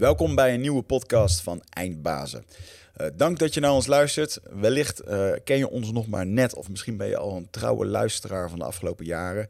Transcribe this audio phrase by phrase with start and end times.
[0.00, 2.44] Welkom bij een nieuwe podcast van Eindbazen.
[3.00, 4.40] Uh, dank dat je naar ons luistert.
[4.50, 7.86] Wellicht uh, ken je ons nog maar net, of misschien ben je al een trouwe
[7.86, 9.48] luisteraar van de afgelopen jaren.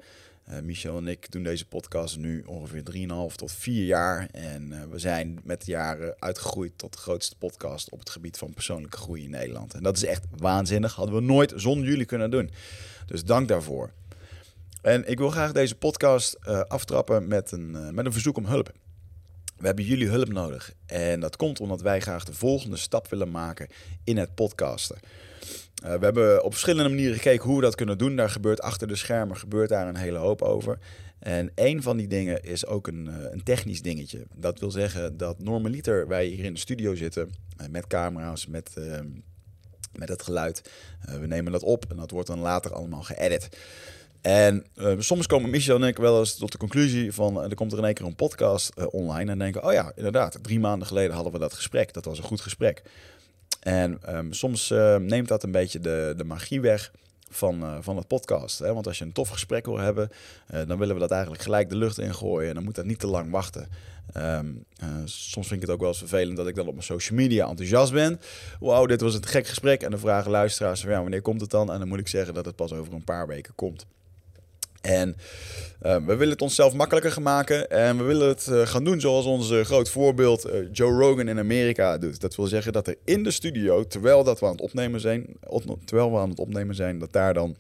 [0.48, 2.82] Uh, Michel en ik doen deze podcast nu ongeveer
[3.30, 4.28] 3,5 tot 4 jaar.
[4.32, 8.54] En we zijn met de jaren uitgegroeid tot de grootste podcast op het gebied van
[8.54, 9.74] persoonlijke groei in Nederland.
[9.74, 10.94] En dat is echt waanzinnig.
[10.94, 12.51] Hadden we nooit zonder jullie kunnen doen.
[13.06, 13.90] Dus dank daarvoor.
[14.82, 18.73] En ik wil graag deze podcast aftrappen met een, met een verzoek om hulp.
[19.61, 20.73] We hebben jullie hulp nodig.
[20.87, 23.69] En dat komt omdat wij graag de volgende stap willen maken
[24.05, 24.98] in het podcasten.
[25.84, 28.17] Uh, we hebben op verschillende manieren gekeken hoe we dat kunnen doen.
[28.17, 30.79] Daar gebeurt achter de schermen gebeurt daar een hele hoop over.
[31.19, 34.27] En een van die dingen is ook een, uh, een technisch dingetje.
[34.34, 38.70] Dat wil zeggen dat normaliter wij hier in de studio zitten uh, met camera's, met,
[38.75, 39.09] ehm,
[39.92, 40.70] met het geluid.
[41.20, 43.48] we nemen dat op en dat wordt dan later allemaal geëdit.
[44.20, 47.37] En uh, soms komen Michel en ik wel eens tot de conclusie van...
[47.37, 49.65] Uh, er komt er in één keer een podcast uh, online en denken...
[49.65, 51.92] oh ja, inderdaad, drie maanden geleden hadden we dat gesprek.
[51.92, 52.83] Dat was een goed gesprek.
[53.61, 56.92] En um, soms neemt dat een beetje de, de magie weg
[57.28, 58.58] van, van het podcast.
[58.58, 58.75] Hè?
[58.75, 60.11] Want als je een tof gesprek wil hebben...
[60.67, 62.48] dan willen we dat eigenlijk gelijk de lucht ingooien.
[62.48, 63.69] En dan moet dat niet te lang wachten.
[64.17, 64.64] Um,
[65.05, 67.48] soms vind ik het ook wel eens vervelend dat ik dan op mijn social media
[67.48, 68.20] enthousiast ben.
[68.61, 69.83] Wauw, dit was een gek gesprek.
[69.83, 71.73] En dan vragen luisteraars ja, wanneer komt het dan?
[71.73, 73.86] En dan moet ik zeggen dat het pas over een paar weken komt.
[74.81, 75.17] En
[75.83, 77.70] uh, we willen het onszelf makkelijker maken.
[77.70, 81.39] En we willen het uh, gaan doen zoals onze groot voorbeeld uh, Joe Rogan in
[81.39, 82.20] Amerika doet.
[82.20, 85.27] Dat wil zeggen dat er in de studio, terwijl, dat we aan het opnemen zijn,
[85.84, 87.56] terwijl we aan het opnemen zijn, dat daar dan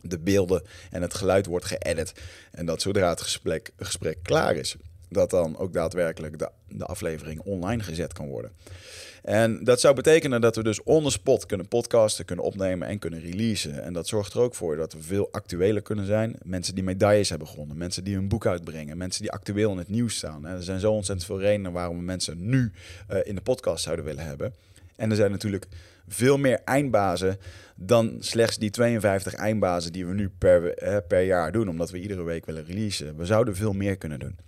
[0.00, 2.12] de beelden en het geluid wordt geëdit.
[2.52, 4.76] En dat zodra het gesprek, gesprek klaar is,
[5.08, 8.52] dat dan ook daadwerkelijk de, de aflevering online gezet kan worden.
[9.26, 12.98] En dat zou betekenen dat we dus on the spot kunnen podcasten, kunnen opnemen en
[12.98, 13.82] kunnen releasen.
[13.82, 16.36] En dat zorgt er ook voor dat we veel actueler kunnen zijn.
[16.42, 19.88] Mensen die medailles hebben gewonnen, mensen die hun boek uitbrengen, mensen die actueel in het
[19.88, 20.46] nieuws staan.
[20.46, 22.72] er zijn zo ontzettend veel redenen waarom we mensen nu
[23.10, 24.54] uh, in de podcast zouden willen hebben.
[24.96, 25.66] En er zijn natuurlijk
[26.08, 27.38] veel meer eindbazen
[27.76, 32.00] dan slechts die 52 eindbazen die we nu per, eh, per jaar doen, omdat we
[32.00, 33.16] iedere week willen releasen.
[33.16, 34.45] We zouden veel meer kunnen doen.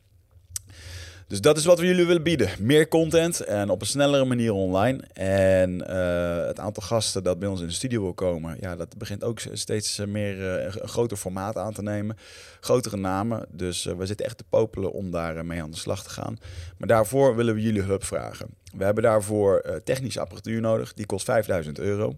[1.28, 2.50] Dus dat is wat we jullie willen bieden.
[2.59, 5.03] Meer content en op een snellere manier online.
[5.12, 8.97] En uh, het aantal gasten dat bij ons in de studio wil komen, ja, dat
[8.97, 12.16] begint ook steeds meer uh, een groter formaat aan te nemen.
[12.61, 13.47] Grotere namen.
[13.50, 16.39] Dus we zitten echt te popelen om daar mee aan de slag te gaan.
[16.78, 18.49] Maar daarvoor willen we jullie hulp vragen.
[18.77, 20.95] We hebben daarvoor technische apparatuur nodig.
[20.95, 22.09] Die kost 5000 euro.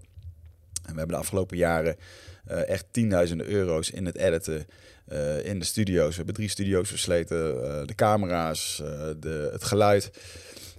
[0.84, 1.96] En we hebben de afgelopen jaren
[2.44, 4.66] echt tienduizenden euro's in het editen
[5.12, 6.08] uh, in de studio's.
[6.08, 7.54] We hebben drie studio's versleten.
[7.54, 8.88] Uh, de camera's, uh,
[9.18, 10.10] de, het geluid.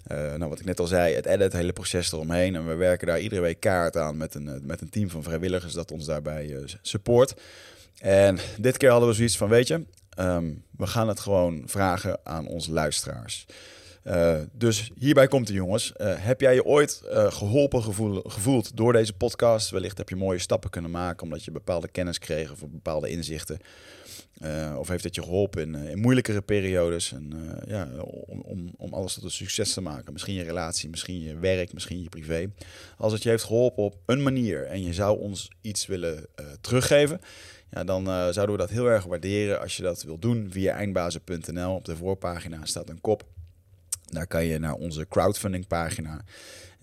[0.08, 2.56] nou, wat ik net al zei, het edit, het hele proces eromheen.
[2.56, 5.74] En we werken daar iedere week kaart aan met een, met een team van vrijwilligers
[5.74, 7.34] dat ons daarbij support.
[8.00, 9.86] En dit keer hadden we zoiets van, weet je,
[10.20, 13.46] um, we gaan het gewoon vragen aan onze luisteraars.
[14.52, 15.94] Dus hierbij komt de jongens.
[16.04, 19.70] Heb jij je ooit geholpen gevoel, gevoeld door deze podcast?
[19.70, 23.60] Wellicht heb je mooie stappen kunnen maken omdat je bepaalde kennis kreeg of bepaalde inzichten.
[24.40, 27.12] Uh, of heeft het je geholpen in, in moeilijkere periodes?
[27.12, 30.14] En, uh, ja, om, om, om alles tot een succes te maken.
[30.14, 32.52] Misschien je relatie, misschien je werk, misschien je privé.
[32.98, 36.26] Als het je heeft geholpen op een manier en je zou ons iets willen
[36.62, 37.22] teruggeven,
[37.72, 41.76] ja, dan zouden we dat heel erg waarderen als je dat wilt doen via eindbazen.nl.
[41.76, 43.24] Op de voorpagina staat een kop.
[44.06, 46.22] Daar kan je naar onze crowdfunding pagina.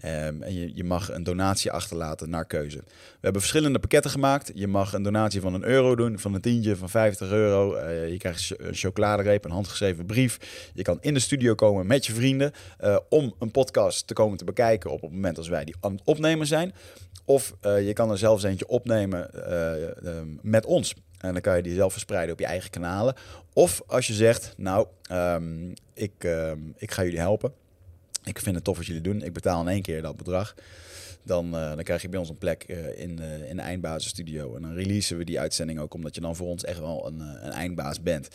[0.05, 2.77] Um, en je, mag een donatie achterlaten naar keuze.
[2.77, 2.85] We
[3.21, 4.51] hebben verschillende pakketten gemaakt.
[4.55, 7.77] Je mag een donatie van een euro doen, van een tientje, van 50 euro.
[7.77, 10.71] Uh, je krijgt een chocoladereep, een handgeschreven brief.
[10.75, 12.53] Je kan in de studio komen met je vrienden
[12.85, 15.93] uh, om een podcast te komen te bekijken op het moment als wij die aan
[15.93, 16.73] het opnemen zijn.
[17.25, 19.31] Of uh, je kan er zelfs eentje opnemen
[20.43, 20.95] met ons.
[21.19, 23.15] En dan kan je die zelf verspreiden op je eigen kanalen.
[23.53, 26.29] Of als je zegt, nou, um, ik,
[26.77, 27.53] ik ga jullie helpen
[28.25, 29.23] ik vind het tof wat jullie doen.
[29.23, 30.55] Ik betaal in één keer dat bedrag.
[31.23, 34.57] Dan, uh, dan krijg je bij ons een plek uh, in, uh, in de eindbasisstudio.
[34.57, 37.21] En dan releasen we die uitzending ook, omdat je dan voor ons echt wel een,
[37.21, 38.29] een eindbaas bent.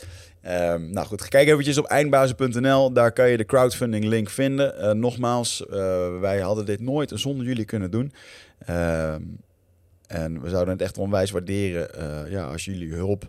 [0.48, 2.94] Um, nou goed, kijk eventjes op eindbazen.nl.
[2.94, 5.00] Daar kan je de crowdfunding link vinden.
[5.00, 5.64] nogmaals,
[6.20, 8.14] wij hadden dit nooit zonder jullie kunnen doen.
[8.70, 9.14] Uh,
[10.08, 11.90] en we zouden het echt onwijs waarderen
[12.30, 13.28] ja, als jullie hulp...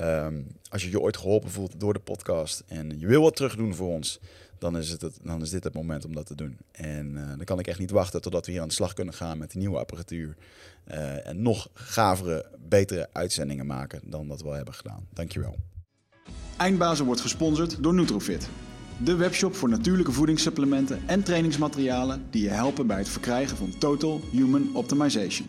[0.00, 3.56] Um, als je je ooit geholpen voelt door de podcast en je wil wat terug
[3.56, 4.20] doen voor ons
[4.62, 6.58] dan is, het, dan is dit het moment om dat te doen.
[6.72, 9.14] En uh, dan kan ik echt niet wachten totdat we hier aan de slag kunnen
[9.14, 10.36] gaan met die nieuwe apparatuur.
[10.90, 15.06] Uh, en nog gavere, betere uitzendingen maken dan dat we al hebben gedaan.
[15.12, 15.56] Dankjewel.
[16.56, 18.48] Eindbazen wordt gesponsord door Nutrofit.
[19.04, 24.20] De webshop voor natuurlijke voedingssupplementen en trainingsmaterialen die je helpen bij het verkrijgen van Total
[24.30, 25.48] Human Optimization.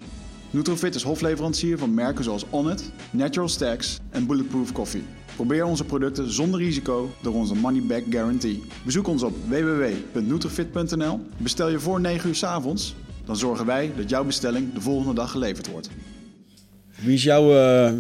[0.54, 5.04] Nutrofit is hofleverancier van merken zoals Onnit, Natural Stacks en Bulletproof Coffee.
[5.36, 8.62] Probeer onze producten zonder risico door onze money back guarantee.
[8.86, 11.20] Bezoek ons op www.nutrifit.nl.
[11.38, 12.96] Bestel je voor 9 uur 's avonds,
[13.26, 15.90] dan zorgen wij dat jouw bestelling de volgende dag geleverd wordt.
[17.02, 17.94] Wie is jouw, eh,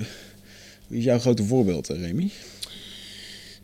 [0.87, 2.29] wie is jouw grote voorbeeld, eh, Remy?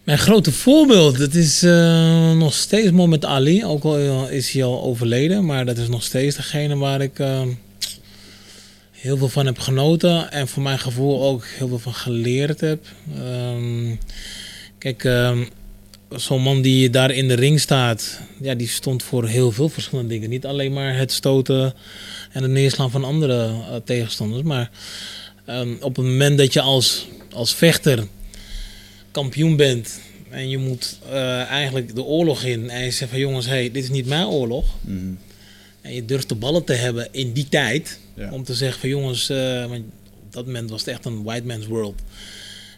[0.03, 3.65] Mijn grote voorbeeld, dat is eh, nog steeds Mohamed Ali.
[3.65, 7.19] Ook al is hij al overleden, maar dat is nog steeds degene waar ik
[9.00, 10.31] heel veel van heb genoten.
[10.31, 12.86] En voor mijn gevoel ook heel veel van geleerd heb.
[13.16, 13.96] Ehm,
[14.78, 15.44] kijk, ehm,
[16.10, 20.10] zo'n man die daar in de ring staat, ja, die stond voor heel veel verschillende
[20.10, 20.30] dingen.
[20.30, 21.74] Niet alleen maar het stoten
[22.31, 24.72] en het neerslaan van andere eh, tegenstanders, maar
[25.45, 28.07] ehm, op het moment dat je als, als vechter
[29.12, 30.00] kampioen bent
[30.30, 33.84] en je moet eh, eigenlijk de oorlog in en je zegt van jongens, hey, dit
[33.84, 34.66] is niet mijn oorlog.
[35.81, 38.31] En je durft de ballen te hebben in die tijd Ja.
[38.31, 39.66] om te zeggen van jongens, eh,
[40.26, 42.02] op dat moment was het echt een white man's world.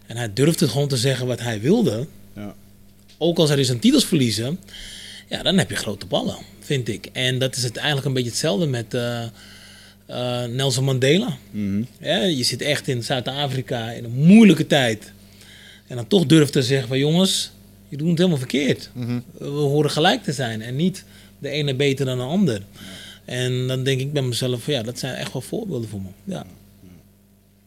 [0.08, 2.08] En hij durfde gewoon te zeggen wat hij wilde.
[2.36, 2.56] Ja.
[3.18, 4.60] Ook als hij zijn titels verliezen,
[5.30, 7.10] ja, dan heb je grote ballen, vind ik.
[7.14, 9.24] En dat is het eigenlijk een beetje hetzelfde met eh,
[10.06, 11.38] eh, Nelson Mandela.
[11.52, 11.84] Mhm.
[12.00, 15.12] Ja, je zit echt in Zuid-Afrika in een moeilijke tijd.
[15.88, 17.52] En dan toch durft te zeggen van jongens,
[17.90, 18.90] je doet het helemaal verkeerd.
[19.38, 21.04] We horen gelijk te zijn en niet
[21.40, 22.62] de ene beter dan de ander.
[23.32, 26.08] En dan denk ik bij mezelf van ja, dat zijn echt wel voorbeelden voor me.
[26.24, 26.46] Ja.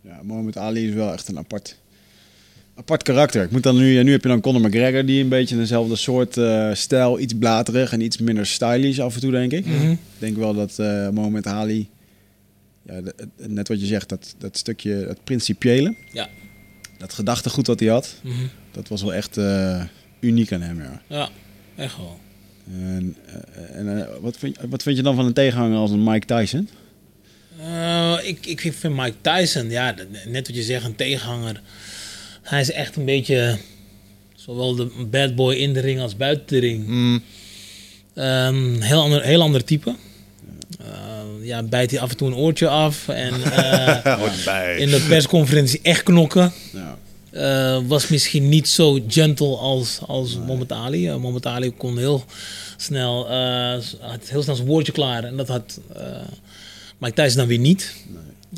[0.00, 1.76] Ja, Mohamed Ali is wel echt een apart,
[2.74, 3.42] apart karakter.
[3.42, 6.36] Ik moet dan nu, nu heb je dan Conor McGregor, die een beetje dezelfde soort
[6.36, 9.66] eh, stijl, iets blaterig en iets minder stylish af en toe, denk ik.
[9.66, 9.90] Mhm.
[9.90, 11.88] Ik denk wel dat eh Mohamed Ali,
[12.86, 16.28] ja, de- net wat je zegt, dat, dat stukje, het principiële, Ja.
[16.98, 18.34] dat gedachtegoed dat hij had, Mhm.
[18.70, 19.82] dat was wel echt eh,
[20.20, 21.02] uniek aan hem, ja.
[21.06, 21.28] ja,
[21.76, 22.18] echt wel.
[22.72, 26.04] En, eh, en eh, wat, vind, wat vind je dan van een tegenhanger als een
[26.04, 26.68] Mike Tyson?
[27.60, 29.94] Eh, ik, ik vind Mike Tyson, ja,
[30.26, 31.60] net wat je zegt, een tegenhanger.
[32.42, 33.58] Hij is echt een beetje
[34.34, 36.86] zowel de bad boy in de ring als buiten de ring.
[36.86, 37.22] Mm,
[38.14, 39.94] Ehm, heel, ander, heel ander type.
[40.80, 43.08] Eh, ja, bijt hij af en toe een oortje af.
[43.08, 46.52] En eh, in de persconferentie echt knokken.
[46.72, 46.98] Ja.
[47.34, 51.08] Eh, was misschien niet zo gentle als, als Mohamed Ali.
[51.08, 52.24] Uh, Mohamed Ali kon heel
[52.76, 55.24] snel, eh, had heel snel zijn woordje klaar.
[55.24, 56.02] En dat had eh
[56.98, 57.92] Mike Tyson dan weer niet.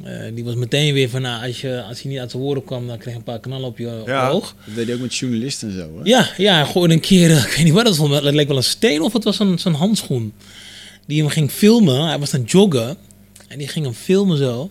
[0.05, 2.64] Eh, die was meteen weer van, nou, als, je, als hij niet uit zijn woorden
[2.64, 4.28] kwam, dan kreeg je een paar knallen op je Ja.
[4.28, 4.55] oog.
[4.64, 6.00] Dat deed hij ook met journalisten en zo, hè?
[6.05, 8.56] Ja, ja, gooide een keer, eh, ik weet niet wat het was, het leek wel
[8.56, 10.32] een steen of het was een, zo'n handschoen.
[11.06, 12.96] Die hem ging filmen, hij was aan het joggen
[13.49, 14.70] en die ging hem filmen zo.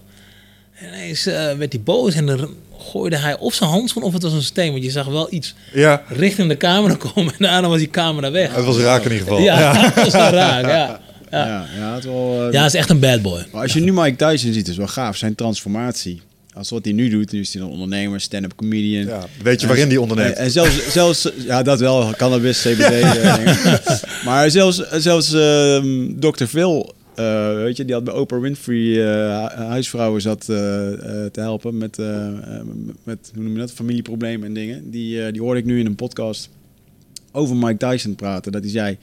[0.73, 2.49] En ineens eh, werd hij boos en dan
[2.85, 4.71] gooide hij of zijn handschoen of het was een steen.
[4.71, 8.31] Want je zag wel iets Ja, richting de camera komen en daarna was die camera
[8.31, 8.55] weg.
[8.55, 9.41] het was raak in ieder geval.
[9.43, 10.99] Ja, dat was wel raar, ja.
[11.31, 13.45] Ja, Ja, ja, het wel, eh, ja is echt een bad boy.
[13.51, 15.17] Maar als je nu Mike Tyson ziet, is wel gaaf.
[15.17, 16.21] Zijn transformatie.
[16.53, 19.05] Als wat hij nu doet, nu is hij een ondernemer, stand-up comedian.
[19.05, 20.35] Ja, weet je waarin die onderneemt?
[20.35, 22.79] En, en zelfs, zelfs, ja, dat wel, cannabis, CBD.
[23.01, 23.35] eh,
[24.25, 26.45] maar zelfs, zelfs ehm, Dr.
[26.45, 31.77] Phil, eh, weet je, die had bij Oprah Winfrey hu- huisvrouwen zat eh, te helpen
[31.77, 31.97] met,
[33.03, 34.91] met, hoe noem je dat, familieproblemen en dingen.
[34.91, 36.49] Die, die hoorde ik nu in een podcast
[37.31, 38.51] over Mike Tyson praten.
[38.51, 38.97] Dat hij zei,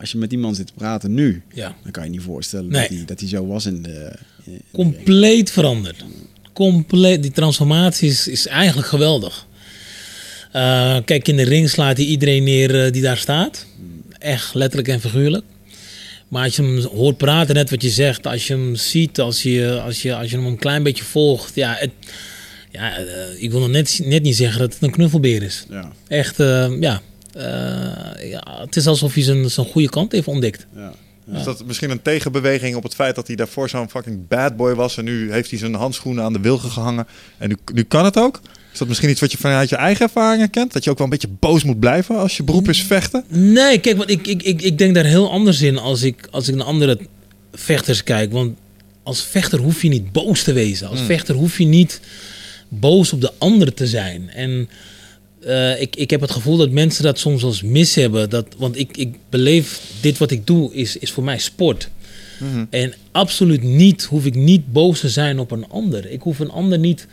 [0.00, 1.74] als je met die man zit te praten nu, Ja.
[1.82, 2.80] dan kan je niet voorstellen Nee.
[2.80, 4.12] dat, hij, dat hij zo was in de...
[4.44, 6.04] in- in de- Compleet veranderd.
[6.52, 7.22] Compleet.
[7.22, 9.46] Die transformatie is, is eigenlijk geweldig.
[11.04, 13.66] Kijk, in de ring slaat hij iedereen neer die daar staat.
[14.18, 15.44] Echt letterlijk en figuurlijk.
[16.28, 19.42] Maar als je hem hoort praten, net wat je zegt, als je hem ziet, als
[19.42, 21.90] je, als je, als je hem een klein beetje volgt, ja, het,
[22.70, 25.66] ja eh, ik wil nog net, net niet zeggen dat het een knuffelbeer is.
[25.70, 30.26] Ja, Echt, eh, ja, eh, ja, het is alsof hij zijn, zijn goede kant heeft
[30.26, 30.66] ontdekt.
[30.74, 30.94] ja.
[31.32, 34.74] Is dat misschien een tegenbeweging op het feit dat hij daarvoor zo'n fucking bad boy
[34.74, 37.06] was en nu heeft hij zijn handschoenen aan de wilgen gehangen
[37.38, 38.40] en nu, nu kan het ook?
[38.72, 40.72] Is dat misschien iets wat je vanuit je eigen ervaringen kent?
[40.72, 43.24] Dat je ook wel een beetje boos moet blijven als je beroep is vechten?
[43.28, 46.48] Nee, kijk, want ik, ik, ik, ik denk daar heel anders in als ik, als
[46.48, 46.98] ik naar andere
[47.52, 48.32] vechters kijk.
[48.32, 48.58] Want
[49.02, 50.88] als vechter hoef je niet boos te wezen.
[50.88, 52.00] Als vechter hoef je niet
[52.68, 54.30] boos op de ander te zijn.
[54.30, 54.68] En
[55.44, 58.30] eh, ik, ik heb het gevoel dat mensen dat soms als mis hebben.
[58.30, 61.88] Dat, want ik, ik beleef dit wat ik doe is, is voor mij sport.
[62.70, 66.10] En absoluut niet hoef ik niet boos te zijn op een ander.
[66.10, 67.06] Ik hoef een ander niet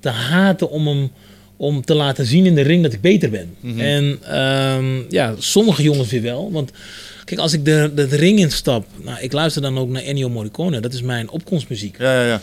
[0.00, 1.10] te haten om hem
[1.56, 3.54] om te laten zien in de ring dat ik beter ben.
[3.78, 6.52] En ehm, ja, sommige jongens weer wel.
[6.52, 6.70] Want
[7.24, 10.28] kijk, als ik de, de, de ring instap, nou, ik luister dan ook naar Ennio
[10.28, 10.80] Morricone.
[10.80, 11.98] Dat is mijn opkomstmuziek.
[11.98, 12.42] Ja, ja, ja.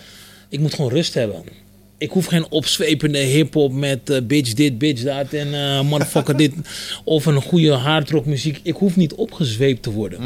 [0.50, 1.44] Ik moet gewoon rust hebben.
[2.02, 6.54] Ik hoef geen opzwepende hip-hop met eh, bitch dit, bitch dat en eh, motherfucker dit.
[7.04, 8.60] Of een goede hardrock muziek.
[8.64, 10.20] Ik hoef niet opgezweept te worden.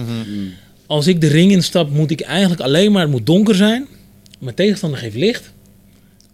[0.88, 3.88] Als ik de ring instap, moet ik eigenlijk alleen maar, het moet donker zijn.
[4.40, 5.52] Mijn tegenstander geeft licht.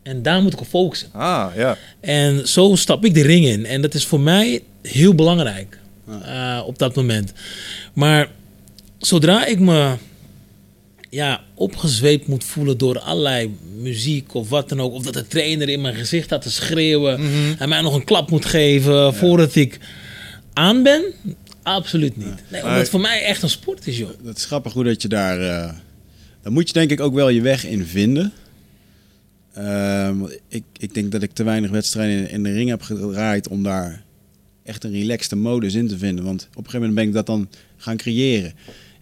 [0.04, 1.10] En daar moet ik op focussen.
[1.12, 1.78] Ah, ja.
[2.00, 3.66] En zo stap ik de ring in.
[3.66, 7.34] En dat is voor mij heel belangrijk eh, op dat moment.
[7.94, 8.30] Maar
[8.98, 9.96] zodra ik me
[11.12, 14.94] ja, opgezweept moet voelen door allerlei muziek of wat dan ook.
[14.94, 17.20] Of dat de trainer in mijn gezicht had te schreeuwen.
[17.60, 19.80] En mij nog een klap moet geven voordat ik
[20.54, 21.04] aan ben.
[21.64, 22.44] Absoluut niet.
[22.48, 24.10] Nee, omdat het voor mij echt een sport is, joh.
[24.24, 25.38] Dat is grappig hoe dat je daar...
[26.42, 28.34] daar moet je denk ik ook wel je weg in vinden.
[29.54, 33.48] Ehm, ik, ik denk dat ik te weinig wedstrijden in, in de ring heb gedraaid
[33.48, 34.04] om daar
[34.64, 36.26] echt een relaxte modus in te vinden.
[36.26, 38.54] Want op een gegeven moment ben ik dat dan gaan creëren.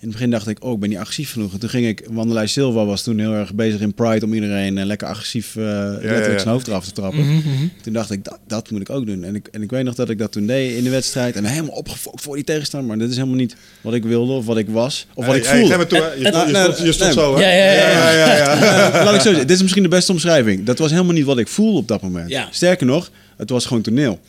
[0.01, 1.53] In het begin dacht ik, oh, ik ben niet agressief genoeg.
[1.53, 4.77] En toen ging ik, Wandelij Silva was toen heel erg bezig in Pride om iedereen
[4.77, 6.37] eh, lekker agressief uh, letterlijk ja.
[6.37, 7.19] zijn hoofd eraf te trappen.
[7.19, 7.67] Mhm, mhm.
[7.81, 9.23] Toen dacht ik, dat, dat moet ik ook doen.
[9.23, 11.35] En ik, en ik weet nog dat ik dat toen deed in de wedstrijd.
[11.35, 12.89] En helemaal opgefokt voor die tegenstander.
[12.89, 15.07] Maar dit is helemaal niet wat ik wilde of wat ik was.
[15.13, 15.87] Of wat ik Hey, hey, voelde.
[15.87, 16.13] toe, hè.
[16.13, 17.41] Je, Nou, je nou, stond, je stond zo, hè?
[17.41, 18.11] Ja, ja, ja, ja.
[18.11, 18.91] ja, ja.
[18.99, 20.65] Eh, laat ik zo zeggen, dit is misschien de beste omschrijving.
[20.65, 22.29] Dat was helemaal niet wat ik voelde op dat moment.
[22.29, 22.47] Ja.
[22.51, 24.19] Sterker nog, het was gewoon toneel.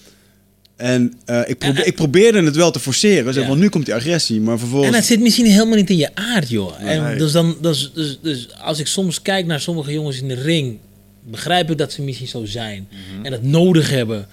[0.81, 3.35] En eh, ik, probe- En- ik probeerde het wel te forceren.
[3.35, 3.49] Zeg, Ja.
[3.49, 4.41] Want nu komt die agressie.
[4.41, 4.93] Maar En vervolgens...
[4.97, 6.81] dat zit misschien helemaal niet in je aard, joh.
[6.83, 10.35] En dus, dan, dus, dus, dus als ik soms kijk naar sommige jongens in de
[10.35, 10.79] ring,
[11.25, 12.89] begrijp ik dat ze misschien zo zijn.
[13.23, 14.27] En dat nodig hebben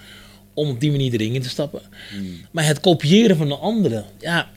[0.54, 1.80] om op die manier de ring in te stappen.
[2.50, 4.48] Maar het kopiëren van de anderen, ja,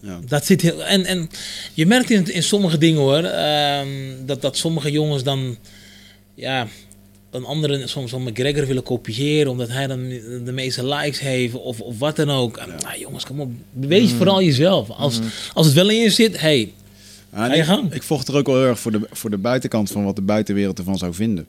[0.00, 0.20] Ja.
[0.28, 0.84] dat zit heel.
[0.84, 1.28] En, en
[1.74, 3.88] je merkt in, in sommige dingen hoor, ehm,
[4.26, 5.56] dat, dat sommige jongens dan,
[6.34, 6.66] ja,
[7.30, 10.08] een andere soms een McGregor willen kopiëren omdat hij dan
[10.44, 12.56] de meeste likes heeft of, of wat dan ook.
[12.82, 14.90] Nou, jongens, kom op, wees vooral jezelf.
[14.90, 15.20] Als,
[15.54, 16.72] als het wel in je zit, hey,
[17.32, 17.92] Ah, Ga je gang.
[17.92, 20.22] Ik vocht er ook wel heel erg voor de, voor de buitenkant van wat de
[20.22, 21.46] buitenwereld ervan zou vinden.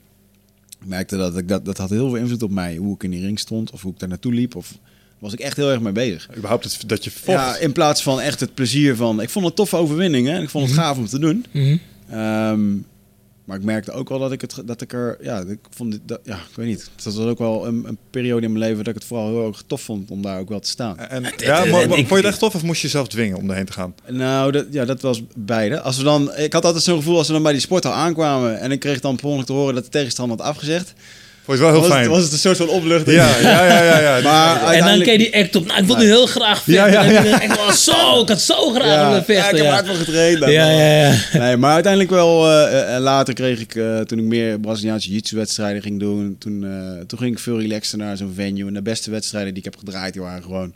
[0.82, 2.76] Ik merkte dat ik dat, dat had heel veel invloed op mij.
[2.76, 4.56] Hoe ik in die ring stond of hoe ik daar naartoe liep.
[4.56, 4.78] Of
[5.20, 6.28] was ik echt heel erg mee bezig.
[6.36, 7.38] Überhaupt het, dat je vocht.
[7.38, 9.22] Ja, in plaats van echt het plezier van...
[9.22, 10.28] Ik vond het een toffe overwinning.
[10.28, 10.42] Hè?
[10.42, 11.46] Ik vond het gaaf om te doen.
[11.52, 11.78] mhm.
[12.10, 12.74] Ehm,
[13.48, 15.18] maar ik merkte ook wel dat ik, het, dat ik er...
[15.22, 16.90] Ja, ik vond dit, dat, ja, ik weet niet.
[16.96, 19.48] Dat was ook wel een, een periode in mijn leven dat ik het vooral heel
[19.48, 20.98] erg tof vond om daar ook wel te staan.
[21.00, 23.08] En, ja, maar, het- maar ik- vond je het echt tof of moest je jezelf
[23.08, 23.96] dwingen om erheen te gaan?
[24.08, 25.82] Nou, dat, ja, dat was beide.
[25.82, 28.60] Als we dan, ik had altijd zo'n gevoel als we dan bij die sporthal aankwamen
[28.60, 30.94] en ik kreeg dan per ongeluk te horen dat de tegenstander had afgezegd.
[31.48, 32.04] Vond je wel heel was, fijn?
[32.04, 33.16] Het, was het een soort van opluchting.
[33.18, 34.18] Ja, ja, ja, ja.
[34.18, 34.22] ja.
[34.30, 35.66] Maar En dan keek die act op.
[35.66, 36.74] Nou, ik wilde heel graag vechten.
[36.74, 37.42] Ja, ja, ja.
[37.42, 39.56] ik, oh, zo, ik had zo graag ja, willen ja, ik vechten.
[39.56, 40.40] heb Ja, hard voor getraind.
[40.40, 41.02] ja, ja.
[41.02, 41.16] ja.
[41.40, 42.50] Nee, maar uiteindelijk wel.
[42.52, 47.06] eh, eh, later kreeg ik, eh, toen ik meer Braziliaanse jiu-jitsu-wedstrijden ging doen, toen, eh,
[47.06, 48.68] toen ging ik veel relaxter naar zo'n venue.
[48.68, 50.74] En de beste wedstrijden die ik heb gedraaid, die waren gewoon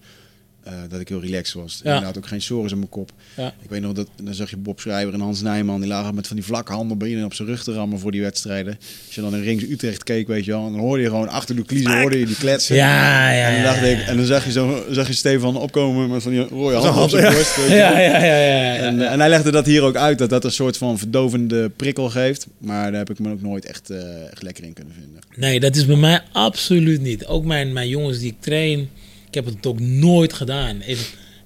[0.64, 1.80] eh, dat ik heel relaxed was.
[1.84, 1.90] Ja.
[1.90, 3.12] Inderdaad ook geen sores in mijn kop.
[3.38, 3.54] Ja.
[3.62, 6.28] Ik weet nog dat, dan zag je Bob Schrijver en Hans Nijman, die lagen met
[6.28, 8.78] van die vlakke handen op zijn rug te rammen voor die wedstrijden.
[9.06, 11.56] Als je dan in Rings Utrecht keek, weet je wel, dan hoorde je gewoon achter
[11.56, 12.76] de kliezen, hoorde je die kletsen.
[12.76, 16.24] Ja, ja, En dan, ik, en dan zag je, zo, zag je Stefan opkomen met
[16.24, 17.32] van die rode handen op zijn ja.
[17.32, 17.56] borst.
[17.70, 18.76] Ja, ja, ja.
[18.76, 21.70] En, eh, en hij legde dat hier ook uit, dat dat een soort van verdovende
[21.70, 22.48] prikkel geeft.
[22.58, 23.90] Maar daar heb ik me ook nooit echt,
[24.32, 25.22] echt lekker in kunnen vinden.
[25.36, 27.26] Nee, dat is bij mij absoluut niet.
[27.26, 28.90] Ook mijn, mijn jongens die ik train,
[29.32, 30.82] ik heb het ook nooit gedaan.
[30.82, 30.98] En,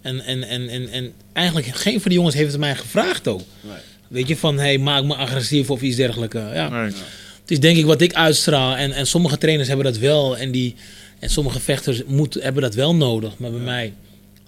[0.01, 3.41] en, en, en, en, en eigenlijk geen van die jongens heeft het mij gevraagd ook.
[4.07, 6.35] Weet je, van hey, maak me agressief of iets dergelijks.
[6.35, 6.69] Ja.
[6.69, 6.91] Nee.
[7.41, 8.75] Het is denk ik wat ik uitstraal.
[8.75, 10.37] En, en sommige trainers hebben dat wel.
[10.37, 10.75] En, die,
[11.19, 13.37] en sommige vechters moet, hebben dat wel nodig.
[13.37, 13.93] Maar bij mij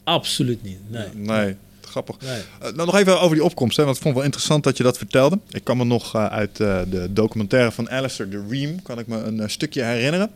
[0.03, 0.77] absoluut niet.
[0.87, 1.07] Nee.
[1.13, 1.55] Nee,
[2.03, 2.29] grappig.
[2.29, 2.41] Nee.
[2.59, 3.77] Eh, nou, nog even over die opkomst.
[3.77, 5.39] Hè, want ik vond wel interessant dat je dat vertelde.
[5.49, 8.81] Ik kan me nog eh, uit eh, de documentaire van Alistair de Ream...
[8.81, 10.31] kan ik me een stukje herinneren.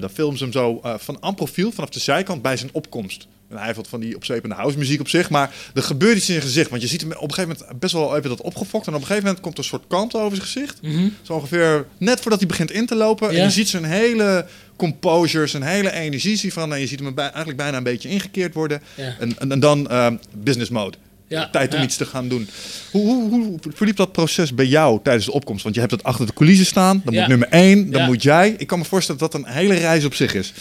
[0.00, 3.26] Dan filmen ze hem zo van aan profiel, vanaf de zijkant, bij zijn opkomst.
[3.48, 5.30] En hij heeft wat van die opzwepende house muziek op zich.
[5.30, 6.70] Maar er gebeurt iets in zijn gezicht.
[6.70, 8.86] Want je ziet hem op een gegeven moment best wel even dat opgefokt.
[8.86, 10.82] En op een gegeven moment komt er een soort kant over zijn gezicht.
[10.82, 11.08] Mhm.
[11.22, 13.28] Zo ongeveer net voordat hij begint in te lopen.
[13.28, 14.46] En je ziet zijn hele
[14.88, 16.72] composure, zijn hele energie zie van.
[16.72, 18.82] En je ziet hem bij, eigenlijk bijna een beetje ingekeerd worden.
[18.94, 19.16] Ja.
[19.20, 20.96] En, en, en dan ehm, business mode.
[21.28, 21.84] Ja, Tijd om ja.
[21.84, 22.48] iets te gaan doen.
[22.90, 25.62] Hoe, hoe, hoe verliep dat proces bij jou tijdens de opkomst?
[25.62, 27.02] Want je hebt het achter de coulissen saan.
[27.04, 27.20] Dan Ja.
[27.20, 28.54] moet nummer één, dan moet jij.
[28.58, 30.52] Ik kan me voorstellen dat dat een hele reis op zich is.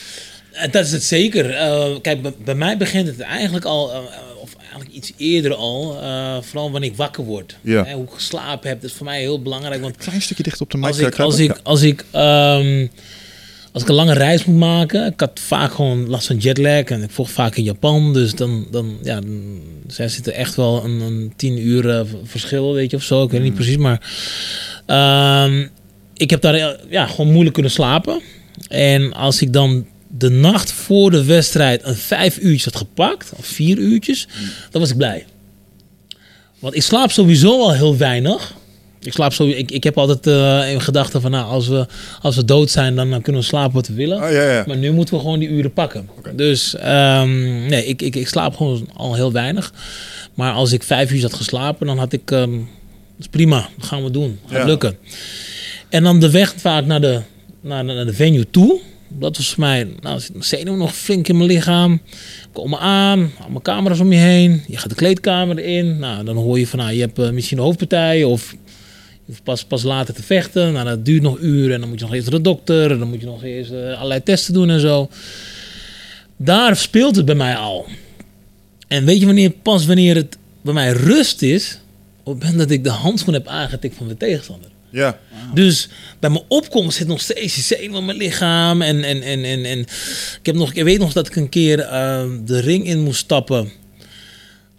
[0.52, 1.50] Eh, Dat is het zeker.
[1.56, 3.98] Eh, kijk, bij, mij begint het eigenlijk al, eh,
[4.42, 7.56] of eigenlijk iets eerder al, eh, vooral wanneer ik wakker word.
[7.62, 7.86] Ja.
[7.86, 9.82] Hè, hoe ik geslapen heb, dat is voor mij heel belangrijk.
[9.82, 10.88] Want Klein stukje dicht op de mic.
[10.88, 12.88] als eh, ik, als ik, als ik, ehm,
[13.72, 17.04] als ik een lange reis moet maken, ik had vaak gewoon last van jetlag en
[17.04, 21.02] ik vocht vaak in Japan, dus dan, dan ja, dan, zij zitten echt wel een,
[21.02, 24.12] een tien uur eh, verschil, weet je, of zo, ik weet niet precies, maar
[24.86, 25.68] ehm,
[26.14, 28.22] ik heb daar ja, gewoon moeilijk kunnen slapen.
[28.68, 33.46] En als ik dan de nacht voor de wedstrijd een vijf uurtjes had gepakt, of
[33.46, 34.28] vier uurtjes,
[34.72, 35.26] dan was ik blij.
[36.60, 38.54] Want ik slaap sowieso al heel weinig.
[39.04, 41.86] Ik, slaap zo, ik, ik heb altijd eh, in gedachten van, nou, als we,
[42.22, 44.24] als we dood zijn, dan, dan kunnen we slapen wat we willen.
[44.24, 44.64] Oh, ja, ja.
[44.68, 46.10] Maar nu moeten we gewoon die uren pakken.
[46.36, 49.74] Dus ehm, nee, ik, ik, ik slaap gewoon al heel weinig.
[50.34, 52.32] Maar als ik vijf uur had geslapen, dan had ik...
[52.32, 52.60] ehm, dat
[53.20, 54.40] is prima, dat gaan we doen.
[54.48, 54.66] Gaat Ja.
[54.66, 54.98] lukken.
[55.90, 57.22] En dan de weg vaak naar de
[57.62, 58.80] naar, naar de venue toe.
[59.08, 62.02] Dat was voor mij, nou, zit mijn zenuwen nog flink in mijn lichaam.
[62.54, 64.64] Komen aan, allemaal camera's om je heen.
[64.68, 66.00] Je gaat de kleedkamer in.
[66.00, 68.56] Nou, dan hoor je van, nou, je hebt eh, misschien een hoofdpartij of
[69.44, 70.74] pas, pas later te vechten.
[70.74, 72.92] Nou, dat duurt nog uren en dan moet je nog eerst naar de dokter.
[72.92, 75.10] En dan moet je nog eerst eh, allerlei testen doen en zo.
[76.38, 77.86] Daar speelt het bij mij al.
[78.88, 81.80] En weet je wanneer, pas wanneer het bij mij rust is,
[82.24, 84.70] op het moment dat ik de handschoen heb aangetikt van de tegenstander.
[84.90, 85.20] Ja.
[85.54, 88.82] Dus bij mijn opkomst zit nog steeds die zenuw in mijn lichaam.
[88.82, 91.80] En, en, en, en, en ik, heb nog, ik weet nog dat ik een keer
[91.80, 93.72] eh, de ring in moest stappen.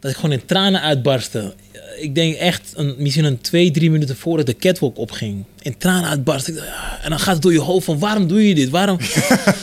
[0.02, 1.54] Dat ik gewoon in tranen uitbarstte.
[2.00, 5.44] Ik denk echt een, misschien een twee, drie minuten voordat de catwalk opging.
[5.62, 6.52] In tranen uitbarstte.
[6.52, 6.58] Ik
[7.02, 8.70] en dan gaat het door je hoofd van waarom doe je dit?
[8.70, 8.98] Waarom,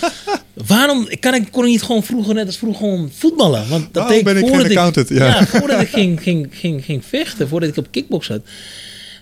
[0.68, 3.70] waarom kan ik, kon ik niet gewoon vroeger net als vroeger gewoon voetballen?
[3.70, 5.10] Want dat Waarom deed ben ik geen voordat accountant?
[5.10, 5.26] Ja.
[5.26, 8.42] ja, voordat ik ging, ging, ging, ging vechten, voordat ik op kickbox zat,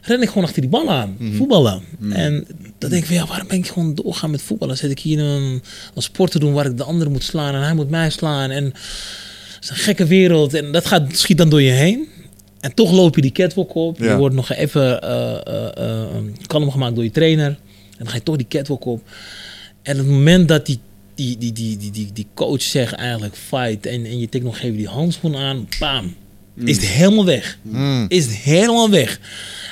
[0.01, 1.35] ren ik gewoon achter die bal aan, Mhm.
[1.35, 1.81] voetballen.
[2.11, 2.47] En
[2.77, 4.77] dan denk ik van, ja, waarom ben ik gewoon doorgaan met voetballen?
[4.77, 5.61] Zit ik hier een,
[5.95, 8.49] een sport te doen waar ik de ander moet slaan en hij moet mij slaan.
[8.49, 8.73] En
[9.71, 12.07] is een gekke wereld en dat gaat, schiet dan door je heen.
[12.59, 13.97] En toch loop je die catwalk op.
[13.97, 17.45] Je wordt nog even eh, eh, eh, kalm gemaakt door je trainer.
[17.45, 19.01] En dan ga je toch die catwalk op.
[19.81, 20.79] En op het moment dat die,
[21.15, 24.59] die, die, die, die, die, die coach zegt eigenlijk fight en, en je tikt nog
[24.59, 26.15] even die handschoen aan, bam,
[26.55, 27.57] is het helemaal weg.
[27.61, 28.05] Mm.
[28.07, 29.19] Is het helemaal weg.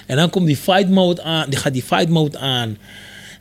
[0.06, 2.78] En dan komt die fight mode aan, die gaat die fight mode aan.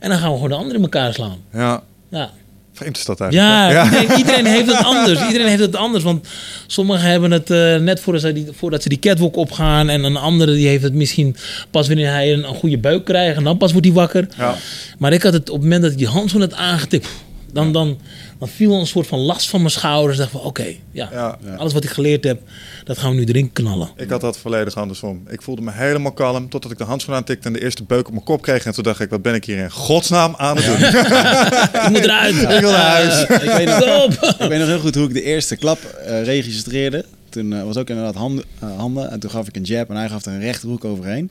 [0.01, 1.39] En dan gaan we gewoon de anderen in elkaar slaan.
[1.53, 1.83] Ja.
[2.09, 2.33] Ja,
[2.75, 3.73] Vreemd is dat eigenlijk.
[3.73, 5.27] ja, Iedereen, iedereen heeft het anders.
[5.27, 6.05] Iedereen heeft het anders.
[6.05, 6.27] Want
[6.67, 9.89] sommigen hebben het eh, net voordat ze, die, voordat ze die catwalk opgaan.
[9.89, 11.37] En een andere die heeft het misschien
[11.71, 13.37] pas wanneer hij een, een goede buik krijgt.
[13.37, 14.27] En dan pas wordt hij wakker.
[14.37, 14.55] Ja.
[14.99, 17.09] Maar ik had het op het moment dat ik die handschoen had aangetikt.
[17.55, 17.99] Dan, dan,
[18.39, 20.15] dan viel een soort van last van mijn schouders.
[20.15, 21.39] Ik dacht van oké, ja, Ja.
[21.57, 22.41] alles wat ik geleerd heb,
[22.85, 23.89] dat gaan we nu erin knallen.
[23.97, 25.23] Ik had dat volledig andersom.
[25.29, 28.13] Ik voelde me helemaal kalm totdat ik de handschoen aantikte en de eerste beuk op
[28.13, 28.65] mijn kop kreeg.
[28.67, 30.75] En toen dacht ik, wat ben ik hier in godsnaam aan het doen?
[31.85, 32.35] Ik moet eruit.
[32.35, 33.21] Ik wil naar huis.
[33.23, 33.83] ik, weet nog,
[34.13, 34.41] Stop.
[34.41, 37.05] ik weet nog heel goed hoe ik de eerste klap eh, registreerde.
[37.29, 39.11] Toen eh, was ook inderdaad handen, eh, handen.
[39.11, 41.31] En toen gaf ik een jab en hij gaf er een rechterhoek overheen.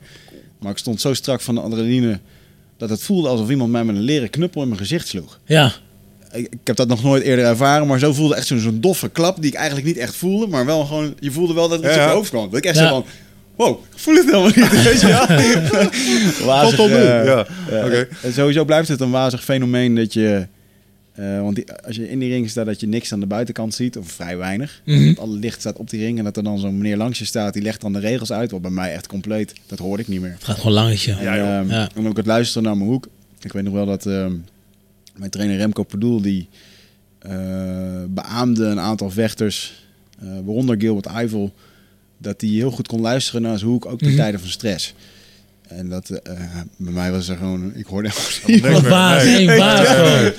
[0.58, 2.18] Maar ik stond zo strak van de adrenaline
[2.76, 5.38] dat het voelde alsof iemand mij met een leren knuppel in mijn gezicht sloeg.
[5.44, 5.72] Ja,
[6.34, 9.36] Ik, ik heb dat nog nooit eerder ervaren, maar zo voelde echt zo'n doffe klap
[9.40, 10.46] die ik eigenlijk niet echt voelde.
[10.46, 12.48] Maar wel gewoon, je voelde wel dat het Ja, op je hoofd kwam.
[12.50, 12.88] Dat ik echt Ja.
[12.88, 13.04] zo van,
[13.56, 14.82] wow, ik voel het helemaal niet.
[14.90, 16.46] Weet je wel?
[16.46, 17.46] wazig, ja.
[17.84, 18.08] Oké.
[18.22, 20.46] en sowieso blijft het een wazig fenomeen dat je...
[21.14, 23.74] eh, want die- als je in die ring staat, dat je niks aan de buitenkant
[23.74, 24.82] ziet, of vrij weinig.
[24.84, 27.24] Dat alle licht staat op die ring en dat er dan zo'n meneer langs je
[27.24, 28.50] staat, die legt dan de regels uit.
[28.50, 30.30] Wat bij mij echt compleet, dat hoorde ik niet meer.
[30.32, 31.12] het gaat gewoon langetje.
[31.12, 31.58] En, Ja, joh.
[31.58, 31.88] ehm, Ja.
[31.94, 33.06] en ook het luisteren naar mijn hoek.
[33.40, 34.32] Ik weet nog wel dat ehm,
[35.16, 36.48] mijn trainer Remco Padoel, die
[37.18, 37.32] eh,
[38.08, 39.86] beaamde een aantal vechters,
[40.20, 41.52] eh waaronder Gilbert Eiffel,
[42.18, 44.16] dat hij heel goed kon luisteren naar zijn hoek, ook ten Mhm.
[44.16, 44.94] tijde van stress.
[45.68, 46.32] En dat, eh,
[46.76, 48.10] bij mij was er gewoon, ik hoorde
[48.46, 48.60] Nee.
[48.62, 48.82] één
[49.58, 50.32] baas gewoon.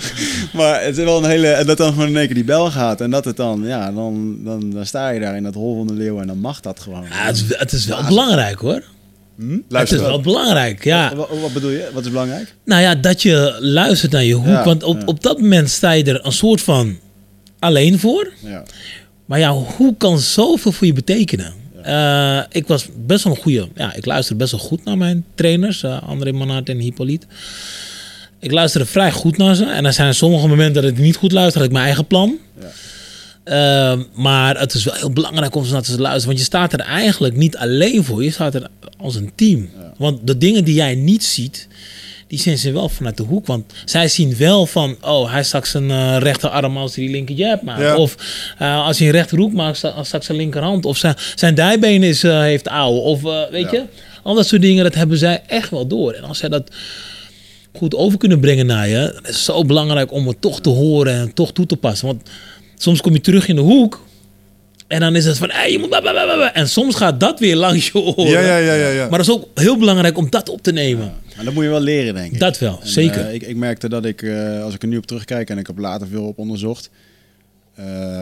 [0.53, 1.47] maar het is wel een hele.
[1.47, 3.01] En dat dan gewoon in één keer die bel gaat.
[3.01, 5.87] En dat het dan, ja, dan, dan, dan sta je daar in dat hol van
[5.87, 7.03] de leeuw en dan mag dat gewoon.
[7.03, 8.83] Ja, het, is, het is wel belangrijk hoor.
[9.37, 9.51] Hm?
[9.51, 11.15] Het Luister is wel belangrijk, ja.
[11.15, 11.89] Wat, wat bedoel je?
[11.93, 12.55] Wat is belangrijk?
[12.65, 14.45] Nou ja, dat je luistert naar je hoek.
[14.45, 15.05] Ja, want op, ja.
[15.05, 16.97] op dat moment sta je er een soort van
[17.59, 18.31] alleen voor.
[18.39, 18.63] Ja.
[19.25, 21.53] Maar ja, hoe kan zoveel voor je betekenen?
[21.83, 23.67] Eh, ik was best wel een goede...
[23.75, 25.83] Ja, ik luisterde best wel goed naar mijn trainers.
[25.83, 27.25] eh, André Manhart en Hippolyte.
[28.39, 29.65] Ik luisterde vrij goed naar ze.
[29.65, 31.57] En er zijn sommige momenten dat ik niet goed luister.
[31.57, 32.37] Had ik mijn eigen plan.
[32.59, 32.67] Ja.
[33.45, 36.25] Eh, maar het is wel heel belangrijk om ze naar te luisteren.
[36.27, 38.23] Want je staat er eigenlijk niet alleen voor.
[38.23, 39.69] Je staat er als een team.
[39.97, 41.67] Want de dingen die jij niet ziet...
[42.27, 43.45] Die zien ze wel vanuit de hoek.
[43.47, 44.97] Want zij zien wel van...
[45.01, 47.81] Oh, hij stak zijn eh, rechterarm als hij die linker jab maakt.
[47.81, 47.95] Ja.
[47.97, 48.15] Of
[48.57, 50.85] eh, als hij een rechterhoek maakt, sta- stak zijn linkerhand.
[50.85, 52.91] Of zijn, zijn dijbeen is, eh, heeft ouw.
[52.93, 53.71] Of weet Ja.
[53.71, 53.83] je?
[54.23, 56.13] Al dat soort dingen, dat hebben zij echt wel door.
[56.13, 56.69] En als zij dat
[57.73, 59.11] goed over kunnen brengen naar je...
[59.13, 62.07] Dan is het zo belangrijk om het toch te horen en toch toe te passen.
[62.07, 62.29] Want
[62.77, 64.03] soms kom je terug in de hoek...
[64.87, 65.89] En dan is het van, hey, je moet...
[65.89, 66.53] blablabla.
[66.53, 68.27] En soms gaat dat weer langs je oren.
[68.29, 69.09] Ja, ja, ja, ja, ja.
[69.09, 71.13] Maar dat is ook heel belangrijk om dat op te nemen.
[71.35, 72.39] Maar dat moet je wel leren, denk ik.
[72.39, 73.25] Dat wel, En, zeker.
[73.27, 75.67] eh, ik, ik merkte dat ik, eh, als ik er nu op terugkijk en ik
[75.67, 76.89] heb later veel op onderzocht,
[77.75, 78.21] eh,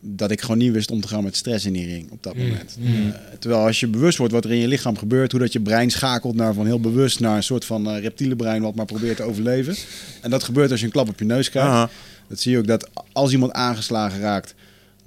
[0.00, 2.34] dat ik gewoon niet wist om te gaan met stress in die ring op dat
[2.34, 2.78] Mm, moment.
[2.84, 2.90] Eh,
[3.38, 5.90] terwijl als je bewust wordt wat er in je lichaam gebeurt, hoe dat je brein
[5.90, 9.16] schakelt naar van heel bewust naar een soort van eh, reptiele brein wat maar probeert
[9.16, 9.74] te overleven.
[10.22, 11.68] En dat gebeurt als je een klap op je neus krijgt.
[11.68, 11.90] Aha.
[12.28, 14.54] Dat zie je ook dat als iemand aangeslagen raakt,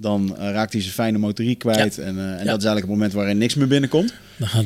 [0.02, 1.98] dan eh, raakt hij zijn fijne motoriek kwijt.
[1.98, 4.14] En, eh, en dat is eigenlijk het moment waarin niks meer binnenkomt.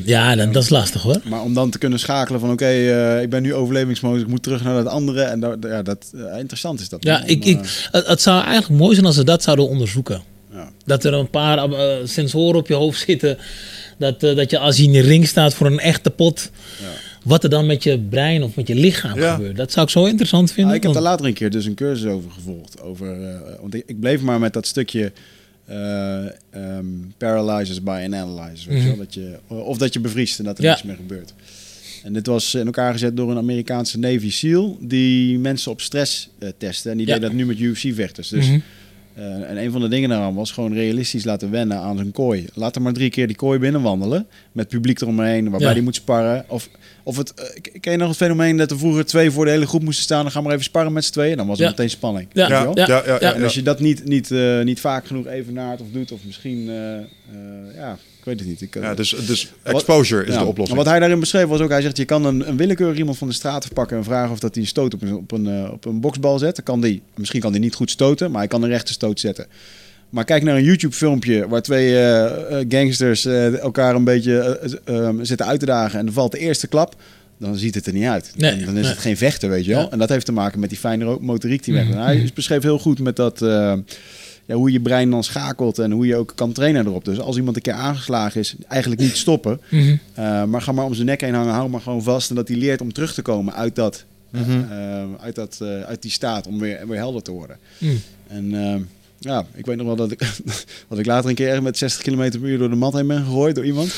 [0.05, 1.21] Ja, dan, dat is lastig hoor.
[1.25, 4.43] Maar om dan te kunnen schakelen van oké, eh, ik ben nu overlevingsmodus, ik moet
[4.43, 5.23] terug naar dat andere.
[5.23, 7.05] En dat, ja, dat, interessant is dat.
[7.05, 10.23] Ja, ik, ik, het, het zou eigenlijk mooi zijn als ze dat zouden onderzoeken.
[10.53, 10.71] ja.
[10.85, 11.69] Dat er een paar
[12.05, 13.39] sensoren op je hoofd zitten.
[13.99, 16.51] Dat, dat je als je in de ring staat voor een echte pot.
[16.81, 16.87] Ja.
[17.27, 19.35] Wat er dan met je brein of met je lichaam Ja.
[19.35, 19.57] gebeurt.
[19.57, 20.71] Dat zou ik zo interessant vinden.
[20.73, 22.81] Ah, ik heb daar later een keer dus een cursus over gevolgd.
[22.81, 25.13] Over, eh, want ik, ik bleef maar met dat stukje
[25.67, 26.87] eh ehm,
[27.19, 28.69] paralyzes by an analyzer.
[28.73, 28.99] weet je wel, Mhm.
[28.99, 30.71] dat je, of dat je bevriest en dat er Ja.
[30.71, 31.35] niks meer gebeurt.
[32.05, 34.79] En dit was in elkaar gezet door een Amerikaanse Navy SEAL...
[34.81, 36.91] die mensen op stress eh, testte.
[36.91, 37.13] En die Ja.
[37.13, 38.29] deed dat nu met UFC-vechters.
[38.29, 38.59] Dus, Mhm.
[39.17, 42.47] Eh, en een van de dingen daaraan was gewoon realistisch laten wennen aan zijn kooi.
[42.55, 44.27] Laat hem maar drie keer die kooi binnenwandelen.
[44.53, 45.75] Met publiek eromheen, waarbij Ja.
[45.75, 46.45] hij moet sparren.
[46.49, 46.69] Of,
[47.03, 49.67] of het, eh, ken je nog het fenomeen dat er vroeger twee voor de hele
[49.67, 50.23] groep moesten staan...
[50.23, 51.37] dan gaan we maar even sparren met z'n tweeën.
[51.37, 51.71] Dan was er Ja.
[51.71, 52.29] meteen spanning.
[52.33, 52.49] Ja.
[52.49, 53.35] Ja, ja, ja, Ja.
[53.35, 56.65] En als je dat niet, niet, eh, niet vaak genoeg evenaart of doet, of misschien,
[57.75, 58.61] ja, weet het niet.
[58.61, 60.39] Ik, eh, Ja, dus, dus Wat- exposure is ja.
[60.41, 60.69] de oplossing.
[60.69, 63.19] Maar Wat hij daarin beschreef was ook, hij zegt, je kan een, een willekeurig iemand
[63.19, 65.47] van de straat afpakken en vragen of dat hij een stoot op een, op een,
[65.47, 66.57] eh, op een boksbal zet.
[66.57, 69.21] Dan kan die, misschien kan hij niet goed stoten, maar hij kan een rechte stoot
[69.21, 69.47] zetten.
[70.11, 75.15] Maar kijk naar een YouTube-filmpje waar twee eh, gangsters eh, elkaar een beetje eh, eh,
[75.23, 76.95] zitten uit te dagen en er valt de eerste klap.
[77.39, 78.33] Dan ziet het er niet uit.
[78.37, 78.91] Nee, dan, dan is nee.
[78.91, 79.81] het geen vechten, weet je wel.
[79.83, 79.91] Ja.
[79.91, 81.75] En dat heeft te maken met die fijne motoriek die.
[81.75, 82.29] Mhm, En hij mhm.
[82.35, 83.75] beschreef heel goed met dat, eh,
[84.47, 87.05] ja, hoe je brein dan schakelt en hoe je ook kan trainen erop.
[87.05, 89.61] Dus als iemand een keer aangeslagen is, eigenlijk niet stoppen.
[89.71, 89.97] Mhm.
[90.19, 92.31] Uh, maar ga maar om zijn nek heen hangen, hou maar gewoon vast.
[92.31, 94.51] En dat hij leert om terug te komen uit, dat, Mhm.
[94.51, 97.57] uh, uit, dat, uh, uit die staat, om weer, weer helder te worden.
[97.79, 98.01] Mm.
[98.29, 98.75] En uh,
[99.19, 100.19] ja, ik weet nog wel dat ik,
[100.89, 103.25] dat ik later een keer met 60 km per uur door de mat heen ben
[103.25, 103.95] gegooid door iemand.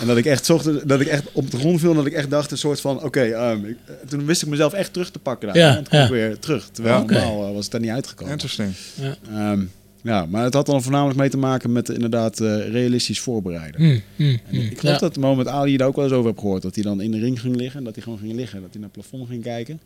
[0.00, 2.12] En dat ik echt zocht, dat ik echt op de grond viel en dat ik
[2.12, 3.76] echt dacht een soort van, oké, okay, um,
[4.08, 5.56] toen wist ik mezelf echt terug te pakken daar.
[5.56, 6.08] Ja, en toen ja.
[6.08, 7.52] weer terug, terwijl Ja, normaal okay.
[7.52, 8.32] was het daar niet uitgekomen.
[8.32, 8.72] Interesting.
[8.94, 9.50] Ja.
[9.52, 9.70] Um,
[10.02, 13.82] ja, maar het had dan voornamelijk mee te maken met inderdaad uh, realistisch voorbereiden.
[13.82, 14.60] Mm, mm, En mm.
[14.60, 15.00] ik geloof Ja.
[15.00, 16.62] dat Mohamed Ali daar ook wel eens over heb gehoord.
[16.62, 17.78] Dat hij dan in de ring ging liggen.
[17.78, 18.60] En dat hij gewoon ging liggen.
[18.60, 19.80] Dat hij naar het plafond ging kijken.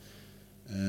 [0.75, 0.81] Uh,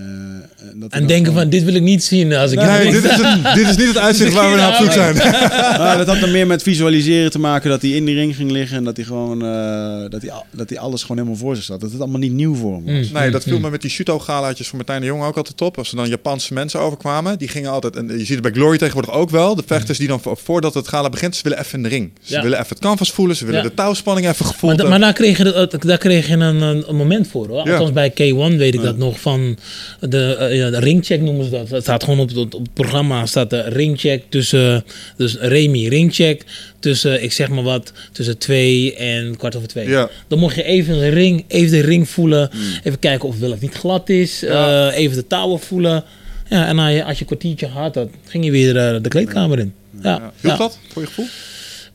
[0.71, 3.04] en dat En denken gewoon- van, dit wil ik niet zien als ik Nee, dit
[3.04, 5.15] is, het, dit is niet het uitzicht waar we naar op zoek zijn.
[5.15, 7.69] Nou, dat had dan meer met visualiseren te maken.
[7.69, 8.78] Dat hij in die ring ging liggen.
[8.78, 9.41] En dat hij gewoon...
[9.45, 11.82] eh, dat, hij, dat hij alles gewoon helemaal voor zich zat.
[11.82, 13.08] Dat het allemaal niet nieuw voor hem was.
[13.08, 13.13] Mm.
[13.19, 15.78] Nee, dat viel me met die shuto-galaatjes van Martijn de Jong ook altijd top.
[15.78, 17.95] Als er dan Japanse mensen overkwamen, die gingen altijd...
[17.95, 19.56] En je ziet het bij Glory tegenwoordig ook wel.
[19.56, 22.12] De vechters die dan vo- voordat het gala begint, ze willen even in de ring.
[22.21, 22.41] Ze Ja.
[22.41, 23.67] willen even het canvas voelen, ze willen Ja.
[23.69, 26.62] de touwspanning even Maar, gevoeld da- maar daar kreeg je, dat- daar kreeg je een,
[26.62, 27.65] een, een moment voor hoor.
[27.67, 27.71] Ja.
[27.71, 29.58] Althans bij K1 weet ik dat nog van
[30.00, 31.70] de, eh, ja, de ringcheck noemen ze dat.
[31.70, 34.84] Dat staat gewoon op, het- op het programma staat de ringcheck tussen
[35.18, 36.44] dus Remy ringcheck
[36.80, 39.88] tussen ik zeg maar wat tussen twee en kwart over twee.
[39.90, 40.10] Ja.
[40.28, 42.50] Dan mocht je even de ring, even de ring voelen,
[42.84, 44.88] even kijken of het wel of niet glad is, Ja.
[44.90, 46.04] eh, even de touwen voelen.
[46.50, 49.10] Ja, en als je, als je een kwartiertje had, dan ging je weer eh, de
[49.10, 49.74] kleedkamer in.
[50.02, 50.32] Ja, Ja.
[50.42, 51.26] Hielp dat voor je gevoel?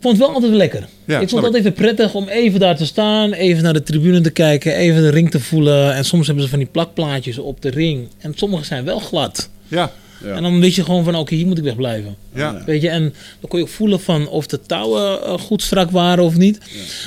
[0.00, 0.88] Ik vond het wel altijd lekker.
[1.04, 3.82] Ja, ik vond het altijd even prettig om even daar te staan, even naar de
[3.82, 5.94] tribune te kijken, even de ring te voelen.
[5.94, 8.08] En soms hebben ze van die plakplaatjes op de ring.
[8.18, 9.48] En sommige zijn wel glad.
[9.68, 9.92] Ja.
[10.24, 10.34] Ja.
[10.34, 12.16] En dan weet je gewoon van, oké, hier moet ik wegblijven.
[12.34, 12.62] Ja.
[12.66, 13.02] Weet je, en
[13.40, 16.58] dan kon je ook voelen van of de touwen eh, goed strak waren of niet.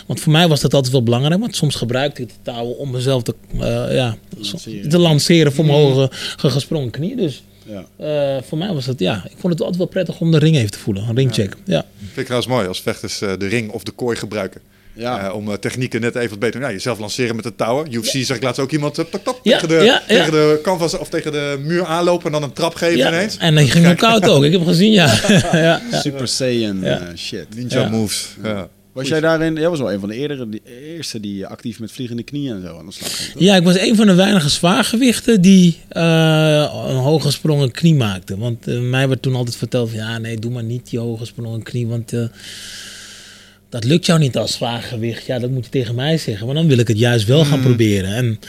[0.08, 2.91] Want voor mij was dat altijd wel belangrijk, want soms gebruikte ik de touwen om
[2.91, 4.89] mezelf te, eh, ja, lanceren.
[4.89, 7.15] te lanceren voor mijn hoge ge- gesprongen knie.
[7.15, 7.86] Dus Ja.
[8.38, 10.56] eh, voor mij was dat, ja, ik vond het altijd wel prettig om de ring
[10.56, 11.04] even te voelen.
[11.10, 11.86] Een ringcheck, ja.
[11.99, 14.62] Vind ik trouwens mooi als vechters eh, de ring of de kooi gebruiken.
[14.95, 15.28] Ja.
[15.28, 17.93] Eh, om eh, technieken net even wat beter Ja, jezelf lanceren met de touwen.
[17.93, 19.08] UFC zag ik laatst ook iemand tak,
[19.43, 20.02] Ja, tegen, de, ja, ja.
[20.08, 23.08] tegen de canvas of tegen de muur aanlopen en dan een trap geven ja.
[23.08, 23.38] ineens.
[23.38, 25.19] En dan ging ook koud ook, ik heb hem gezien, ja.
[25.28, 25.58] ja,
[25.91, 25.99] ja.
[26.02, 26.99] Super Saiyan Ja.
[26.99, 27.45] eh, shit.
[27.56, 27.89] Ninja Ja.
[27.89, 28.30] moves.
[28.43, 28.67] Ja.
[28.93, 29.56] Was jij daarin...
[29.56, 30.62] Jij was wel een van de eerdere, die,
[30.95, 33.32] eerste die actief met vliegende knieën en zo aan de slag ging.
[33.32, 33.41] toch?
[33.41, 38.38] Ja, ik was een van de weinige zwaargewichten die eh, een hooggesprongen knie maakte.
[38.38, 41.63] Want eh, mij werd toen altijd verteld van, ja nee, doe maar niet die hooggesprongen
[41.63, 42.25] knie, want eh,
[43.69, 45.25] dat lukt jou niet als zwaargewicht.
[45.25, 46.45] Ja, dat moet je tegen mij zeggen.
[46.45, 48.13] Maar dan wil ik het juist wel gaan proberen.
[48.13, 48.39] En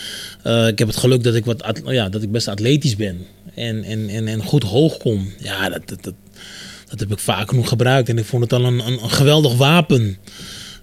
[0.43, 3.19] eh, ik heb het geluk dat ik, wat at- ja, dat ik best atletisch ben
[3.55, 5.29] en, en, en, en goed hoog kom.
[5.39, 6.15] Ja, dat, dat, dat,
[6.99, 8.09] dat heb ik vaak genoeg gebruikt.
[8.09, 10.17] En ik vond het al een, een, een geweldig wapen.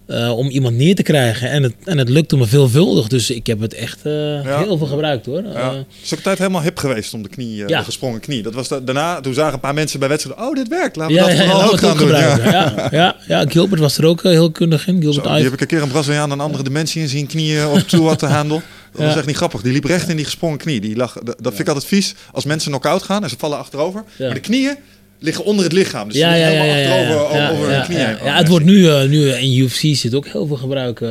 [0.08, 1.50] eh, om iemand neer te krijgen.
[1.50, 3.08] En het, en het lukte me veelvuldig.
[3.08, 4.58] Dus ik heb het echt eh, Ja.
[4.58, 5.44] heel veel gebruikt hoor.
[5.44, 5.74] Ja.
[5.76, 7.66] Het is ook tijd helemaal hip geweest om de knie, Ja.
[7.78, 8.42] de gesprongen knie.
[8.42, 11.16] Dat was da- daarna, toen zagen een paar mensen bij wedstrijden, oh dit werkt, laten
[11.16, 12.08] we ja, dat ja, vooral ook gaan doen.
[12.08, 12.34] Ja.
[12.36, 12.52] gebruiken.
[12.52, 12.88] Ja.
[12.92, 14.94] Ja, ja, Gilbert was er ook heel kundig in.
[14.96, 15.44] Zo, Gilbert die Ive.
[15.44, 18.20] heb ik een keer een Braziliaan een andere dimensie in zien knieën op toe had
[18.20, 18.62] te handel.
[18.96, 19.62] Dat was echt niet grappig.
[19.62, 20.82] Die liep recht in die gesprongen knie.
[20.82, 22.16] Die lag, dat vind ik altijd vies.
[22.32, 24.04] Als mensen knock-out gaan en ze vallen achterover.
[24.20, 24.76] Maar de knieën
[25.24, 26.08] liggen onder het lichaam.
[26.08, 28.18] Dus Ja, ze ja, liggen ja, ja, helemaal ja, achterover ja, over ja, hun knieën
[28.24, 28.38] ja.
[28.38, 31.02] het wordt nu, eh, nu eh, in UFC zit ook heel veel gebruik.
[31.02, 31.10] eh,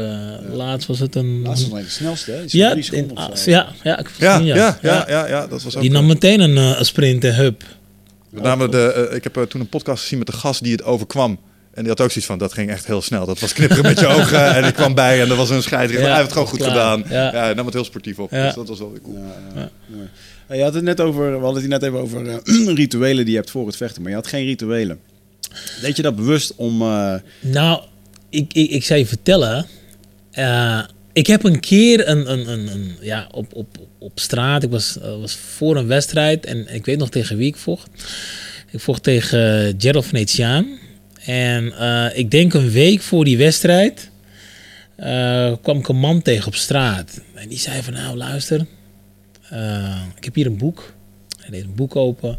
[0.53, 1.43] Laatst was het een...
[1.43, 2.39] Laatst was alleen de snelste, hè?
[2.47, 3.51] Ja, in- ah, zo.
[3.51, 5.83] ja, ja, ik heb ja, gezien, ja, ja, ja, ja, dat was ook...
[5.83, 7.63] Die nam meteen een, sprint en hub.
[8.31, 11.39] Met name de, ik heb toen een podcast gezien met de gast die het overkwam.
[11.75, 13.27] En die had ook zoiets van, dat ging echt heel snel.
[13.27, 14.55] Dat was knipperen met je ogen.
[14.55, 16.09] En ik kwam bij en er was een scheidsrechter.
[16.09, 16.71] Ja, hij heeft het gewoon goed klaar.
[16.71, 17.05] gedaan.
[17.09, 17.33] Ja.
[17.33, 17.45] Ja.
[17.45, 18.31] hij nam het heel sportief op.
[18.31, 18.45] Ja.
[18.45, 19.19] Dus dat was wel weer cool.
[20.51, 23.33] Ja, Je had het net over, we hadden het net even over eh, rituelen die
[23.35, 24.99] je hebt voor het vechten, maar je had geen rituelen.
[25.81, 26.83] Deed je dat bewust om...
[26.83, 27.83] eh, Nou,
[28.29, 29.67] ik, ik, ik zou je vertellen.
[30.31, 30.83] eh,
[31.13, 35.21] ik heb een keer een, een, een, ja, op, op, op straat, ik was, eh,
[35.21, 37.89] was voor een wedstrijd en ik weet nog tegen wie ik vocht.
[38.71, 40.67] Ik vocht tegen Gerald Venetiaan.
[41.25, 44.11] En eh, ik denk een week voor die wedstrijd
[44.97, 47.21] eh, kwam ik een man tegen op straat.
[47.35, 48.67] En die zei van nou luister,
[49.51, 50.95] eh, ik heb hier een boek.
[51.41, 52.39] Hij deed een boek open.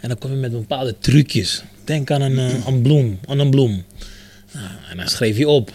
[0.00, 1.62] En dan kwam hij met bepaalde trucjes.
[1.84, 3.84] Denk aan een, eh, bloem, aan een bloem.
[4.52, 5.72] Nou, en dan schreef hij op.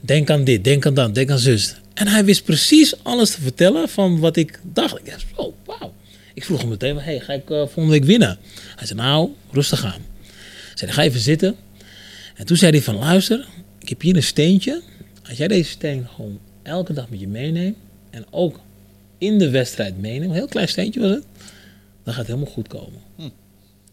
[0.00, 1.74] Denk aan dit, denk aan dat, denk aan zus.
[1.94, 4.98] En hij wist precies alles te vertellen van wat ik dacht.
[4.98, 5.94] Ik dacht, oh, wauw.
[6.34, 8.38] Ik vroeg hem meteen, hey, ga ik eh, volgende week winnen?
[8.76, 10.00] Hij zei, nou, rustig aan.
[10.72, 11.56] Ik zei, ga even zitten.
[12.34, 13.46] En toen zei hij van, luister,
[13.78, 14.82] ik heb hier een steentje.
[15.28, 17.76] Als jij deze steen gewoon elke dag met je meeneemt...
[18.10, 18.60] en ook
[19.20, 21.24] in de wedstrijd meeneemt, een heel klein steentje was het...
[22.04, 23.00] dan gaat het helemaal goed komen.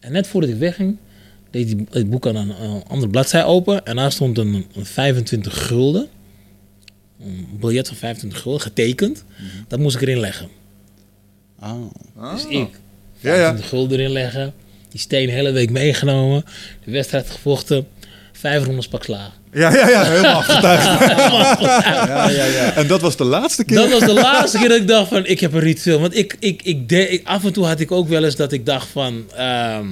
[0.00, 0.96] En net voordat ik wegging,
[1.50, 3.84] deed hij het boek aan een, een andere bladzij open...
[3.86, 6.08] en daar stond een, een 25 gulden.
[7.20, 9.24] Een biljet van 25 gulden, getekend.
[9.68, 10.48] Dat moest ik erin leggen.
[11.58, 12.32] Ah.
[12.32, 12.70] Dus ik,
[13.20, 13.38] Ja, ja.
[13.38, 14.54] 25 gulden erin leggen.
[14.88, 16.44] Die steen de hele week meegenomen.
[16.84, 17.86] De wedstrijd gevochten.
[18.32, 19.37] Vijf rondes pak slaag.
[19.58, 20.84] Ja, ja, ja, helemaal afgetuigd.
[22.08, 22.72] Ja, ja, ja.
[22.74, 23.76] En dat was de laatste keer.
[23.76, 26.00] Dat was de laatste keer dat ik dacht van, ik heb een ritueel.
[26.00, 28.52] Want ik, ik, ik, de, ik- af en toe had ik ook wel eens dat
[28.52, 29.24] ik dacht van...
[29.36, 29.86] ehm,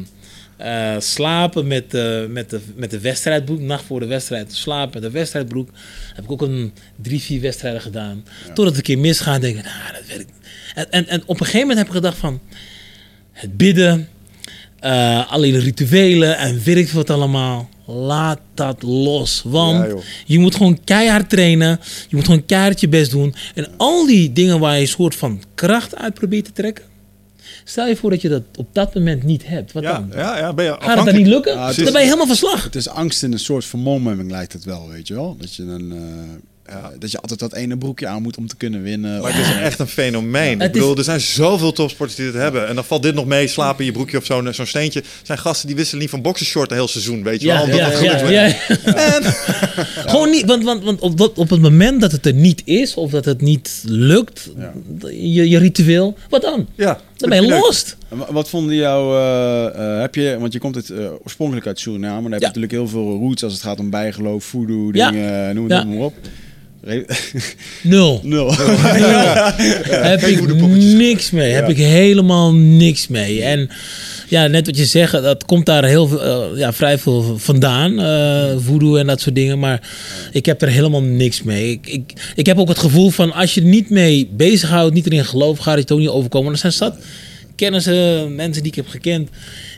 [0.57, 3.61] eh, slapen met de, met, de, met de wedstrijdbroek.
[3.61, 4.55] Nacht voor de wedstrijd.
[4.55, 5.68] Slapen met de wedstrijdbroek.
[6.14, 8.24] Heb ik ook een drie, vier wedstrijden gedaan.
[8.46, 9.40] Totdat het een keer misgaat.
[9.40, 10.31] denk ik, nou, dat werkt.
[10.74, 12.40] En, en, en op een gegeven moment heb ik gedacht van...
[13.33, 14.09] Het bidden.
[14.81, 17.68] eh alle rituelen en weet ik veel wat allemaal.
[17.87, 19.42] Laat dat los.
[19.44, 19.96] Want Ja,
[20.27, 21.81] je moet gewoon keihard trainen.
[22.09, 23.35] Je moet gewoon keihard je best doen.
[23.55, 26.85] En al die dingen waar je een soort van kracht uit probeert te trekken.
[27.64, 29.72] Stel je voor dat je dat op dat moment niet hebt.
[29.72, 30.11] Wat Ja, dan?
[30.14, 31.53] ja, ja, ben je Gaat het dan niet lukken?
[31.55, 32.64] Ja, het dan ben je helemaal van slag.
[32.64, 35.37] Het is angst in een soort vermomming lijkt het wel, weet je wel.
[35.40, 35.99] Dat je, een, eh,
[36.68, 39.20] ja, dat je altijd dat ene broekje aan moet om te kunnen winnen.
[39.22, 40.61] Maar het is echt een fenomeen.
[40.61, 42.68] Ik bedoel, is- er zijn zoveel topsporters die dit hebben.
[42.68, 45.00] En dan valt dit nog mee, slapen in je broekje of zo'n zo'n steentje.
[45.00, 47.66] Er zijn gasten die wisselen niet van boxershort een heel seizoen, weet je wel.
[47.68, 48.55] Ja, ja, ja.
[48.85, 49.22] En,
[50.07, 52.94] Gewoon niet, want, want, want op, dat, op het moment dat het er niet is,
[52.94, 54.50] of dat het niet lukt,
[55.11, 56.66] je, je ritueel, wat dan?
[56.74, 57.96] ja, Dan ben je lost.
[58.31, 62.12] Wat vonden jou, eh, eh, heb je, want je komt het, eh, oorspronkelijk uit Suriname,
[62.14, 65.11] maar dan heb je natuurlijk heel veel roots als het gaat om bijgeloof, voodoo, Ja.
[65.11, 66.14] dingen, noem het maar op.
[67.83, 68.20] Nul.
[68.22, 68.55] Nul.
[70.12, 71.53] heb ik niks mee.
[71.53, 73.42] Heb ik helemaal niks mee.
[73.42, 73.70] En
[74.29, 78.01] ja, net wat je zegt, dat komt daar heel veel, eh, ja, vrij veel vandaan.
[78.01, 79.59] eh voodoo en dat soort dingen.
[79.59, 79.88] Maar
[80.33, 81.70] ik heb er helemaal niks mee.
[81.70, 85.07] Ik, ik, ik heb ook het gevoel van als je er niet mee bezighoudt, niet
[85.07, 86.53] erin gelooft, gaat het ook niet overkomen.
[86.53, 86.96] Er zijn zat
[87.57, 89.31] kennissen, mensen die ik heb gekend,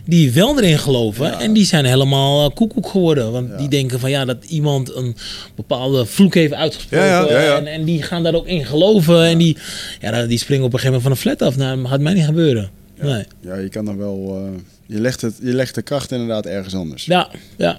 [0.04, 1.38] die wel erin geloven.
[1.38, 3.32] En die zijn helemaal eh, koekoek geworden.
[3.32, 5.16] Want die denken van ja, dat iemand een
[5.54, 7.06] bepaalde vloek heeft uitgesproken.
[7.06, 7.56] Ja.
[7.56, 9.24] En, en die gaan daar ook in geloven.
[9.24, 9.56] En die,
[10.00, 11.56] ja, die springen op een gegeven moment van een flat af.
[11.56, 12.70] Nou, dat gaat mij niet gebeuren.
[13.00, 13.24] Nee.
[13.40, 16.74] Ja, je kan dan wel, eh, je, legt het, je legt de kracht inderdaad ergens
[16.74, 17.04] anders.
[17.04, 17.78] Ja, ja.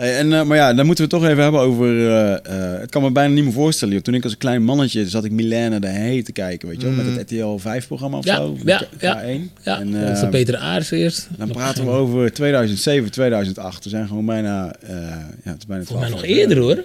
[0.00, 1.86] Hey, en, eh, maar ja, dan moeten we het toch even hebben over.
[2.08, 3.94] eh, eh, het kan me bijna niet meer voorstellen.
[3.94, 4.02] joh.
[4.02, 6.86] Toen ik als een klein mannetje zat ik Milène de Hey te kijken, weet je
[6.86, 8.56] wel, met het RTL 5 programma of Ja, zo.
[8.64, 9.22] ja, ja.
[9.22, 9.40] K1.
[9.62, 9.80] ja.
[9.80, 11.28] En, dat is de eh, Peter Aarts eerst.
[11.36, 13.84] Dan praten we over 2007, 2008.
[13.84, 14.74] We zijn gewoon bijna.
[14.80, 14.92] eh,
[15.44, 16.76] ja, het is bijna Volgens mij 12 nog eerder hoor.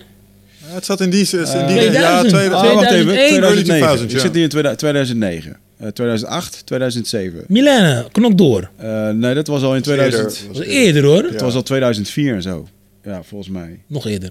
[0.69, 1.19] Ja, het zat in die...
[1.29, 2.29] in die ja, 2000.
[2.29, 3.05] tweede, Ah, wacht even.
[3.05, 3.27] 2001.
[3.27, 3.65] 2009.
[3.65, 5.57] 2000, Ik zit hier in 2000 2009.
[5.77, 7.43] Eh, 2008, 2007.
[7.47, 8.69] Milène, knok door.
[8.77, 10.47] Eh, nee, dat was al in Eerder 2000.
[10.47, 11.23] Dat was eerder hoor.
[11.23, 12.67] Het was al 2004 en zo.
[13.05, 13.79] Ja, volgens mij.
[13.87, 14.29] Nog eerder.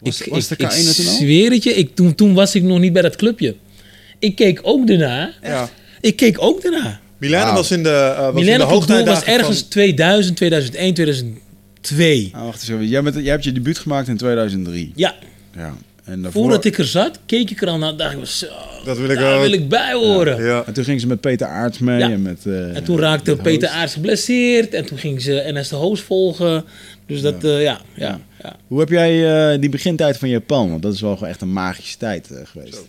[0.00, 1.12] Was- ik, was ik, de ik K1 er toen al?
[1.14, 3.56] zweer het je, ik, toen, toen was ik nog niet bij dat clubje.
[4.18, 5.32] Ik keek ook daarna.
[5.42, 5.68] Ja.
[6.00, 7.00] Ik keek ook daarna.
[7.18, 7.54] Milène Wauw.
[7.54, 12.30] was in de, uh, was in de was ergens van- 2000, 2001, 2002.
[12.32, 12.88] Ah, wacht eens even.
[12.88, 14.92] Jij, bent, jij hebt je debuut gemaakt in 2003.
[14.94, 15.14] Ja,
[15.56, 15.74] Ja.
[16.04, 17.96] En, daarvoor, voordat ik er zat, keek ik er al naar.
[17.96, 18.46] dacht ik, zo,
[18.84, 19.40] Dat wil ik daar ook.
[19.42, 20.44] wil ik bij horen.
[20.44, 20.62] Ja.
[20.66, 21.98] en toen ging ze met Peter Aerts mee.
[21.98, 22.10] Ja.
[22.10, 23.68] En, met, eh, En toen raakte Peter.
[23.68, 24.74] Aarts geblesseerd.
[24.74, 26.64] En toen ging ze NS de Hoos volgen.
[27.06, 28.20] Dus dat, ja, ja, ja.
[28.42, 28.56] ja.
[28.66, 30.70] Hoe heb jij eh, die begintijd van Japan?
[30.70, 32.82] Want dat is wel gewoon echt een magische tijd eh, geweest.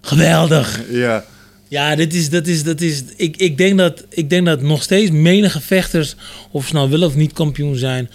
[0.00, 0.80] Geweldig.
[0.90, 1.24] ja.
[1.68, 4.82] Ja, dit is, dat is, dat is, ik, ik, denk dat, ik denk dat nog
[4.82, 6.16] steeds menige vechters,
[6.50, 8.10] of ze nou willen of niet kampioen zijn,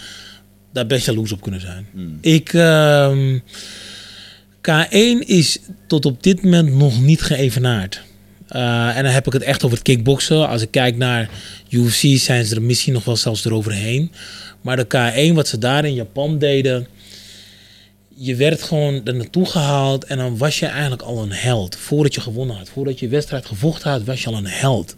[0.73, 1.87] daar best jaloers op kunnen zijn.
[2.21, 3.39] Ik, ehm,
[4.61, 8.01] K1 is tot op dit moment nog niet geëvenaard.
[8.47, 10.47] Eh, en dan heb ik het echt over het kickboksen.
[10.47, 11.29] Als ik kijk naar
[11.69, 14.11] UFC zijn ze er misschien nog wel zelfs eroverheen.
[14.67, 16.87] Maar de K1, wat ze daar in Japan deden,
[18.15, 21.75] je werd gewoon er naartoe gehaald en dan was je eigenlijk al een held.
[21.75, 24.95] Voordat je gewonnen had, voordat je wedstrijd gevochten had, was je al een held.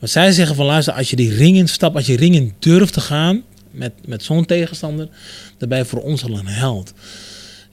[0.00, 2.92] Maar zij zeggen van luister, als je die ring instapt, als je ring in durft
[2.92, 5.08] te gaan met, met zo'n tegenstander,
[5.58, 6.92] dan ben je voor ons al een held.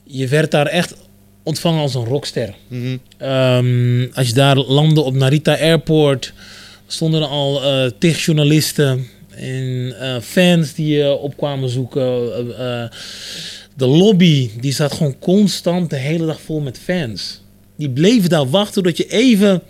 [0.03, 0.95] Je werd daar echt
[1.43, 2.55] ontvangen als een rockster.
[2.67, 2.97] Mhm.
[3.17, 6.33] Ehm, als je daar landde op Narita Airport,
[6.87, 12.01] stonden er al eh tig journalisten en eh, fans die je op kwamen zoeken.
[12.57, 12.89] Eh, eh,
[13.75, 17.41] de lobby, die zat gewoon constant de hele dag vol met fans.
[17.75, 19.61] Die bleven daar wachten totdat je even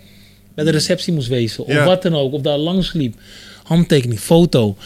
[0.54, 1.64] bij de receptie moest wezen.
[1.64, 1.84] Of Ja.
[1.84, 2.32] wat dan ook.
[2.32, 3.14] Of daar langs liep.
[3.62, 4.76] Handtekening, foto.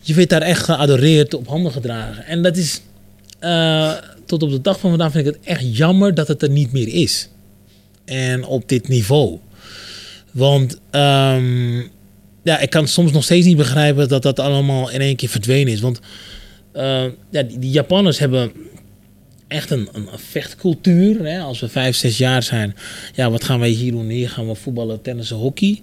[0.00, 2.26] Je werd daar echt geadoreerd, op handen gedragen.
[2.26, 2.80] En dat is...
[3.38, 3.92] eh,
[4.26, 6.72] tot op de dag van vandaag vind ik het echt jammer dat het er niet
[6.72, 7.28] meer is.
[8.04, 9.38] En op dit niveau.
[10.30, 11.80] Want ehm,
[12.42, 15.72] ja, ik kan soms nog steeds niet begrijpen dat dat allemaal in één keer verdwenen
[15.72, 15.80] is.
[15.80, 16.00] Want
[16.72, 18.52] eh, ja, die, die Japanners hebben
[19.48, 21.26] echt een, een, vechtcultuur.
[21.26, 21.40] Hè?
[21.40, 22.76] Als we vijf, zes jaar zijn,
[23.14, 24.08] ja, wat gaan wij hier doen?
[24.08, 25.80] Hier gaan we voetballen, tennissen, hockey.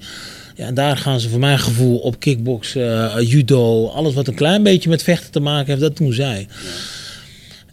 [0.55, 4.63] Ja, daar gaan ze voor mijn gevoel op kickboksen, eh, judo, alles wat een klein
[4.63, 6.47] beetje met vechten te maken heeft, dat doen zij.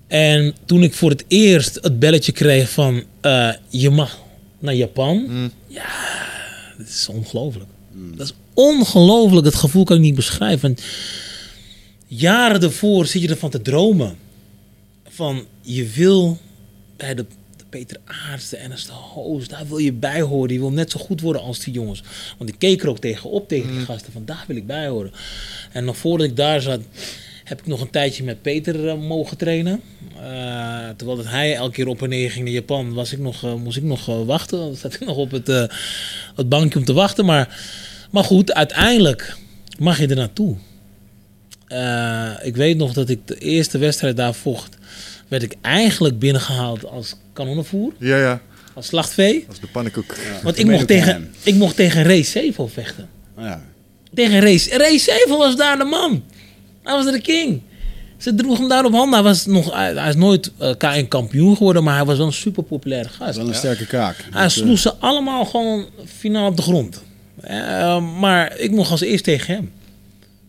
[0.06, 4.18] En toen ik voor het eerst het belletje kreeg van eh, je mag
[4.58, 5.50] naar Japan, Mm.
[5.66, 5.84] ja,
[6.78, 7.66] dat is ongelooflijk.
[7.96, 9.46] Dat is ongelooflijk.
[9.46, 10.60] Het gevoel kan ik niet beschrijven.
[10.60, 10.82] Want
[12.06, 14.16] jaren ervoor zit je ervan te dromen.
[15.08, 16.38] Van je wil
[16.96, 20.52] bij de, de Peter Aarts, de Ernst de Hoos, daar wil je bij horen.
[20.52, 22.02] Je wil net zo goed worden als die jongens.
[22.38, 24.12] Want ik keek er ook tegenop tegen die gasten.
[24.12, 25.12] Van daar wil ik bij horen.
[25.72, 26.80] En nog voordat ik daar zat,
[27.46, 29.80] heb ik nog een tijdje met Peter eh, mogen trainen.
[30.16, 33.44] Eh, terwijl dat hij elke keer op en neer ging naar Japan, was ik nog,
[33.44, 34.58] eh, moest ik nog wachten.
[34.66, 35.64] Dan zat ik nog op het, eh,
[36.34, 37.24] het bankje om te wachten.
[37.24, 37.60] Maar,
[38.10, 39.36] maar goed, uiteindelijk
[39.78, 40.56] mag je er naartoe.
[41.66, 44.76] Eh, ik weet nog dat ik de eerste wedstrijd daar vocht.
[45.28, 48.40] Werd ik eigenlijk binnengehaald als kanonnenvoer, Ja, ja.
[48.74, 49.46] als slachtvee.
[49.50, 50.14] Is de pannenkoek.
[50.42, 53.08] Want ik mocht, tegen, ik mocht tegen Ray Sevo vechten.
[53.38, 53.62] Ja.
[54.14, 54.60] Tegen Ray.
[54.70, 56.22] Ray Sevel was daar de man.
[56.86, 57.62] Hij was de king.
[58.16, 59.14] Ze droeg hem daar op handen.
[59.14, 62.26] Hij, was nog, hij, hij is nooit eh, K1 kampioen geworden, maar hij was wel
[62.26, 63.36] een super populaire gast.
[63.36, 64.16] wel een sterke kaak.
[64.30, 65.86] Hij Dat, sloeg ze allemaal gewoon
[66.18, 67.02] finaal op de grond.
[67.40, 69.72] Eh, maar ik mocht als eerst tegen hem.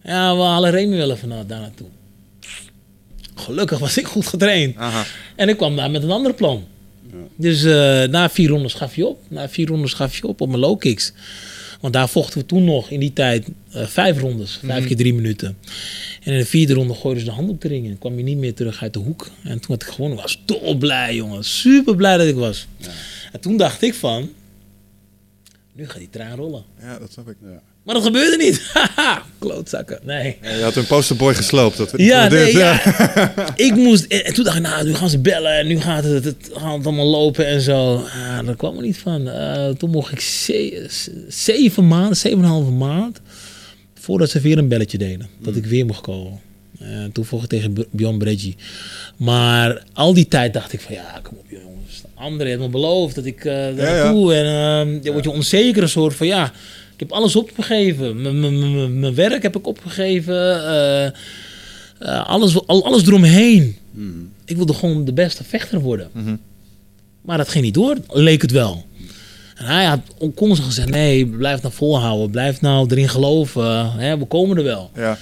[0.03, 1.87] Ja, we halen Remy wel even naar, daar naartoe.
[3.35, 4.77] Gelukkig was ik goed getraind.
[4.77, 5.03] Aha.
[5.35, 6.65] En ik kwam daar met een ander plan.
[7.35, 9.19] Dus eh, na vier rondes gaf je op.
[9.27, 11.13] Na vier rondes gaf je op op mijn low kicks.
[11.79, 14.59] Want daar vochten we toen nog in die tijd eh, vijf rondes.
[14.63, 15.57] Vijf keer drie minuten.
[16.23, 17.85] En in de vierde ronde gooiden ze de handdoek erin.
[17.85, 19.29] En kwam je niet meer terug uit de hoek.
[19.43, 20.17] En toen had ik gewonnen.
[20.17, 21.43] Ik was dolblij, jongen.
[21.43, 22.67] Super blij dat ik was.
[23.31, 24.29] En toen dacht ik van...
[25.73, 26.63] Nu gaat die trein rollen.
[26.81, 27.35] Ja, dat snap ik.
[27.87, 28.61] Maar dat gebeurde niet.
[28.73, 29.99] Haha, klootzakken.
[30.03, 30.37] Nee.
[30.41, 31.77] Je had een posterboy gesloopt.
[31.77, 32.81] Dat, Ja, dit, ja.
[33.55, 34.05] ik moest...
[34.05, 36.77] En toen dacht ik, nou, nu gaan ze bellen en nu gaat het, het, gaat
[36.77, 37.95] het allemaal lopen en zo.
[37.95, 39.27] Ah, daar kwam er niet van.
[39.29, 40.85] Eh, toen mocht ik ze-
[41.27, 43.19] zeven maanden, zeven en een halve maand...
[43.99, 45.27] voordat ze weer een belletje deden.
[45.39, 46.39] Dat ik weer mocht komen.
[46.79, 48.55] Eh, toen vocht ik tegen Bjorn Breggi.
[49.17, 52.01] Maar al die tijd dacht ik van, ja, kom op jongens.
[52.15, 54.03] André heeft me beloofd dat ik daar Ja.
[54.33, 56.51] En uh, dan word je onzeker een soort van, ja...
[56.97, 58.21] Ik heb alles opgegeven.
[58.99, 60.65] Mijn werk heb ik opgegeven.
[60.67, 63.77] eh, eh, alles, al, alles eromheen.
[64.45, 66.09] Ik wilde gewoon de beste vechter worden.
[66.13, 66.35] Mhm.
[67.21, 68.85] Maar dat ging niet door, leek het wel.
[69.55, 69.99] En hij had
[70.35, 72.29] constant gezegd, nee, blijf nou volhouden.
[72.29, 73.91] Blijf nou erin geloven.
[73.91, 74.91] Hè, we komen er wel.
[74.95, 75.17] Ja.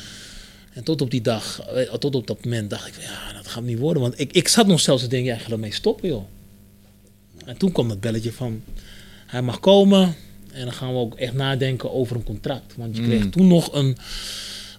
[0.74, 3.48] En tot op die dag, eh, tot op dat moment dacht ik van, ja, dat
[3.48, 4.02] gaat niet worden.
[4.02, 6.24] Want ik, ik zat nog zelfs te denken, ja, ga ermee stoppen, joh.
[7.46, 8.62] En toen kwam dat belletje van,
[9.26, 10.16] hij mag komen.
[10.56, 12.74] En dan gaan we ook echt nadenken over een contract.
[12.78, 13.32] Want je kreeg Mm.
[13.32, 13.98] toen nog een,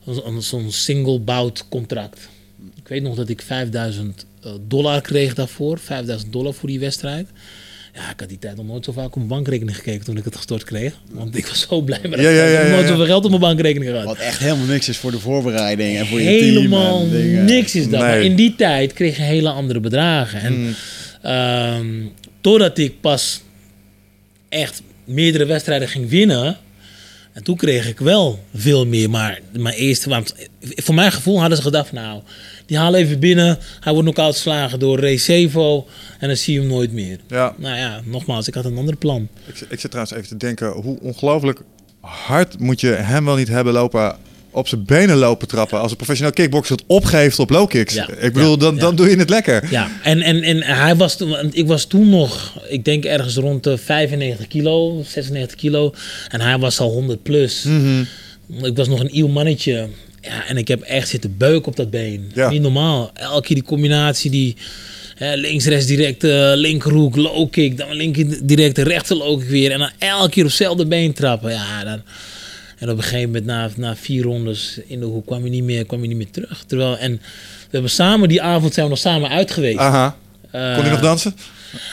[0.06, 2.28] een, een- zo'n single bout contract.
[2.74, 5.78] Ik weet nog dat ik 5000 eh, dollar kreeg daarvoor.
[5.78, 7.28] 5000 dollar voor die wedstrijd.
[7.94, 10.24] Ja, ik had die tijd nog nooit zo vaak op mijn bankrekening gekeken toen ik
[10.24, 10.94] het gestort kreeg.
[11.10, 12.58] Want ik was zo blij met dat Ja, ja.
[12.60, 14.04] Ik ja, nooit zoveel geld op mijn bankrekening gehad.
[14.06, 17.10] Wat echt helemaal niks is voor de voorbereiding en voor je Helemaal team.
[17.10, 17.44] dingen.
[17.44, 17.90] niks is dat.
[17.90, 18.00] Nee.
[18.00, 20.40] Maar in die tijd kreeg je hele andere bedragen.
[20.40, 20.74] En Mm.
[21.22, 21.86] ehm,
[22.40, 23.40] totdat ik pas
[24.48, 26.56] echt meerdere wedstrijden ging winnen.
[27.32, 29.10] En toen kreeg ik wel veel meer.
[29.10, 32.22] Maar mijn eerste, want voor mijn gevoel hadden ze gedacht: nou,
[32.66, 33.58] die halen even binnen.
[33.80, 35.86] Hij wordt nog uitgeslagen door Ray Sevo.
[36.18, 37.18] En dan zie je hem nooit meer.
[37.28, 37.54] Ja.
[37.56, 39.28] Nou ja, nogmaals, ik had een ander plan.
[39.46, 41.60] Ik, ik zit trouwens even te denken, hoe ongelooflijk
[42.00, 44.16] hard moet je hem wel niet hebben lopen
[44.56, 47.94] op zijn benen lopen trappen als een professioneel kickboxer het opgeeft op low kicks.
[47.94, 48.08] Ja.
[48.20, 48.56] Ik bedoel, Ja.
[48.56, 48.80] dan, Ja.
[48.80, 49.66] dan doe je het lekker.
[49.70, 53.64] Ja, en, en, en hij was toen, ik was toen nog, ik denk ergens rond
[53.64, 55.94] de 95 kilo, 96 kilo.
[56.28, 57.62] En hij was al 100 plus.
[57.62, 58.04] Mhm.
[58.62, 59.88] Ik was nog een nieuw mannetje.
[60.20, 62.32] Ja, en ik heb echt zitten beuken op dat been.
[62.50, 63.10] Niet normaal.
[63.14, 64.56] Elke keer die combinatie, die
[65.16, 67.76] hè, links, rechts direct, eh, linkerhoek, low kick.
[67.78, 69.70] Dan linker direct, rechter low kick weer.
[69.72, 71.50] En dan elke keer op hetzelfde been trappen.
[71.52, 72.00] Ja, dan...
[72.78, 75.64] En op een gegeven moment, na, na vier rondes in de hoek, kwam je niet
[75.64, 76.64] meer, kwam je niet meer terug.
[76.66, 79.78] Terwijl, en we hebben samen, die avond zijn we nog samen uit geweest.
[79.78, 80.16] Aha.
[80.50, 81.34] Kon hij Eh, nog dansen?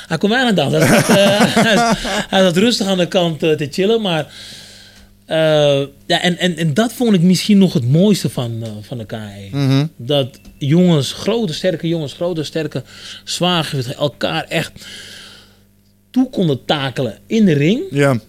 [0.08, 0.88] Hij kon weinig dansen.
[0.88, 1.96] Hij zat, eh, hij
[2.30, 4.34] hij zat rustig aan de kant eh, te chillen, maar...
[5.26, 5.38] eh,
[6.06, 9.06] ja, en, en, en dat vond ik misschien nog het mooiste van, eh, van de
[9.06, 9.48] KE.
[9.52, 9.86] Mhm.
[9.96, 12.84] Dat jongens, grote, sterke jongens, grote, sterke
[13.24, 14.72] zwaargewichten elkaar echt
[16.12, 17.82] toe konden takelen in de ring.
[17.92, 18.20] Ja.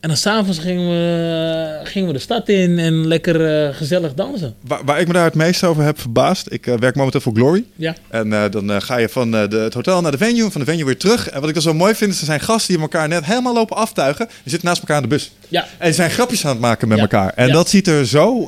[0.00, 4.54] En dan s'avonds gingen we, gingen we de stad in en lekker eh, gezellig dansen.
[4.60, 6.52] Waar, waar ik me daar het meest over heb verbaasd.
[6.52, 7.64] Ik eh, werk momenteel voor Glory.
[7.76, 7.94] Ja.
[8.08, 10.84] En eh, dan ga je van de, het hotel naar de venue, van de venue
[10.84, 11.28] weer terug.
[11.28, 13.54] En wat ik dan zo mooi vind, is er zijn gasten die elkaar net helemaal
[13.54, 14.26] lopen aftuigen.
[14.26, 15.30] Die zitten naast elkaar in de bus.
[15.48, 15.66] Ja.
[15.78, 17.02] En die zijn grapjes aan het maken met Ja.
[17.02, 17.32] elkaar.
[17.34, 17.52] En Ja.
[17.52, 18.46] dat ziet er zo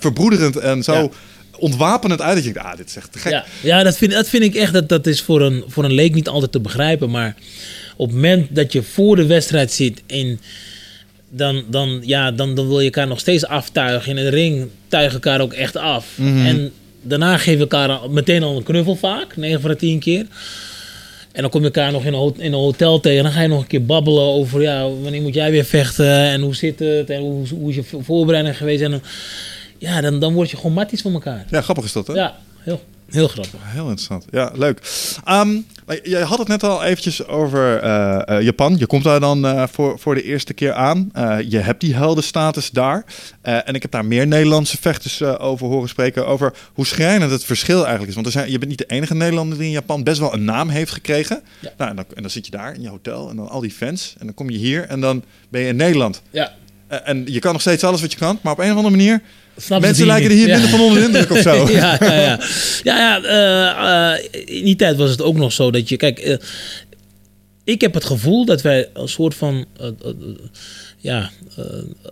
[0.00, 1.12] verbroederend en zo
[1.58, 2.34] ontwapenend uit.
[2.34, 3.32] Dat je denkt, ah, dit is echt te gek.
[3.32, 5.92] Ja, ja dat, vind, dat vind ik echt, dat, dat is voor een, voor een
[5.92, 7.10] leek niet altijd te begrijpen.
[7.10, 7.34] Maar
[7.96, 10.40] op het moment dat je voor de wedstrijd zit en
[11.36, 14.16] dan, dan, ja, dan, dan wil je elkaar nog steeds aftuigen.
[14.18, 16.06] In de ring tuigen elkaar ook echt af.
[16.46, 16.72] En
[17.02, 20.26] daarna geven we elkaar meteen al een knuffel vaak, 9 van de 10 keer.
[21.32, 23.22] En dan kom je elkaar nog in een, in een hotel tegen.
[23.22, 26.40] Dan ga je nog een keer babbelen over ja, wanneer moet jij weer vechten en
[26.40, 28.82] hoe zit het en hoe, hoe is je vo- voorbereiding geweest.
[28.82, 29.02] En dan,
[29.78, 31.46] ja, dan, dan word je gewoon matties van elkaar.
[31.50, 32.12] Ja, grappig is dat, hè?
[32.14, 33.60] Ja, heel, heel grappig.
[33.62, 34.24] Heel interessant.
[34.30, 34.80] Ja, leuk.
[35.86, 38.76] Maar jij had het net al eventjes over eh, eh, Japan.
[38.78, 41.10] Je komt daar dan eh, voor, voor de eerste keer aan.
[41.48, 43.04] Je hebt die heldenstatus daar.
[43.42, 46.26] En ik heb daar meer Nederlandse vechters over horen spreken.
[46.26, 48.14] Over hoe schrijnend het verschil eigenlijk is.
[48.14, 50.44] Want er zijn, je bent niet de enige Nederlander die in Japan best wel een
[50.44, 51.42] naam heeft gekregen.
[51.60, 51.72] Ja.
[51.76, 53.70] Nou, en, dan, en dan zit je daar in je hotel en dan al die
[53.70, 54.14] fans.
[54.18, 56.22] En dan kom je hier en dan ben je in Nederland.
[56.30, 56.52] Ja,
[56.88, 58.38] en je kan nog steeds alles wat je kan.
[58.42, 59.22] Maar op een of andere manier...
[59.56, 61.68] Snap mensen lijken er hier minder van onder de indruk of zo.
[61.70, 62.40] ja, ja, ja.
[62.82, 65.96] ja, ja eh, eh, in die tijd was het ook nog zo dat je...
[65.96, 66.36] Kijk, eh,
[67.64, 69.66] ik heb het gevoel dat wij een soort van...
[70.98, 71.30] ja,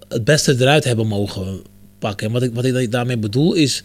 [0.09, 1.63] het beste eruit hebben mogen
[1.99, 2.27] pakken.
[2.27, 3.83] En wat ik, wat ik daarmee bedoel is...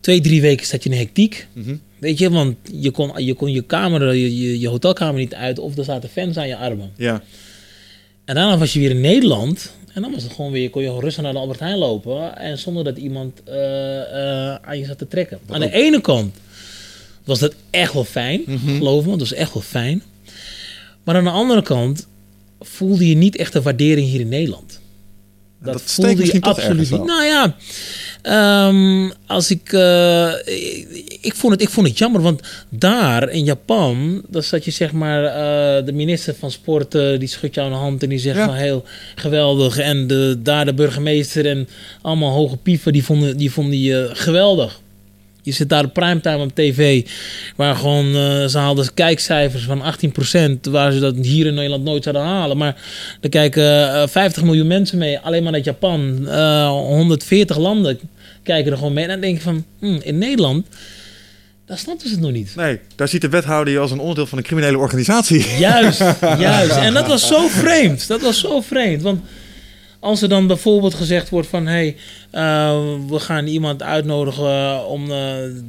[0.00, 1.46] Twee, drie weken zat je in hectiek.
[1.52, 1.76] Mhm.
[1.98, 5.58] Weet je, want je kon je, kon je kamer, je, je, je hotelkamer niet uit...
[5.58, 6.90] of er zaten fans aan je armen.
[6.96, 7.22] Ja.
[8.24, 9.72] En daarna was je weer in Nederland.
[9.92, 12.36] En dan was het gewoon weer, kon je gewoon rustig naar de Albert Heijn lopen.
[12.36, 15.38] En zonder dat iemand eh, eh, aan je zat te trekken.
[15.50, 16.36] aan de ene kant
[17.24, 18.42] was dat echt wel fijn.
[18.66, 20.02] Geloof me, dat was echt wel fijn.
[21.04, 22.06] Maar aan de andere kant
[22.60, 24.80] voelde je niet echt de waardering hier in Nederland.
[25.58, 27.04] dat steekt misschien toch ergens wel.
[27.04, 27.56] Nou ja,
[28.28, 33.44] ehm, als ik, eh, ik, ik, vond het, ik vond het jammer, want daar in
[33.44, 37.66] Japan, dan zat je zeg maar, eh, de minister van Sport, eh, die schudt jou
[37.66, 38.46] aan de hand en die zegt Ja.
[38.46, 39.78] van heel geweldig.
[39.78, 41.68] En de, daar de burgemeester en
[42.02, 44.80] allemaal hoge pieven, die vonden die, vonden die geweldig.
[45.42, 47.06] Je zit daar op primetime op tv,
[47.56, 48.12] waar gewoon
[48.50, 52.56] ze haalden kijkcijfers van 18%, waar ze dat hier in Nederland nooit zouden halen.
[52.56, 52.76] Maar
[53.20, 56.28] er kijken eh, 50 miljoen mensen mee, alleen maar uit Japan.
[56.28, 57.98] Eh, 140 landen
[58.48, 59.04] kijken er gewoon mee.
[59.04, 60.66] En dan denk je van, hm, in Nederland,
[61.66, 62.52] daar snapten ze het nog niet.
[62.56, 65.46] Nee, daar ziet de wethouder je als een onderdeel van een criminele organisatie.
[65.58, 65.98] Juist,
[66.48, 66.76] juist.
[66.76, 68.06] En dat was zo vreemd.
[68.06, 69.02] Dat was zo vreemd.
[69.02, 69.20] Want
[70.00, 71.66] als er dan bijvoorbeeld gezegd wordt van...
[71.66, 71.96] hé, hey,
[72.30, 75.08] eh, we gaan iemand uitnodigen om eh,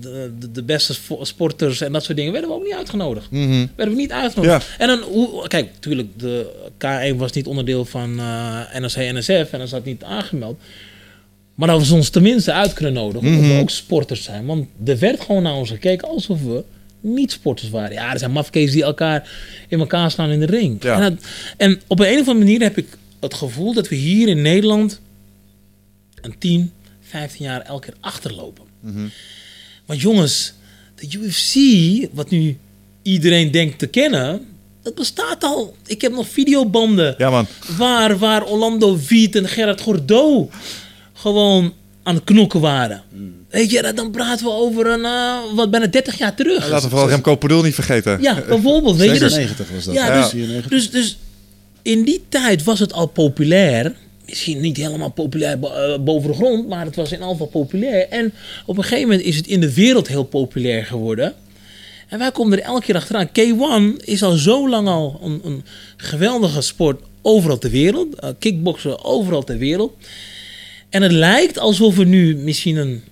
[0.01, 2.31] de, de, beste spo- sporters en dat soort dingen...
[2.31, 3.31] werden we ook niet uitgenodigd.
[3.31, 3.65] Mhm.
[3.75, 4.67] Werden we niet uitgenodigd.
[4.77, 9.59] En dan, hoe, kijk, natuurlijk, de K1 was niet onderdeel van eh NRC NSF en
[9.59, 10.59] dat zat niet aangemeld.
[11.59, 14.45] Maar dat we ze ons tenminste uit kunnen nodigen, omdat we ook sporters zijn.
[14.45, 16.63] Want er werd gewoon naar ons gekeken alsof we
[17.01, 17.93] niet sporters waren.
[17.93, 19.29] Ja, er zijn mafkees die elkaar
[19.67, 20.83] in elkaar slaan in de ring.
[20.83, 20.93] Ja.
[21.01, 21.23] En, dat-
[21.57, 22.87] en op een, een of andere manier heb ik
[23.19, 25.01] het gevoel dat we hier in Nederland
[26.21, 28.63] een 10, 15 jaar elke keer achterlopen.
[29.85, 30.53] Want jongens,
[30.95, 31.55] de UFC,
[32.13, 32.57] wat nu
[33.01, 34.45] iedereen denkt te kennen,
[34.81, 35.75] dat bestaat al.
[35.85, 37.47] Ik heb nog videobanden Ja, man.
[37.77, 40.49] waar, waar Orlando Viet en Gerard Gordeau
[41.19, 43.03] gewoon aan het knokken waren.
[43.49, 46.69] Weet je, dan praten we over een, eh, wat bijna 30 jaar terug.
[46.69, 48.21] Laten we vooral Remco Padul niet vergeten.
[48.21, 48.97] Ja, bijvoorbeeld.
[48.97, 49.93] Weet je, dus, 96 was dat.
[49.93, 50.21] ja, Ja.
[50.21, 50.71] dus, 94.
[50.71, 51.17] dus, dus
[51.81, 53.95] in die tijd was het al populair.
[54.25, 58.07] Misschien niet helemaal populair eh, boven de grond, maar het was in ieder geval populair.
[58.07, 58.33] En
[58.65, 61.33] op een gegeven moment is het in de wereld heel populair geworden.
[62.07, 63.29] En wij komen er elke keer achteraan.
[63.29, 65.63] K1 is al zo lang al een, een
[65.97, 68.15] geweldige sport overal ter wereld.
[68.15, 69.93] Eh, kickboksen overal ter wereld.
[70.89, 73.03] En het lijkt alsof we nu misschien een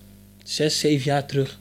[0.43, 1.59] zes, zeven jaar terug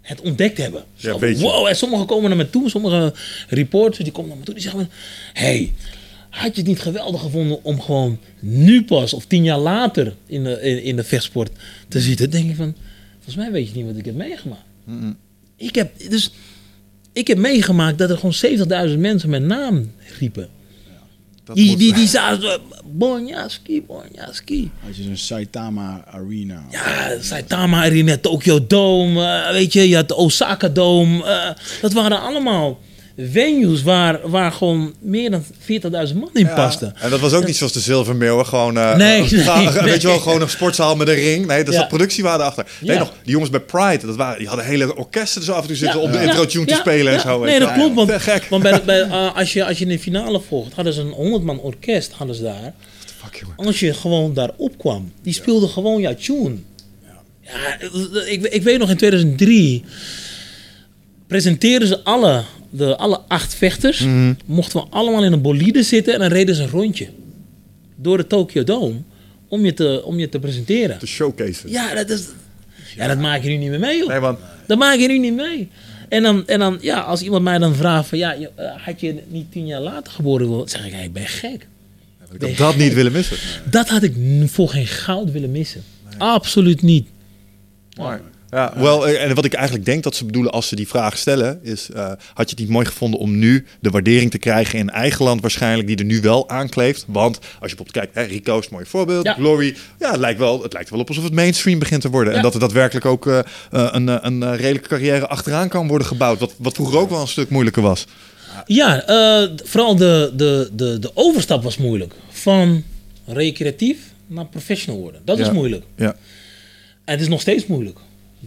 [0.00, 0.84] het ontdekt hebben.
[0.94, 1.44] Ja, Zo, weet je.
[1.44, 3.14] wow, en sommigen komen naar me toe, sommige
[3.48, 4.90] reporters die komen naar me toe, die zeggen van,
[5.32, 5.72] hey,
[6.30, 10.44] had je het niet geweldig gevonden om gewoon nu pas of tien jaar later in
[10.44, 11.50] de, in, in de vechtsport
[11.88, 12.30] te zitten?
[12.30, 12.74] Dan denk je van,
[13.14, 14.62] volgens mij weet je niet wat ik heb meegemaakt.
[15.56, 16.30] Ik heb, dus,
[17.12, 20.48] ik heb meegemaakt dat er gewoon 70.000 mensen mijn naam riepen.
[21.44, 24.70] Dat Die, die, die zaten Bonjaski, Bonjaski.
[24.84, 26.62] Had je zo'n Saitama Arena.
[26.70, 31.24] Ja, Saitama Arena, Tokyo Dome, eh, weet je, je had de Osaka Dome.
[31.24, 32.78] eh, dat waren allemaal
[33.18, 36.94] venues waar, waar gewoon meer dan 40.000 man in Ja, pasten.
[37.00, 39.82] En dat was ook niet zoals de Zilvermeeuwen, gewoon eh, Nee, een ga- nee, weet
[39.84, 40.00] nee.
[40.00, 41.46] je wel, gewoon een sportzaal met een ring.
[41.46, 41.72] Nee, Ja.
[41.72, 42.66] zat productiewaarde achter.
[42.80, 42.98] Nee, Ja.
[42.98, 45.66] nog, die jongens bij Pride, dat waren, die hadden hele orkesten er zo af en
[45.66, 47.44] toe zitten om de intro tune te Ja, spelen en zo.
[47.44, 47.94] Nee, dat klopt.
[47.94, 48.46] Want, Te gek.
[48.50, 51.10] want bij, bij, eh, als, je, als je in de finale volgt, hadden ze een
[51.12, 52.72] 100 man orkest hadden ze daar.
[53.22, 53.42] Fuck.
[53.56, 56.54] Als je gewoon daar opkwam, die speelde gewoon jouw tune.
[57.44, 57.80] Ja,
[58.26, 59.84] ik, ik weet nog in 2003
[61.32, 64.00] presenteerden ze alle, de, alle acht vechters.
[64.00, 64.34] Mhm.
[64.46, 67.08] Mochten we allemaal in een bolide zitten en dan reden ze een rondje
[67.96, 68.96] door de Tokyo Dome
[69.48, 70.98] om je te, om je te presenteren.
[70.98, 71.70] De showcases.
[71.70, 72.28] Ja, dat is.
[72.96, 74.08] Ja, dat maak je nu niet meer mee, joh.
[74.08, 74.36] Nee, man.
[74.66, 75.68] Dat maak je nu niet mee.
[76.08, 79.22] En dan, en dan ja, als iemand mij dan vraagt van, ja, eh, had je
[79.28, 81.66] niet tien jaar later geboren willen, zeg ik, ja, ik ben gek.
[82.32, 83.36] Ik had dat niet willen missen.
[83.70, 84.14] Dat had ik
[84.46, 85.82] voor geen goud willen missen.
[86.18, 87.08] Absoluut niet.
[88.52, 91.18] Ja, wel, eh, en wat ik eigenlijk denk dat ze bedoelen als ze die vraag
[91.18, 94.78] stellen, is: eh, had je het niet mooi gevonden om nu de waardering te krijgen
[94.78, 97.04] in eigen land, waarschijnlijk, die er nu wel aankleeft?
[97.08, 99.34] Want als je bijvoorbeeld kijkt, hè, Rico is een mooi voorbeeld, Ja.
[99.34, 102.34] Glory, ja, het lijkt, wel, het lijkt wel op alsof het mainstream begint te worden.
[102.34, 103.38] En dat er daadwerkelijk ook eh,
[103.70, 106.38] een, een eh, redelijke carrière achteraan kan worden gebouwd.
[106.38, 108.06] Wat, wat vroeger ook wel een stuk moeilijker was.
[108.66, 109.04] Ja,
[109.64, 112.14] vooral de, de, de, de overstap was moeilijk.
[112.30, 112.82] Van
[113.26, 115.20] recreatief naar professional worden.
[115.24, 115.84] Dat is moeilijk.
[115.96, 116.16] Ja.
[117.04, 117.98] En het is nog steeds moeilijk.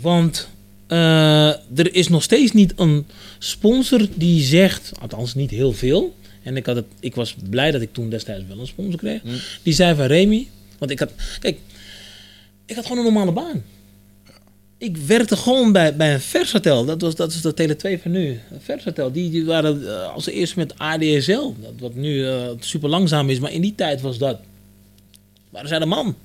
[0.02, 0.50] Want
[0.88, 1.48] eh,
[1.80, 3.06] er is nog steeds niet een
[3.39, 6.16] sponsor die zegt, althans niet heel veel.
[6.43, 9.22] En ik, had het, ik was blij dat ik toen destijds wel een sponsor kreeg.
[9.64, 11.60] Die zei van Remy, want ik had, kijk,
[12.66, 13.64] ik had gewoon een normale baan.
[14.78, 16.86] Ik werkte gewoon bij, bij een vershotel.
[16.86, 18.39] Dat, was, dat is de Tele 2 van nu.
[18.52, 19.12] Een vershotel.
[19.12, 21.54] Die, die waren eh, als eerste met ADSL.
[21.62, 23.39] Dat, wat nu eh, super langzaam is.
[23.39, 24.39] Maar in die tijd was dat.
[25.50, 26.16] Waren zij de man.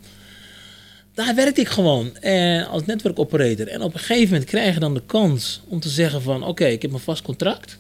[1.25, 3.69] Daar werkte ik gewoon en als netwerkoperator.
[3.69, 6.45] En op een gegeven moment krijg je dan de kans om te zeggen van...
[6.45, 7.79] Oké, ik heb een vast contract.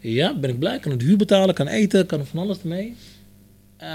[0.00, 0.78] Ja, ben ik blij.
[0.78, 2.96] Kan het huur betalen, kan eten, kan van alles ermee.
[3.76, 3.88] Eh,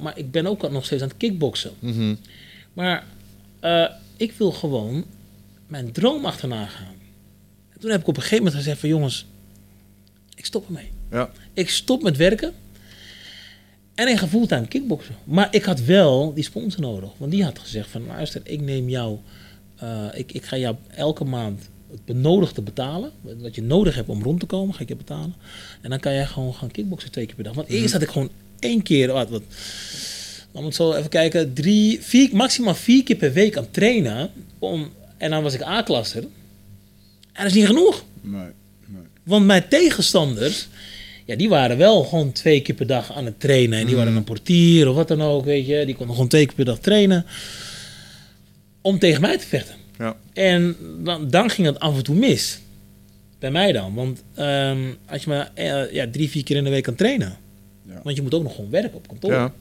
[0.00, 1.70] maar ik ben ook nog steeds aan het kickboksen.
[2.72, 3.04] Maar
[3.60, 3.86] eh,
[4.16, 5.04] ik wil gewoon
[5.66, 6.96] mijn droom achterna gaan.
[7.72, 8.88] En toen heb ik op een gegeven moment gezegd van...
[8.88, 9.26] Jongens,
[10.34, 10.90] ik stop ermee.
[11.10, 11.30] Ja.
[11.52, 12.52] Ik stop met werken.
[13.94, 15.14] En ik ga fulltime kickboksen.
[15.24, 17.10] Maar ik had wel die sponsor nodig.
[17.16, 18.06] Want die had gezegd van...
[18.06, 19.18] Luister, ik neem jou...
[19.76, 23.10] eh, ik, ik ga jou elke maand het benodigde betalen.
[23.38, 25.34] Wat je nodig hebt om rond te komen, ga ik je betalen.
[25.80, 27.54] En dan kan jij gewoon gaan kickboksen twee keer per dag.
[27.54, 29.12] Want eerst had ik gewoon één keer...
[29.12, 29.42] Wat, wat,
[30.52, 31.52] dan moet zo even kijken.
[31.54, 34.30] Drie, vier, maximaal vier keer per week aan trainen.
[34.58, 36.22] Om, en dan was ik A-klasser.
[37.32, 38.04] En dat is niet genoeg.
[38.20, 38.50] Nee,
[38.86, 39.02] nee.
[39.22, 40.68] Want mijn tegenstanders,
[41.30, 43.78] ja, die waren wel gewoon twee keer per dag aan het trainen.
[43.78, 45.84] En die waren een portier of wat dan ook, weet je.
[45.86, 47.26] Die konden gewoon twee keer per dag trainen.
[48.80, 49.74] Om tegen mij te vechten.
[49.98, 50.16] Ja.
[50.32, 52.60] En dan, dan ging het af en toe mis.
[53.38, 53.94] Bij mij dan.
[53.94, 57.36] Want ehm, als je maar eh, ja, drie, vier keer in de week kan trainen.
[57.88, 58.00] Ja.
[58.02, 59.32] Want je moet ook nog gewoon werken op kantoor.
[59.32, 59.52] Ja.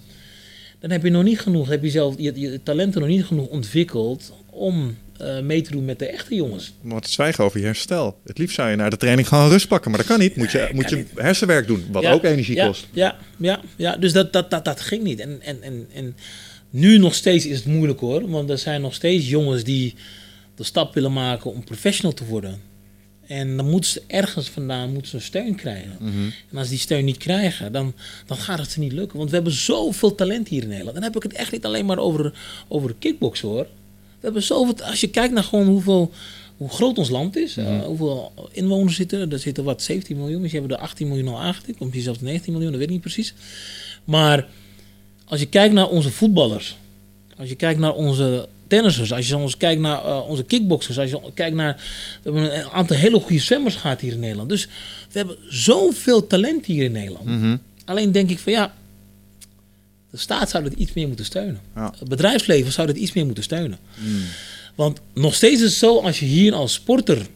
[0.79, 3.47] Dan heb je nog niet genoeg, heb je zelf je, je talenten nog niet genoeg
[3.47, 6.73] ontwikkeld om eh, mee te doen met de echte jongens.
[6.81, 8.19] Wat te zwijgen over je herstel.
[8.25, 10.35] Het liefst zou je naar de training gaan rust pakken, maar dat kan niet.
[10.35, 12.87] Moet je, Nee, moet je hersenwerk doen, wat Ja, ook energie ja, kost.
[12.91, 13.95] Ja, ja, ja.
[13.97, 15.19] dus dat, dat, dat, dat ging niet.
[15.19, 16.15] En, en, en, en
[16.69, 18.29] nu nog steeds is het moeilijk hoor.
[18.29, 19.95] Want er zijn nog steeds jongens die
[20.55, 22.61] de stap willen maken om professional te worden.
[23.27, 25.97] En dan moeten ze ergens vandaan moeten ze steun krijgen.
[26.51, 27.93] En als die steun niet krijgen, dan,
[28.25, 29.17] dan gaat het ze niet lukken.
[29.17, 30.95] Want we hebben zoveel talent hier in Nederland.
[30.95, 32.33] Dan heb ik het echt niet alleen maar over,
[32.67, 33.67] over kickboksen hoor.
[34.19, 36.11] We hebben zoveel, als je kijkt naar gewoon hoeveel,
[36.57, 39.33] hoe groot ons land is, eh, hoeveel inwoners zitten er.
[39.33, 41.77] Er zitten wat 17 miljoen, misschien hebben we er 18 miljoen al aangetikt.
[41.77, 43.33] Komt hier zelfs 19 miljoen, dat weet ik niet precies.
[44.03, 44.47] Maar
[45.25, 46.77] als je kijkt naar onze voetballers,
[47.37, 51.09] als je kijkt naar onze tennissers, als je soms kijkt naar eh, onze kickboxers, als
[51.09, 51.75] je kijkt naar...
[52.23, 54.49] We hebben een aantal hele goede zwemmers gehad hier in Nederland.
[54.49, 54.65] Dus
[55.11, 57.25] we hebben zoveel talent hier in Nederland.
[57.25, 57.57] Mhm.
[57.85, 58.73] Alleen denk ik van ja,
[60.11, 61.59] de staat zou dit iets meer moeten steunen.
[61.75, 61.93] Ja.
[61.99, 63.77] Het bedrijfsleven zou dit iets meer moeten steunen.
[64.75, 67.27] Want nog steeds is het zo, als je hier als sporter,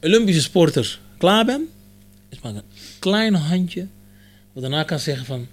[0.00, 1.68] Olympische sporter, klaar bent,
[2.28, 2.62] is maar een
[2.98, 3.86] klein handje
[4.52, 5.46] wat daarna kan zeggen van,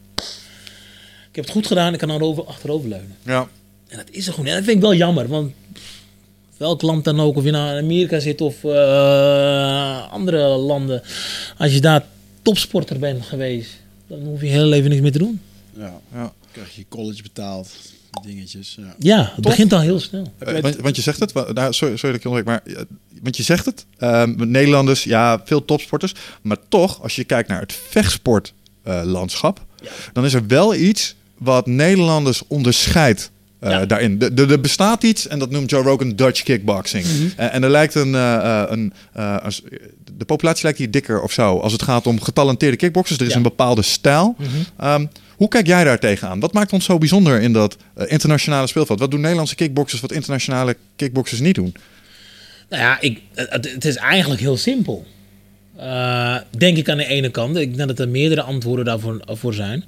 [1.29, 3.15] ik heb het goed gedaan, ik kan nou over, achteroverleunen.
[3.25, 3.47] Ja.
[3.87, 4.47] En dat is er gewoon.
[4.47, 5.53] En dat vind ik wel jammer, want
[6.57, 11.01] welk land dan ook, of je nou in Amerika zit of eh, andere landen,
[11.57, 12.05] als je daar
[12.41, 13.71] topsporter bent geweest,
[14.07, 15.41] dan hoef je je hele leven niks meer te doen.
[15.77, 15.99] Ja.
[16.13, 16.33] Ja.
[16.51, 17.69] Krijg je college betaald,
[18.25, 18.77] dingetjes.
[18.79, 18.95] Ja.
[18.99, 20.33] Ja, het begint al heel snel.
[20.39, 22.83] Eh, want, want je zegt het, nou, sorry, sorry dat ik je onderbreek, maar eh,
[23.21, 27.59] want je zegt het, ehm, Nederlanders, ja, veel topsporters, maar toch, als je kijkt naar
[27.59, 29.65] het vechtsportlandschap,
[30.13, 33.85] dan is er wel iets wat Nederlanders onderscheidt eh, Ja.
[33.85, 34.17] daarin.
[34.19, 37.05] De- de- Er bestaat iets en dat noemt Joe Rogan Dutch kickboxing.
[37.05, 37.27] Mhm.
[37.35, 39.35] Eh, en er lijkt een, eh, eh, een, eh,
[40.17, 41.57] de populatie lijkt hier dikker of zo.
[41.59, 43.37] Als het gaat om getalenteerde kickboxers, er is Ja.
[43.37, 44.35] een bepaalde stijl.
[44.37, 44.47] Mhm.
[44.77, 45.05] Ehm,
[45.39, 46.39] hoe kijk jij daar tegenaan?
[46.39, 48.99] Wat maakt ons zo bijzonder in dat eh, internationale speelveld?
[48.99, 51.75] Wat doen Nederlandse kickboxers wat internationale kickboxers niet doen?
[52.69, 55.05] Nou ja, ik, het, het is eigenlijk heel simpel.
[55.77, 57.57] Eh, denk ik aan de ene kant.
[57.57, 59.83] Ik denk dat er meerdere antwoorden daarvoor voor zijn.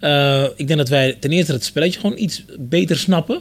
[0.00, 3.40] Eh, ik denk dat wij ten eerste het spelletje gewoon iets beter snappen.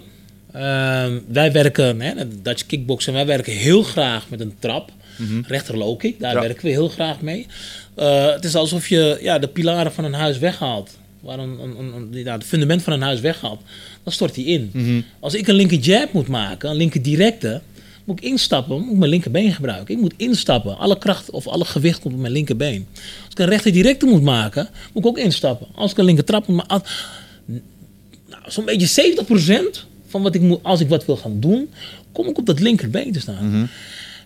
[0.51, 4.91] Eh, wij werken, hè, Dutch kickboxen, wij werken heel graag met een trap.
[5.47, 6.41] Rechter low kick, daar Ja.
[6.41, 7.47] werken we heel graag mee.
[7.95, 10.97] Eh, het is alsof je ja, de pilaren van een huis weghaalt.
[11.19, 13.61] Waar een, een, een, een- ja, het fundament van een huis weghaalt.
[14.03, 14.71] Dan stort die in.
[15.19, 17.61] Als ik een linker jab moet maken, een linker directe,
[18.03, 19.95] moet ik instappen, moet ik mijn linkerbeen gebruiken.
[19.95, 20.77] Ik moet instappen.
[20.77, 22.87] Alle kracht of alle gewicht komt op mijn linkerbeen.
[22.95, 25.67] Als ik een rechter directe moet maken, moet ik ook instappen.
[25.75, 26.81] Als ik een linker trap moet maken.
[28.29, 31.69] Nou, zo'n beetje 70% van wat ik moet, als ik wat wil gaan doen,
[32.11, 33.69] kom ik op dat linkerbeen te staan.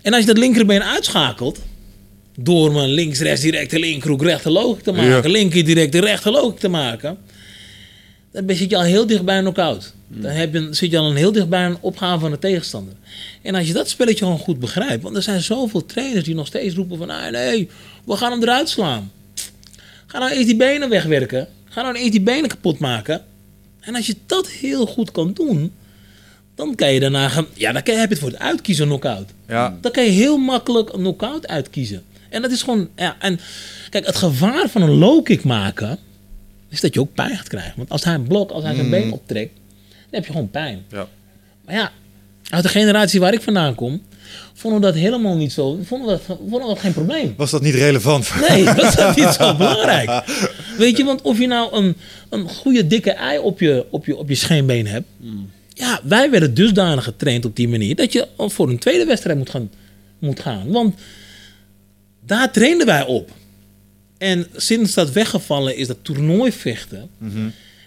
[0.02, 1.60] En als je dat linkerbeen uitschakelt,
[2.40, 5.30] door mijn links, rechts, directe linkerhoek, rechter logic te maken, Ja.
[5.30, 7.18] linker, directe, rechter logic te maken,
[8.32, 9.94] dan zit je al heel dicht bij een knockout.
[10.08, 12.94] Dan heb je, zit je al een heel dicht bij een opgave van de tegenstander.
[13.42, 16.48] En als je dat spelletje gewoon goed begrijpt, want er zijn zoveel trainers die nog
[16.48, 17.70] steeds roepen van, ah, nee,
[18.06, 19.12] we gaan hem eruit slaan.
[20.08, 21.48] Ga nou eerst die benen wegwerken.
[21.70, 23.22] Ga nou eerst die benen kapot maken.
[23.80, 25.72] En als je dat heel goed kan doen,
[26.56, 28.86] dan kan je daarna gaan, ja, dan kan je, heb je het voor het uitkiezen
[28.86, 29.30] knockout.
[29.48, 29.78] Ja.
[29.82, 32.04] Dan kan je heel makkelijk een knockout uitkiezen.
[32.32, 33.40] En dat is gewoon, ja, en
[33.90, 35.98] kijk, het gevaar van een low kick maken,
[36.70, 37.74] is dat je ook pijn gaat krijgen.
[37.76, 39.54] Want als hij een blok, als hij zijn been optrekt,
[39.90, 40.84] dan heb je gewoon pijn.
[40.90, 41.08] Ja.
[41.66, 41.92] Maar ja,
[42.50, 44.02] uit de generatie waar ik vandaan kom,
[44.54, 47.34] vonden we dat helemaal niet zo, vonden we dat, vonden we dat geen probleem.
[47.38, 48.32] Was dat niet relevant?
[48.50, 50.24] Nee, dat is niet zo belangrijk.
[50.78, 51.96] Weet je, want of je nou een,
[52.30, 55.08] een goede dikke ei op je, op, je, op je scheenbeen hebt.
[55.74, 59.50] Ja, wij werden dusdanig getraind op die manier dat je voor een tweede wedstrijd moet
[59.50, 59.70] gaan.
[60.20, 60.72] Moet gaan.
[60.72, 60.96] Want
[62.38, 63.32] daar trainden wij op.
[64.18, 67.10] En sinds dat weggevallen is, dat toernooivechten,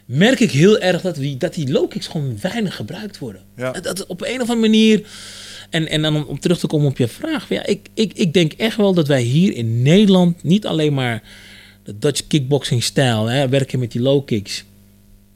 [0.04, 3.42] merk ik heel erg dat, die, dat die low kicks gewoon weinig gebruikt worden.
[3.56, 3.70] Ja.
[3.72, 5.06] Dat, op een of andere manier.
[5.70, 7.48] En, en dan om, om terug te komen op je vraag.
[7.48, 11.22] Ja, ik, ik, ik denk echt wel dat wij hier in Nederland niet alleen maar
[11.82, 14.64] de Dutch kickboxing stijl, hè, werken met die low kicks,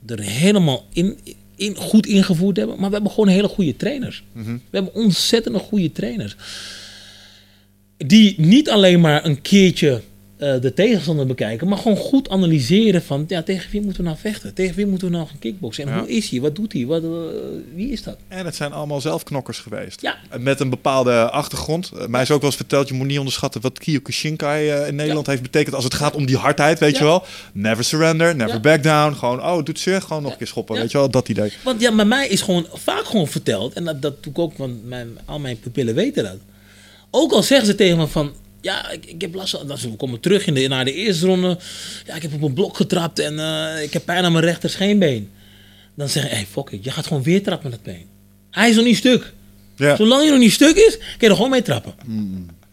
[0.07, 1.19] er helemaal in,
[1.57, 2.77] in, goed ingevoerd hebben.
[2.79, 4.25] Maar we hebben gewoon hele goede trainers.
[4.71, 6.37] We hebben ontzettend goede trainers.
[8.07, 10.01] Die niet alleen maar een keertje
[10.37, 14.21] eh, de tegenstander bekijken, maar gewoon goed analyseren van ja, tegen wie moeten we nou
[14.21, 14.55] vechten?
[14.55, 15.85] Tegen wie moeten we nou gaan kickboksen?
[15.85, 15.99] En Ja.
[15.99, 16.41] hoe is hij?
[16.41, 16.87] Wat doet hij?
[16.87, 17.09] Wat, eh,
[17.75, 18.17] wie is dat?
[18.29, 20.01] En het zijn allemaal zelfknokkers geweest.
[20.01, 20.17] Ja.
[20.39, 21.91] Met een bepaalde achtergrond.
[21.99, 25.27] Eh, mij is ook wel eens verteld, je moet niet onderschatten wat Kyokushinkai in Nederland
[25.27, 25.75] heeft betekend.
[25.75, 26.99] Als het gaat om die hardheid, weet Ja.
[26.99, 27.23] je wel.
[27.53, 28.61] Never surrender, never Ja.
[28.61, 29.15] back down.
[29.15, 30.75] Gewoon, oh, het doet zeer, gewoon nog een keer schoppen.
[30.75, 30.81] Ja.
[30.81, 31.53] Weet je wel, dat idee.
[31.65, 34.57] Want ja, bij mij is gewoon vaak gewoon verteld, en dat, dat doe ik ook,
[34.57, 36.37] want mijn, al mijn pupillen weten dat.
[37.11, 39.97] Ook al zeggen ze tegen me van, ja, ik, ik heb last van, dat we
[39.97, 41.59] komen terug in de, naar de eerste ronde,
[42.07, 44.71] ja, ik heb op een blok getrapt en eh, ik heb pijn aan mijn rechter
[44.71, 45.31] scheenbeen.
[45.95, 48.07] Dan zeggen, hé, hey, fuck it, je gaat gewoon weer trappen met dat been.
[48.51, 49.33] Hij is nog niet stuk.
[49.77, 49.97] Ja.
[49.97, 51.95] Zolang je nog niet stuk is, kun je er gewoon mee trappen.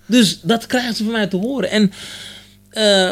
[0.06, 1.70] Dus dat krijgen ze van mij te horen.
[1.70, 1.92] En
[2.70, 3.12] eh,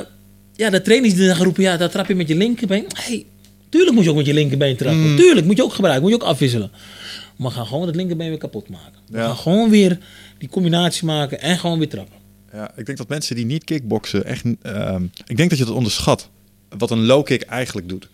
[0.56, 2.86] ja, de trainers die dan gaan roepen, ja, dat trap je met je linkerbeen.
[2.94, 3.26] hey,
[3.70, 5.16] tuurlijk moet je ook met je linkerbeen trappen.
[5.16, 6.72] Tuurlijk, moet je ook gebruiken, moet je ook afwisselen.
[7.38, 9.00] Maar ga gewoon het linkerbeen weer kapot maken.
[9.12, 9.26] Ja.
[9.26, 9.98] gaan gewoon weer
[10.44, 12.16] die combinatie maken en gewoon weer trappen.
[12.54, 14.44] Ja, ik denk dat mensen die niet kickboksen echt...
[14.62, 16.30] ehm, ik denk dat je dat onderschat.
[16.78, 18.10] Wat een low kick eigenlijk doet.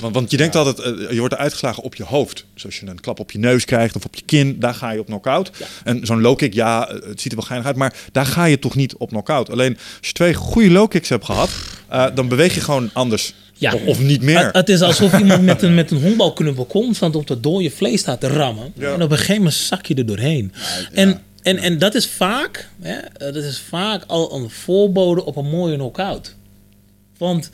[0.00, 2.46] Want, want je denkt altijd, eh, je wordt uitgeslagen op je hoofd.
[2.54, 4.90] Dus als je een klap op je neus krijgt of op je kin, daar ga
[4.90, 5.50] je op knockout.
[5.84, 8.44] En zo'n low kick, ja, eh, het ziet er wel geinig uit, maar daar ga
[8.44, 9.50] je toch niet op knockout.
[9.50, 11.50] Alleen als je twee goede low kicks hebt gehad,
[11.88, 13.34] eh, dan beweeg je gewoon anders.
[13.54, 13.74] Ja.
[13.74, 14.44] Of, of niet meer.
[14.44, 18.00] Het, het is alsof iemand met een, met een honkbalknuppel constant op dat dode vlees
[18.00, 18.72] staat te rammen.
[18.78, 20.52] En op een gegeven moment zak je er doorheen.
[20.92, 25.36] En, en, en dat is vaak, hè, eh, dat is vaak al een voorbode op
[25.36, 26.34] een mooie knockout.
[27.18, 27.50] Want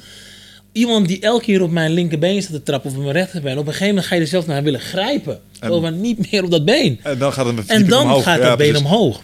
[0.73, 3.67] iemand die elke keer op mijn linkerbeen staat te trappen of op mijn rechterbeen, op
[3.67, 5.41] een gegeven moment ga je er zelfs naar willen grijpen.
[5.61, 7.01] Van niet meer op dat been.
[7.03, 8.23] en dan gaat het En dan omhoog.
[8.23, 9.23] gaat Ja, dat been omhoog.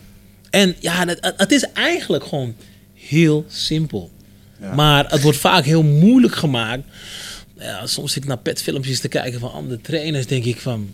[0.51, 2.55] En ja, het, het is eigenlijk gewoon
[2.95, 4.11] heel simpel.
[4.75, 6.83] Maar het wordt vaak heel moeilijk gemaakt.
[7.59, 10.27] Ja, soms zit ik naar petfilmpjes te kijken van andere trainers.
[10.27, 10.91] Denk ik van...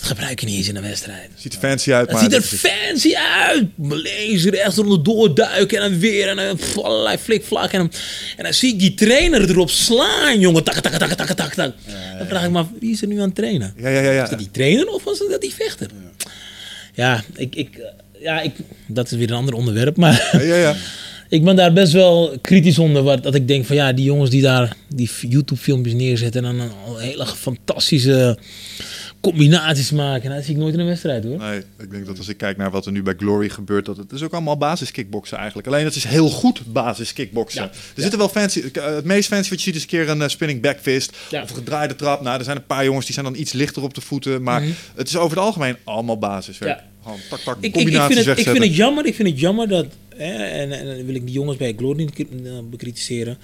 [0.00, 1.30] Dat gebruik je niet eens in een wedstrijd.
[1.34, 2.22] Ziet er fancy uit, Het maar...
[2.22, 3.66] ziet er fancy uit.
[3.78, 6.28] Links, rechts, eronder doorduiken en dan weer.
[6.28, 7.72] En dan pff, allerlei flikvlak.
[7.72, 7.92] En dan,
[8.36, 10.64] en dan zie ik die trainer erop slaan, jongen.
[10.64, 11.72] Tak, tak, tak, tak, tak, tak.
[12.18, 13.74] Dan vraag ik me af, wie is er nu aan het trainen?
[13.76, 14.10] Ja, ja, ja.
[14.10, 14.22] ja.
[14.22, 15.88] Is dat die trainer of was dat die vechter?
[16.94, 17.80] Ja, ik, ik,
[18.20, 18.52] ja ik,
[18.86, 19.96] dat is weer een ander onderwerp.
[19.96, 20.76] Maar Ja, ja, ja.
[21.28, 23.02] ik ben daar best wel kritisch onder.
[23.02, 26.72] Wat, dat ik denk van ja, die jongens die daar die YouTube-filmpjes neerzetten en dan
[26.86, 28.38] al hele fantastische
[29.20, 30.22] combinaties maken.
[30.24, 31.38] Nou, dat zie ik nooit in een wedstrijd hoor.
[31.38, 33.96] Nee, ik denk dat als ik kijk naar wat er nu bij Glory gebeurt, dat
[33.96, 35.68] het is ook allemaal basis kickboksen eigenlijk.
[35.68, 37.62] Alleen het is heel goed basis kickboksen.
[37.62, 40.08] Ja, Er zitten wel fancy, eh, het meest fancy wat je ziet is een keer
[40.08, 41.42] een eh, spinning backfist Ja.
[41.42, 42.20] of een gedraaide trap.
[42.20, 44.60] Nou, er zijn een paar jongens die zijn dan iets lichter op de voeten, maar
[44.62, 44.70] Mhm.
[44.94, 46.78] het is over het algemeen allemaal basiswerk.
[46.78, 46.84] Ja.
[47.02, 49.06] Gewoon tak tak Ik, ik, ik, combinaties vind het, ik vind het jammer.
[49.06, 49.86] Ik vind het jammer dat.
[50.16, 53.38] Hè, en, en dan wil ik die jongens bij Glory niet eh, bekritiseren.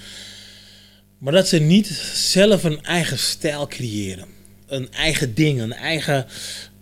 [1.18, 4.26] Maar dat ze niet zelf een eigen stijl creëren.
[4.66, 6.26] Een eigen ding, een eigen.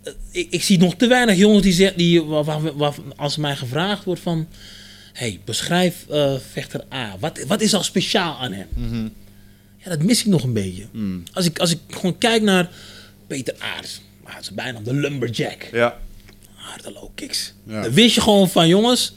[0.03, 1.97] eh, Ik, ik zie nog te weinig jongens die zeggen.
[1.97, 4.47] Die, waar, waar- waar- als mij gevraagd wordt van.
[5.13, 7.15] hey, beschrijf eh, vechter A.
[7.19, 8.67] Wat, wat is al speciaal aan hem?
[8.73, 9.07] Mhm.
[9.83, 10.85] Ja, dat mis ik nog een beetje.
[11.33, 12.69] Als, ik, als ik gewoon kijk naar
[13.27, 14.01] Peter Aarts.
[14.23, 15.99] Maar het is bijna de lumberjack Ja,
[16.53, 17.53] harde low kicks.
[17.63, 17.81] Ja.
[17.81, 19.13] Dan wist je gewoon van jongens,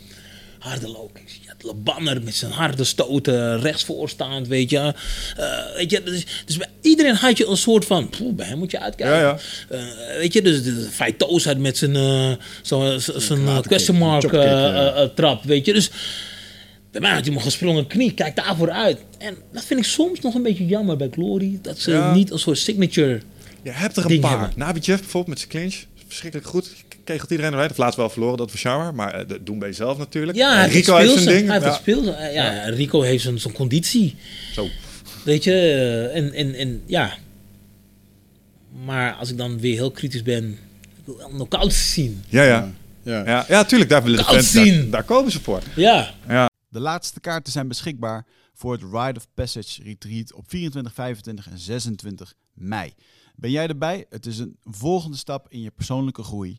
[0.59, 1.28] harde low kicks.
[1.61, 4.95] Labanner met zijn harde stoten, rechtsvoorstaand, weet je.
[5.37, 8.59] Eh, weet je dus, dus bij iedereen had je een soort van, poeh, bij hem
[8.59, 9.17] moet je uitkijken.
[9.17, 9.39] Ja, ja.
[9.77, 12.33] Eh, weet je, dus de Feitoos had met zijn, eh,
[12.63, 14.29] zo- zijn question mark
[15.15, 15.73] trap, weet je.
[15.73, 15.91] Dus
[16.91, 18.99] bij mij had hij gesprongen knie, kijk daarvoor uit.
[19.19, 22.15] En dat vind ik soms nog een beetje jammer bij Glory, dat ze Ja.
[22.15, 23.21] niet een soort signature...
[23.63, 24.31] je hebt er een paar.
[24.31, 24.53] hebben.
[24.57, 26.71] Nabi Jeff bijvoorbeeld met zijn clinch, verschrikkelijk goed.
[27.09, 27.67] Kegelt iedereen eruit.
[27.69, 28.95] Heeft laatst wel verloren, dat was jammer.
[28.95, 30.39] Maar eh, dat doen bij zelf natuurlijk.
[30.39, 31.49] Ja, heeft Rico heeft zijn ding.
[31.49, 32.13] Hij heeft Ja.
[32.13, 34.17] Eh, Ja, Rico heeft zijn, zijn conditie.
[34.53, 34.69] Zo.
[35.25, 37.17] Weet je, eh, en, en, en ja.
[38.85, 40.51] Maar als ik dan weer heel kritisch ben,
[40.81, 42.23] ik wil wel knockouts zien.
[42.29, 42.73] Ja, ja.
[43.03, 43.25] Ja.
[43.25, 43.91] Ja, ja, tuurlijk.
[43.91, 44.91] Daar willen de Koud fans, daar, zien.
[44.91, 45.63] daar komen ze voor.
[45.77, 46.15] Ja,
[46.69, 51.59] De laatste kaarten zijn beschikbaar voor het Ride of Passage Retreat op 24, 25 en
[51.59, 52.95] 26 mei.
[53.37, 54.07] Ben jij erbij?
[54.11, 56.59] Het is een volgende stap in je persoonlijke groei.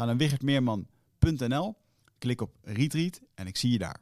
[0.00, 1.74] Ga naar wichertmeerman.nl,
[2.18, 3.96] klik op Retreat en ik zie je daar.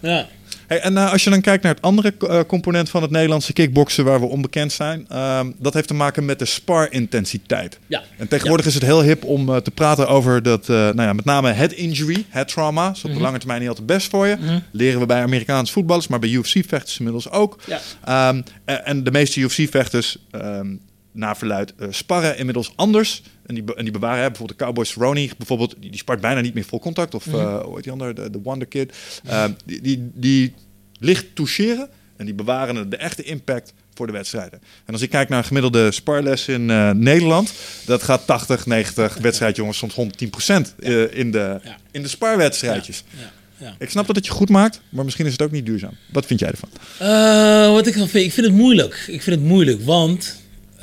[0.00, 0.28] ja.
[0.66, 3.52] Hey, en eh, als je dan kijkt naar het andere eh, component van het Nederlandse
[3.52, 7.78] kickboksen waar we onbekend zijn, ehm, dat heeft te maken met de spar-intensiteit.
[7.86, 8.02] ja.
[8.18, 11.12] En tegenwoordig is het heel hip om eh, te praten over dat, eh, nou ja,
[11.12, 12.86] met name head injury, head trauma.
[12.86, 14.36] Dat is op de lange termijn niet altijd best voor je.
[14.36, 14.58] Mhm.
[14.70, 17.58] Leren we bij Amerikaanse voetballers, maar bij UFC-vechters inmiddels ook.
[17.66, 17.80] Ja.
[18.04, 20.74] Ehm, en, en de meeste UFC-vechters, ehm
[21.16, 23.22] naar verluid, eh, sparren inmiddels anders.
[23.46, 26.40] En die, en die bewaren, hè, bijvoorbeeld de Cowboys Ronnie, bijvoorbeeld, die, die spart bijna
[26.40, 27.14] niet meer vol contact.
[27.14, 28.96] Of eh hoe heet die andere, de, de Wonder Kid.
[29.26, 30.54] Ehm, die, die, die
[30.98, 34.60] licht toucheren en die bewaren de echte impact voor de wedstrijden.
[34.84, 37.52] En als ik kijk naar een gemiddelde sparles in eh, Nederland,
[37.86, 41.76] dat gaat 80, 90 wedstrijdjongens, soms 110 procent eh, in, de, Ja.
[41.90, 43.04] in de sparwedstrijdjes.
[43.18, 43.74] ja, ja.
[43.78, 45.96] Ik snap dat het je goed maakt, maar misschien is het ook niet duurzaam.
[46.12, 46.68] Wat vind jij ervan?
[46.98, 48.94] Eh, wat ik van vind, ik vind het moeilijk.
[49.06, 50.36] Ik vind het moeilijk, want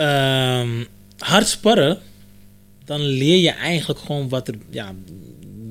[0.04, 0.84] ehm,
[1.18, 2.00] hard sparren,
[2.86, 4.56] dan leer je eigenlijk gewoon wat er.
[4.70, 4.94] Ja,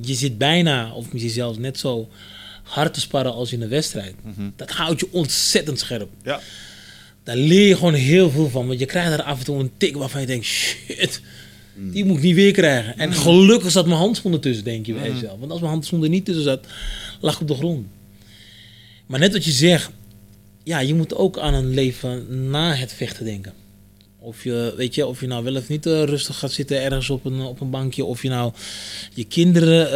[0.00, 2.08] je zit bijna, of misschien zelfs net zo
[2.62, 4.14] hard te sparren als in een wedstrijd.
[4.56, 6.08] Dat houdt je ontzettend scherp.
[6.22, 6.40] Ja.
[7.24, 8.66] Daar leer je gewoon heel veel van.
[8.66, 11.20] Want je krijgt er af en toe een tik waarvan je denkt: shit,
[11.74, 12.98] die moet ik niet weer krijgen.
[12.98, 15.38] En gelukkig zat mijn handschoen ertussen, denk je bij jezelf.
[15.38, 16.66] Want als mijn handschoen er niet tussen zat,
[17.20, 17.86] lag ik op de grond.
[19.06, 19.90] Maar net wat je zegt,
[20.62, 23.52] ja, je moet ook aan een leven na het vechten denken.
[24.22, 27.10] Of je, weet je, of je nou wel of niet eh, rustig gaat zitten ergens
[27.10, 28.04] op een, op een bankje.
[28.04, 28.52] Of je nou
[29.14, 29.90] je kinderen,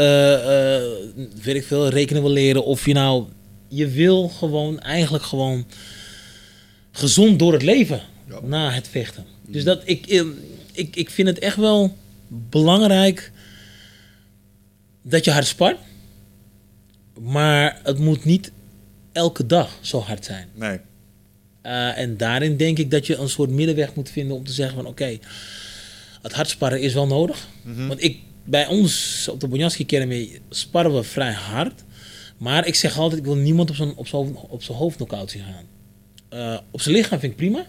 [1.43, 2.65] weet ik veel, rekenen wil leren.
[2.65, 3.25] Of je nou,
[3.69, 5.67] je wil gewoon, eigenlijk gewoon
[6.93, 8.01] gezond door het leven
[8.43, 9.25] na het vechten.
[9.47, 10.25] Dus dat, ik, eh,
[10.73, 11.97] ik, ik vind het echt wel
[12.29, 13.33] belangrijk
[15.03, 15.79] dat je hard spart.
[17.21, 18.53] Maar het moet niet
[19.13, 20.49] elke dag zo hard zijn.
[20.55, 20.79] Nee.
[21.67, 24.77] Uh, en daarin denk ik dat je een soort middenweg moet vinden om te zeggen
[24.77, 25.19] van oké,
[26.23, 27.47] het hardsparren is wel nodig.
[27.89, 31.85] Want ik, bij ons op de Bonjanski Academy sparren we vrij hard.
[32.39, 35.31] Maar ik zeg altijd, ik wil niemand op zijn, op zijn, op zijn hoofd knock-out
[35.31, 35.65] zien gaan.
[36.41, 37.67] Uh, op zijn lichaam vind ik prima.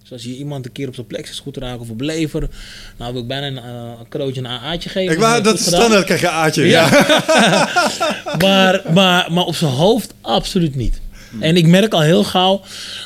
[0.00, 2.48] Dus als je iemand een keer op zijn plexus goed raakt of op lever,
[2.96, 5.12] nou wil ik bijna een, uh, een cadeautje een AA'tje geven.
[5.12, 6.64] Ik wou, dat is standaard krijg je aatje.
[6.64, 6.88] Ja.
[6.90, 7.70] ja.
[8.44, 11.00] maar, maar, maar op zijn hoofd absoluut niet.
[11.40, 12.62] En ik merk al heel gauw,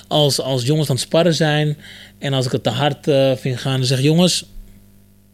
[0.08, 1.76] als, als jongens aan het sparren zijn...
[2.18, 4.42] en als ik het te hard uh, vind gaan, dan zeg ik jongens...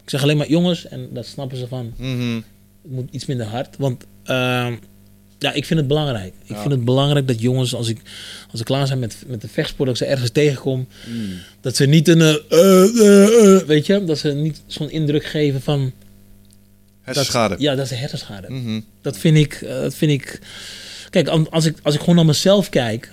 [0.03, 1.93] Ik zeg alleen maar jongens, en dat snappen ze van...
[1.97, 2.45] Mm -hmm.
[2.83, 4.05] Het moet iets minder hard, want...
[4.27, 4.73] Uh,
[5.39, 6.35] Ja, ik vind het belangrijk.
[6.45, 8.01] Ik vind het belangrijk dat jongens, als ik,
[8.51, 10.87] als ik klaar zijn met, met de vechtsport, dat ik ze ergens tegenkom,
[11.61, 15.25] dat ze niet een, eh, eh, eh, eh, weet je, dat ze niet zo'n indruk
[15.25, 15.93] geven van,
[17.03, 17.55] Hersenschade.
[17.59, 18.51] ja, dat ze hersenschade.
[18.51, 18.81] Mhm.
[19.01, 20.41] Dat vind ik, eh, dat vind ik.
[21.23, 23.13] Kijk, als ik, als ik gewoon naar mezelf kijk.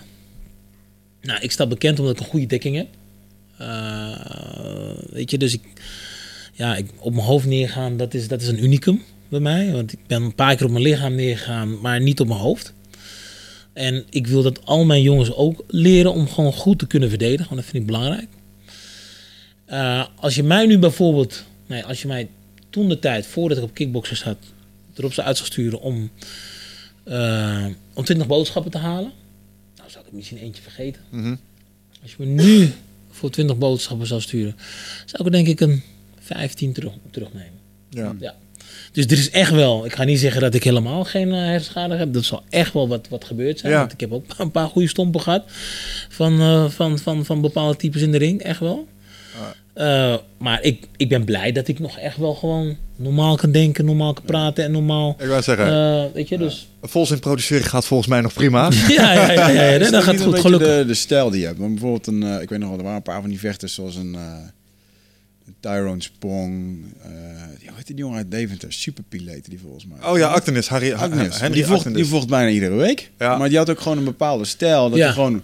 [1.21, 2.87] Nou, ik sta bekend omdat ik een goede dekking heb.
[3.57, 5.61] Eh, weet je, dus ik,
[6.53, 9.71] ja, ik, op mijn hoofd neergaan, dat is, dat is een unicum bij mij.
[9.71, 12.73] Want ik ben een paar keer op mijn lichaam neergegaan, maar niet op mijn hoofd.
[13.73, 17.49] En ik wil dat al mijn jongens ook leren om gewoon goed te kunnen verdedigen.
[17.49, 18.27] Want dat vind ik belangrijk.
[19.65, 22.29] Eh, als je mij nu bijvoorbeeld, nee, als je mij
[22.69, 24.37] toen de tijd, voordat ik op kickboksen zat,
[24.95, 26.09] erop zou uit zou sturen om,
[27.03, 29.11] eh, om 20 boodschappen te halen,
[29.75, 31.01] nou zou ik er misschien eentje vergeten.
[31.09, 31.35] Mhm.
[32.01, 32.71] Als je me nu
[33.09, 34.55] voor 20 boodschappen zou sturen,
[35.05, 35.83] zou ik er denk ik een
[36.19, 37.59] 15 terug, terugnemen.
[37.89, 38.15] Ja.
[38.19, 38.35] Ja.
[38.91, 41.95] Dus er is echt wel, ik ga niet zeggen dat ik helemaal geen uh, hersenschade
[41.95, 42.13] heb.
[42.13, 43.71] Dat zal echt wel wat, wat gebeurd zijn.
[43.71, 43.79] Ja.
[43.79, 45.43] Want ik heb ook een paar goede stompen gehad
[46.09, 48.87] van, eh, van, van, van bepaalde types in de ring, echt wel.
[49.73, 53.85] Eh, maar ik, ik ben blij dat ik nog echt wel gewoon normaal kan denken,
[53.85, 55.15] normaal kan praten en normaal.
[55.19, 56.67] Ik wou zeggen, eh, weet je, dus.
[56.81, 58.69] volzin produceren gaat volgens mij nog prima.
[58.87, 60.77] Ja, ja, ja, ja, ja, Is dat gaat niet een goed, beetje gelukkig.
[60.77, 61.59] De, de stijl die je hebt.
[61.59, 63.73] Want bijvoorbeeld een, eh, ik weet nog wel, er waren een paar van die vechters
[63.73, 64.21] zoals een, eh
[65.59, 66.83] Tyrone Spong.
[67.03, 67.09] eh
[67.59, 68.73] die, hoe heet die jongen uit Deventer?
[68.73, 70.09] Superpiel heette die volgens mij.
[70.09, 70.67] Oh ja, Actenis.
[70.67, 71.97] Harry, die, vocht, Actenis.
[71.97, 73.11] die vocht bijna iedere week.
[73.19, 73.37] Ja.
[73.37, 74.89] Maar die had ook gewoon een bepaalde stijl.
[74.89, 75.03] Dat Ja.
[75.05, 75.41] hij gewoon...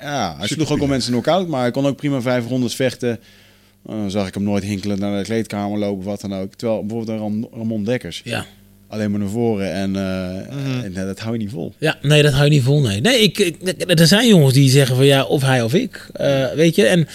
[0.00, 3.10] Ja, hij sloeg ook al mensen knock-out, maar hij kon ook prima vijf rondes vechten.
[3.10, 6.54] Eh, Dan zag ik hem nooit hinkelen naar de kleedkamer lopen, wat dan ook.
[6.54, 8.46] Terwijl bijvoorbeeld een Ram- Ramon Dekkers, Ja.
[8.88, 9.72] alleen maar naar voren.
[9.72, 11.74] En, eh, en eh, dat hou je niet vol.
[11.78, 12.80] Ja, nee, dat hou je niet vol.
[12.80, 16.08] Nee, nee ik, ik- er zijn jongens die zeggen van ja, of hij of ik.
[16.12, 17.08] Eh, weet je, en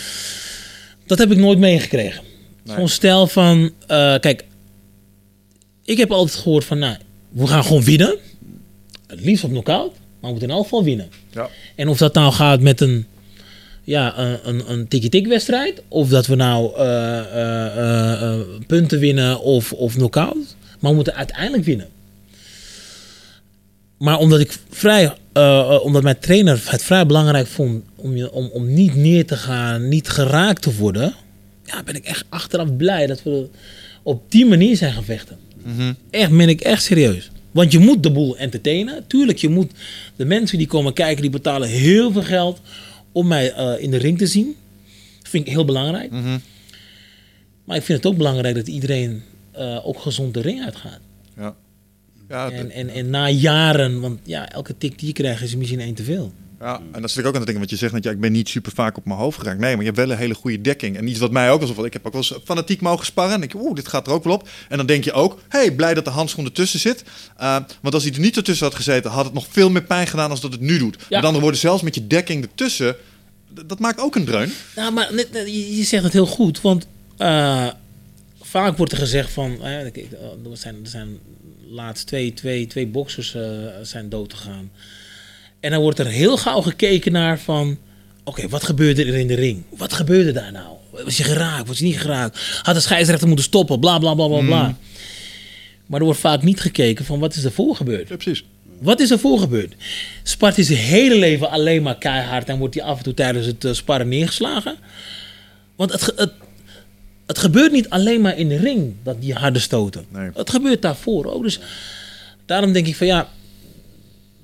[1.05, 2.23] dat heb ik nooit meegekregen.
[2.63, 4.43] Zo'n stijl van, eh, kijk,
[5.85, 6.97] ik heb altijd gehoord van, nou,
[7.29, 8.17] we gaan gewoon winnen.
[9.07, 9.93] Het liefst op knockout,
[10.23, 11.09] maar we moeten in elk geval winnen.
[11.31, 11.49] Ja.
[11.75, 13.05] En of dat nou gaat met een,
[13.83, 19.39] ja, een, een, een tikkie-tik wedstrijd, of dat we nou eh, eh, eh, punten winnen
[19.39, 21.87] of, of knockout, maar we moeten uiteindelijk winnen.
[23.97, 25.13] Maar omdat ik vrij,
[25.83, 29.87] omdat mijn trainer het vrij belangrijk vond om, je, om, om niet neer te gaan,
[29.87, 31.13] niet geraakt te worden,
[31.65, 33.47] ja, ben ik echt achteraf blij dat we
[34.03, 35.37] op die manier zijn gaan vechten.
[36.09, 37.31] Echt, ben ik echt serieus.
[37.53, 39.07] Want je moet de boel entertainen.
[39.07, 39.71] Tuurlijk, je moet
[40.15, 42.61] de mensen die komen kijken, die betalen heel veel geld
[43.11, 44.55] om mij eh, in de ring te zien.
[45.21, 46.11] Dat vind ik heel belangrijk.
[47.63, 50.99] Maar ik vind het ook belangrijk dat iedereen eh, ook gezond de ring uitgaat.
[51.37, 51.55] Ja.
[52.29, 55.79] Ja, En, en, en na jaren, want ja, elke tik die je krijgt is misschien
[55.79, 56.31] één te veel.
[56.63, 58.19] Ja, en dat zit ik ook aan het denken, want je zegt dat ja, ik
[58.19, 59.59] ben niet super vaak op mijn hoofd geraakt.
[59.59, 60.97] Nee, maar je hebt wel een hele goede dekking.
[60.97, 63.33] En iets wat mij ook alsof ik heb ook wel eens fanatiek mogen sparren.
[63.33, 64.49] En denk je, oeh, dit gaat er ook wel op.
[64.69, 67.03] En dan denk je ook, hey, blij dat de handschoen ertussen zit.
[67.41, 70.07] Uh, want als hij er niet ertussen had gezeten, had het nog veel meer pijn
[70.07, 70.97] gedaan als dat het nu doet.
[71.09, 72.95] Met andere woorden, zelfs met je dekking ertussen,
[73.65, 74.53] dat maakt ook een dreun.
[74.75, 75.27] Nou, maar net,
[75.75, 76.87] je, zegt het heel goed, want
[77.17, 77.67] eh,
[78.41, 79.95] vaak wordt er gezegd van, eh, eh,
[80.51, 81.19] er zijn, er zijn
[81.69, 83.35] laatst twee, twee, twee boxers
[83.81, 84.71] zijn dood gegaan.
[85.63, 87.77] En dan wordt er heel gauw gekeken naar van,
[88.23, 89.63] oké, wat gebeurde er in de ring?
[89.69, 90.67] Wat gebeurde daar nou?
[91.03, 91.67] Was je geraakt?
[91.67, 92.59] Was je niet geraakt?
[92.63, 93.79] Had de scheidsrechter moeten stoppen?
[93.79, 94.77] Bla, bla, bla, bla, bla.
[95.85, 98.09] Maar er wordt vaak niet gekeken van, wat is ervoor gebeurd?
[98.09, 98.43] Ja, precies.
[98.79, 99.73] Wat is er voor gebeurd?
[100.23, 103.45] Spart hij zijn hele leven alleen maar keihard en wordt hij af en toe tijdens
[103.45, 104.75] het eh, sparren neergeslagen?
[105.75, 106.31] Want het, het,
[107.25, 110.05] het gebeurt niet alleen maar in de ring, dat die harde stoten.
[110.09, 110.29] Nee.
[110.33, 111.43] Het gebeurt daarvoor ook.
[111.43, 111.59] Dus
[112.45, 113.29] daarom denk ik van ja,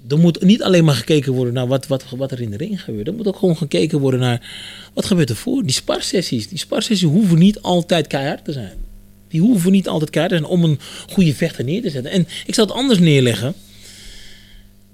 [0.10, 2.84] er moet niet alleen maar gekeken worden naar wat, wat, wat er in de ring
[2.84, 3.08] gebeurt.
[3.08, 4.52] Er moet ook gewoon gekeken worden naar
[4.94, 5.64] wat gebeurt er voor.
[5.64, 8.74] Die sparsessies, die sparsessies hoeven niet altijd keihard te zijn.
[9.28, 10.80] Die hoeven niet altijd keihard te zijn om een
[11.10, 12.12] goede vechter neer te zetten.
[12.12, 13.54] En ik zal het anders neerleggen.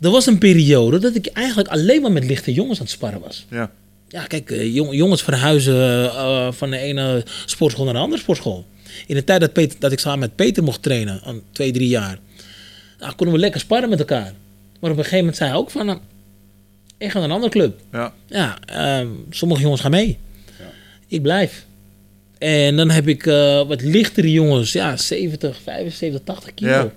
[0.02, 3.22] Er was een periode dat ik eigenlijk alleen maar met lichte jongens aan het sparren
[3.22, 3.46] was.
[3.50, 3.72] Ja.
[4.10, 8.66] Ja, kijk, eh, jong- jongens verhuizen eh, van de ene sportschool naar de andere sportschool.
[9.08, 11.88] In de tijd dat, Peter, dat ik samen met Peter mocht trainen, aan twee, drie
[11.88, 12.20] jaar,
[13.00, 14.34] nou, konden we lekker sparren met elkaar.
[14.86, 16.00] Maar op een gegeven moment zei hij ook van, nou,
[16.98, 17.80] ik ga naar een andere club.
[17.92, 18.14] Ja.
[18.28, 20.18] Ja, ehm, sommige jongens gaan mee.
[21.08, 21.66] Ik blijf.
[22.38, 26.72] En dan heb ik eh, wat lichtere jongens, ja, 70, 75, 80 kilo.
[26.72, 26.92] Ja.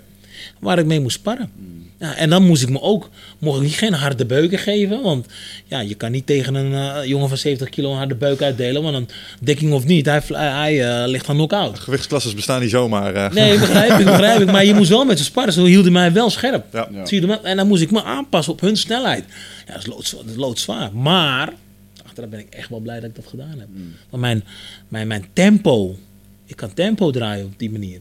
[0.59, 1.51] Waar ik mee moest sparren.
[1.99, 5.01] Ja, en dan moest ik me ook, mocht ik geen harde beuken geven.
[5.01, 5.25] Want
[5.65, 8.81] ja, je kan niet tegen een eh, jongen van 70 kilo een harde beuk uitdelen.
[8.81, 9.09] Want een
[9.41, 11.79] dekking of niet, hij, hij, hij, eh, ligt dan knock-out.
[11.79, 13.13] Gewichtsklasses bestaan niet zomaar.
[13.13, 13.31] eh.
[13.31, 14.51] Nee, begrijp ik, begrijp ik.
[14.51, 15.53] Maar je moest wel met ze sparren.
[15.53, 16.65] Zo hielden mij wel scherp.
[16.73, 16.87] Ja.
[16.91, 17.05] Ja.
[17.05, 17.39] Zie je hem?
[17.43, 19.23] En dan moest ik me aanpassen op hun snelheid.
[19.67, 20.93] Ja, dat is, loods, dat is loodzwaar.
[20.95, 21.53] Maar,
[22.05, 23.67] achteraf ben ik echt wel blij dat ik dat gedaan heb.
[24.09, 24.43] Want mijn,
[24.87, 25.97] mijn, mijn tempo,
[26.45, 27.99] ik kan tempo draaien op die manier.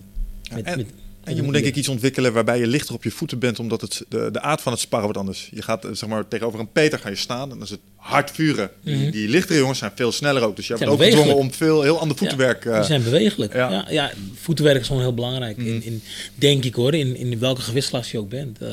[0.55, 0.86] Met, en- met,
[1.28, 3.80] En je moet denk ik iets ontwikkelen waarbij je lichter op je voeten bent, omdat
[3.80, 5.48] het, de, de aard van het sparren wordt anders.
[5.54, 7.80] Je gaat eh, zeg maar tegenover een Peter ga je staan en dan is het
[7.96, 8.70] hard vuren.
[8.84, 10.94] Die, die lichtere jongens zijn veel sneller ook, dus je hebt Mhm.
[10.94, 12.64] Ook gedwongen om veel heel ander voetenwerk.
[12.64, 13.52] Ja, eh, die zijn bewegelijk.
[13.52, 13.70] ja.
[13.70, 13.86] Ja.
[13.90, 15.56] Ja, voetenwerk is gewoon heel belangrijk.
[15.56, 15.66] Mhm.
[15.66, 16.02] In, in,
[16.34, 18.58] denk ik hoor, in, in welke gewichtsklasse je ook bent.
[18.58, 18.68] Eh,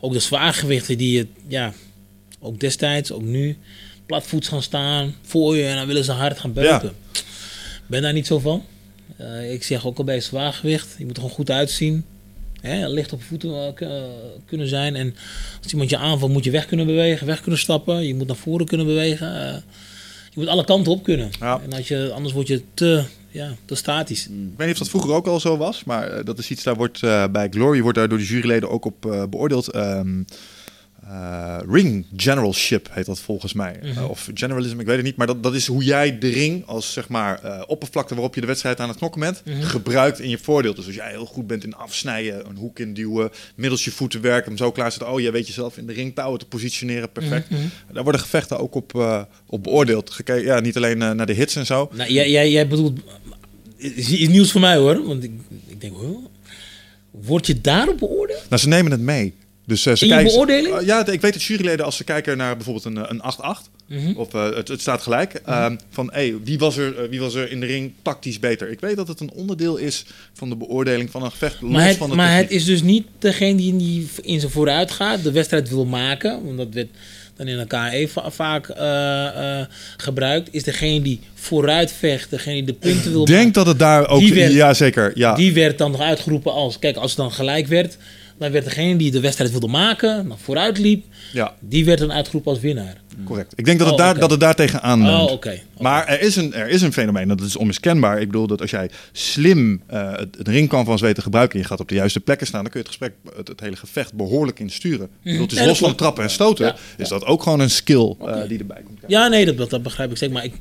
[0.00, 1.72] ook de zwaargewichten die je, ja,
[2.40, 3.56] ook destijds, ook nu,
[4.06, 6.92] platvoets gaan staan voor je en dan willen ze hard gaan beuken.
[7.86, 8.64] Ben daar niet zo van.
[9.18, 12.04] Eh, ik zeg ook al bij zwaargewicht, je moet er gewoon goed uitzien.
[12.60, 14.02] Hè, licht op voeten eh, eh,
[14.46, 14.96] kunnen zijn.
[14.96, 15.14] En
[15.62, 18.06] als iemand je aanvalt, moet je weg kunnen bewegen, weg kunnen stappen.
[18.06, 19.46] Je moet naar voren kunnen bewegen.
[19.46, 19.56] eh,
[20.30, 21.30] je moet alle kanten op kunnen.
[21.40, 21.60] Ja.
[21.64, 24.26] En als je, anders word je te, ja, te statisch.
[24.26, 26.74] Ik weet niet of dat vroeger ook al zo was, maar dat is iets daar
[26.76, 29.68] wordt eh, bij Glory wordt daar door de juryleden ook op eh, beoordeeld.
[29.68, 30.22] Ehm,
[31.08, 33.80] eh, ring generalship heet dat volgens mij.
[33.82, 35.16] Eh, of generalism, ik weet het niet.
[35.16, 38.40] Maar dat, dat is hoe jij de ring als zeg maar eh, oppervlakte waarop je
[38.40, 40.74] de wedstrijd aan het knokken bent, gebruikt in je voordeel.
[40.74, 44.48] Dus als jij heel goed bent in afsnijden, een hoek induwen, middels je voeten werken,
[44.48, 45.12] hem zo klaarzetten.
[45.12, 47.48] Oh, jij weet jezelf in de ringtouwen te positioneren, perfect.
[47.92, 48.94] Daar worden gevechten ook op,
[49.46, 50.10] op beoordeeld.
[50.10, 51.90] Gekeken, ja, niet alleen naar de hits en zo.
[51.92, 53.00] Nou, jij, jij, jij bedoelt,
[53.76, 55.06] is, is nieuws voor mij hoor.
[55.06, 55.32] Want ik,
[55.66, 56.08] ik denk, huh?
[57.10, 58.46] word je daarop beoordeeld?
[58.48, 59.34] Nou, ze nemen het mee.
[59.68, 60.80] Dus eh, ze In kijken, beoordeling?
[60.80, 63.70] Uh, ja, ik weet dat juryleden als ze kijken naar bijvoorbeeld een, eh, een 8-8
[63.88, 64.12] Mhm.
[64.16, 67.34] of eh, het, het staat gelijk, ehm, van hey, wie, was er, eh, wie was
[67.34, 68.70] er in de ring tactisch beter?
[68.70, 71.86] Ik weet dat het een onderdeel is van de beoordeling van een gevecht los Maar,
[71.86, 75.22] het, van de maar het is dus niet degene die, die in zijn vooruit gaat,
[75.22, 76.44] de wedstrijd wil maken.
[76.44, 76.88] Want dat werd
[77.36, 79.66] dan in elkaar even vaak eh, eh,
[79.96, 80.48] gebruikt.
[80.52, 84.08] Is degene die vooruit vecht, degene die de punten wil Ik denk dat het daar
[84.08, 84.28] ook...
[84.28, 85.12] Werd- ja, zeker.
[85.14, 85.34] Ja.
[85.34, 87.96] Die werd dan nog uitgeroepen als, kijk, als het dan gelijk werd,
[88.38, 92.12] dan werd degene die de wedstrijd wilde maken, nog vooruit liep, ja, die werd dan
[92.12, 93.00] uitgeroepen als winnaar.
[93.24, 93.52] correct.
[93.56, 95.60] Ik denk dat het, Oh, daar, dat het daar tegenaan Oh, oké.
[95.80, 98.20] Maar er is, een, er is een fenomeen, dat is onmiskenbaar.
[98.20, 101.54] Ik bedoel dat als jij slim eh, het, het ringkanvas weet te gebruiken...
[101.56, 102.62] en je gaat op de juiste plekken staan...
[102.62, 105.08] dan kun je het gesprek, het, het hele gevecht behoorlijk insturen.
[105.22, 105.66] Bedoel, het is Mhm.
[105.68, 106.66] Los van trappen en stoten...
[106.66, 109.18] Ja, is dat ook gewoon een skill eh, die erbij komt kijken.
[109.18, 110.34] Ja, nee, dat, dat begrijp ik zeker.
[110.34, 110.52] Maar ik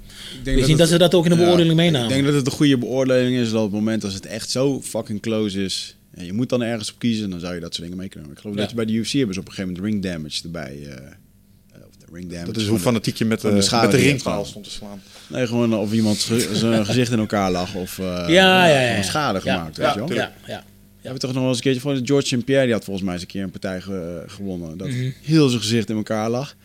[0.43, 2.07] niet dat, het- ze dat ook in de ja, beoordeling meenamen.
[2.07, 4.49] Ik denk dat het een goede beoordeling is dat op het moment als het echt
[4.49, 5.95] zo fucking close is.
[6.17, 8.31] En je moet dan ergens op kiezen, dan zou je dat soort dingen mee kunnen.
[8.31, 8.61] Ik geloof Ja.
[8.61, 10.77] dat je bij de UFC hebben ze op een gegeven moment ring damage erbij.
[10.83, 12.45] eh, eh, of de ring damage.
[12.51, 14.71] Dat is hoe de- fanatiek je met, de, de schade met de ringpaal stond te
[14.71, 15.01] slaan.
[15.27, 16.17] Nee, gewoon of iemand
[16.53, 19.01] zijn gezicht in elkaar lag of eh, Ja, ja, ja, ja.
[19.03, 19.53] schade Ja.
[19.55, 19.75] gemaakt.
[19.75, 20.17] Ja, weet je wel?
[20.17, 20.63] ja, ja.
[21.01, 22.45] Je hebt toch nog wel eens een keertje voor George St.
[22.45, 24.77] Pierre, die had volgens mij eens een keer een partij ge- gewonnen.
[24.77, 25.09] Dat Mhm.
[25.21, 26.55] heel zijn gezicht in elkaar lag.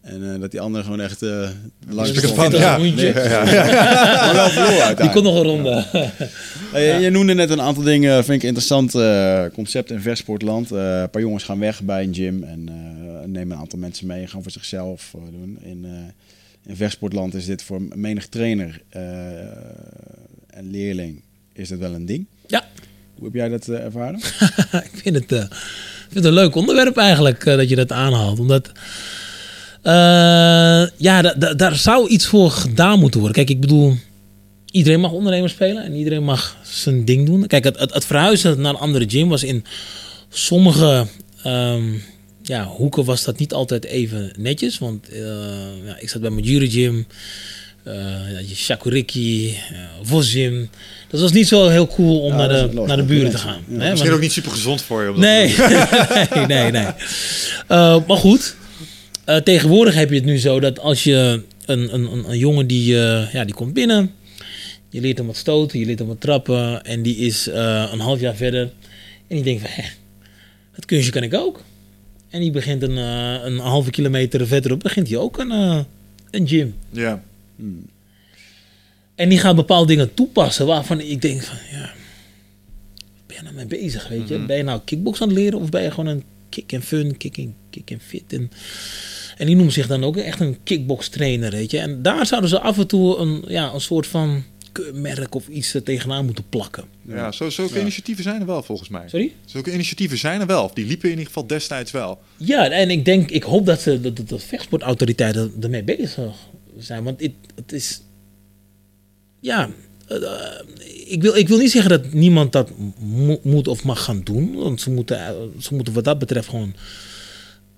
[0.00, 1.48] En eh, dat die andere gewoon echt eh
[1.88, 2.50] langs Dus stond.
[2.50, 2.78] dat ja.
[4.24, 4.96] Maar wel verloren.
[4.96, 5.84] Die kon nog een ronde.
[6.72, 10.70] Hey, Je noemde net een aantal dingen, vind ik interessant eh, concept in vechtsportland.
[10.72, 14.06] Eh, een paar jongens gaan weg bij een gym en eh, nemen een aantal mensen
[14.06, 15.58] mee en gaan voor zichzelf eh, doen.
[15.62, 19.02] In, eh, in vechtsportland is dit voor menig trainer eh,
[20.50, 21.22] en leerling
[21.52, 22.26] is dit wel een ding.
[22.46, 22.64] Ja,
[23.14, 24.18] Hoe heb jij dat eh, ervaren?
[24.92, 27.92] ik vind het, eh, ik vind het een leuk onderwerp eigenlijk eh, dat je dat
[27.92, 28.38] aanhaalt.
[28.38, 28.72] Omdat, eh,
[29.82, 33.36] ja, da- da- daar zou iets voor gedaan moeten worden.
[33.38, 33.94] Kijk, ik bedoel,
[34.70, 37.46] iedereen mag ondernemer spelen en iedereen mag zijn ding doen.
[37.46, 39.64] Kijk, het, het, het verhuizen naar een andere gym was in
[40.28, 41.06] sommige
[41.42, 41.82] ehm,
[42.42, 44.78] ja, hoeken was dat niet altijd even netjes.
[44.78, 45.20] Want eh,
[45.84, 47.06] ja, ik zat bij mijn jury gym.
[47.82, 47.94] eh
[48.32, 50.70] ja, je Shakuriki, uh, Vos gym.
[51.10, 53.38] Dat was niet zo heel cool om Ja, naar, de, los, naar de buren te
[53.38, 53.60] gaan.
[53.68, 53.78] ja.
[53.78, 55.08] Hè, Misschien ook niet super gezond voor je.
[55.08, 56.86] om dat Nee, nee, nee.
[57.68, 58.56] Eh, maar goed,
[59.30, 62.66] eh, tegenwoordig heb je het nu zo dat als je een, een, een, een jongen
[62.66, 64.14] die, eh, ja, die komt binnen,
[64.88, 68.00] je leert hem wat stoten, je leert hem wat trappen en die is eh, een
[68.00, 68.62] half jaar verder
[69.26, 69.88] en die denkt van, hé,
[70.74, 71.62] dat kunstje kan ik ook.
[72.28, 75.50] En die begint een, een halve kilometer verderop, begint hij ook een,
[76.30, 76.74] een gym.
[76.90, 77.22] Ja.
[79.14, 81.90] En die gaat bepaalde dingen toepassen waarvan ik denk van, ja,
[83.26, 84.38] ben je nou mee bezig, weet je?
[84.38, 87.16] Ben je nou kickbox aan het leren of ben je gewoon een kick and fun,
[87.16, 88.32] kick and, kick and fit?
[88.32, 88.50] En,
[89.36, 91.78] en die noemt zich dan ook echt een kickbox trainer, weet je?
[91.78, 94.44] En daar zouden ze af en toe een, ja, een soort van
[94.92, 96.84] merk of iets er tegenaan moeten plakken.
[97.06, 99.08] Ja, zo, zulke initiatieven zijn er wel volgens mij.
[99.08, 99.32] Sorry?
[99.44, 100.64] Zulke initiatieven zijn er wel.
[100.64, 102.20] Of die liepen in ieder geval destijds wel.
[102.36, 106.34] Ja, en ik denk, ik hoop dat ze, dat, dat de vechtsportautoriteiten ermee bezig
[106.78, 107.04] zijn.
[107.04, 108.00] Want het, het is,
[109.40, 109.70] ja,
[111.06, 114.54] ik, wil, ik wil niet zeggen dat niemand dat mo- moet of mag gaan doen.
[114.54, 116.74] Want ze moeten, eh, ze moeten wat dat betreft gewoon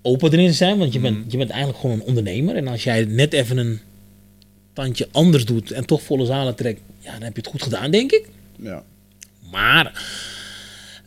[0.01, 0.77] open erin zijn.
[0.77, 2.55] Want je, bent, je bent eigenlijk gewoon een ondernemer.
[2.55, 3.79] En als jij net even een
[4.73, 7.91] tandje anders doet en toch volle zalen trekt, ja, dan heb je het goed gedaan,
[7.91, 8.29] denk ik.
[8.59, 8.83] Ja.
[9.51, 10.03] Maar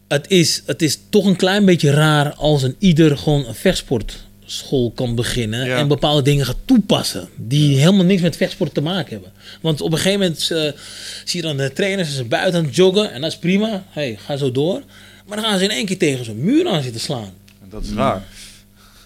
[0.08, 4.25] het is, het is toch een klein beetje raar als een ieder gewoon een vechtsport
[4.46, 5.76] school kan beginnen Ja.
[5.78, 9.32] en bepaalde dingen gaat toepassen die helemaal niks met vechtsport te maken hebben.
[9.60, 10.80] Want op een gegeven moment eh,
[11.24, 13.84] zie je dan de trainers ze buiten aan het joggen en dat is prima.
[13.90, 14.82] Hey, ga zo door.
[15.26, 17.32] Maar dan gaan ze in één keer tegen zo'n muur aan zitten slaan.
[17.62, 18.22] En dat is raar.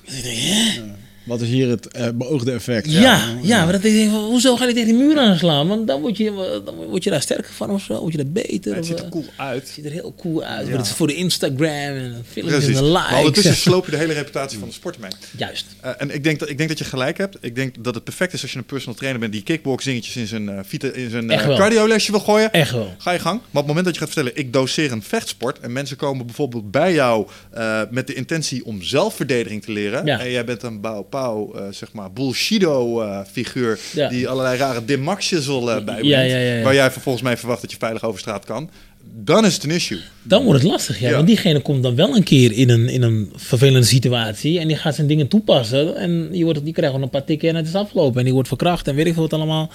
[0.04, 0.82] Hè?
[1.24, 2.90] Wat is hier het eh, beoogde effect?
[2.92, 5.68] Ja, ja, maar dat ik denk, hoezo ga je tegen die muur aanslaan?
[5.68, 8.32] Want dan word je, dan word je daar sterker van of zo, word je daar
[8.32, 8.70] beter.
[8.74, 9.60] Het of, ziet er eh, cool uit.
[9.62, 10.60] het ziet er heel cool uit.
[10.64, 10.68] Ja.
[10.68, 13.18] Maar het is voor de Instagram en filmpjes en de Maar likes.
[13.18, 15.10] ondertussen sloop je de hele reputatie van de sport mee.
[15.36, 15.66] Juist.
[15.80, 17.36] Eh, en ik denk, dat, ik denk dat je gelijk hebt.
[17.40, 20.26] Ik denk dat het perfect is als je een personal trainer bent die kickboxingetjes in
[20.26, 22.52] zijn, eh vita- in zijn eh, cardiolesje wil gooien.
[22.52, 22.94] Echt wel.
[22.98, 23.38] Ga je gang.
[23.38, 25.58] Maar op het moment dat je gaat vertellen, ik doseer een vechtsport.
[25.60, 30.06] En mensen komen bijvoorbeeld bij jou eh, met de intentie om zelfverdediging te leren.
[30.06, 30.20] Ja.
[30.20, 33.78] En jij bent een Bao Pao, eh, zeg maar, Bullshido-figuur.
[33.94, 34.08] Ja.
[34.08, 36.06] die allerlei rare dimmaxjes wil eh bijbrengt.
[36.06, 36.62] Ja.
[36.62, 38.70] Waar jij vervolgens mee verwacht dat je veilig over straat kan.
[39.14, 39.98] Dan is het een issue.
[40.22, 41.12] Dan wordt het lastig, ja.
[41.12, 44.58] Want diegene komt dan wel een keer in een, in een vervelende situatie.
[44.58, 45.96] En die gaat zijn dingen toepassen.
[45.96, 48.18] En die, wordt, die krijgt gewoon een paar tikken en het is afgelopen.
[48.18, 49.70] En die wordt verkracht en weet ik veel wat allemaal.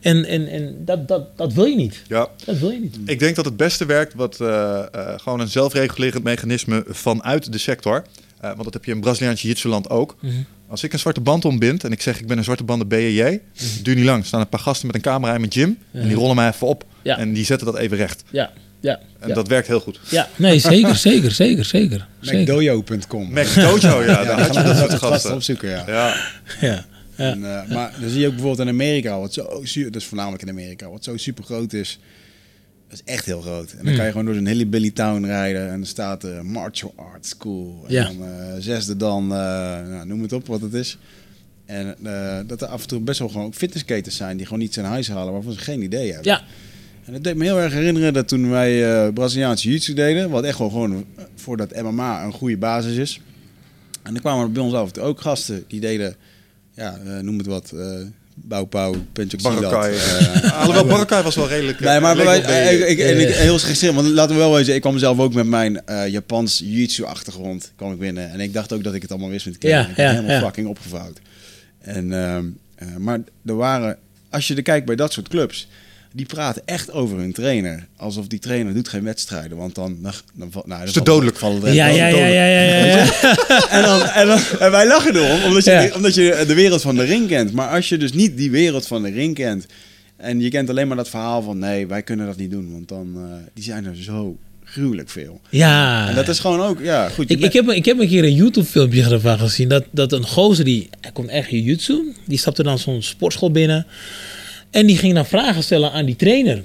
[0.00, 2.02] En, en, en dat, dat, dat wil je niet.
[2.08, 2.28] Ja.
[2.44, 2.98] Dat wil je niet.
[3.04, 7.58] Ik denk dat het beste werkt wat eh, eh, gewoon een zelfregulerend mechanisme vanuit de
[7.58, 8.04] sector.
[8.40, 10.16] Eh, want dat heb je in Braziliaans jiu-jitsu-land ook.
[10.20, 10.32] Mhm.
[10.68, 13.22] Als ik een zwarte band ombind en ik zeg ik ben een zwarte banden BJJ,
[13.22, 13.82] Mhm.
[13.82, 14.20] duur niet lang.
[14.20, 16.48] Er staan een paar gasten met een camera in mijn gym en die rollen mij
[16.48, 17.18] even op Ja.
[17.18, 18.22] en die zetten dat even recht.
[18.30, 18.50] Ja,
[18.80, 19.00] ja.
[19.20, 19.34] En ja.
[19.34, 20.00] dat werkt heel goed.
[20.10, 20.28] ja.
[20.36, 22.06] Nee, zeker, zeker, zeker, zeker.
[22.20, 22.40] zeker.
[22.42, 23.32] McDojo.com.
[23.32, 25.34] Mac Dojo, ja, daar had je dat soort gasten gasten.
[25.34, 25.84] opzoeken, ja.
[25.86, 26.14] Ja,
[26.60, 26.84] Ja.
[27.16, 27.30] Ja.
[27.32, 30.42] En, eh, maar dan zie je ook bijvoorbeeld in Amerika, wat zo su- dus voornamelijk
[30.42, 31.98] in Amerika, wat zo super groot is.
[32.88, 33.70] Dat is echt heel groot.
[33.70, 33.96] En dan Hmm.
[33.96, 37.84] kan je gewoon door zo'n Hillbilly Town rijden en er staat de Martial Arts School.
[37.86, 38.04] En Ja.
[38.04, 39.38] dan eh, zesde dan, eh,
[39.88, 40.98] nou, noem het op wat het is.
[41.66, 41.96] En
[42.46, 44.84] dat er af en toe best wel gewoon ook fitnessketens zijn die gewoon iets in
[44.84, 46.32] huis halen waarvan ze geen idee hebben.
[46.32, 46.42] ja.
[47.04, 50.58] En dat deed me heel erg herinneren dat toen wij Braziliaanse jiu-jitsu deden, wat echt
[50.58, 53.20] wel gewoon voor dat MMA een goede basis is.
[54.02, 56.14] En dan kwamen er bij ons af en toe ook gasten die deden,
[56.74, 57.72] ja, noem het wat,
[58.42, 59.94] eh Bauwpauw, Penchuk Barakai.
[59.94, 61.80] Uh, Alhoewel, Barakai was wel redelijk...
[61.80, 64.40] eh, nee, maar bij wij, wel ik, ik, en ik, heel geschreven, want laten we
[64.40, 68.30] wel wezen, ik kwam zelf ook met mijn eh, Japans jiu-jitsu achtergrond kwam ik binnen.
[68.30, 70.10] En ik dacht ook dat ik het allemaal wist met de Ja, ik ben ja,
[70.10, 70.40] helemaal ja.
[70.40, 71.20] fucking opgevouwd.
[71.78, 73.96] En, ehm, eh, maar er waren,
[74.30, 75.68] als je er kijkt bij dat soort clubs,
[76.12, 77.86] die praten echt over hun trainer.
[77.96, 79.98] Alsof die trainer doet geen wedstrijden, want dan...
[80.02, 81.36] dan, nou, dan te valt- dodelijk.
[81.36, 82.34] valt het Ja, ja, ja, dodelijk.
[82.34, 83.68] ja, ja.
[83.70, 85.90] En, dan, en, dan, en wij lachen erom, omdat je, Ja.
[85.94, 87.52] omdat je de wereld van de ring kent.
[87.52, 89.66] Maar als je dus niet die wereld van de ring kent...
[90.16, 91.58] en je kent alleen maar dat verhaal van...
[91.58, 93.12] nee, wij kunnen dat niet doen, want dan...
[93.16, 93.22] eh,
[93.54, 95.40] die zijn er zo gruwelijk veel.
[95.50, 96.08] Ja.
[96.08, 96.80] En dat is gewoon ook...
[96.80, 99.68] Ja, goed, Ik, bent- ik, heb, ik heb een keer een YouTube-filmpje ervan gezien.
[99.68, 100.88] Dat, dat een gozer die.
[101.00, 102.12] Hij kon echt jiu-jitsu.
[102.26, 103.86] Die stapte dan zo'n sportschool binnen.
[104.70, 106.62] En die ging dan vragen stellen aan die trainer.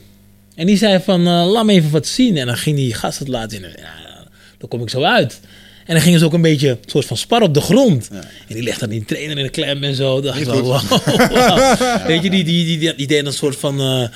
[0.56, 1.28] En die zei van.
[1.28, 2.38] eh, laat me even wat zien.
[2.38, 3.64] En dan ging die gast het laten zien.
[3.64, 4.26] En, Ja,
[4.58, 5.39] dan kom ik zo uit.
[5.86, 8.08] En dan gingen ze ook een beetje een soort van spar op de grond.
[8.47, 10.22] En die legde dan die trainer in de klem en zo.
[10.22, 12.08] Dacht ik wel, wow, wow.
[12.08, 14.08] Weet je, die, die, die, die, die deed een soort van eh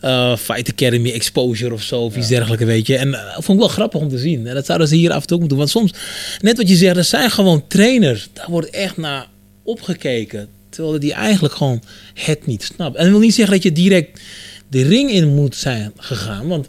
[0.00, 2.00] eh, Fight Academy exposure of zo.
[2.00, 2.96] Of iets dergelijks, weet je.
[2.96, 4.46] En eh, vond ik wel grappig om te zien.
[4.46, 5.58] En dat zouden ze hier af en toe ook moeten doen.
[5.58, 5.92] Want soms,
[6.40, 8.28] net wat je zegt, er zijn gewoon trainers.
[8.32, 9.26] Daar wordt echt naar
[9.62, 10.48] opgekeken.
[10.74, 11.82] Terwijl die eigenlijk gewoon
[12.14, 12.96] het niet snapt.
[12.96, 14.20] En dat wil niet zeggen dat je direct
[14.68, 16.48] de ring in moet zijn gegaan.
[16.48, 16.68] Want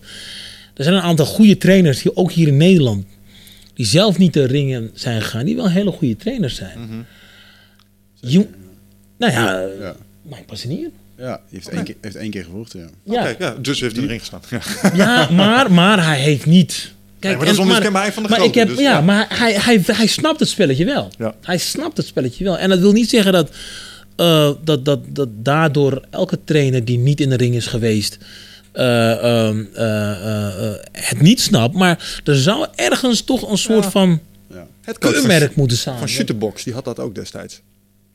[0.73, 3.05] er zijn een aantal goede trainers, hier, ook hier in Nederland,
[3.73, 7.05] die zelf niet de ringen zijn gegaan, die wel hele goede trainers zijn.
[8.19, 8.47] Je-
[9.17, 9.95] nou ja, Ja.
[10.21, 10.89] Mike Passinier.
[11.17, 13.23] Ja, die heeft één keer, heeft één keer gevochten, ja.
[13.23, 14.41] Ja, ja, dus heeft hij erin gestaan.
[14.49, 14.61] Ja.
[14.95, 16.93] ja maar, maar hij heeft niet.
[17.19, 19.01] Kijk, maar dat is onmiskenbaar van de maar grote, ik heb, dus ja, ja.
[19.01, 21.11] maar hij, hij, hij snapt het spelletje wel.
[21.17, 21.35] Ja.
[21.41, 22.57] Hij snapt het spelletje wel.
[22.57, 23.51] En dat wil niet zeggen dat,
[24.15, 28.17] eh, dat, dat, dat daardoor elke trainer die niet in de ring is geweest.
[28.71, 29.11] eh,
[29.47, 33.89] ehm, eh, het niet snapt, maar er zou ergens toch een soort Ja.
[33.91, 34.19] van
[34.53, 34.67] ja.
[34.81, 35.97] Het keurmerk moeten staan.
[35.97, 37.61] van Shooterbox, die had dat ook destijds.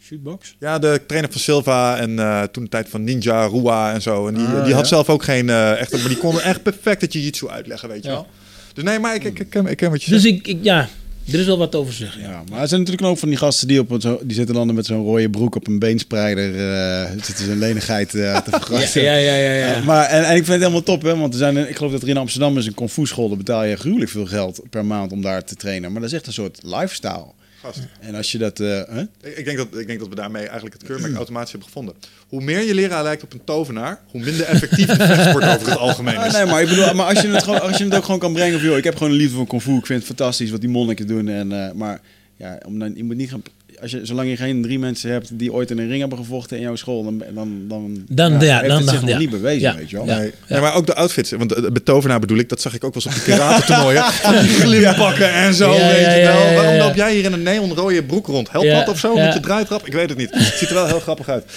[0.03, 0.57] Shootbox?
[0.59, 4.27] Ja, de trainer van Silva en eh, toen de tijd van Ninja, Rua en zo.
[4.27, 4.89] En die, Ah, die had ja.
[4.89, 5.97] zelf ook geen eh, echte...
[5.98, 8.14] Maar die konden echt perfect het jiu-jitsu uitleggen, weet je Ja.
[8.14, 8.27] wel.
[8.74, 10.35] Dus nee, maar ik, ik, ik, ken, ik ken wat je Dus zegt.
[10.35, 10.89] ik, ik, ja,
[11.32, 12.20] er is wel wat over te zeggen.
[12.20, 12.28] Ja.
[12.31, 14.74] Ja, maar er zijn natuurlijk ook van die gasten die, op zo, die zitten dan
[14.74, 16.55] met zo'n rode broek op een beenspreider.
[16.55, 19.02] eh zitten ze een lenigheid eh, te vergrassen.
[19.02, 19.77] Ja, ja, ja, ja, ja.
[19.77, 21.93] Ja, maar, en, en ik vind het helemaal top, hè, want er zijn, ik geloof
[21.93, 23.28] dat er in Amsterdam is een kung fu school.
[23.28, 25.93] Daar betaal je gruwelijk veel geld per maand om daar te trainen.
[25.93, 27.27] Maar dat is echt een soort lifestyle.
[27.62, 27.78] Gast.
[28.01, 28.59] En als je dat...
[28.59, 29.01] hè?
[29.23, 31.95] Ik, denk dat, ik denk dat we daarmee eigenlijk het keurmerk automatisch hebben gevonden.
[32.28, 35.78] Hoe meer je leraar lijkt op een tovenaar, hoe minder effectief de vechtsport over het
[35.78, 36.32] algemeen Ah, is.
[36.32, 38.32] nee, maar ik bedoel, maar als je het, gewoon, als je het ook gewoon kan
[38.32, 39.70] brengen van, joh, ik heb gewoon een liefde voor kung fu.
[39.77, 41.28] Ik vind het fantastisch wat die monniken doen.
[41.28, 42.01] En, eh, maar
[42.37, 43.43] ja, om dan, je moet niet gaan...
[43.82, 46.57] als je, zolang je geen drie mensen hebt die ooit in een ring hebben gevochten
[46.57, 49.19] in jouw school, dan, dan, dan, Dan- ja, heeft dan- het zich dan- nog ja.
[49.19, 49.77] niet bewezen, Ja.
[49.77, 50.07] weet je wel.
[50.07, 50.19] Ja.
[50.19, 50.32] Nee.
[50.48, 51.31] Nee, maar ook de outfits.
[51.31, 54.02] Want eh, met tovenaar bedoel ik, dat zag ik ook wel eens op de karate-toernooien.
[54.62, 56.40] Glimpakken en zo, Ja, weet ja, je ja, wel.
[56.43, 56.85] ja, ja, Waarom ja.
[56.85, 58.51] loop jij hier in een neonrode broek rond?
[58.51, 59.15] Helpt Ja, dat of zo?
[59.16, 59.24] ja.
[59.24, 59.86] Met je draaitrap?
[59.86, 60.31] Ik weet het niet.
[60.31, 61.44] Het ziet er wel heel grappig uit.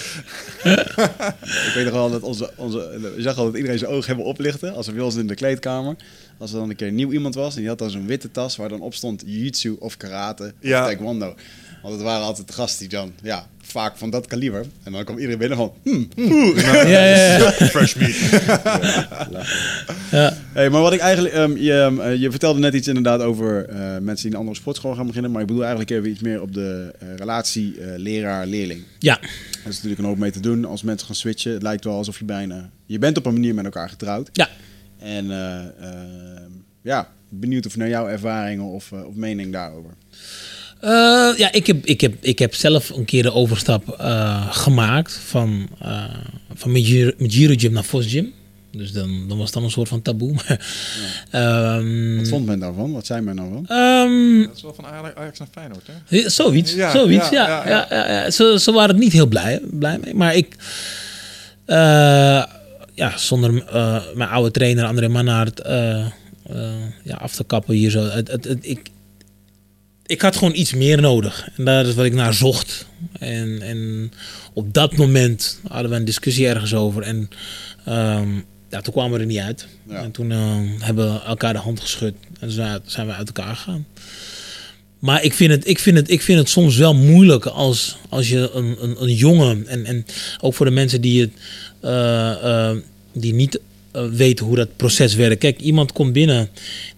[0.64, 4.24] Ik weet nog wel dat onze, onze, je zag al dat iedereen zijn ogen hebben
[4.24, 5.96] oplichten als bij ons in de kleedkamer.
[6.38, 8.56] Als er dan een keer nieuw iemand was en die had dan zo'n witte tas
[8.56, 10.80] waar dan op stond jiu-jitsu of karate Ja.
[10.80, 11.34] of taekwondo.
[11.84, 14.66] Want het waren altijd de gasten die dan, ja, vaak van dat kaliber.
[14.82, 16.56] En dan kwam iedereen binnen van, hmm, hmm.
[16.56, 17.50] Ja, ja, ja.
[17.50, 18.14] Fresh meat.
[20.10, 20.36] ja.
[20.52, 23.68] Hey, maar wat ik eigenlijk, ehm, je, ehm, eh, je vertelde net iets inderdaad over
[23.68, 25.30] eh, mensen die een andere sportschool gaan beginnen.
[25.30, 28.82] Maar ik bedoel eigenlijk even iets meer op de eh, relatie eh, leraar-leerling.
[28.98, 29.20] ja.
[29.20, 31.52] Er is natuurlijk een hoop mee te doen als mensen gaan switchen.
[31.52, 32.70] Het lijkt wel alsof je bijna...
[32.86, 34.28] Je bent op een manier met elkaar getrouwd.
[34.32, 34.48] Ja.
[35.04, 36.42] En eh, eh,
[36.82, 39.90] ja, benieuwd of naar jouw ervaringen of, of mening daarover.
[40.84, 45.20] Eh, ja, ik heb, ik, heb, ik heb zelf een keer de overstap eh, gemaakt
[45.24, 46.04] van, eh
[46.54, 48.32] van Majiro Majiro Gym naar Vos Gym.
[48.70, 50.32] Dus dan, dan was dat een soort van taboe.
[50.38, 50.60] Maar,
[51.30, 52.92] ehm, Wat vond men daarvan?
[52.92, 53.66] Wat zei men daarvan?
[53.68, 54.86] ehm, Dat is wel van
[55.16, 56.16] Ajax naar Feyenoord, hè?
[56.16, 57.68] Ja, Zoiets, Ja, zoiets, ja, ja.
[57.68, 58.08] ja, ja, ja.
[58.12, 58.30] ja, ja.
[58.30, 60.14] Ze, ze waren er niet heel blij, blij mee.
[60.14, 60.56] Maar ik,
[61.64, 61.76] eh,
[62.94, 66.06] ja, zonder eh, mijn oude trainer André Mannaert eh, eh,
[67.02, 68.02] ja, af te kappen hier zo.
[68.04, 68.88] Het, het, het- ik,
[70.06, 71.48] ik had gewoon iets meer nodig.
[71.56, 72.86] En daar is wat ik naar zocht.
[73.18, 74.12] En, en
[74.52, 77.02] op dat moment hadden we een discussie ergens over.
[77.02, 77.30] En
[77.84, 78.28] ehm,
[78.70, 79.66] ja, toen kwamen we er niet uit.
[79.88, 80.02] Ja.
[80.02, 82.14] En toen eh, hebben we elkaar de hand geschud.
[82.40, 83.86] En zo zijn we uit elkaar gegaan.
[84.98, 88.28] Maar ik vind het, ik vind het, ik vind het soms wel moeilijk als, als
[88.28, 90.06] je een, een, een jongen, en, en
[90.40, 91.30] ook voor de mensen die, het,
[91.80, 92.76] eh, eh,
[93.12, 93.60] die niet
[94.02, 95.38] weten hoe dat proces werkt.
[95.38, 96.48] Kijk, iemand komt binnen,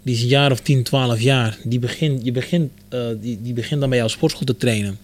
[0.02, 3.52] die is een jaar of 10, 12 jaar, die begint, je begint, eh, die, die
[3.52, 4.98] begint dan bij jouw sportschool te trainen.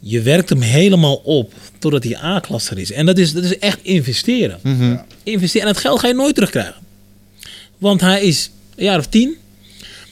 [0.00, 2.92] Je werkt hem helemaal op totdat hij A-klasser is.
[2.92, 4.58] En dat is, dat is echt investeren.
[5.22, 5.66] Investeren.
[5.66, 6.74] En dat geld ga je nooit terugkrijgen.
[7.78, 9.34] Want hij is een jaar of tien.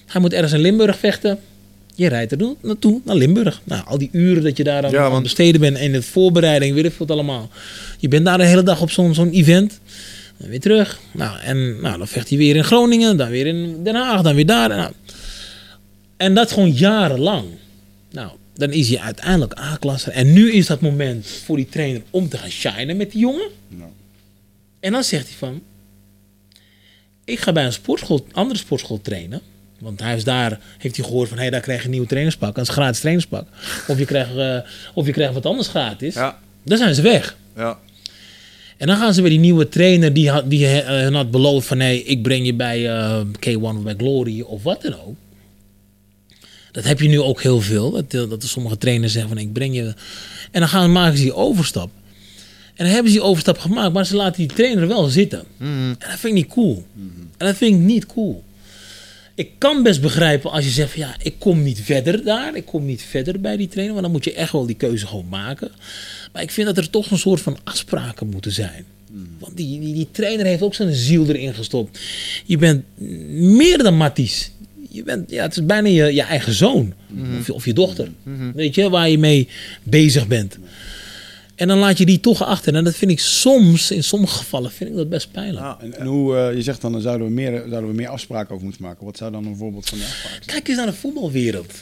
[0.07, 1.39] Hij moet ergens in Limburg vechten.
[1.95, 3.61] Je rijdt er na- naartoe, naar Limburg.
[3.65, 6.75] Nou, al die uren dat je daar aan, Ja, aan besteden bent en de voorbereiding,
[6.75, 7.51] weet ik veel wat allemaal.
[7.99, 9.81] Je bent daar de hele dag op zo'n zo'n event.
[10.41, 11.01] Dan weer terug.
[11.13, 14.35] Nou, en nou, dan vecht hij weer in Groningen, dan weer in Den Haag, dan
[14.35, 14.71] weer daar.
[14.71, 14.93] En, nou.
[16.17, 17.47] en dat gewoon jarenlang.
[18.11, 20.11] Nou, dan is hij uiteindelijk A-klasse.
[20.11, 23.49] En nu is dat moment voor die trainer om te gaan shinen met die jongen.
[23.69, 23.91] Nou.
[24.81, 25.63] En dan zegt hij van...
[27.25, 29.41] Ik ga bij een sportschool, andere sportschool trainen.
[29.79, 31.39] Want hij is daar, heeft hij gehoord van...
[31.39, 32.57] Hé, daar krijg je een nieuw trainerspak.
[32.57, 33.49] Een gratis trainerspak.
[33.89, 34.59] Of je krijgt, eh,
[34.95, 36.15] of je krijgt wat anders gratis.
[36.15, 36.39] Ja.
[36.63, 37.37] Dan zijn ze weg.
[37.57, 37.79] Ja.
[38.81, 41.67] En dan gaan ze bij die nieuwe trainer die, had, die eh, hun had beloofd
[41.67, 41.77] van...
[41.77, 45.17] nee, ik breng je bij eh, K1 of bij Glory of wat dan ook.
[46.73, 47.91] Dat heb je nu ook heel veel.
[47.91, 49.95] Dat, eh, dat er sommige trainers zeggen van ik breng je...
[50.51, 51.91] En dan gaan, maken ze die overstap.
[52.75, 55.45] En dan hebben ze die overstap gemaakt, maar ze laten die trainer wel zitten.
[55.59, 56.87] En dat vind ik niet cool.
[57.37, 58.45] En dat vind ik niet cool.
[59.35, 62.57] Ik kan best begrijpen als je zegt van ja, ik kom niet verder daar.
[62.57, 63.93] Ik kom niet verder bij die trainer.
[63.93, 65.71] Want dan moet je echt wel die keuze gewoon maken.
[66.33, 68.85] Maar ik vind dat er toch een soort van afspraken moeten zijn.
[69.39, 71.99] Want die, die, die trainer heeft ook zijn ziel erin gestopt.
[72.45, 72.85] Je bent
[73.31, 74.51] meer dan Matties.
[74.91, 76.93] Je bent, ja, het is bijna je, je eigen zoon.
[77.39, 78.09] Of, je- of je dochter.
[78.55, 79.49] Weet je, waar je mee
[79.83, 80.59] bezig bent.
[81.55, 82.75] En dan laat je die toch achter.
[82.75, 85.65] En dat vind ik soms, in sommige gevallen, vind ik dat best pijnlijk.
[85.81, 88.53] En, en hoe, eh, je zegt dan, dan zouden we, meer, zouden we meer afspraken
[88.53, 89.05] over moeten maken.
[89.05, 90.47] Wat zou dan een voorbeeld van de afspraak zijn?
[90.47, 91.73] Kijk eens naar de voetbalwereld.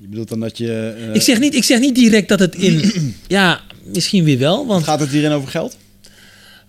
[0.00, 0.94] Je bedoelt dan dat je...
[1.08, 2.92] eh, Ik zeg, niet, ik zeg niet direct dat het in...
[3.28, 4.66] ja, misschien weer wel.
[4.66, 5.76] Want Gaat het hierin over geld?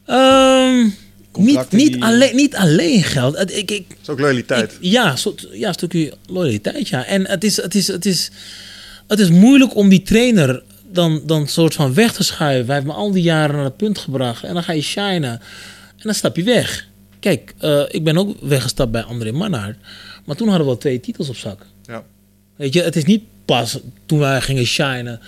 [0.06, 0.84] ehm,
[1.38, 3.38] niet, niet, die- alleen, niet alleen geld.
[3.38, 4.72] Het- Ik, ik, is ook loyaliteit.
[4.72, 7.06] ik- ja, soort, ja, een stukje loyaliteit, ja.
[7.06, 8.30] En het is, het is, het is,
[9.08, 12.66] het is moeilijk om die trainer dan, dan soort van weg te schuiven.
[12.66, 14.44] Hij heeft me al die jaren naar het punt gebracht.
[14.44, 15.32] En dan ga je shinen.
[15.96, 16.88] En dan stap je weg.
[17.20, 19.78] Kijk, eh, ik ben ook weggestapt bij André Mannaert.
[20.26, 21.66] Maar toen hadden we al twee titels op zak.
[21.86, 22.04] Ja.
[22.56, 25.20] Weet je, het is niet pas toen wij gingen shinen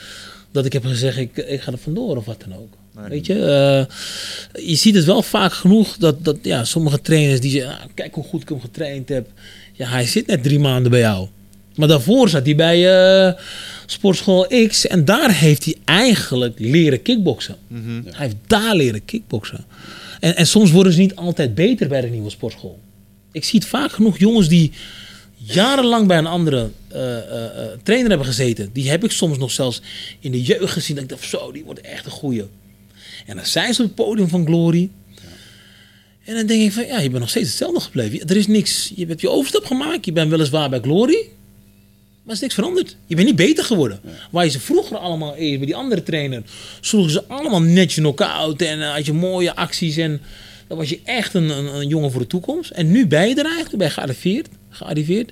[0.58, 2.74] dat ik heb gezegd, ik, ik ga er vandoor of wat dan ook.
[2.96, 3.10] Nee.
[3.10, 7.52] Weet je, eh, je ziet het wel vaak genoeg dat, dat ja, sommige trainers die
[7.52, 9.28] zeggen, ah, kijk hoe goed ik hem getraind heb.
[9.74, 11.28] Ja, hij zit net drie maanden bij jou.
[11.76, 12.90] Maar daarvoor zat hij bij
[13.28, 13.34] eh,
[13.86, 17.56] Sportschool X en daar heeft hij eigenlijk leren kickboksen.
[18.06, 19.66] Hij heeft daar leren kickboksen.
[20.20, 22.80] En, en soms worden ze niet altijd beter bij de nieuwe sportschool.
[23.32, 24.72] Ik zie het vaak genoeg jongens die
[25.53, 28.69] jarenlang bij een andere eh, eh, eh, trainer hebben gezeten.
[28.74, 29.82] Die heb ik soms nog zelfs
[30.19, 30.95] in de jeugd gezien.
[30.95, 32.45] Dat ik dacht, zo, die wordt echt een goeie.
[33.26, 34.90] En dan zijn ze op het podium van Glory.
[36.24, 38.28] En dan denk ik van, ja, je bent nog steeds hetzelfde gebleven.
[38.28, 40.06] Er is niks, je hebt je overstap gemaakt.
[40.06, 41.30] Je bent weliswaar bij Glory.
[42.24, 42.95] Maar er is niks veranderd.
[43.06, 43.99] Je bent niet beter geworden.
[44.32, 46.44] Waar je ze vroeger allemaal bij die andere trainer.
[46.82, 48.61] sloegen ze allemaal netjes knock-out.
[48.61, 49.98] En had je mooie acties.
[49.98, 50.22] En
[50.68, 52.72] dan was je echt een, een, een jongen voor de toekomst.
[52.72, 53.77] En nu ben je er eigenlijk.
[53.77, 54.48] Ben je gearriveerd.
[54.69, 55.31] gearriveerd.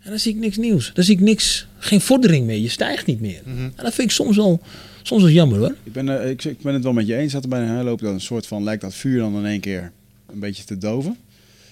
[0.00, 0.90] En dan zie ik niks nieuws.
[0.94, 1.66] Dan zie ik niks.
[1.78, 2.58] Geen vordering meer.
[2.58, 3.40] Je stijgt niet meer.
[3.44, 4.60] En dat vind ik soms wel,
[5.02, 5.74] soms wel jammer hoor.
[5.82, 7.68] Ik ben, eh, ik, ik ben het wel met je eens dat er bij een
[7.68, 9.92] herloop dan een soort van lijkt dat vuur dan in één keer
[10.32, 11.16] een beetje te doven.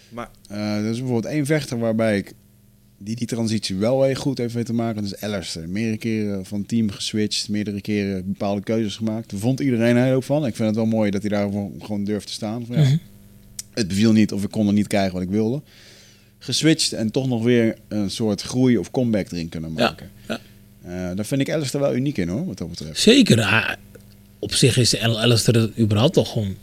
[0.08, 2.32] Maar Eh, er is bijvoorbeeld één vechter waarbij ik
[3.04, 5.02] die die transitie wel heel goed heeft weten maken.
[5.02, 5.68] Dat is Ellerster.
[5.68, 9.30] Meerdere keren van team geswitcht, meerdere keren bepaalde keuzes gemaakt.
[9.30, 10.46] Daar vond iedereen een hele hoop van.
[10.46, 11.50] Ik vind het wel mooi dat hij daar
[11.80, 12.66] gewoon- durft te staan.
[12.66, 12.96] Van, ja, Mhm.
[13.72, 15.62] Het beviel niet of ik kon er niet krijgen wat ik wilde.
[16.38, 20.10] Geswitcht en toch nog weer een soort groei of comeback erin kunnen maken.
[20.28, 20.40] ja.
[20.82, 23.00] Eh, daar vind ik Ellerster wel uniek in hoor, wat dat betreft.
[23.00, 23.78] Zeker.
[24.38, 26.54] Op zich is Alistair überhaupt toch gewoon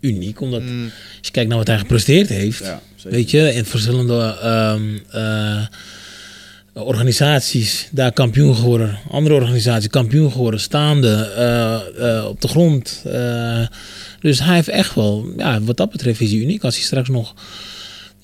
[0.00, 0.40] uniek.
[0.40, 0.82] Omdat Mm.
[0.84, 2.58] als je kijkt naar wat hij gepresteerd heeft.
[2.64, 3.18] Ja, zeker.
[3.18, 5.66] weet je, in verschillende ehm, eh,
[6.72, 8.98] organisaties daar kampioen geworden.
[9.10, 10.60] Andere organisaties kampioen geworden.
[10.60, 13.02] Staande, eh, eh, op de grond.
[13.06, 13.66] Eh,
[14.20, 16.64] dus hij heeft echt wel, ja, wat dat betreft is hij uniek.
[16.64, 17.34] Als hij straks nog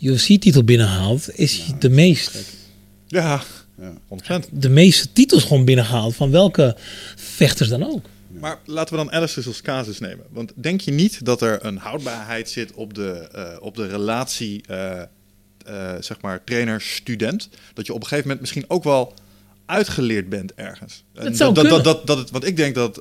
[0.01, 2.31] UFC-titel binnenhaalt, is hij de meest
[3.09, 3.43] ja,
[3.81, 3.93] Ja.
[4.09, 4.49] 100%.
[4.51, 6.77] de meeste titels gewoon binnengehaald van welke
[7.17, 8.07] vechters dan ook.
[8.29, 10.27] Maar laten we dan Alistair als casus nemen.
[10.31, 14.63] Want denk je niet dat er een houdbaarheid zit op de, eh, op de relatie,
[14.67, 15.07] eh, eh,
[16.01, 17.49] zeg maar, trainer-student?
[17.75, 19.15] Dat je op een gegeven moment misschien ook wel
[19.67, 21.05] uitgeleerd bent ergens.
[21.15, 21.83] En zou dat, dat, kunnen.
[21.83, 22.99] dat, dat, het, want ik denk dat,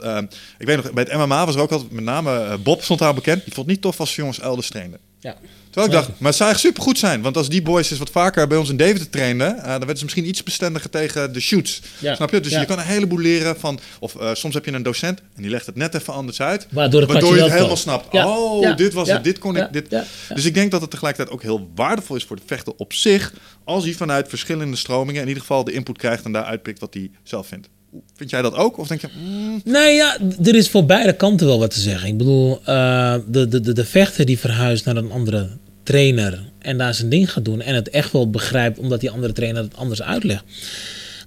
[0.57, 3.13] ik weet nog, bij het MMA was er ook altijd, met name Bob stond daar
[3.13, 3.43] bekend.
[3.43, 4.99] Die vond het niet tof als jongens elders trainden.
[5.25, 5.35] Ja.
[5.69, 7.21] Terwijl ik dacht, maar het zou echt supergoed zijn.
[7.21, 9.97] Want als die boys eens wat vaker bij ons in Deventer trainden, eh, dan werden
[9.97, 11.81] ze misschien iets bestendiger tegen de shoots.
[11.99, 12.15] Ja.
[12.15, 12.39] Snap je?
[12.39, 12.59] Dus Ja.
[12.59, 15.51] je kan een heleboel leren van, of eh, soms heb je een docent en die
[15.51, 16.67] legt het net even anders uit.
[16.69, 18.13] Waardoor het waardoor kwartje je het helemaal snapt.
[18.13, 19.73] Oh, dit was het, dit kon ik.
[19.73, 19.89] Dit.
[20.33, 23.33] Dus ik denk dat het tegelijkertijd ook heel waardevol is voor de vechter op zich,
[23.63, 26.93] als hij vanuit verschillende stromingen in ieder geval de input krijgt en daar uitpikt wat
[26.93, 27.67] hij zelf vindt.
[28.15, 28.77] Vind jij dat ook?
[28.77, 32.07] Of denk je, mm, Nee, ja, er is voor beide kanten wel wat te zeggen.
[32.07, 35.49] Ik bedoel, eh, de, de, de, de vechter die verhuist naar een andere
[35.83, 39.33] trainer en daar zijn ding gaat doen en het echt wel begrijpt omdat die andere
[39.33, 40.43] trainer het anders uitlegt.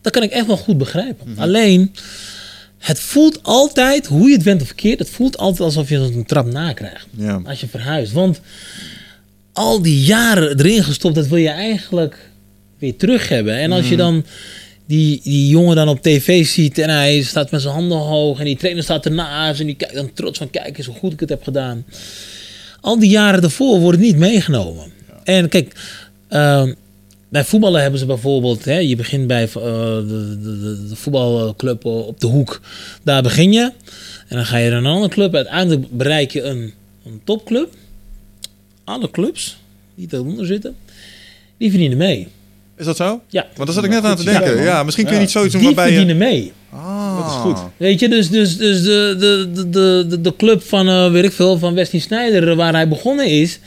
[0.01, 1.27] Dat kan ik echt wel goed begrijpen.
[1.37, 1.95] Alleen,
[2.79, 6.27] het voelt altijd, hoe je het went of verkeerd, het voelt altijd alsof je een
[6.27, 7.07] trap nakrijgt.
[7.17, 7.41] Ja.
[7.45, 8.13] Als je verhuist.
[8.13, 8.41] Want
[9.53, 12.31] al die jaren erin gestopt, dat wil je eigenlijk
[12.79, 13.55] weer terug hebben.
[13.55, 14.25] En als je dan
[14.89, 18.45] die, die jongen dan op tv ziet en hij staat met zijn handen hoog en
[18.45, 21.21] die trainer staat ernaast en die kijkt dan trots van kijk eens hoe goed ik
[21.21, 21.85] het heb gedaan.
[22.81, 24.93] Al die jaren daarvoor worden niet meegenomen.
[25.25, 25.75] En kijk,
[26.29, 26.73] ehm,
[27.29, 31.85] bij voetballen hebben ze bijvoorbeeld, hè, je begint bij eh, de, de, de, de voetbalclub
[31.85, 32.61] op de hoek,
[33.03, 33.73] daar begin je.
[34.29, 35.35] En dan ga je naar een andere club.
[35.35, 36.73] Uiteindelijk bereik je een,
[37.05, 37.75] een topclub.
[38.85, 39.57] Alle clubs
[39.95, 40.77] die daaronder zitten,
[41.57, 42.29] die verdienen mee.
[42.79, 43.21] Is dat zo?
[43.29, 44.63] Ja, Want daar zat ik net aan te denken.
[44.63, 45.99] Ja, misschien kun je niet zoiets doen die waarbij je...
[45.99, 46.53] verdienen mee.
[46.71, 47.17] Ah.
[47.19, 47.59] Dat is goed.
[47.77, 51.33] Weet je, dus, dus, dus de, de, de, de, de, club van, eh, weet ik
[51.33, 53.59] veel, van Wesley Sneijder, waar hij begonnen is,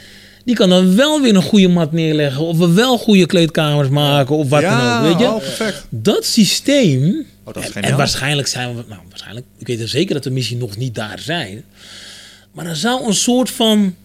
[0.45, 2.45] die kan dan wel weer een goede mat neerleggen.
[2.45, 5.17] Of we wel goede kleedkamers maken, of wat ja, dan ook.
[5.17, 5.33] Weet je?
[5.33, 5.85] oh, perfect.
[5.89, 7.25] Dat systeem.
[7.43, 10.25] Oh, dat is en, en waarschijnlijk zijn we, nou waarschijnlijk, ik weet er zeker dat
[10.25, 11.63] we misschien nog niet daar zijn.
[12.51, 13.95] Maar er zou een soort van,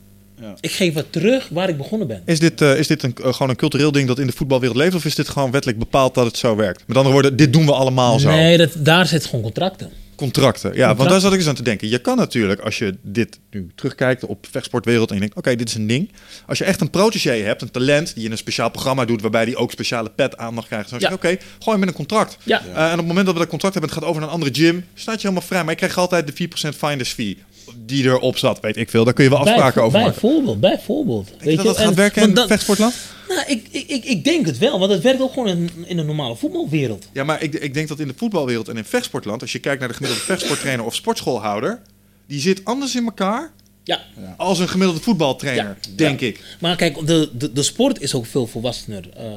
[0.40, 0.54] Ja.
[0.60, 2.22] ik geef wat terug waar ik begonnen ben.
[2.24, 4.76] Is dit, eh, is dit een, eh, gewoon een cultureel ding dat in de voetbalwereld
[4.78, 4.94] leeft?
[4.94, 6.82] Of is dit gewoon wettelijk bepaald dat het zo werkt?
[6.86, 8.28] Met andere woorden, dit doen we allemaal zo.
[8.30, 9.90] Nee, dat, daar zit gewoon contracten.
[10.16, 10.74] Contracten.
[10.74, 11.88] Ja, want daar zat ik eens aan te denken.
[11.88, 15.68] Je kan natuurlijk, als je dit nu terugkijkt op vechtsportwereld en je denkt, oké, dit
[15.68, 16.12] is een ding.
[16.46, 19.44] Als je echt een protégé hebt, een talent, die in een speciaal programma doet, waarbij
[19.44, 20.90] die ook speciale pet aan mag krijgen.
[20.90, 21.30] Dan zeg je, Ja.
[21.30, 22.36] oké, gooi hem met een contract.
[22.42, 22.62] Ja.
[22.74, 24.28] Eh, en op het moment dat we dat contract hebben en het gaat over naar
[24.30, 25.60] een andere gym, staat je helemaal vrij.
[25.60, 27.38] Maar je krijgt altijd de 4% finder's fee
[27.76, 28.60] die erop zat.
[28.60, 29.04] Weet ik veel.
[29.04, 30.20] Daar kun je wel afspraken bij, over maken.
[30.20, 31.28] Bijvoorbeeld, bijvoorbeeld.
[31.28, 32.94] Denk je dat dat En- gaat werken in dat- vechtsportland?
[33.28, 35.96] Nou, ik, ik, ik, ik denk het wel, want het werkt ook gewoon in, in
[35.96, 37.08] de normale voetbalwereld.
[37.12, 39.78] Ja, maar ik, ik denk dat in de voetbalwereld en in vechtsportland, als je kijkt
[39.80, 41.80] naar de gemiddelde vechtsporttrainer of sportschoolhouder,
[42.26, 43.50] die zit anders in elkaar
[43.84, 44.00] Ja.
[44.36, 45.90] als een gemiddelde voetbaltrainer, Ja.
[45.96, 46.26] denk Ja.
[46.26, 46.40] ik.
[46.60, 49.04] Maar kijk, de, de, de sport is ook veel volwassener.
[49.16, 49.32] eh, eh,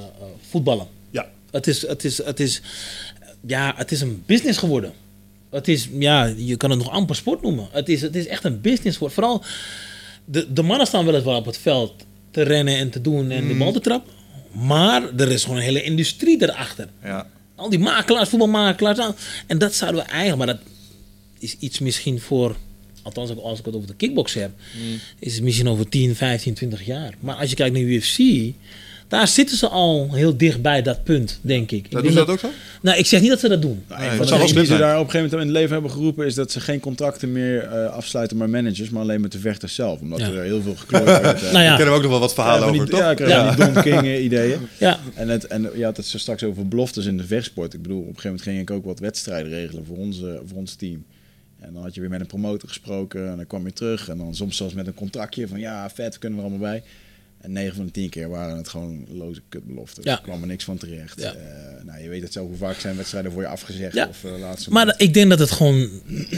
[0.49, 0.87] voetballen.
[1.11, 1.27] Ja.
[1.51, 2.61] Het is, het, is, het, is,
[3.47, 4.93] ja, het is een business geworden.
[5.49, 7.67] Het is, ja, je kan het nog amper sport noemen.
[7.71, 9.11] Het is, het is echt een business geworden.
[9.11, 9.43] Vooral,
[10.25, 11.93] de, de mannen staan weliswaar op het veld
[12.31, 14.13] te rennen en te doen en de bal te trappen.
[14.51, 16.89] Maar er is gewoon een hele industrie erachter.
[17.03, 17.27] Ja.
[17.55, 19.15] Al die makelaars, voetbalmakelaars.
[19.47, 20.65] En dat zouden we eigenlijk, maar dat
[21.39, 22.55] is iets misschien voor,
[23.01, 24.51] althans ook als ik het over de kickbox heb,
[25.19, 27.13] is het misschien over 10, 15, 20 jaar.
[27.19, 28.17] Maar als je kijkt naar UFC,
[29.09, 31.85] daar zitten ze al heel dicht bij dat punt, denk ik.
[31.85, 32.49] ik Dat doen ze dat ook zo?
[32.81, 33.83] Nou, ik zeg niet dat ze dat doen.
[33.99, 36.25] Nee, van de die ze daar op een gegeven moment in het leven hebben geroepen...
[36.25, 38.89] is dat ze geen contracten meer eh, afsluiten met managers...
[38.89, 39.99] maar alleen met de vechters zelf.
[39.99, 40.27] Omdat Ja.
[40.27, 41.23] er heel veel geklooid wordt.
[41.25, 41.41] eh.
[41.41, 42.99] Nou Daar ja, kennen we ook nog wel wat verhalen Ja, over, die, toch?
[42.99, 43.55] ja, ik Ja.
[43.55, 44.59] die Don King ideeën.
[44.77, 47.73] ja, En, het, en je had het zo straks over beloftes in de vechtsport.
[47.73, 50.57] Ik bedoel, op een gegeven moment ging ik ook wat wedstrijden regelen voor, onze, voor
[50.57, 51.05] ons team.
[51.59, 54.09] En dan had je weer met een promotor gesproken en dan kwam je terug.
[54.09, 56.83] En dan soms zelfs met een contractje van ja, vet, we kunnen er allemaal bij.
[57.41, 60.03] En 9 van de 10 keer waren het gewoon loze kutbeloften.
[60.05, 60.11] Ja.
[60.11, 61.21] Er kwam er niks van terecht.
[61.21, 61.33] Ja.
[61.33, 63.93] Eh, nou, je weet het zo, hoe vaak zijn wedstrijden voor je afgezegd.
[63.93, 64.07] Ja.
[64.07, 65.01] Of, eh, laatste maar moment.
[65.01, 65.89] ik denk dat het gewoon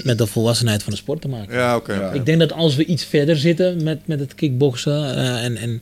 [0.04, 1.62] met de volwassenheid van de sport te maken heeft.
[1.62, 1.94] Ja, oké.
[1.94, 2.12] Ja.
[2.12, 5.82] Ik denk dat als we iets verder zitten met, met het kickboksen eh, en, en,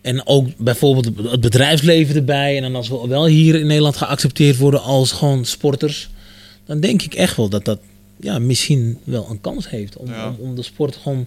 [0.00, 2.56] en ook bijvoorbeeld het bedrijfsleven erbij.
[2.56, 6.10] En dan als we wel hier in Nederland geaccepteerd worden als gewoon sporters.
[6.64, 7.78] Dan denk ik echt wel dat dat
[8.20, 10.28] ja, misschien wel een kans heeft om, Ja.
[10.28, 11.26] om, om de sport gewoon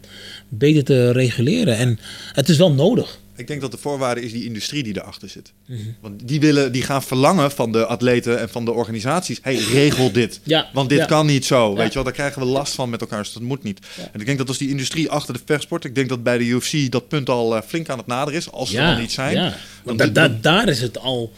[0.49, 1.77] beter te reguleren.
[1.77, 1.99] En
[2.34, 3.19] het is wel nodig.
[3.35, 5.51] Ik denk dat de voorwaarde is die industrie die erachter zit.
[5.65, 5.80] Mhm.
[6.01, 9.39] Want die, willen, die gaan verlangen van de atleten en van de organisaties.
[9.41, 10.39] hey, regel dit.
[10.43, 11.05] Ja, Want dit ja.
[11.05, 11.76] kan niet zo.
[11.76, 13.23] Weet je wel, daar krijgen we last van met elkaar.
[13.23, 13.80] Dus dat moet niet.
[14.11, 15.84] En ik denk dat als die industrie achter de vechtsport...
[15.85, 18.51] Ik denk dat bij de UFC dat punt al eh, flink aan het naderen is.
[18.51, 19.35] Als ze er nog niet zijn.
[19.35, 19.55] ja.
[19.84, 21.31] Want da- da- daar is het al.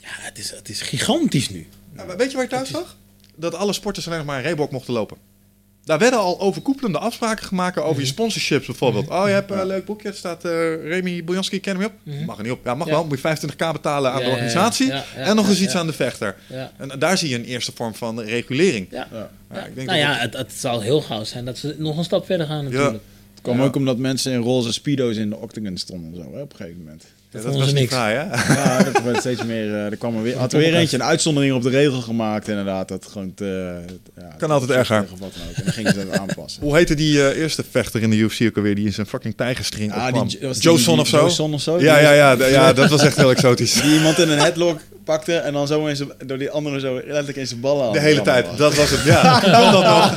[0.00, 1.66] Ja, het is, het is gigantisch nu.
[2.16, 2.96] Weet je waar ik thuis zag?
[3.36, 5.16] Dat alle sporters alleen nog maar een Reebok mochten lopen.
[5.84, 8.00] Daar werden al overkoepelende afspraken gemaakt over Mhm.
[8.00, 9.08] je sponsorships bijvoorbeeld.
[9.08, 10.50] Oh, je hebt een leuk boekje, er staat eh
[10.88, 12.26] Remy Bojanski, ken hem je op?
[12.26, 12.64] Mag er niet op.
[12.64, 12.88] Ja, mag Mhm.
[12.88, 12.94] Ja.
[12.94, 13.04] wel.
[13.04, 14.86] Moet je 25k betalen aan Ja, de organisatie.
[14.86, 15.78] ja, ja, en nog eens ja, iets ja.
[15.78, 16.36] aan de vechter.
[16.48, 16.72] Ja.
[16.76, 18.86] En daar zie je een eerste vorm van regulering.
[18.90, 19.08] Ja.
[19.12, 19.30] Ja.
[19.52, 21.96] Ja, ik denk nou dat ja, het, het zal heel gauw zijn dat ze nog
[21.96, 22.92] een stap verder gaan natuurlijk.
[23.32, 26.14] Het kwam ook omdat mensen in roze speedo's in de octagon stonden.
[26.22, 27.04] Zo, hè, op een gegeven moment.
[27.32, 27.92] Ja, dat was niks.
[27.92, 28.52] fraai, hè?
[28.54, 29.66] Ja, dat werd steeds meer.
[29.74, 32.48] eh, er kwam er weer, had er weer eentje een uitzondering op de regel gemaakt,
[32.48, 32.88] inderdaad.
[32.88, 33.78] Dat gewoon te,
[34.16, 35.02] ja, Kan altijd erger.
[35.12, 35.54] Of wat dan ook.
[35.56, 36.62] En dan gingen ze dat aanpassen.
[36.62, 38.74] Hoe heette die eh, eerste vechter in de UFC ook alweer?
[38.74, 40.28] Die in zijn fucking tijgerstring Ah, opkwam?
[40.28, 41.18] die, was die- Joe Son die- of zo?
[41.18, 41.80] Joe Son of zo?
[41.80, 43.72] Ja, ja, ja, ja, dat was echt heel exotisch.
[43.72, 46.94] Die iemand in een headlock pakte en dan zo in zijn, door die andere zo
[46.94, 47.94] letterlijk in zijn ballen had.
[47.94, 48.46] De hele tijd.
[48.56, 49.04] Dat was het.
[49.04, 50.14] Ja, dat nog?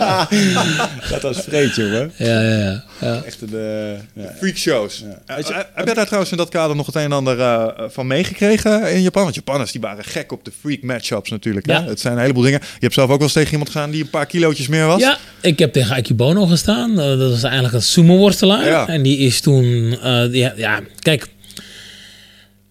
[1.09, 2.11] Dat was vreed, jongen.
[2.17, 2.83] Ja, ja, ja.
[3.01, 3.21] ja.
[3.25, 3.95] Echt de...
[4.13, 4.31] Ja.
[4.37, 4.99] Freakshows.
[4.99, 5.19] Ja.
[5.25, 7.11] Eh, Weet je- eh, heb jij daar trouwens in dat kader nog het een en
[7.11, 9.23] ander eh, van meegekregen in Japan?
[9.23, 11.65] Want Japanners die waren gek op de freak matchups natuurlijk.
[11.65, 11.81] Ja.
[11.83, 11.89] Hè?
[11.89, 12.59] Het zijn een heleboel dingen.
[12.63, 14.99] Je hebt zelf ook wel eens tegen iemand gegaan die een paar kilootjes meer was.
[15.01, 16.89] Ja, ik heb tegen Akibono gestaan.
[16.99, 18.65] Eh, dat was eigenlijk een sumo-worstelaar.
[18.65, 18.87] Ja.
[18.87, 19.97] En die is toen...
[20.03, 21.27] eh, ja, ja, kijk.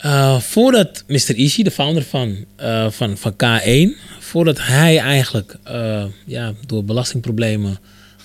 [0.05, 1.35] Eh, voordat Mr.
[1.37, 3.97] Ishii, de founder van, eh, van, van K1...
[4.19, 7.79] Voordat hij eigenlijk eh, ja, door belastingproblemen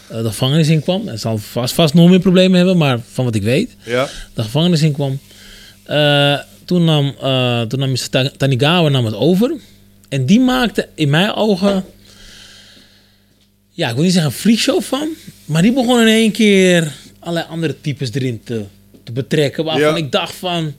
[0.07, 1.07] de gevangenis in kwam...
[1.07, 3.75] Hij zal vast, vast nog meer problemen hebben, maar van wat ik weet...
[3.85, 4.09] Ja.
[4.33, 5.19] de gevangenis in kwam.
[6.65, 7.15] Toen, nam,
[7.67, 8.09] toen nam Mr.
[8.09, 9.55] Ta- Tanigawa nam het over.
[10.09, 11.83] En die maakte in mijn ogen...
[13.69, 15.09] Ja, ik wil niet zeggen een freakshow van.
[15.45, 18.63] Maar die begon in één keer allerlei andere types erin te,
[19.03, 19.63] te betrekken.
[19.63, 19.95] Waarvan Ja.
[19.95, 20.73] ik dacht van...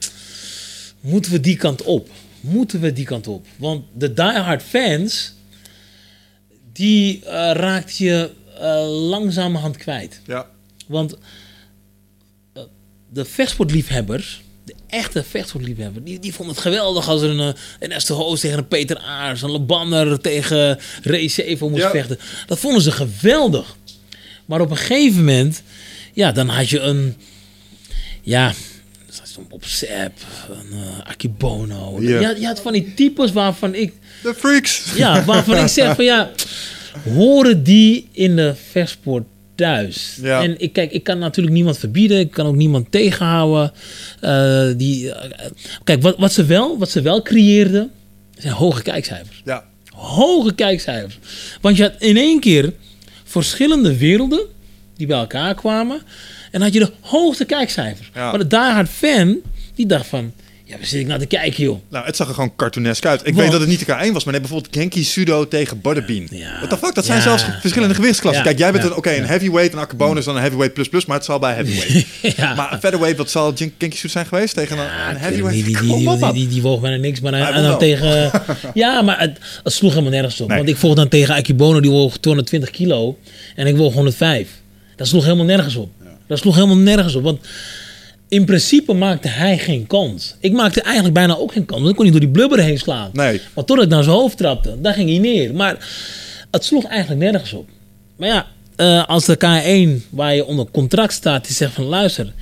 [1.01, 2.09] Moeten we die kant op?
[2.40, 3.47] Moeten we die kant op?
[3.56, 5.39] Want de diehard fans...
[6.72, 10.20] Die eh, raakt je eh, langzamerhand kwijt.
[10.27, 10.47] Ja.
[10.86, 11.16] Want
[12.52, 12.62] eh,
[13.12, 18.16] de vechtsportliefhebbers, de echte vechtsportliefhebbers, die, die vonden het geweldig als er een, een Esther
[18.16, 21.90] Hoos tegen een Peter Aars, een Lebanner tegen Ray Sevo moest Ja.
[21.90, 22.18] vechten.
[22.47, 23.77] Dat vonden ze geweldig.
[24.44, 25.62] Maar op een gegeven moment,
[26.12, 27.16] ja, dan had je een,
[28.22, 28.52] ja,
[29.28, 30.12] zo'n Bob Sepp,
[30.51, 31.97] een uh, Akibono.
[32.01, 32.20] Ja.
[32.20, 33.92] Je, had, je had van die types waarvan ik,
[34.22, 34.92] De freaks.
[34.94, 36.30] ja, waarvan ik zeg van ja,
[37.14, 39.24] horen die in de vechtsport
[39.55, 40.18] thuis?
[40.22, 43.72] En ik, kijk, ik kan natuurlijk niemand verbieden, ik kan ook niemand tegenhouden.
[44.20, 45.51] Eh, die, eh,
[45.84, 47.90] kijk, wat, wat, ze wel, wat ze wel creëerden,
[48.38, 49.42] zijn hoge kijkcijfers.
[49.44, 49.64] Ja.
[49.94, 51.18] Hoge kijkcijfers.
[51.60, 52.72] Want je had in één keer
[53.24, 54.47] verschillende werelden
[54.97, 56.02] die bij elkaar kwamen.
[56.51, 58.10] En had je de hoogste kijkcijfers.
[58.14, 58.31] Ja.
[58.31, 59.36] Maar de diehard fan,
[59.74, 60.32] die dacht van...
[60.64, 61.78] Ja, waar zit ik naar te kijken, joh?
[61.89, 63.20] Nou, het zag er gewoon cartoonesk uit.
[63.20, 65.81] Ik Want- weet dat het niet de K1 was, maar nee, bijvoorbeeld Genki Sudo tegen
[65.81, 66.27] Butterbean.
[66.31, 66.56] Ja.
[66.56, 66.94] What the fuck?
[66.94, 67.22] Dat zijn Ja.
[67.24, 68.43] zelfs verschillende gewichtsklassen.
[68.43, 68.48] Ja.
[68.48, 71.16] Kijk, jij bent een, oké, een heavyweight, een akkerbonus, dan een heavyweight plus plus, maar
[71.16, 72.06] het zal bij heavyweight.
[72.56, 74.86] Maar een featherweight, wat zal Gen- Genki Sudo zijn geweest tegen een,
[75.16, 75.52] heavyweight?
[75.52, 76.32] Die, die, die, die, man.
[76.35, 77.20] die, die woog bijna niks.
[77.20, 78.31] Maar, Hij en dan tegen...
[78.74, 80.48] ja, maar het, het sloeg helemaal nergens op.
[80.48, 80.56] Nee.
[80.56, 83.18] Want ik vocht dan tegen Akibono, die woog 220 kilo.
[83.55, 84.48] En ik woog 105.
[84.97, 85.90] Dat sloeg helemaal nergens op.
[86.31, 87.23] Dat sloeg helemaal nergens op.
[87.23, 87.47] Want
[88.28, 90.35] in principe maakte hij geen kans.
[90.40, 91.78] Ik maakte eigenlijk bijna ook geen kans.
[91.78, 93.11] Want ik kon niet door die blubber heen slaan.
[93.12, 93.40] Nee.
[93.55, 95.55] Maar totdat ik naar zijn hoofd trapte, daar ging hij neer.
[95.55, 95.89] Maar
[96.51, 97.69] het sloeg eigenlijk nergens op.
[98.16, 98.47] Maar ja,
[98.77, 102.32] eh, als de K1, waar je onder contract staat, die zegt van luister,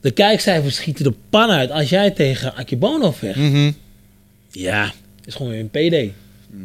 [0.00, 3.36] de kijkcijfers schieten de pan uit als jij tegen Akibono vecht.
[3.36, 3.70] Mhm.
[4.50, 4.92] Ja,
[5.24, 6.12] is gewoon weer een PD.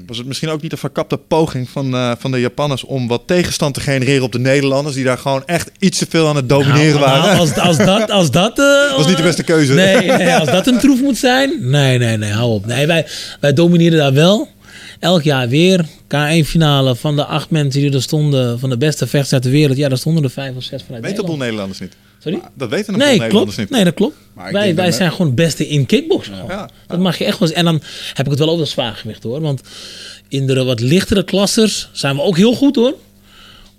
[0.07, 3.21] Was het misschien ook niet een verkapte poging van, eh, van de Japanners om wat
[3.25, 6.49] tegenstand te genereren op de Nederlanders, die daar gewoon echt iets te veel aan het
[6.49, 7.21] domineren Nou, waren?
[7.25, 9.73] nou, als, als dat, als dat eh, was niet de beste keuze.
[9.73, 11.69] Nee, nee, als dat een troef moet zijn.
[11.69, 12.65] Nee, nee, nee, hou op.
[12.65, 13.07] Nee, wij,
[13.39, 14.47] wij domineren daar wel.
[14.99, 15.85] Elk jaar weer.
[16.03, 18.59] K1-finale van de acht mensen die er stonden.
[18.59, 19.77] Van de beste vechters uit de wereld.
[19.77, 21.39] Ja, daar stonden er vijf of zes vanuit een boel Nederland.
[21.39, 21.95] Nederlanders niet.
[22.33, 22.47] Sorry?
[22.53, 23.69] Dat weten boel Nee, Nederlanders klopt.
[23.69, 23.69] niet.
[23.69, 24.15] Nee, dat klopt.
[24.33, 26.27] Maar Wij, wij zijn gewoon het beste in kickbox.
[26.27, 26.45] gewoon.
[26.47, 26.69] Ja.
[26.87, 27.57] Dat mag je echt wel eens.
[27.57, 27.81] En dan
[28.13, 29.41] heb ik het wel over het zwaargewicht hoor.
[29.41, 29.61] Want
[30.27, 32.93] in de wat lichtere klassers zijn we ook heel goed hoor.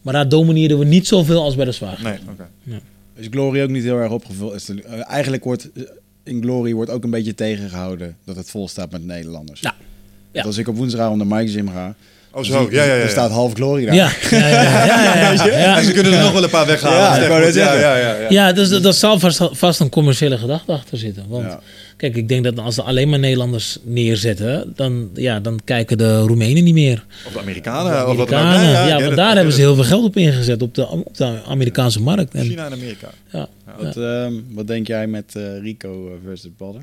[0.02, 2.20] Maar daar domineren we niet zoveel als bij de zwaargewicht.
[2.26, 2.80] Nee, oké.
[3.14, 4.54] Is Glory ook niet heel erg opgevuld?
[4.54, 5.82] Is de- eh, eigenlijk wordt eh,
[6.22, 9.60] in Glory wordt ook een beetje tegengehouden dat het vol staat met Nederlanders.
[9.60, 9.74] Ja.
[9.78, 9.86] Ja.
[10.32, 11.94] Want Als ik op woensdagavond naar Mike Gym ga,
[12.30, 12.68] Oh, dan zo.
[12.70, 13.02] Ja, ja, ja.
[13.02, 13.94] er staat half Glory daar.
[13.94, 14.84] Ja, ja, ja, ja,
[15.14, 15.76] ja, ja, ja.
[15.78, 16.98] En ze kunnen er nog wel een paar weghalen.
[16.98, 18.26] Ja, ja, ja, ja, ja.
[18.28, 21.24] Ja, dus dat zal vast, vast een commerciële gedachte achter zitten.
[21.28, 21.60] Want Ja.
[21.96, 26.18] kijk, ik denk dat als ze alleen maar Nederlanders neerzetten, dan, ja, dan kijken de
[26.20, 27.05] Roemenen niet meer.
[27.26, 27.92] Of de Amerikanen.
[28.05, 28.44] De Of wat dan ook.
[28.46, 28.88] Amerikanen.
[28.88, 32.00] Ja, want daar hebben ze heel veel geld op ingezet, op de, op de Amerikaanse
[32.00, 32.34] markt.
[32.38, 33.09] China en Amerika.
[33.32, 33.48] ja,
[33.78, 36.82] Wat, ehm, wat denk jij met eh, Rico eh, versus Badder?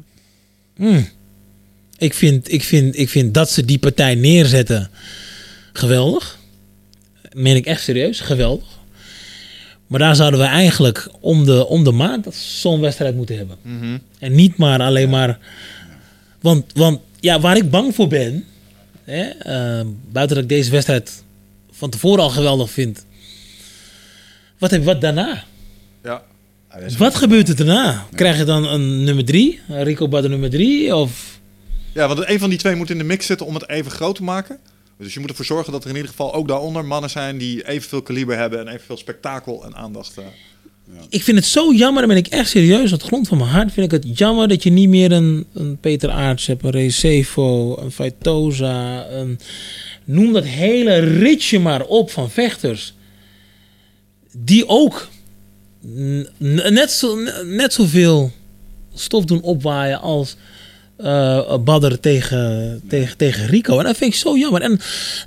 [0.76, 1.08] Hmm.
[1.98, 4.90] ik, vind, ik, vind, ik vind dat ze die partij neerzetten
[5.78, 6.38] geweldig.
[7.34, 8.68] Meen ik echt serieus, geweldig.
[9.88, 13.58] Maar daar zouden we eigenlijk om de, om de maand zo'n wedstrijd moeten hebben.
[13.62, 13.98] Mhm.
[14.20, 15.40] En niet maar alleen maar.
[16.42, 18.46] Want, want ja, waar ik bang voor ben.
[19.04, 21.24] Hè, eh, buiten dat ik deze wedstrijd
[21.72, 23.06] van tevoren al geweldig vind.
[24.58, 25.44] Wat heb je wat daarna?
[26.04, 26.24] Ja.
[26.98, 28.06] Wat gebeurt er daarna?
[28.16, 29.60] Krijg je dan een nummer drie?
[29.70, 30.96] Een Rico Badder nummer drie?
[30.96, 31.40] Of...
[31.94, 34.16] ja, want een van die twee moet in de mix zitten om het even groot
[34.16, 34.60] te maken.
[34.98, 37.68] Dus je moet ervoor zorgen dat er in ieder geval ook daaronder mannen zijn die
[37.68, 40.18] evenveel kaliber hebben en evenveel spektakel en aandacht.
[40.18, 40.24] eh.
[41.10, 42.94] Ik vind het zo jammer, dan ben ik echt serieus.
[42.94, 45.46] Op de grond van mijn hart vind ik het jammer dat je niet meer een,
[45.54, 49.40] een Peter Aarts hebt, een Recevo, een Faitoza, een...
[50.04, 52.94] Noem dat hele ritje maar op van vechters.
[54.32, 55.08] Die ook
[56.38, 58.32] net, zo, net zoveel
[58.94, 60.36] stof doen opwaaien als
[60.98, 63.80] eh Badder tegen, tegen, tegen Rico.
[63.80, 64.62] En dat vind ik zo jammer.
[64.62, 64.80] En,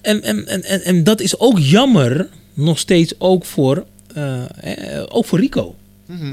[0.03, 5.24] en, en, en, en, dat is ook jammer, nog steeds ook voor, eh, eh, ook
[5.24, 5.74] voor Rico.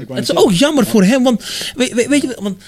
[0.08, 2.62] Het is ook jammer voor hem, want weet, weet, weet je, want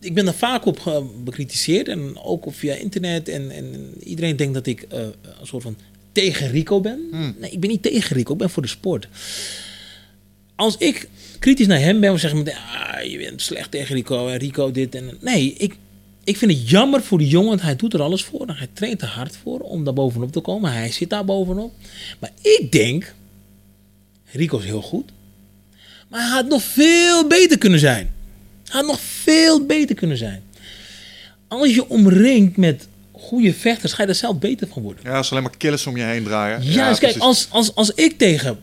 [0.00, 4.54] ik ben er vaak op bekritiseerd en ook op via internet en, en iedereen denkt
[4.54, 5.00] dat ik eh,
[5.40, 5.76] een soort van
[6.12, 7.08] tegen Rico ben.
[7.38, 9.08] Nee, ik ben niet tegen Rico, ik ben voor de sport.
[10.54, 11.08] Als ik
[11.38, 14.70] kritisch naar hem ben, dan zeggen meteen, ah, je bent slecht tegen Rico en Rico
[14.70, 15.76] dit en nee, ik,
[16.24, 18.68] ik vind het jammer voor die jongen, want hij doet er alles voor en hij
[18.72, 20.72] traint er hard voor om daar bovenop te komen.
[20.72, 21.72] Hij zit daar bovenop.
[22.18, 23.14] Maar ik denk,
[24.32, 25.10] Rico is heel goed.
[26.08, 28.12] Maar hij had nog veel beter kunnen zijn.
[28.68, 30.42] Hij had nog veel beter kunnen zijn.
[31.48, 35.04] Als je omringt met goede vechters, ga je er zelf beter van worden.
[35.04, 36.72] Ja, als alleen maar killers om je heen draaien.
[36.72, 38.58] Ja, dus kijk, als, als, als ik tegen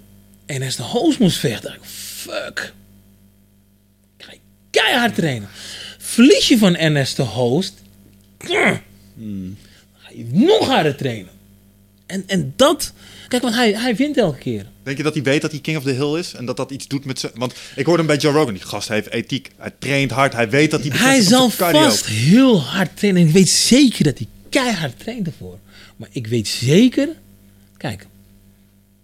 [0.48, 2.74] NS de Hoos moest vechten, fuck.
[4.18, 4.34] Ik ga
[4.70, 5.50] keihard trainen.
[6.10, 7.74] Verlies je van NS de Host,
[8.38, 8.48] dan
[9.98, 11.32] ga je nog harder trainen.
[12.06, 12.94] En, en dat,
[13.28, 14.66] kijk, want hij, hij wint elke keer.
[14.84, 16.34] Denk je dat hij weet dat hij King of the Hill is?
[16.34, 17.32] En dat dat iets doet met zijn...
[17.36, 18.54] Want ik hoorde een beetje Joe Rogan.
[18.54, 19.52] Die gast heeft ethiek.
[19.58, 20.34] Hij traint hard.
[20.34, 20.98] Hij weet dat hij...
[20.98, 23.22] Hij zal vast heel hard trainen.
[23.22, 25.60] En ik weet zeker dat hij keihard traint ervoor.
[25.96, 27.10] Maar ik weet zeker...
[27.78, 28.08] Kijk,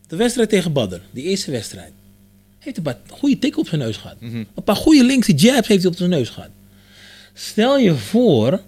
[0.07, 1.91] de wedstrijd tegen Badder, die eerste wedstrijd.
[2.59, 4.15] Heeft een paar goede tikken op zijn neus gehad.
[4.19, 6.49] Een paar goede linkse jabs heeft hij op zijn neus gehad.
[7.37, 8.61] Stel je voor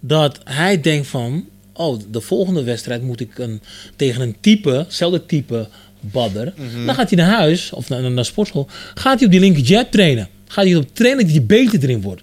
[0.00, 1.48] dat hij denkt van...
[1.72, 3.60] Oh, de volgende wedstrijd moet ik een,
[3.96, 5.68] tegen een type, hetzelfde type
[6.00, 6.52] Badder.
[6.86, 8.68] Dan gaat hij naar huis, of naar, naar sportschool.
[8.94, 10.28] Gaat hij op die linker jab trainen.
[10.48, 12.22] Gaat hij op trainen dat hij beter erin wordt.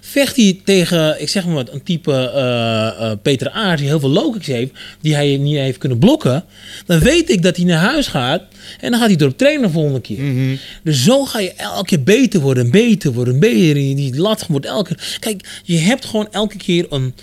[0.00, 4.00] Vecht hij tegen, ik zeg maar wat, een type eh, eh, Peter Aert die heel
[4.00, 6.44] veel low kicks heeft, die hij niet heeft kunnen blokken.
[6.86, 8.42] Dan weet ik dat hij naar huis gaat
[8.80, 10.58] en dan gaat hij erop trainen de volgende keer.
[10.82, 13.74] Dus zo ga je elke keer beter worden, beter worden, beter.
[13.74, 15.16] Die die lat wordt elke keer.
[15.20, 17.14] Kijk, je hebt gewoon elke keer een,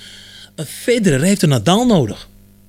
[0.55, 2.27] een Federer heeft een Nadal nodig.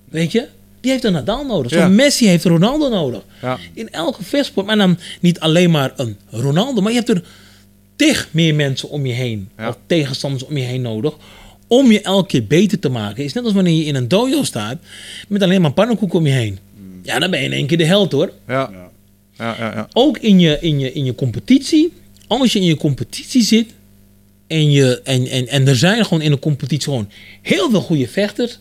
[0.08, 0.46] Weet je?
[0.80, 1.70] Die heeft een Nadal nodig.
[1.72, 1.88] Zo'n Ja.
[1.88, 3.22] Messi heeft een Ronaldo nodig.
[3.42, 3.58] Ja.
[3.74, 4.66] In elke vechtsport.
[4.66, 6.80] Maar dan niet alleen maar een Ronaldo.
[6.80, 7.22] Maar je hebt er
[8.00, 9.48] tig meer mensen om je heen.
[9.58, 9.68] Ja.
[9.68, 11.14] Of tegenstanders om je heen nodig.
[11.66, 13.24] Om je elke keer beter te maken.
[13.24, 14.78] is net als wanneer je in een dojo staat.
[15.28, 16.58] Met alleen maar pannenkoek om je heen.
[17.02, 18.32] Ja, dan ben je in één keer de held hoor.
[18.46, 18.70] Ja.
[19.38, 19.88] Ja, ja, ja.
[19.92, 21.92] Ook in je, in je, in je competitie.
[22.26, 23.70] Als je in je competitie zit.
[24.46, 27.10] En, je, en, en, en er zijn gewoon in de competitie gewoon
[27.42, 28.58] heel veel goede vechters.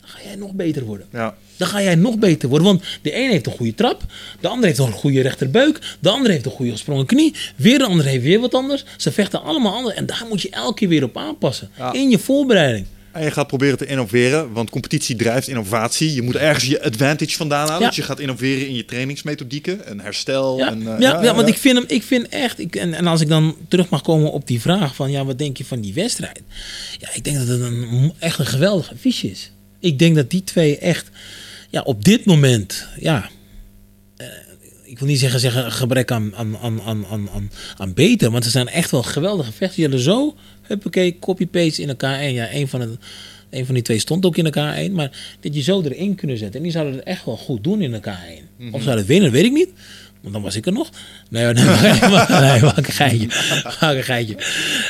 [0.00, 1.06] Dan ga jij nog beter worden.
[1.12, 1.36] ja.
[1.60, 2.66] Dan ga jij nog beter worden.
[2.66, 4.02] Want de ene heeft een goede trap.
[4.40, 5.78] De ander heeft een goede rechterbuik.
[5.98, 7.34] De ander heeft een goede gesprongen knie.
[7.56, 8.84] Weer de ander heeft weer wat anders.
[8.96, 9.94] Ze vechten allemaal anders.
[9.94, 11.70] En daar moet je elke keer weer op aanpassen.
[11.78, 11.92] Ja.
[11.92, 12.86] In je voorbereiding.
[13.12, 16.14] En je gaat proberen te innoveren, want competitie drijft innovatie.
[16.14, 17.80] Je moet ergens je advantage vandaan halen.
[17.80, 17.86] Ja.
[17.86, 20.58] Dus je gaat innoveren in je trainingsmethodieken en herstel.
[20.58, 23.06] Ja, en, ja, eh, ja, want ik vind hem, ik vind echt, ik, en, en
[23.06, 25.80] als ik dan terug mag komen op die vraag van, ja, wat denk je van
[25.80, 26.42] die wedstrijd?
[26.98, 29.52] Ja, ik denk dat het een, echt een geweldig affiche is.
[29.80, 31.08] Ik denk dat die twee echt,
[31.70, 33.30] ja, op dit moment, ja,
[34.16, 34.26] eh,
[34.84, 38.44] ik wil niet zeggen, zeggen een gebrek aan, aan, aan, aan, aan, aan, beter, want
[38.44, 39.74] ze zijn echt wel geweldige vechters.
[39.74, 42.18] Die hadden zo, huppakee, copy-paste in elkaar.
[42.18, 42.98] En ja, een van, de,
[43.50, 44.92] een van die twee stond ook in elkaar één.
[44.92, 46.56] Maar dat je zo erin kunnen zetten.
[46.56, 48.72] En die zouden het echt wel goed doen in elkaar één.
[48.72, 49.68] Of zouden het winnen, weet ik niet.
[50.20, 50.90] Want dan was ik er nog.
[51.30, 51.92] Nee, nee, nee,
[52.40, 53.26] nee maak een geitje.
[53.80, 54.36] Maak een geitje.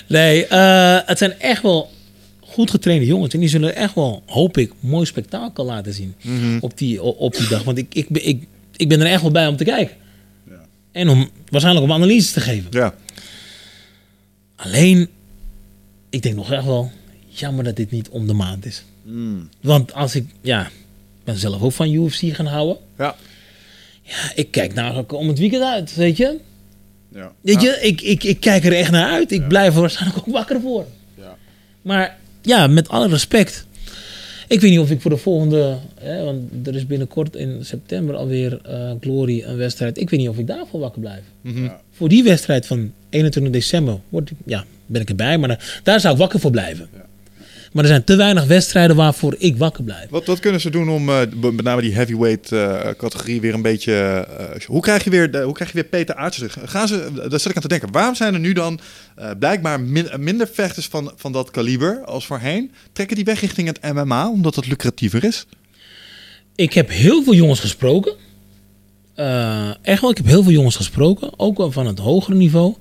[0.07, 0.47] Nee,
[2.61, 3.35] goed getrainde jongens.
[3.35, 6.15] En die zullen echt wel, hoop ik, mooi spektakel laten zien
[6.61, 7.63] op, die, op die dag.
[7.65, 8.47] Want ik, ik, ben- ik,
[8.77, 9.97] ik ben er echt wel bij om te kijken.
[10.93, 12.67] En om waarschijnlijk om analyses te geven.
[12.71, 12.95] Ja,
[14.57, 15.09] Alleen,
[16.11, 16.91] ik denk nog echt wel,
[17.29, 18.85] jammer dat dit niet om de maand is.
[19.61, 20.71] Want als ik, ja,
[21.25, 22.77] ben zelf ook van UFC gaan houden.
[22.99, 23.17] ja.
[24.03, 26.39] Ja, ik kijk nou om het weekend uit, weet je.
[27.15, 27.33] Ja.
[27.41, 29.33] Weet je, ik, ik, ik kijk er echt naar uit.
[29.33, 30.87] Ik blijf er waarschijnlijk ook wakker voor.
[31.19, 31.37] Ja.
[31.83, 33.67] Maar ja, met alle respect.
[34.49, 38.15] Ik weet niet of ik voor de volgende, hè, want er is binnenkort in september
[38.17, 39.99] alweer eh Glory een wedstrijd.
[39.99, 41.23] Ik weet niet of ik daarvoor wakker blijf.
[41.43, 41.81] Ja.
[41.91, 46.01] Voor die wedstrijd van 21 december word ik, ja, ben ik erbij, maar daar, daar
[46.01, 46.89] zou ik wakker voor blijven.
[47.73, 50.11] Maar er zijn te weinig wedstrijden waarvoor ik wakker blijf.
[50.11, 53.63] Wat, wat kunnen ze doen om eh, met name die heavyweight eh, categorie weer een
[53.63, 53.93] beetje...
[53.93, 56.57] eh, hoe, krijg je weer hoe krijg je weer Peter Aerts terug?
[56.65, 57.93] Gaan ze, daar zit ik aan te denken.
[57.93, 58.81] Waarom zijn er nu dan
[59.39, 62.71] blijkbaar min- minder vechters van, van dat kaliber als voorheen?
[62.93, 65.47] Trekken die weg richting het MMA omdat het lucratiever is?
[66.55, 68.13] Ik heb heel veel jongens gesproken.
[69.83, 71.31] Echt wel, ik heb heel veel jongens gesproken.
[71.39, 72.75] Ook wel van het hogere niveau.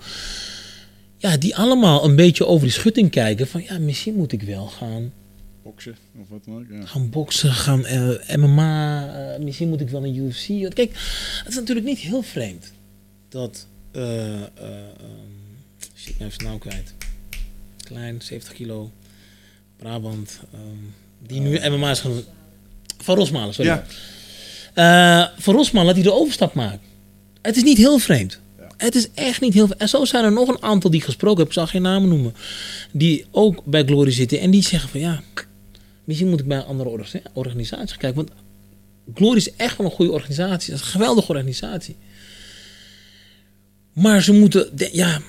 [1.21, 3.47] Ja, die allemaal een beetje over die schutting kijken.
[3.47, 5.11] Van ja, misschien moet ik wel gaan,
[5.63, 6.65] Boksen of wat dan ook.
[6.69, 6.85] Ja.
[6.85, 9.07] gaan boksen, gaan eh, MMA.
[9.33, 10.47] eh, misschien moet ik wel een UFC.
[10.47, 10.91] Want kijk,
[11.39, 12.71] het is natuurlijk niet heel vreemd.
[13.29, 14.41] Dat, ehm,
[15.95, 16.93] shit, nou even naam kwijt.
[17.77, 18.91] Klein, 70 kilo.
[19.77, 20.39] Brabant.
[20.53, 20.61] ehm,
[21.27, 22.21] die nu MMA is gaan...
[22.97, 23.81] Van Rosmalen, sorry.
[24.73, 25.33] Ja.
[25.37, 26.83] Van Rosmalen dat hij de overstap maakt.
[27.41, 28.39] Het is niet heel vreemd.
[28.79, 29.81] Het is echt niet heel vreemd.
[29.81, 31.47] En zo zijn er nog een aantal die gesproken heb.
[31.47, 32.33] Ik zal geen namen noemen.
[32.91, 34.39] Die ook bij Glory zitten.
[34.39, 35.21] En die zeggen van ja,
[36.03, 38.15] misschien moet ik bij een andere orga- organisatie kijken.
[38.25, 38.29] Want
[39.15, 40.73] Glory is echt wel een goede organisatie.
[40.73, 41.95] Een geweldige organisatie.
[43.93, 45.21] Maar ze moeten, ja,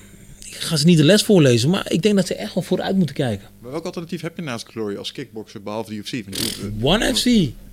[0.63, 1.69] ga ze niet de les voorlezen.
[1.69, 3.47] Maar ik denk dat ze echt wel vooruit moeten kijken.
[3.59, 6.11] Maar welk alternatief heb je naast Glory als kickboxer behalve de UFC?
[6.11, 7.25] Want die- One FC.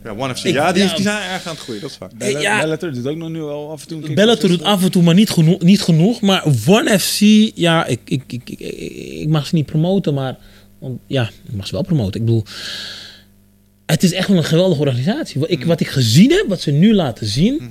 [0.05, 0.45] Ja, One FC.
[0.45, 0.95] Ik- ja, die, ja.
[0.95, 2.11] die zijn erg aan het groeien, dat is waar.
[2.19, 2.61] Bella- ja.
[2.61, 5.03] Bellator doet ook nog nu al af en toe een Bellator doet af en toe,
[5.03, 5.61] maar niet genoeg.
[5.63, 7.19] Niet genoeg maar One FC,
[7.55, 8.61] ja, ik, ik, ik, ik,
[9.21, 10.37] ik mag ze niet promoten, maar
[10.79, 12.21] want, ja, ik mag ze wel promoten.
[12.21, 12.45] Ik bedoel,
[13.93, 15.41] het is echt wel een geweldige organisatie.
[15.41, 17.71] Wat ik, wat ik gezien heb, wat ze nu laten zien,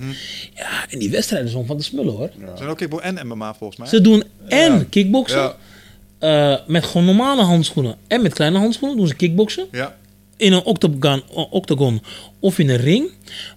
[0.56, 2.30] ja, en die wedstrijden zijn van de smullen hoor.
[2.40, 3.88] Ze zijn ook kickbox en MMA volgens mij.
[3.88, 5.54] Ze doen en kickboksen,
[6.20, 6.54] Ja.
[6.54, 9.68] eh, met gewoon normale handschoenen en met kleine handschoenen doen ze kickboksen.
[9.72, 9.96] Ja.
[10.38, 12.02] In een octagon, octagon
[12.40, 13.10] of in een ring.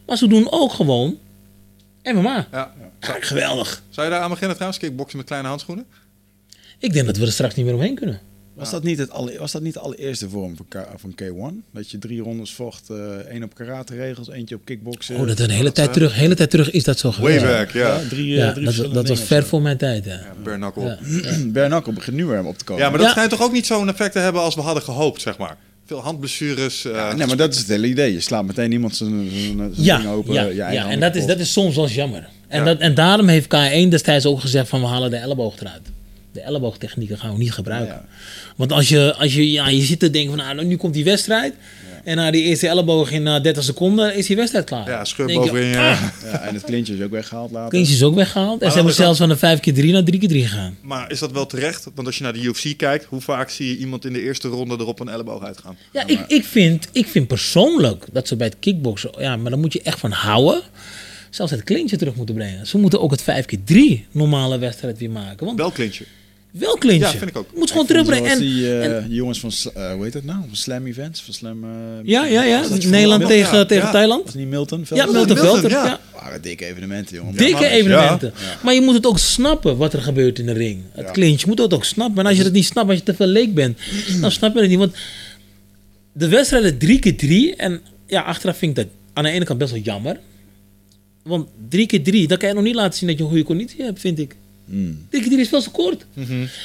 [0.07, 1.19] Maar ze doen ook gewoon
[2.03, 2.47] MMA.
[2.53, 2.73] Ja.
[3.01, 3.83] Ja, geweldig.
[3.91, 5.85] Zou je daar aan beginnen trouwens, kickboksen met kleine handschoenen?
[6.79, 8.21] Ik denk dat we er straks niet meer omheen kunnen.
[8.61, 11.71] Was, dat niet het alle, was dat niet de allereerste vorm van, K, van K1?
[11.73, 15.17] Dat je drie rondes vocht, eh één op karate regels, eentje op kickboksen.
[15.17, 16.15] Oh, dat is een hele tijd terug.
[16.15, 17.45] hele tijd terug is dat zo Way geweest.
[17.57, 17.99] back, ja.
[18.09, 20.05] drie, eh, Ja, drie dat, dat was ver voor mijn tijd.
[20.05, 20.21] Ja.
[20.45, 20.59] Ja.
[20.75, 20.99] Ja.
[21.23, 21.37] Ja.
[21.53, 22.83] Bernakkel begint nu weer op te komen.
[22.83, 23.11] maar dat Ja.
[23.11, 25.57] schijnt toch ook niet zo'n effect te hebben als we hadden gehoopt, zeg maar.
[25.87, 26.85] Veel handblessures.
[26.85, 28.13] eh, Ja, nee, maar dat is het hele idee.
[28.13, 29.31] Je slaat meteen iemand zijn,
[29.75, 30.35] Ja, ding open.
[30.55, 30.89] ja, ja.
[30.91, 32.29] en dat is, dat is soms wel eens jammer.
[32.49, 32.65] En, Ja.
[32.65, 35.81] dat, en daarom heeft K1 destijds ook gezegd van we halen de elleboog eruit.
[36.33, 37.95] De elleboogtechnieken gaan we niet gebruiken.
[37.95, 38.05] Ja.
[38.57, 41.05] Want als je, als je, ja, je zit te denken van nou, nu komt die
[41.05, 41.55] wedstrijd.
[42.05, 44.89] En na die eerste elleboog in eh, 30 seconden is die wedstrijd klaar.
[44.89, 45.69] ja, je, bovenin.
[45.69, 47.69] je- ah, Ja, en het klintje is ook weggehaald later.
[47.69, 48.61] Klintje is ook weggehaald.
[48.63, 50.77] En ze hebben dan zelfs van een 5 keer 3 naar 3 keer 3 gegaan.
[50.83, 51.87] Maar is dat wel terecht?
[51.95, 54.49] Want als je naar de UFC kijkt, hoe vaak zie je iemand in de eerste
[54.49, 55.77] ronde er op een elleboog uitgaan?
[55.93, 59.61] Ja, ik, ik, vind, ik vind persoonlijk dat ze bij het kickboksen, ja, maar daar
[59.61, 60.63] moet je echt van houden.
[61.31, 62.67] Zelfs het klintje terug moeten brengen.
[62.67, 65.47] Ze moeten ook het 5 keer 3 normale wedstrijd weer maken.
[65.47, 66.05] Want Wel klintje.
[66.53, 67.07] Wel klintje.
[67.07, 67.49] Ja, vind ik ook.
[67.55, 68.25] Moet gewoon terugbrengen.
[68.31, 70.39] zoals En, die eh, en- jongens van, eh, hoe heet het nou?
[70.47, 71.23] Van Slam Events?
[71.23, 71.65] Van Slam...
[71.65, 71.71] eh,
[72.03, 72.63] ja, ja, ja.
[72.69, 73.93] dat Nederland tegen, ja, tegen ja.
[73.93, 74.25] Thailand.
[74.25, 74.87] Was niet Milton?
[74.89, 74.95] Ja?
[75.07, 75.71] Milton Milton, Velter.
[75.71, 75.85] ja.
[75.85, 76.01] Ja.
[76.15, 77.37] waren dikke evenementen, jongen.
[77.37, 78.33] Dikke evenementen.
[78.63, 80.83] Maar je moet het ook snappen wat er gebeurt in de ring.
[80.93, 82.19] Het klintje, je moet het ook snappen.
[82.19, 83.79] En als je het niet snapt, als je te veel leek bent,
[84.21, 84.79] dan snap je het niet.
[84.79, 84.95] Want
[86.13, 87.57] de wedstrijden drie keer drie.
[87.57, 90.19] En ja, achteraf vind ik dat aan de ene kant best wel jammer.
[91.23, 93.45] Want drie keer drie, dan kan je nog niet laten zien dat je een goede
[93.45, 94.37] conditie hebt, vind ik.
[94.71, 95.07] Mm.
[95.11, 96.07] Drie is veel te kort.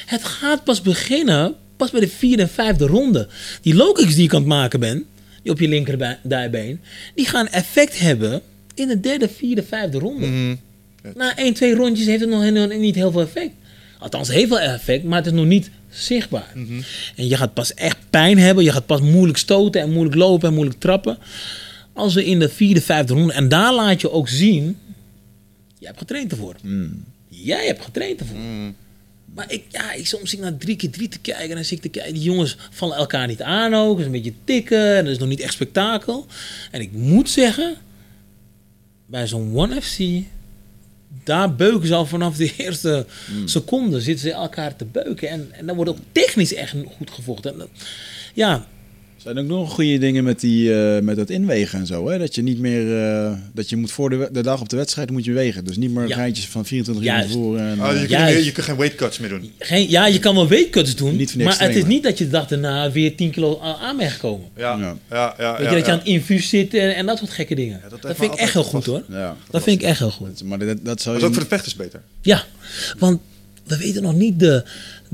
[0.06, 3.28] Het gaat pas beginnen pas bij de vierde en vijfde ronde.
[3.62, 5.04] Die low kicks die je kan het maken bent,
[5.42, 6.80] die op je linkerbeen,
[7.16, 8.42] die gaan effect hebben
[8.74, 10.26] in de derde, vierde, vijfde ronde.
[10.26, 10.56] Mhm.
[11.16, 13.52] Na één, twee rondjes heeft het nog helemaal niet heel veel effect.
[14.00, 16.52] Althans, heeft wel effect, maar het is nog niet zichtbaar.
[16.54, 16.82] Mhm.
[17.16, 18.64] En je gaat pas echt pijn hebben.
[18.64, 21.18] Je gaat pas moeilijk stoten en moeilijk lopen en moeilijk trappen.
[21.94, 23.34] Als we in de vierde, vijfde ronde...
[23.34, 24.78] En daar laat je ook zien...
[25.78, 26.56] Jij hebt getraind ervoor.
[27.44, 28.38] Jij hebt getraind ervoor.
[29.34, 31.50] Maar ik, ja, ik soms zit ik naar drie keer drie te kijken.
[31.50, 32.14] En dan zit ik te kijken.
[32.14, 33.90] Die jongens vallen elkaar niet aan ook.
[33.92, 34.96] Het is een beetje tikken.
[34.98, 36.26] En dat is nog niet echt spektakel.
[36.72, 37.76] En ik moet zeggen...
[39.06, 40.00] Bij zo'n One FC...
[41.24, 43.06] Daar beuken ze al vanaf de eerste
[43.46, 44.02] seconde.
[44.02, 45.30] Zitten ze elkaar te beuken.
[45.30, 47.52] En, en dan wordt ook technisch echt goed gevochten.
[47.52, 47.70] En dat-
[48.34, 48.68] ja,
[49.26, 52.10] Zijn ook nog goede dingen met, die, eh, met het inwegen en zo.
[52.10, 52.18] Hè?
[52.18, 53.04] Dat je niet meer.
[53.26, 55.66] eh, dat je moet voor de, dag op de wedstrijd moet je wegen.
[55.66, 56.16] Dus niet meer Ja.
[56.16, 57.58] rijtjes van 24 uur voor.
[57.58, 59.52] En, Oh, je, eh, kunt je kunt geen weight cuts meer doen.
[59.60, 62.30] Geen, ja, je kan wel weightcuts doen, Niet maar het is niet dat je de
[62.32, 64.48] dag daarna weer 10 kilo aan bent gekomen.
[64.56, 64.96] Ja, Ja.
[65.10, 65.52] ja, ja.
[65.58, 67.82] Weet ja, je, dat je aan het infuus zit en, en dat soort gekke dingen.
[67.90, 69.04] dat dat vind ik echt heel goed hoor.
[69.10, 69.36] ja.
[69.50, 70.44] Dat vind ik echt heel goed.
[70.44, 72.02] Maar dat, dat zou Dat je is ook voor de vechters beter.
[72.22, 72.44] Ja,
[73.00, 73.20] want
[73.64, 74.64] we weten nog niet de,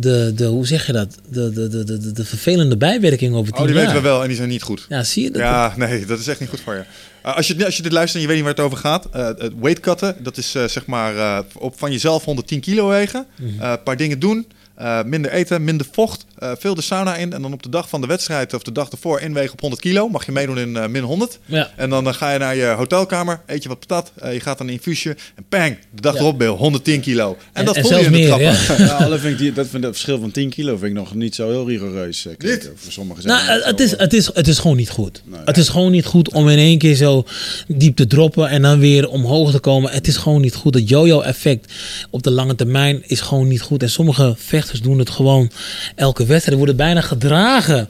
[0.02, 3.62] de, de hoe zeg je dat, de, de, de, de, de vervelende bijwerkingen over 10
[3.62, 3.86] Oh, die jaar.
[3.86, 4.86] weten we wel en die zijn niet goed.
[4.90, 5.42] Ja, zie je dat?
[5.42, 6.84] Ja, nee, dat is echt niet goed voor je.
[7.26, 9.08] Uh, als, je als je dit luistert en je weet niet waar het over gaat,
[9.12, 12.88] eh, het weight cutten, dat is eh, zeg maar eh, op van jezelf 110 kilo
[12.88, 13.62] wegen, Mhm.
[13.62, 17.34] Eh, een paar dingen doen, eh, minder eten, minder vocht, eh, veel de sauna in
[17.34, 19.82] en dan op de dag van de wedstrijd of de dag ervoor inwegen op 100
[19.82, 20.10] kilo.
[20.10, 21.40] Mag je meedoen in eh, min 100.
[21.46, 21.72] Ja.
[21.76, 24.68] En dan eh, ga je naar je hotelkamer, eet je wat patat, je gaat dan
[24.68, 26.20] een infuusje en bang, de dag Ja.
[26.20, 27.30] erop ben je 110 kilo.
[27.30, 28.86] En, En- dat en voel je zelfs in de meer, trappen.
[28.86, 29.18] ja.
[29.20, 31.50] Vind ik die, dat vind het verschil van 10 kilo vind ik nog niet zo
[31.50, 32.22] heel rigoureus.
[32.22, 32.48] klinken.
[32.50, 32.72] Niet?
[32.76, 35.24] Voor sommigen zijn Nou, dat het is, het, is, het is gewoon niet goed.
[35.46, 37.26] het is gewoon niet goed om in één keer zo
[37.68, 39.92] diep te droppen en dan weer omhoog te komen.
[39.92, 40.74] Het is gewoon niet goed.
[40.74, 41.74] Het yo-yo-effect
[42.10, 43.82] op de lange termijn is gewoon niet goed.
[43.84, 45.52] En sommige vechters doen het gewoon
[45.96, 46.58] elke wedstrijd.
[46.58, 47.90] worden bijna gedragen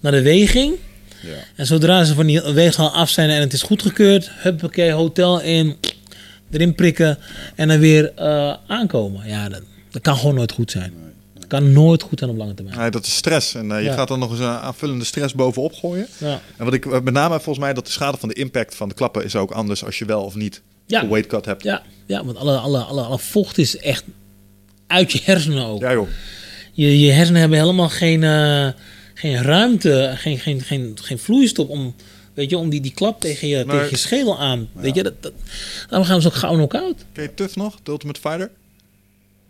[0.00, 0.74] naar de weging.
[1.22, 1.34] Ja.
[1.56, 5.76] En zodra ze van die weegschaal af zijn en het is goedgekeurd, huppakee, hotel in,
[6.50, 7.18] erin prikken
[7.54, 9.28] en dan weer eh, aankomen.
[9.28, 10.92] Ja, dat, dat kan gewoon nooit goed zijn.
[11.34, 12.78] Dat kan nooit goed zijn op lange termijn.
[12.78, 13.94] Nee, dat is stress en eh, je Ja.
[13.94, 16.06] gaat dan nog eens een aanvullende stress bovenop gooien.
[16.18, 16.40] Ja.
[16.56, 18.88] En wat ik eh, met name volgens mij dat de schade van de impact van
[18.88, 21.02] de klappen is ook anders als je wel of niet Ja.
[21.02, 21.62] een weight cut hebt.
[21.62, 24.04] Ja, ja want alle, alle, alle, alle vocht is echt
[24.86, 25.80] uit je hersenen ook.
[25.80, 26.08] Ja joh.
[26.78, 28.68] Je, je hersenen hebben helemaal geen, eh,
[29.14, 31.94] geen ruimte, geen, geen, geen, geen vloeistof om,
[32.34, 34.68] weet je, om die, die klap tegen je, tegen je schedel aan.
[34.72, 35.32] Weet je, dat, dat,
[35.88, 37.04] daarom gaan ze ook gauw knock-out.
[37.12, 37.78] Ken je Tuff nog?
[37.82, 38.50] The Ultimate Fighter?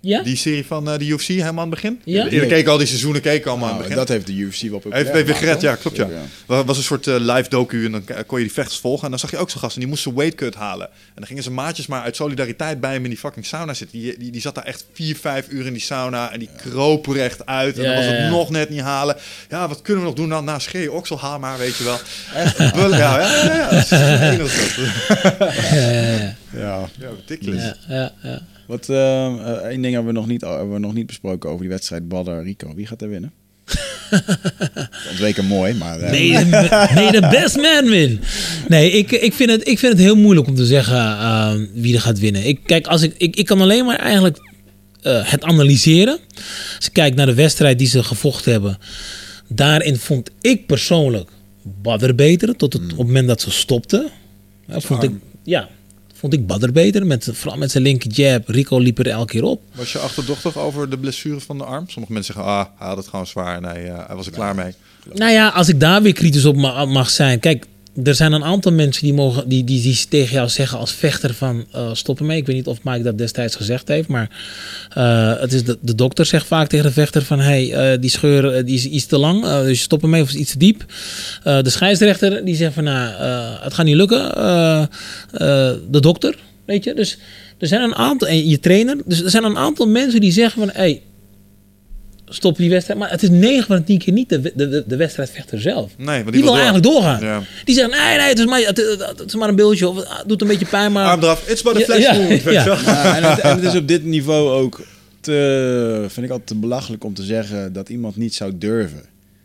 [0.00, 0.22] Ja?
[0.22, 2.00] Die serie van eh, de UFC helemaal aan het begin?
[2.04, 2.26] Ja.
[2.26, 4.06] Eerder keken al die seizoenen keken allemaal aan nou, het begin.
[4.06, 6.06] dat heeft de UFC wel Heeft heeft weer gered, ja, klopt ja.
[6.08, 6.22] Ja.
[6.46, 9.04] Dat was een soort eh, live docu en dan kon je die vechters volgen.
[9.04, 10.86] En dan zag je ook zo'n gast en die moest zijn weight cut halen.
[10.86, 13.98] En dan gingen ze maatjes maar uit solidariteit bij hem in die fucking sauna zitten.
[13.98, 17.06] Die, die, die zat daar echt vier, vijf uur in die sauna en die kroop
[17.06, 17.76] er echt uit.
[17.76, 18.30] En Ja, dan was het ja, ja.
[18.30, 19.16] nog net niet halen.
[19.48, 20.28] Ja, wat kunnen we nog doen?
[20.28, 21.98] Nou, nou scheer je oksel, haal maar, weet je wel.
[22.34, 23.82] Echt ja, ja, ja, ja.
[23.82, 23.96] Zo.
[26.52, 27.08] Ja, ja,
[27.88, 28.12] ja.
[28.22, 28.40] Ja.
[28.68, 31.60] Wat, eh, eh, één ding hebben we, nog niet, hebben we nog niet besproken over
[31.60, 32.74] die wedstrijd Badder Rico.
[32.74, 33.32] Wie gaat er winnen?
[35.10, 36.00] Ontweken mooi, maar...
[36.00, 38.20] eh, Nee, de, nee, de best man win.
[38.68, 41.94] Nee, ik, ik, vind het, ik vind het heel moeilijk om te zeggen eh, wie
[41.94, 42.46] er gaat winnen.
[42.46, 44.38] Ik, kijk, als ik, ik, ik kan alleen maar eigenlijk
[45.02, 46.18] eh, het analyseren.
[46.76, 48.78] Als ik kijk naar de wedstrijd die ze gevochten hebben.
[49.48, 51.30] Daarin vond ik persoonlijk
[51.82, 52.56] Badr beter.
[52.56, 54.08] Tot het, op het moment dat ze stopten.
[54.66, 55.10] Ja, vond ik,
[55.42, 55.68] ja,
[56.18, 57.06] vond ik Badr beter.
[57.06, 58.48] Met, vooral met zijn linker jab.
[58.48, 59.62] Rico liep er elke keer op.
[59.74, 61.88] Was je achterdochtig over de blessure van de arm?
[61.88, 64.54] Sommige mensen zeggen, ah, hij had het gewoon zwaar hij, eh, hij was er klaar
[64.54, 64.72] mee.
[65.14, 67.40] Nou ja, als ik daar weer kritisch op ma- mag zijn.
[67.40, 67.66] Kijk,
[68.04, 71.34] er zijn een aantal mensen die, mogen, die, die, die tegen jou zeggen als vechter
[71.34, 72.36] van uh, stop ermee.
[72.36, 74.30] Ik weet niet of Mike dat destijds gezegd heeft, maar
[74.98, 78.10] uh, het is de, de dokter zegt vaak tegen de vechter van hey, uh, die
[78.10, 80.84] scheur die is iets te lang, dus stop ermee of is iets te diep.
[81.42, 83.22] De scheidsrechter die zegt van nou,
[83.62, 84.18] het gaat niet lukken.
[85.90, 86.94] De dokter, weet je.
[86.94, 87.18] Dus
[87.58, 90.70] er zijn een aantal, je trainer, dus er zijn een aantal mensen die zeggen van
[90.74, 91.02] hey,
[92.28, 92.98] stop die wedstrijd.
[92.98, 95.92] Maar het is 9 van de 10 keer niet de, de, de wedstrijdvechter zelf.
[95.96, 96.60] Nee, want die, die wil, door.
[96.60, 97.20] eigenlijk doorgaan.
[97.20, 97.42] Ja.
[97.64, 98.76] Die zeggen, nee, nee, het is, maar, het,
[99.16, 99.88] het is maar een beeldje.
[99.88, 101.06] Of het doet een beetje pijn, maar...
[101.06, 102.12] Arm eraf, it's but a flash ja,
[102.50, 103.16] ja.
[103.16, 104.80] en, het, en het is op dit niveau ook
[105.20, 109.02] te, vind ik altijd te belachelijk om te zeggen dat iemand niet zou durven.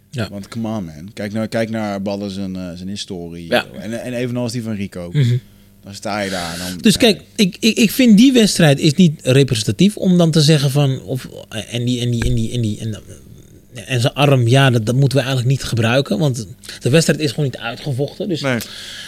[0.10, 0.30] Ja.
[0.30, 3.50] Want come on man, kijk naar, kijk naar Ballen zijn, uh, zijn historie.
[3.50, 3.66] Ja.
[3.80, 5.10] En, en evenals die van Rico.
[5.12, 5.36] Mhm.
[5.84, 6.58] Dan sta je daar.
[6.58, 10.42] Dan, Dus kijk, ik, ik, ik vind die wedstrijd is niet representatief om dan te
[10.42, 11.02] zeggen van...
[11.02, 12.80] Of, en die, en die, en die, en die...
[12.80, 12.98] En,
[13.74, 16.20] en zijn arm, ja, dat, dat moeten we eigenlijk niet gebruiken.
[16.20, 16.48] Want
[16.80, 18.30] de wedstrijd is gewoon niet uitgevochten.
[18.30, 18.54] Dus Nee.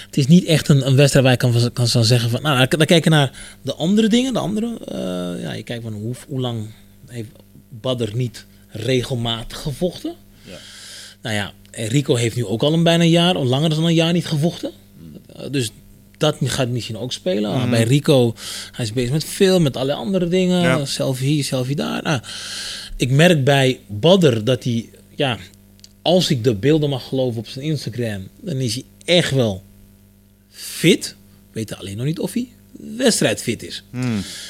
[0.05, 2.41] het is niet echt een, een wedstrijd waar je kan, kan zeggen van...
[2.41, 3.31] Nou, dan kijk je naar
[3.61, 4.33] de andere dingen.
[4.33, 6.65] De andere, uh, ja, je kijkt van hoe, hoe lang
[7.07, 7.29] heeft
[7.69, 10.13] Badder niet regelmatig gevochten.
[11.21, 13.85] Nou ja, en Rico heeft nu ook al een bijna een jaar, of langer dan
[13.85, 14.71] een jaar niet gevochten.
[15.39, 15.71] Uh, Dus
[16.17, 17.51] dat gaat misschien ook spelen.
[17.51, 18.35] Maar bij Rico,
[18.71, 20.61] hij is bezig met film, met alle andere dingen.
[20.61, 20.85] Ja.
[20.85, 22.03] Selfie hier, selfie daar.
[22.03, 22.19] Nou,
[22.95, 25.37] ik merk bij Badder dat hij, ja,
[26.01, 29.63] als ik de beelden mag geloven op zijn Instagram, dan is hij echt wel
[30.49, 31.15] fit.
[31.51, 32.47] Weet alleen nog niet of hij
[32.97, 33.83] wedstrijdfit is.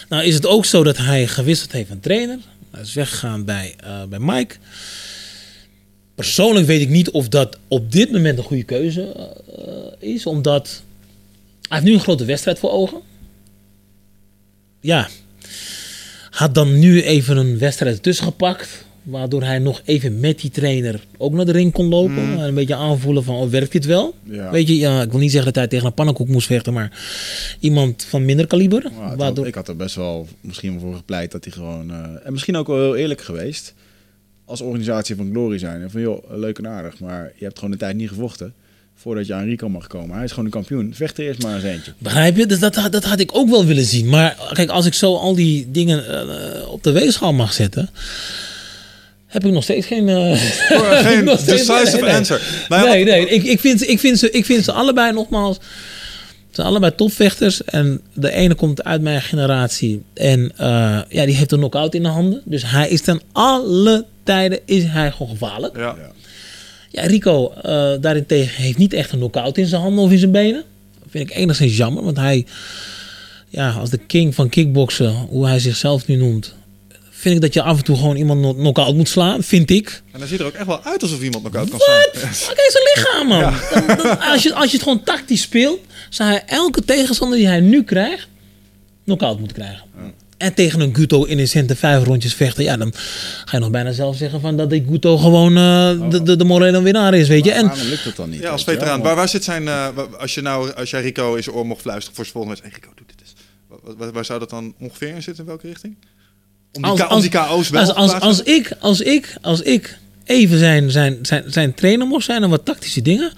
[0.10, 2.40] Nou is het ook zo dat hij gewisseld heeft van trainer.
[2.72, 4.56] Hij is weggegaan bij, eh, bij Mike.
[6.16, 9.32] Persoonlijk weet ik niet of dat op dit moment een goede keuze
[10.02, 10.26] eh, is.
[10.26, 10.84] Omdat
[11.68, 13.02] hij heeft nu een grote wedstrijd voor ogen.
[14.82, 15.08] Ja.
[16.30, 18.86] Had dan nu even een wedstrijd ertussen gepakt.
[19.04, 22.18] Waardoor hij nog even met die trainer ook naar de ring kon lopen.
[22.18, 24.16] En een beetje aanvoelen van, oh, werkt dit wel?
[24.24, 24.52] Ja.
[24.52, 26.74] Weet je, ja, ik wil niet zeggen dat hij tegen een pannenkoek moest vechten.
[26.74, 27.00] Maar
[27.60, 28.92] iemand van minder kaliber.
[29.00, 29.26] Waardoor...
[29.38, 31.92] had- ik had er best wel misschien wel voor gepleit dat hij gewoon...
[31.92, 33.74] eh, en misschien ook wel heel eerlijk geweest.
[34.46, 35.82] Als organisatie van Glory zijn.
[35.82, 37.00] En van joh, leuk en aardig.
[37.00, 38.54] Maar je hebt gewoon de tijd niet gevochten.
[39.06, 40.16] Voordat je aan Rico mag komen.
[40.16, 40.94] Hij is gewoon een kampioen.
[40.96, 41.94] Vecht er eerst maar eens eentje.
[41.98, 42.46] Begrijp je?
[42.46, 44.10] Dus dat, dat had ik ook wel willen zien.
[44.10, 47.90] Maar kijk, als ik zo al die dingen eh, op de weegschaal mag zetten,
[49.28, 50.10] heb ik nog steeds geen.
[50.10, 50.32] eh,
[51.08, 52.14] geen decisive nee, nee.
[52.14, 52.42] answer.
[52.70, 53.28] Ja, nee, nee.
[53.30, 55.56] Ik, ik, vind, ze- ik, vind ze, ik vind ze allebei nogmaals.
[56.50, 57.64] Ze zijn allebei topvechters.
[57.64, 60.04] En de ene komt uit mijn generatie.
[60.14, 60.68] En eh,
[61.10, 62.42] ja, die heeft een knockout in de handen.
[62.46, 65.78] Dus hij is ten alle tijden is hij gewoon gevaarlijk.
[65.78, 65.82] Ja.
[65.98, 66.12] Ja,
[67.02, 67.62] Rico eh,
[68.02, 70.64] daarentegen heeft niet echt een knockout in zijn handen of in zijn benen.
[71.00, 72.46] Dat vind ik enigszins jammer, want hij,
[73.50, 76.54] ja, als de king van kickboksen, hoe hij zichzelf nu noemt,
[77.10, 80.02] vind ik dat je af en toe gewoon iemand kno- knock-out moet slaan, vind ik.
[80.12, 81.96] En dan ziet er ook echt wel uit alsof iemand uit kan staan.
[82.46, 83.42] Maar kijk zijn lichaam, man.
[83.88, 87.48] Dan- dan- als, je, als je het gewoon tactisch speelt, zou hij elke tegenstander die
[87.48, 88.28] hij nu krijgt,
[89.06, 89.84] knock-out moeten krijgen.
[90.38, 92.94] En tegen een Guto in een centen vijf rondjes vechten, ja, dan
[93.46, 96.44] ga je nog bijna zelf zeggen van dat die Guto gewoon eh, de, de, de
[96.44, 97.52] morele winnaar is, weet je.
[97.52, 98.42] En waarom lukt het dan niet?
[98.42, 99.02] Ja, als veteraan.
[99.02, 99.68] Waar, waar zit zijn...
[99.68, 99.88] eh,
[100.18, 102.84] als, je nou, als jij Rico in zijn oor mocht fluisteren voor zijn volgende wedstrijd.
[102.86, 103.36] Hey, Rico, doe dit eens.
[103.86, 105.44] Waar, waar- waar zou dat dan ongeveer in zitten?
[105.44, 105.96] In welke richting?
[106.74, 109.38] Om die, als, K- om die KO's wel als, te als, als, ik, als, ik,
[109.42, 113.32] als ik even zijn, zijn, zijn, zijn trainer mocht zijn en wat tactische dingen.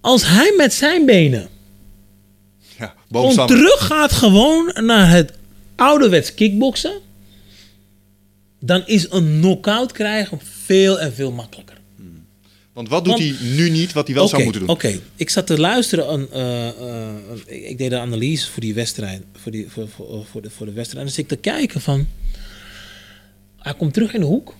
[0.00, 1.48] Als hij met zijn benen
[2.78, 2.94] Ja,
[3.46, 5.32] terug gaat gewoon naar het
[5.80, 6.92] ouderwets kickboksen.
[8.60, 11.78] Dan is een knockout krijgen veel en veel makkelijker.
[12.72, 14.70] Want wat doet Want- hij nu niet wat hij wel zou moeten doen?
[14.70, 16.08] Oké, ik zat te luisteren.
[16.08, 17.14] Aan, eh, eh,
[17.46, 19.22] ik, ik deed de analyse voor die wedstrijd.
[19.32, 20.98] Voor, die, voor, voor, voor, de, voor de wedstrijd.
[21.06, 22.06] En dan zit ik te kijken van...
[23.58, 24.54] Hij komt terug in de hoek.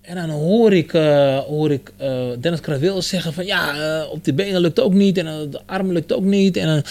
[0.00, 3.46] En dan hoor ik, eh, hoor ik eh, Dennis Kravil zeggen van...
[3.46, 5.18] Ja, eh, op de benen lukt ook niet.
[5.18, 6.56] En eh, de arm lukt ook niet.
[6.56, 6.82] En eh,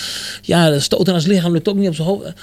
[0.42, 2.34] ja, de stoten aan zijn lichaam lukt ook niet op zijn hoofd.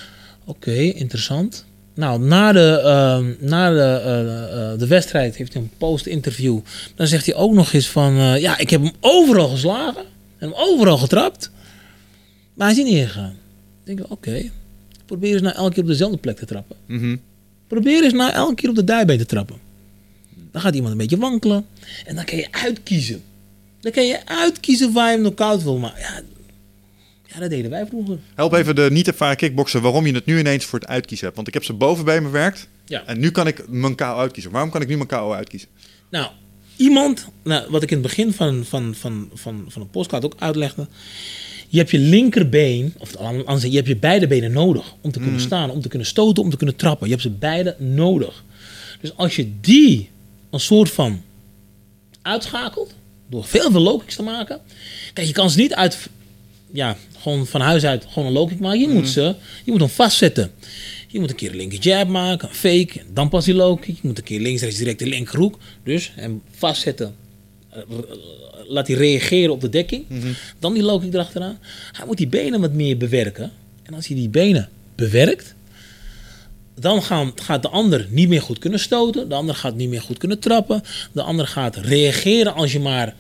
[0.49, 1.65] Oké, interessant.
[1.95, 6.59] Nou, na de, ehm, na de, eh, eh, de wedstrijd heeft hij een post-interview.
[6.95, 8.19] Dan zegt hij ook nog eens van...
[8.19, 10.03] eh, ja, ik heb hem overal geslagen.
[10.39, 11.51] En hem overal getrapt.
[12.55, 13.35] Maar hij is niet ingegaan.
[13.35, 14.51] Dan denk ik, oké.
[15.07, 16.77] Probeer eens nou elke keer op dezelfde plek te trappen.
[16.87, 17.17] Mhm.
[17.67, 19.57] Probeer eens nou elke keer op de dijbeen te trappen.
[20.53, 21.67] Dan gaat iemand een beetje wankelen.
[22.07, 23.23] En dan kan je uitkiezen.
[23.81, 26.01] Dan kan je uitkiezen waar je hem knock-out wil maken.
[26.01, 26.21] Ja,
[27.33, 28.19] ja, dat deden wij vroeger.
[28.35, 31.37] Help even de niet-ervaren kickbokser waarom je het nu ineens voor het uitkiezen hebt.
[31.37, 32.69] Want ik heb ze boven bij me bewerkt.
[32.85, 33.05] Ja.
[33.07, 34.51] En nu kan ik mijn KO uitkiezen.
[34.53, 35.69] Waarom kan ik nu mijn KO uitkiezen?
[36.11, 36.31] Nou,
[36.77, 40.35] iemand, nou, wat ik in het begin van, van, van, van, van de postkaart ook
[40.39, 40.89] uitlegde.
[41.69, 45.41] Je hebt je linkerbeen, of anders, je hebt je beide benen nodig om te kunnen
[45.41, 47.07] staan, om te kunnen stoten, om te kunnen trappen.
[47.07, 48.45] Je hebt ze beide nodig.
[49.01, 50.11] Dus als je die
[50.51, 51.23] een soort van
[52.23, 52.95] uitschakelt,
[53.31, 54.61] door veel veel low kicks te maken.
[55.13, 56.09] Kijk, je kan ze niet uit,
[56.73, 58.81] ja, gewoon van huis uit gewoon een low kick maken.
[58.81, 59.35] Je moet ze,
[59.65, 60.51] je moet hem vastzetten.
[61.09, 63.95] Je moet een keer een linker jab maken, een fake, dan pas die low kick.
[63.95, 65.59] Je moet een keer links, rechts, direct de linkerhoek.
[65.85, 67.15] Dus hem vastzetten.
[67.71, 67.83] Eh,
[68.71, 70.05] Laat hij reageren op de dekking.
[70.59, 71.59] Dan die low kick erachteraan.
[71.93, 73.53] Hij moet die benen wat meer bewerken.
[73.83, 75.55] En als hij die benen bewerkt,
[76.75, 79.29] dan gaan, gaat de ander niet meer goed kunnen stoten.
[79.29, 80.83] De ander gaat niet meer goed kunnen trappen.
[81.13, 83.15] De ander gaat reageren als je maar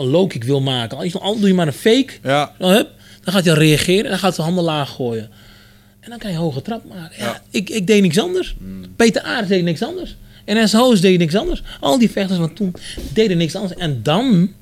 [0.00, 1.12] een low kick wil maken.
[1.20, 2.54] Al doe je maar een fake, Ja.
[2.58, 2.88] dan, hup,
[3.24, 5.30] dan gaat hij reageren en dan gaat zijn handen laag gooien.
[6.00, 7.16] En dan kan je een hoge trap maken.
[7.18, 8.56] Ja, Ik, ik deed niks anders.
[8.96, 10.16] Peter Aarts deed niks anders.
[10.44, 11.00] En S.
[11.00, 11.62] deed niks anders.
[11.80, 12.74] Al die vechters van toen
[13.12, 13.74] deden niks anders.
[13.74, 14.52] En dan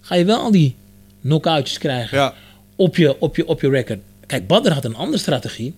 [0.00, 0.74] ga je wel al die
[1.22, 2.34] knock-outjes krijgen Ja.
[2.76, 3.98] op, je, op, je, op je record.
[4.26, 5.74] Kijk, Badr had een andere strategie.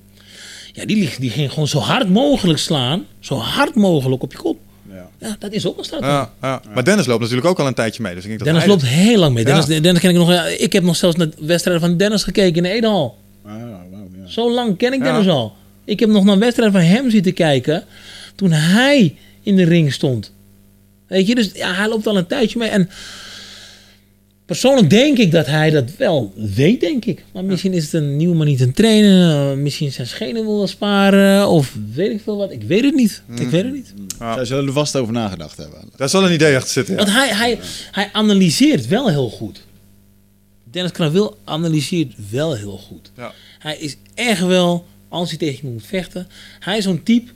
[0.72, 3.06] Ja, die, die ging gewoon zo hard mogelijk slaan.
[3.20, 4.58] Zo hard mogelijk op je kop.
[5.20, 5.36] Ja.
[5.38, 6.14] Dat is ook een strategie.
[6.14, 6.60] Ja, ja.
[6.74, 8.14] Maar Dennis loopt natuurlijk ook al een tijdje mee.
[8.14, 9.44] Dus ik denk dat Dennis hij loopt heel lang mee.
[9.44, 9.80] Dennis, Ja.
[9.80, 10.30] Dennis ken ik nog.
[10.30, 13.18] ja, Ik heb nog zelfs naar wedstrijden van Dennis gekeken in de Edehal.
[13.46, 14.26] Ah, ja.
[14.26, 15.04] Zo lang ken ik Ja.
[15.04, 15.56] Dennis al.
[15.84, 17.84] Ik heb nog naar wedstrijden van hem zitten kijken.
[18.34, 20.32] Toen hij in de ring stond.
[21.06, 22.68] Weet je, dus ja, hij loopt al een tijdje mee.
[22.68, 22.90] En
[24.48, 27.24] persoonlijk denk ik dat hij dat wel weet, denk ik.
[27.32, 29.50] Maar misschien is het een nieuwe manier te trainen.
[29.56, 31.48] uh, Misschien zijn schenen wil wel sparen.
[31.48, 32.50] Of weet ik veel wat.
[32.52, 33.22] Ik weet het niet.
[33.36, 33.94] Ik weet het niet.
[34.18, 34.34] Ja.
[34.34, 35.80] Zij zullen er vast over nagedacht hebben.
[35.96, 36.94] Daar zal een idee achter zitten.
[36.94, 37.00] Ja.
[37.00, 37.58] Want hij, hij,
[37.92, 39.60] hij analyseert wel heel goed.
[40.70, 43.10] Dennis Kravil analyseert wel heel goed.
[43.16, 43.32] Ja.
[43.58, 47.30] Hij is echt wel, als hij tegen je moet vechten, hij is zo'n type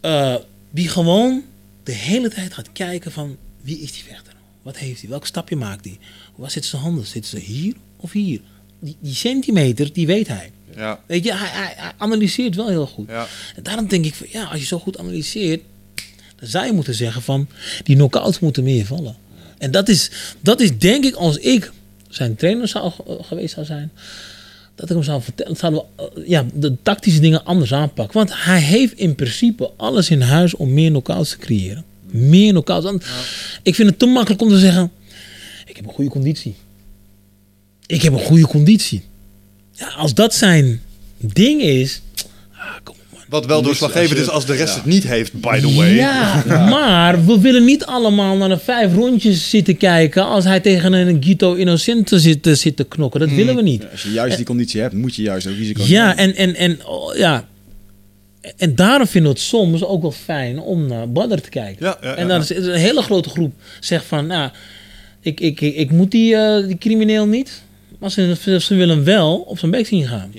[0.00, 0.34] eh,
[0.70, 1.42] die gewoon
[1.82, 4.25] de hele tijd gaat kijken van wie is die vechter?
[4.66, 5.10] Wat heeft hij?
[5.10, 5.98] Welk stapje maakt hij?
[6.36, 7.06] Waar zitten zijn handen?
[7.06, 8.40] Zitten ze hier of hier?
[8.78, 10.52] Die, die centimeter, die weet hij.
[10.76, 11.00] Ja.
[11.06, 13.08] Weet je, hij, hij, hij analyseert wel heel goed.
[13.08, 13.26] Ja.
[13.56, 15.62] En daarom denk ik van, ja, als je zo goed analyseert,
[16.36, 17.48] dan zou je moeten zeggen van,
[17.84, 19.16] die knock-outs moeten meer vallen.
[19.58, 20.10] En dat is,
[20.40, 21.72] dat is denk ik, als ik
[22.08, 23.92] zijn trainer zou, geweest zou zijn,
[24.74, 28.18] dat ik hem zou vertellen, zouden we eh, ja, de tactische dingen anders aanpakken.
[28.18, 31.84] Want hij heeft in principe alles in huis om meer knock-outs te creëren.
[32.10, 32.84] Meer knock-outs.
[32.84, 33.04] Want
[33.62, 34.90] Ik vind het te makkelijk om te zeggen,
[35.66, 36.54] ik heb een goede conditie.
[37.86, 39.02] Ik heb een goede conditie.
[39.72, 40.80] Ja, als dat zijn
[41.20, 42.00] ding is,
[42.52, 43.20] ah, kom op man.
[43.28, 44.80] Wat wel doorslaggevend is als de rest ja.
[44.80, 45.94] het niet heeft, by the way.
[45.94, 50.92] Ja, maar we willen niet allemaal naar de vijf rondjes zitten kijken als hij tegen
[50.92, 53.20] een Guido Innocente zit, te- zit te knokken.
[53.20, 53.84] Dat willen we niet.
[53.92, 56.36] Als je juist die conditie hebt, moet je juist ook risico Ja, nemen.
[56.36, 57.48] en, en, en, oh, ja.
[58.56, 61.86] En daarom vinden we het soms ook wel fijn om naar Badr te kijken.
[61.86, 64.50] Ja, ja, ja, en dan is is een hele grote groep zegt van, nou,
[65.20, 67.62] ik, ik, ik, ik moet die, eh, die crimineel niet,
[67.98, 70.32] maar ze, ze willen hem wel op zijn bek zien gaan.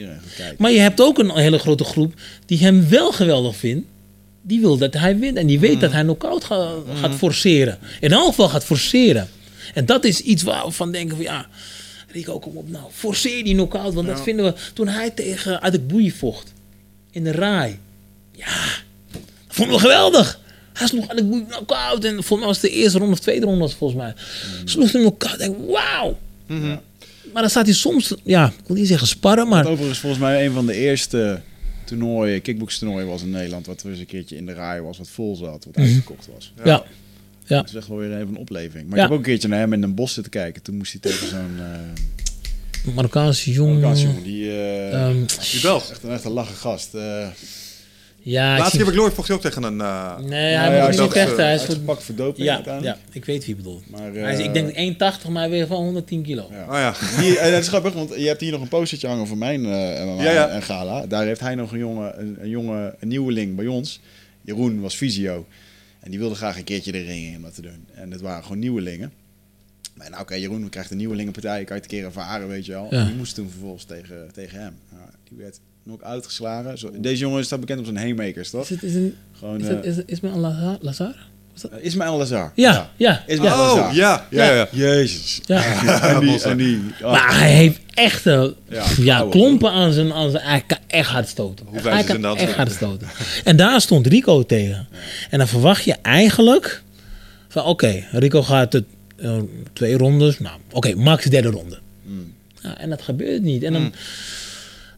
[0.57, 2.13] Maar je hebt ook een hele grote groep
[2.45, 3.87] die hem wel geweldig vindt.
[4.41, 5.37] Die wil dat hij wint.
[5.37, 7.77] En die weet dat hij knock-out ga- gaat forceren.
[7.99, 9.27] In elk geval gaat forceren.
[9.73, 11.47] En dat is iets waar we van denken van ja...
[12.11, 12.83] Rico, kom op nou.
[12.91, 13.93] Forceer die knock-out.
[13.93, 14.53] Want dat vinden we...
[14.73, 16.53] Toen hij tegen boeien vocht.
[17.11, 17.79] In de raai.
[18.37, 18.65] Ja.
[19.11, 19.21] Dat
[19.55, 20.39] vonden we geweldig.
[20.73, 22.03] Hij sloeg uit het boeien knock-out.
[22.03, 24.13] En volgens mij was het de eerste ronde of tweede ronde was het volgens mij.
[24.65, 25.33] Sloeg hem knock-out.
[25.33, 26.17] Ik denk, wauw.
[27.33, 28.13] Maar dan staat hij soms...
[28.23, 29.63] Ja, ik wil niet zeggen sparren, maar...
[29.63, 31.41] Wat overigens volgens mij een van de eerste
[31.85, 33.65] toernooien, kickbox-toernooien was in Nederland.
[33.65, 36.53] Wat er eens een keertje in de rij was, wat vol zat, wat uitgekocht was.
[36.63, 36.83] Ja.
[37.45, 37.57] Ja.
[37.57, 38.87] Dat is echt wel weer even een opleving.
[38.87, 39.03] Maar Ja.
[39.03, 40.61] ik heb ook een keertje naar hem in een bos zitten kijken.
[40.61, 43.73] Toen moest hij tegen zo'n eh Marokkaanse jongen.
[43.73, 44.23] Marokkaanse jongen.
[44.23, 44.49] Die,
[45.51, 45.89] Die Belg.
[45.89, 46.93] echt een echt een lachen gast.
[46.93, 47.27] Eh
[48.31, 49.81] ja, zie- keer bij Glory vocht hij ook tegen een...
[49.81, 51.43] eh, Nee, nou hij ja, moet ik niet vechten.
[51.45, 52.15] Hij is voor...
[52.15, 52.97] doping Ja, uiteindelijk.
[52.97, 53.89] ja, ik weet wie je bedoelt.
[53.89, 56.47] Maar, hij is, ik eh, denk 1,80, maar hij weegt van 110 kilo.
[56.51, 56.63] Ja.
[56.65, 56.93] Oh ja.
[57.21, 59.65] Die, en dat is grappig, want je hebt hier nog een postertje hangen van mijn
[59.65, 60.47] eh MMA Ja, ja.
[60.47, 61.05] en gala.
[61.07, 63.99] Daar heeft hij nog een jongen, een, een jonge een nieuweling bij ons.
[64.41, 65.45] Jeroen was fysio.
[65.99, 67.85] En die wilde graag een keertje de ring in dat te doen.
[67.93, 69.11] En het waren gewoon nieuwelingen.
[69.93, 71.63] Maar nou, oké, Jeroen krijgt een nieuwelingenpartij.
[71.63, 72.87] Kan je het een keer ervaren, weet je wel.
[72.91, 72.99] Ja.
[72.99, 74.75] En die moest toen vervolgens tegen, tegen hem.
[74.89, 76.77] Nou, die werd nog uitgeslagen.
[76.77, 78.61] Zo, deze jongen staat bekend om zijn haymakers, toch?
[78.61, 78.93] Is het, is
[79.39, 80.77] Gewoon, is eh het, is het Ismael Lazar?
[80.81, 81.15] Lazar?
[81.71, 82.51] eh, Ismaël Lazar.
[82.55, 83.23] Ja, ja.
[83.27, 83.43] Ja.
[83.43, 83.87] Lazar.
[83.87, 84.27] Oh, ja.
[84.29, 84.67] Ja, ja.
[84.71, 85.41] Jezus.
[85.45, 85.63] ja.
[86.13, 88.45] En die, en die, oh, Maar hij heeft echt eh,
[88.97, 90.43] Ja, klompen aan zijn, aan zijn...
[90.43, 91.65] Hij kan echt hard stoten.
[91.65, 93.07] Hoe hij is kan echt hard stoten.
[93.43, 94.87] En daar stond Rico tegen.
[95.29, 96.83] En dan verwacht je eigenlijk...
[97.47, 98.85] Van oké, Rico gaat het
[99.17, 99.37] eh,
[99.73, 100.39] twee rondes.
[100.39, 101.79] Nou, oké, max derde ronde.
[102.03, 102.33] Mm.
[102.61, 103.63] Ja, en dat gebeurt niet.
[103.63, 103.93] En, dan,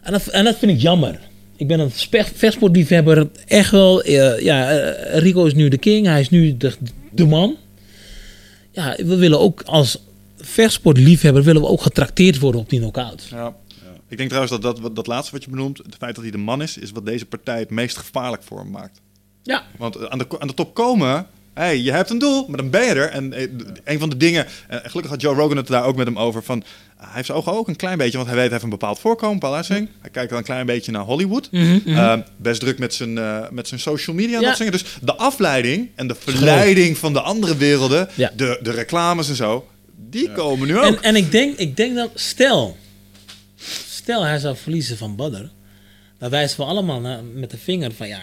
[0.02, 1.20] en, dat, en dat vind ik jammer.
[1.56, 1.92] Ik ben een
[2.36, 3.30] vechtsportliefhebber.
[3.46, 4.02] Echt wel.
[4.02, 6.06] eh, ja, eh, Rico is nu de king.
[6.06, 6.74] Hij is nu de,
[7.12, 7.56] de man.
[8.72, 10.02] Ja, we willen ook als
[10.38, 13.28] vechtsportliefhebber willen we ook getrakteerd worden op die knockout.
[13.30, 13.56] Ja.
[14.08, 16.38] Ik denk trouwens dat, dat dat laatste wat je benoemt, het feit dat hij de
[16.38, 19.02] man is, is wat deze partij het meest gevaarlijk voor hem maakt.
[19.44, 19.64] Ja.
[19.78, 21.28] Want eh, aan de, aan de top komen,
[21.60, 23.10] hey, je hebt een doel, maar dan ben je er.
[23.10, 23.48] En eh,
[23.84, 26.44] een van de dingen, en gelukkig had Joe Rogan het daar ook met hem over,
[26.44, 26.64] van
[26.98, 28.99] hij heeft zijn ogen ook een klein beetje, want hij weet hij heeft een bepaald
[28.99, 29.90] voorkomen, bepaalde uitzending.
[30.02, 31.49] Hij kijkt dan een klein beetje naar Hollywood.
[31.52, 34.72] Eh, best druk met zijn, eh, met zijn social media en Ja.
[34.72, 38.31] Dus de afleiding en de verleiding van de andere werelden, Ja.
[38.36, 39.68] de, de reclames en zo,
[40.10, 40.84] die komen nu ook.
[40.84, 42.77] En, en ik, denk, ik denk dat, stel,
[43.90, 45.44] stel hij zou verliezen van Badr,
[46.19, 48.19] dan wijzen we allemaal naar, met de vinger van ja,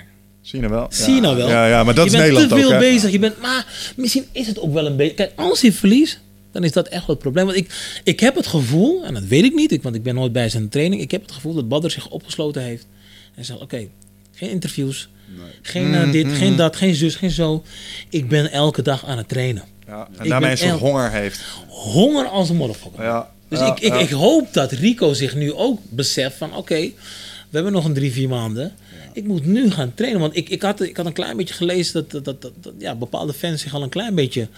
[0.46, 0.86] Zie je nou wel?
[0.90, 1.48] zie je nou wel.
[1.48, 2.90] Ja, ja, maar dat je is bent Nederland te veel ook, hè?
[2.90, 3.10] bezig.
[3.10, 5.14] Je bent, maar misschien is het ook wel een beetje.
[5.14, 6.20] Kijk, als hij verliest,
[6.52, 7.44] dan is dat echt wel het probleem.
[7.44, 10.14] Want ik, ik heb het gevoel, en dat weet ik niet, ik, want ik ben
[10.14, 11.02] nooit bij zijn training.
[11.02, 12.86] Ik heb het gevoel dat Badr zich opgesloten heeft.
[13.34, 13.86] En zegt: Oké,
[14.34, 15.08] geen interviews,
[15.62, 17.64] geen Mm, eh, dit, geen dat, geen zus, geen zo.
[18.08, 19.62] Ik ben elke dag aan het trainen.
[19.86, 21.40] Ja, en Ik daarmee een soort honger heeft.
[21.68, 23.02] Honger als een motherfucker.
[23.02, 23.30] Ja.
[23.48, 23.98] Dus Ja, ik, ik, ja.
[23.98, 26.56] ik hoop dat Rico zich nu ook beseft van...
[26.56, 26.80] oké,
[27.50, 28.72] we hebben nog een drie, vier maanden.
[29.16, 30.20] Ik moet nu gaan trainen.
[30.20, 33.32] Want ik, ik, had, ik had een klein beetje gelezen dat, dat, dat, ja, bepaalde
[33.32, 34.48] fans zich al een klein beetje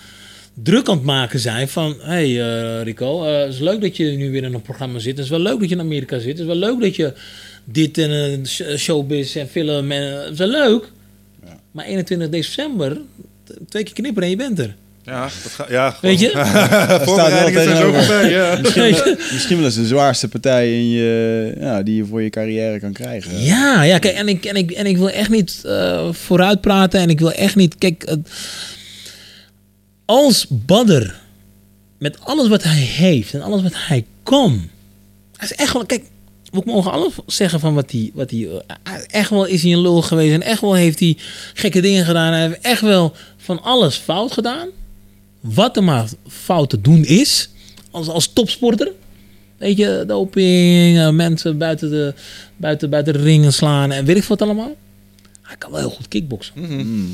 [0.63, 1.69] druk aan het maken zijn.
[1.69, 4.63] Van, hé hey, eh, Rico, eh, het is leuk dat je nu weer in een
[4.63, 5.17] programma zit.
[5.17, 6.29] Het is wel leuk dat je in Amerika zit.
[6.29, 7.13] Het is wel leuk dat je
[7.65, 9.91] dit en eh, sh- showbiz en film...
[9.91, 10.91] En, het is wel leuk.
[11.45, 11.61] Ja.
[11.71, 13.01] Maar 21 december,
[13.69, 14.75] twee keer knipperen en je bent er.
[15.09, 16.31] Ja, dat ga, ja Weet je?
[17.05, 18.31] voorbereidingen zijn zo voorbij.
[18.31, 18.59] Ja.
[18.63, 22.81] Misschien, misschien wel eens de zwaarste partij in je, ja, die je voor je carrière
[22.81, 23.43] kan krijgen.
[23.43, 27.01] Ja, ja, kijk, en ik, en ik, en ik wil echt niet eh vooruit praten
[27.01, 27.75] en ik wil echt niet.
[27.79, 28.17] Kijk,
[30.05, 31.21] als Badder
[31.99, 34.69] met alles wat hij heeft en alles wat hij kan,
[35.37, 35.87] hij is echt wel.
[35.87, 36.03] Kijk,
[36.51, 38.49] we mogen alles zeggen van wat hij, wat hij-
[39.07, 41.17] echt wel is hij een lul geweest en echt wel heeft hij
[41.55, 42.33] gekke dingen gedaan.
[42.33, 44.69] Hij heeft echt wel van alles fout gedaan.
[45.55, 47.49] Wat er maar fout te doen is,
[47.91, 48.93] als, als topsporter.
[49.57, 52.15] Weet je, doping, eh, mensen buiten de,
[52.57, 54.77] buiten, buiten de ringen slaan en weet ik wat allemaal.
[55.43, 56.55] Hij kan wel heel goed kickboksen.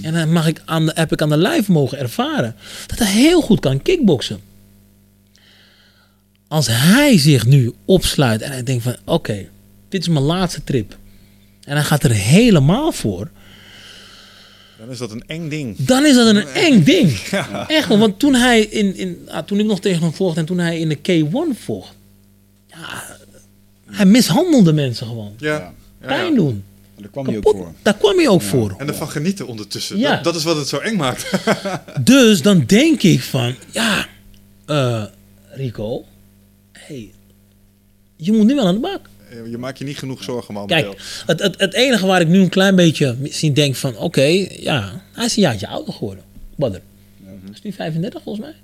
[0.03, 2.57] En dan mag ik aan de, heb ik aan de lijf mogen ervaren
[2.87, 4.41] dat hij heel goed kan kickboksen.
[6.49, 9.49] Als hij zich nu opsluit en hij denkt van oké,
[9.89, 10.97] dit is mijn laatste trip.
[11.65, 13.31] En hij gaat er helemaal voor.
[14.85, 15.77] Dan is dat een eng ding.
[15.79, 17.11] Dan is dat een eng ding.
[17.69, 20.45] Echt wel, want toen hij in, in ah, toen ik nog tegen hem vocht en
[20.45, 21.95] toen hij in de K1 vocht.
[22.67, 23.17] Ja,
[23.91, 25.35] hij mishandelde mensen gewoon.
[25.39, 25.53] Ja.
[25.55, 26.07] Ja, ja.
[26.07, 26.65] Pijn doen.
[26.99, 27.73] Daar kwam hij ook voor.
[27.83, 28.75] Daar kwam hij ook voor.
[28.79, 29.99] En ervan genieten ondertussen.
[29.99, 30.15] Ja.
[30.15, 31.31] Dat, dat is wat het zo eng maakt.
[32.01, 34.07] Dus dan denk ik van, ja,
[34.67, 35.05] eh,
[35.51, 36.05] Rico,
[36.73, 37.13] hey,
[38.17, 39.09] je moet nu wel aan de bak.
[39.51, 40.95] Je maakt je niet genoeg zorgen momenteel.
[40.95, 44.47] Kijk, het, het, het enige waar ik nu een klein beetje misschien denk van, oké,
[44.51, 46.25] ja, hij is een jaartje ouder geworden.
[46.57, 46.81] Badder.
[47.25, 48.55] Hij is nu 35 volgens mij.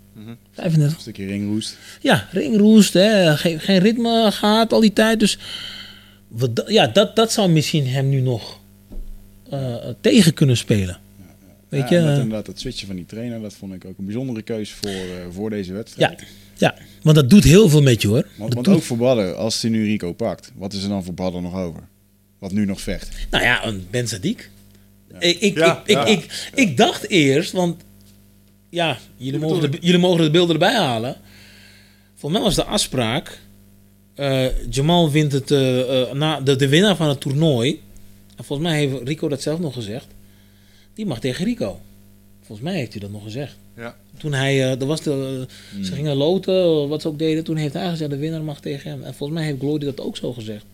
[0.53, 0.95] 35.
[0.95, 1.77] Een stukje ringroest.
[2.01, 5.21] Ja, ringroest, hè, geen, geen ritme gehad al die tijd.
[5.21, 5.39] Dus
[6.29, 8.61] wat, ja, dat, dat zou misschien hem nu nog
[9.51, 10.99] eh, tegen kunnen spelen.
[11.69, 11.95] Weet je?
[11.95, 14.05] Ja, en dat eh, inderdaad, dat switchen van die trainer, dat vond ik ook een
[14.05, 16.21] bijzondere keuze voor, eh, voor deze wedstrijd.
[16.21, 16.27] ja,
[16.61, 18.23] ja, want dat doet heel veel met je hoor.
[18.37, 20.89] Want, Dat want doet- ook voor Badder, als hij nu Rico pakt, wat is er
[20.89, 21.83] dan voor Badder nog over?
[22.39, 23.09] Wat nu nog vecht.
[23.31, 24.09] Nou ja, een Ben.
[24.23, 24.51] Ik,
[25.41, 26.05] ik, Ja, ik, ja.
[26.05, 27.83] ik, ik, ik dacht eerst, want
[28.69, 31.17] ja, jullie mogen, de, jullie mogen de beelden erbij halen.
[32.15, 33.41] Voor mij was de afspraak,
[34.15, 37.81] eh, Jamal wint het, eh, eh, na, de, de winnaar van het toernooi.
[38.37, 40.07] En volgens mij heeft Rico dat zelf nog gezegd.
[40.95, 41.81] Die mag tegen Rico.
[42.39, 43.57] Volgens mij heeft hij dat nog gezegd.
[43.77, 43.97] Ja.
[44.21, 45.47] Toen hij, eh er was de,
[45.83, 47.45] ze gingen loten, wat ze ook deden.
[47.45, 49.03] Toen heeft hij gezegd, de winnaar mag tegen hem.
[49.03, 50.65] En volgens mij heeft Glory dat ook zo gezegd.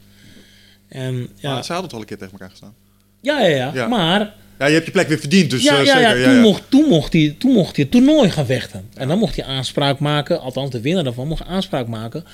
[0.88, 2.74] En, ja, Maar ze hadden het al een keer tegen elkaar gestaan.
[3.20, 3.86] ja, ja, ja, Ja.
[3.88, 6.18] maar Ja, je hebt je plek weer verdiend, dus ja, eh, ja, zeker.
[6.18, 6.40] ja, Ja, toen.
[6.40, 8.88] Mocht, toen, mocht hij, toen mocht hij het toernooi gaan vechten.
[8.94, 12.24] En dan mocht hij aanspraak maken, althans de winnaar daarvan mocht aanspraak maken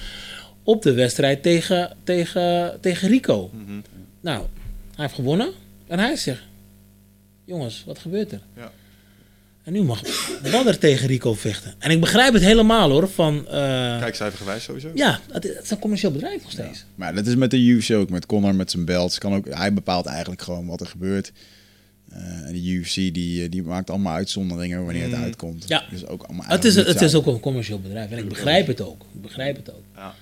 [0.62, 3.50] op de wedstrijd tegen, tegen, tegen Rico.
[3.52, 3.80] Mhm.
[4.20, 4.38] Nou,
[4.94, 5.50] hij heeft gewonnen
[5.86, 6.42] en hij zegt,
[7.44, 8.40] jongens, wat gebeurt er?
[8.56, 8.70] Ja.
[9.62, 10.02] En nu mag
[10.50, 11.74] Badder tegen Rico vechten.
[11.78, 13.48] En ik begrijp het helemaal hoor, van...
[13.48, 14.90] eh, Kijkcijfergewijs sowieso.
[14.94, 16.84] ja, het, het is een commercieel bedrijf nog steeds.
[16.94, 19.18] Maar dat is met de UFC ook, met Conor met zijn belts.
[19.18, 21.32] Kan ook, hij bepaalt eigenlijk gewoon wat er gebeurt.
[22.10, 25.64] Eh, en de UFC die, eh, die maakt allemaal uitzonderingen wanneer het uitkomt.
[25.68, 25.84] Ja.
[25.90, 28.80] Dus ook allemaal Het is, het is ook een commercieel bedrijf en ik begrijp het
[28.80, 29.02] ook.
[29.14, 29.82] Ik begrijp het ook.
[29.94, 30.14] Ja.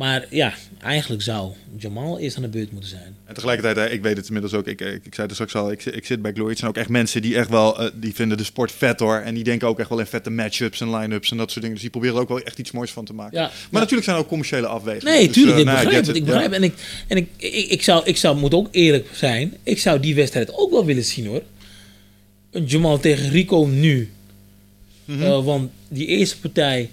[0.00, 3.16] Maar ja, eigenlijk zou Jamal eerst aan de beurt moeten zijn.
[3.24, 5.80] En tegelijkertijd, ik weet het inmiddels ook, ik, ik, ik zei het straks al, ik,
[5.80, 6.48] zit- ik zit bij Glory.
[6.50, 9.16] Het zijn ook echt mensen die echt wel, eh, die vinden de sport vet hoor.
[9.16, 11.72] En die denken ook echt wel in vette matchups en line-ups en dat soort dingen.
[11.72, 13.38] Dus die proberen er ook wel echt iets moois van te maken.
[13.38, 13.78] Ja, maar ja.
[13.78, 15.14] natuurlijk zijn er ook commerciële afwegingen.
[15.14, 16.16] Nee, Dus, tuurlijk, eh, ik nee, I begrijp het.
[16.16, 16.56] Ik begrijp ja.
[16.56, 16.74] En, ik,
[17.08, 20.54] en ik, ik, ik, zou, ik zou, moet ook eerlijk zijn, ik zou die wedstrijd
[20.54, 21.42] ook wel willen zien hoor.
[22.50, 24.10] Een Jamal tegen Rico nu.
[25.04, 25.22] Mhm.
[25.22, 26.90] Eh, want die eerste partij,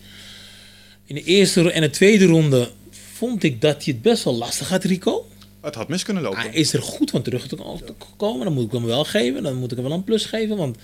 [1.06, 2.72] in de eerste en de tweede ronde,
[3.18, 5.28] vond ik dat hij het best wel lastig had, Rico.
[5.62, 6.40] Het had mis kunnen lopen.
[6.40, 8.46] Hij is er goed van terug te te komen.
[8.46, 9.44] Dan moet ik hem wel geven.
[9.44, 10.58] Dan moet ik hem wel een plus geven.
[10.58, 10.78] Want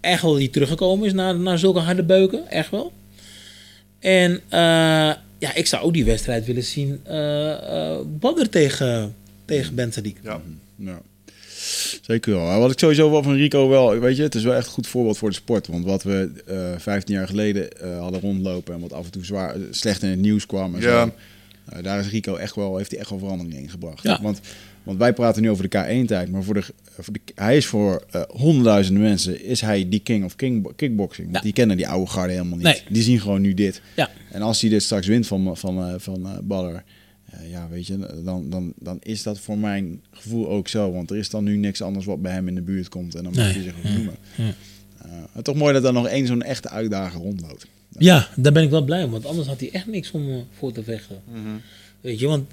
[0.00, 2.50] echt wel hij teruggekomen is naar, naar zulke harde beuken.
[2.50, 2.92] Echt wel.
[3.98, 4.60] En eh,
[5.38, 7.00] ja, ik zou ook die wedstrijd willen zien.
[7.04, 10.22] eh eh Badr tegen, tegen Ben Sadiq.
[10.22, 10.40] Ja.
[10.76, 11.00] Ja.
[12.02, 12.60] Zeker wel.
[12.60, 14.86] Wat ik sowieso wel van Rico wel, weet je, het is wel echt een goed
[14.86, 15.66] voorbeeld voor de sport.
[15.66, 17.68] Want wat we eh 15 jaar geleden
[17.98, 21.04] hadden rondlopen en wat af en toe zwaar, slecht in het nieuws kwam en Ja.
[21.04, 21.12] zo.
[21.76, 24.02] Eh, daar is Rico echt wel, heeft hij echt wel verandering in gebracht.
[24.02, 24.18] Ja.
[24.22, 24.40] Want,
[24.82, 26.62] want wij praten nu over de K1-tijd, maar voor de,
[26.98, 31.26] voor de, hij is voor eh, honderdduizenden mensen is hij die king of king, kickboxing.
[31.26, 31.42] Want Ja.
[31.44, 32.66] die kennen die oude garde helemaal niet.
[32.66, 32.82] Nee.
[32.88, 33.80] Die zien gewoon nu dit.
[33.96, 34.10] Ja.
[34.30, 38.50] En als hij dit straks wint van, van, eh, van eh, ja, weet je, dan,
[38.50, 40.92] dan, dan is dat voor mijn gevoel ook zo.
[40.92, 43.14] Want er is dan nu niks anders wat bij hem in de buurt komt.
[43.14, 43.52] En dan moet Nee.
[43.52, 44.14] hij zich ook noemen.
[45.42, 47.66] Toch mooi dat er nog één zo'n echte uitdager rondloopt.
[47.98, 49.10] Ja, daar ben ik wel blij om.
[49.10, 51.20] Want anders had hij echt niks om eh, voor te vechten.
[51.32, 51.48] Mhm.
[52.00, 52.50] Weet je, want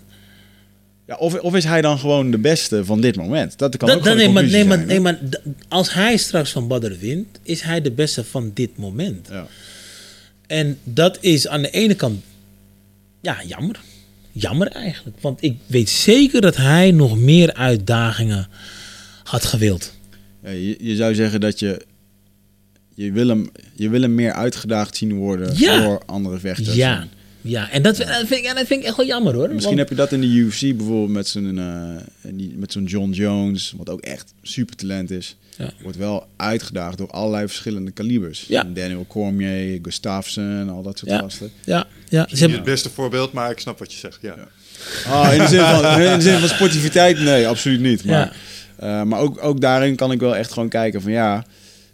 [1.07, 3.57] Ja, of, of is hij dan gewoon de beste van dit moment?
[3.57, 5.19] Dat kan Dat- ook dat- nee, maar, nee, maar, nee, maar
[5.67, 9.27] als hij straks van Badr wint, is hij de beste van dit moment.
[9.31, 9.47] Ja.
[10.47, 12.23] En dat is aan de ene kant,
[13.21, 13.79] ja, jammer.
[14.31, 15.17] Jammer eigenlijk.
[15.21, 18.47] Want ik weet zeker dat hij nog meer uitdagingen
[19.23, 19.93] had gewild.
[20.43, 21.85] Ja, je, je zou zeggen dat je...
[23.05, 25.81] Je wil, hem, je wil hem meer uitgedaagd zien worden Ja.
[25.81, 26.75] door andere vechters.
[26.75, 27.07] Ja,
[27.41, 27.69] ja.
[27.71, 29.47] en dat, dat vind ik, ja, dat vind ik echt wel jammer hoor.
[29.53, 33.11] Misschien Want- heb je dat in de UFC bijvoorbeeld met zo'n eh, met zo'n John
[33.11, 35.35] Jones, wat ook echt super talent is.
[35.57, 35.71] Ja.
[35.81, 38.45] Wordt wel uitgedaagd door allerlei verschillende kalibers.
[38.47, 38.63] Ja.
[38.73, 41.17] Daniel Cormier, Gustafsson, al dat soort Ja.
[41.19, 41.51] gasten.
[41.63, 44.17] ja, ja, ze Niet hebben, het beste voorbeeld, maar ik snap wat je zegt.
[44.21, 44.35] Ja.
[45.07, 48.05] Ah, in, de zin van, in de zin van sportiviteit, nee, absoluut niet.
[48.05, 48.33] Maar,
[48.79, 48.99] Ja.
[49.01, 51.45] eh, maar ook, ook daarin kan ik wel echt gewoon kijken van ja,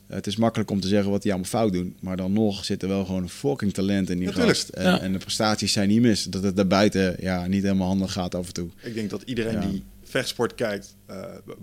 [0.08, 1.96] het is makkelijk om te zeggen wat die allemaal fout doen.
[2.00, 4.58] Maar dan nog zit er wel gewoon een fucking talent in die Natuurlijk.
[4.58, 4.70] gast.
[4.70, 5.00] En, Ja.
[5.00, 6.24] en de prestaties zijn niet mis.
[6.24, 8.70] Dat het daarbuiten ja, niet helemaal handig gaat af en toe.
[8.82, 9.68] Ik denk dat iedereen Ja.
[9.68, 11.16] die vechtsport kijkt, eh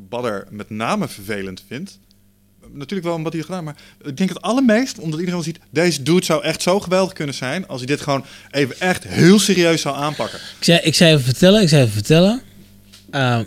[0.09, 1.99] Badder met name vervelend vindt.
[2.73, 5.59] Natuurlijk wel omdat hij het gedaan, maar ik denk het allermeest omdat iedereen wel ziet,
[5.71, 9.39] deze dude zou echt zo geweldig kunnen zijn als hij dit gewoon even echt heel
[9.39, 10.39] serieus zou aanpakken.
[10.59, 12.43] ik, zei, ik zei even vertellen, ik zei even vertellen.
[13.11, 13.41] Eh,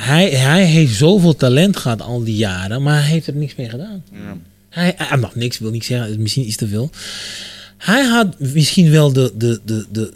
[0.00, 3.68] hij, hij heeft zoveel talent gehad al die jaren, maar hij heeft er niks mee
[3.68, 4.04] gedaan.
[4.68, 6.90] Hij, hij mag niks, wil niet zeggen, misschien iets te veel.
[7.76, 10.12] Hij had misschien wel de, de, de, de,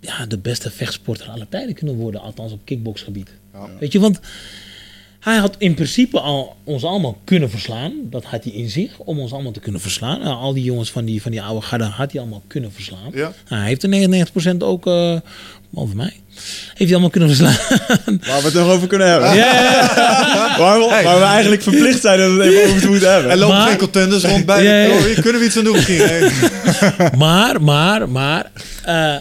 [0.00, 3.30] ja, de beste vechtsporter aller tijden kunnen worden, althans op kickboxgebied.
[3.78, 4.20] Weet je, want
[5.20, 7.92] hij had in principe al ons allemaal kunnen verslaan.
[8.02, 10.20] Dat had hij in zich, om ons allemaal te kunnen verslaan.
[10.20, 13.10] Nou, al die jongens van die, van die oude garde had hij allemaal kunnen verslaan.
[13.12, 13.32] Ja.
[13.48, 14.86] Nou, hij heeft er 99% ook,
[15.70, 16.12] behalve mij,
[16.66, 17.56] heeft hij allemaal kunnen verslaan.
[18.28, 19.28] Waar we het nog over kunnen hebben.
[20.62, 23.30] waar, we, waar we eigenlijk verplicht zijn om het even over te moeten hebben.
[23.30, 24.64] Er lopen Maar- geen contenders rond bij.
[24.64, 24.94] Ja, ja, ja.
[24.94, 26.30] Oh, hier kunnen we iets aan doen misschien.
[27.18, 28.50] Maar, maar, maar,
[28.84, 29.16] eh,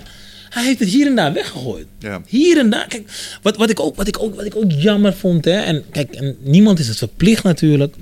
[0.49, 1.85] hij heeft het hier en daar weggegooid.
[1.99, 2.21] Ja.
[2.27, 2.88] Hier en daar.
[2.88, 3.09] Kijk,
[3.41, 6.11] wat, wat, ik ook, wat, ik ook, wat ik ook jammer vond, hè, en kijk,
[6.15, 7.95] en niemand is het verplicht natuurlijk.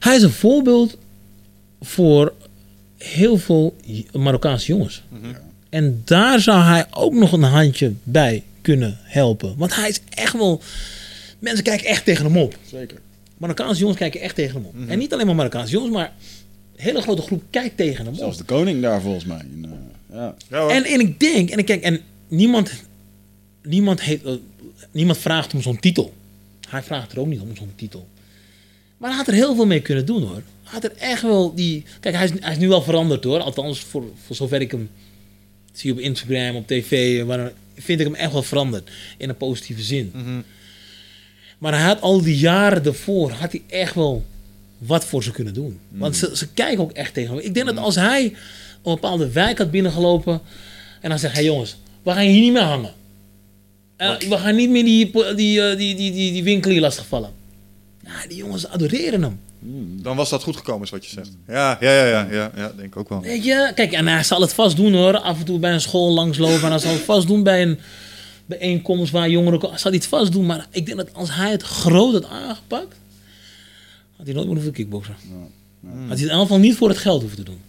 [0.00, 0.96] Hij is een voorbeeld
[1.80, 2.32] voor
[2.98, 3.76] heel veel
[4.12, 5.02] Marokkaanse jongens.
[5.70, 9.54] En daar zou hij ook nog een handje bij kunnen helpen.
[9.56, 10.60] Want hij is echt wel.
[11.38, 12.56] Mensen kijken echt tegen hem op.
[12.66, 12.98] Zeker.
[13.36, 14.88] Marokkaanse jongens kijken echt tegen hem op.
[14.88, 16.12] En niet alleen maar Marokkaanse jongens, maar
[16.76, 18.18] een hele grote groep kijkt tegen hem op.
[18.18, 19.38] Zelfs de koning daar volgens mij.
[19.38, 20.68] En, eh, ja.
[20.68, 22.72] En, en ik denk, en ik kijk, en niemand,
[23.62, 24.32] niemand, heeft, eh,
[24.90, 26.14] niemand vraagt om zo'n titel.
[26.68, 28.08] Hij vraagt er ook niet om zo'n titel.
[28.96, 30.42] Maar hij had er heel veel mee kunnen doen hoor.
[30.62, 31.84] Hij had er echt wel die.
[32.00, 33.40] Kijk, hij is, hij is nu wel veranderd hoor.
[33.40, 34.90] Althans, voor, voor zover ik hem
[35.72, 38.90] zie op Instagram, op tv, dan vind ik hem echt wel veranderd.
[39.16, 40.12] In een positieve zin.
[41.58, 44.24] Maar hij had al die jaren daarvoor, had hij echt wel
[44.78, 45.78] wat voor ze kunnen doen.
[45.88, 47.44] Want ze, ze kijken ook echt tegen hem.
[47.44, 48.34] Ik denk dat als hij een
[48.82, 50.40] bepaalde wijk had binnengelopen
[51.00, 52.92] en dan zegt hij jongens, we gaan hier niet meer hangen.
[53.96, 55.34] Eh, we gaan niet meer die, die,
[55.76, 57.30] die, die, die, die winkel hier lastigvallen.
[58.10, 59.40] Ja, die jongens adoreren hem.
[60.02, 61.30] Dan was dat goed gekomen, is wat je zegt.
[61.46, 63.20] Ja, ja, ja, ja, ja, ja denk ik ook wel.
[63.20, 65.18] Weet je, kijk, en hij zal het vast doen hoor.
[65.18, 66.62] Af en toe bij een school langslopen.
[66.62, 67.78] En hij zal het vast doen bij een
[68.46, 69.70] bijeenkomst waar jongeren komen.
[69.70, 70.46] Hij zal het vast doen.
[70.46, 72.96] Maar ik denk dat als hij het groot had aangepakt,
[74.16, 75.14] had hij nooit meer hoeven kickboksen.
[75.14, 77.60] Had hij het in ieder geval niet voor het geld hoeven te doen.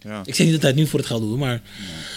[0.00, 0.22] Ja.
[0.24, 1.60] Ik zeg niet dat hij het nu voor het geld doet, maar,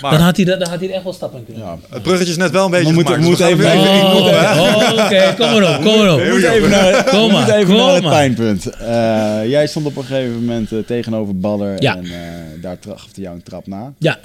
[0.02, 2.02] Maar- dan, had hij, daar- daar had hij er echt wel stappen kunnen Ja, Het
[2.04, 4.12] bruggetje is net wel een beetje We moeten- gemaakt, we dus moeten gaan even- weer
[4.12, 6.20] Oh, oh, Oké, kom maar op, kom maar op.
[6.20, 8.12] We moeten even naar, Kom we maar, moeten even kom naar het maar.
[8.12, 8.66] pijnpunt.
[8.66, 11.96] Eh, jij stond op een gegeven moment eh, tegenover Badder Ja.
[11.98, 12.80] en eh, daar
[13.16, 13.94] hij jou een trap na.
[13.98, 14.20] Ja,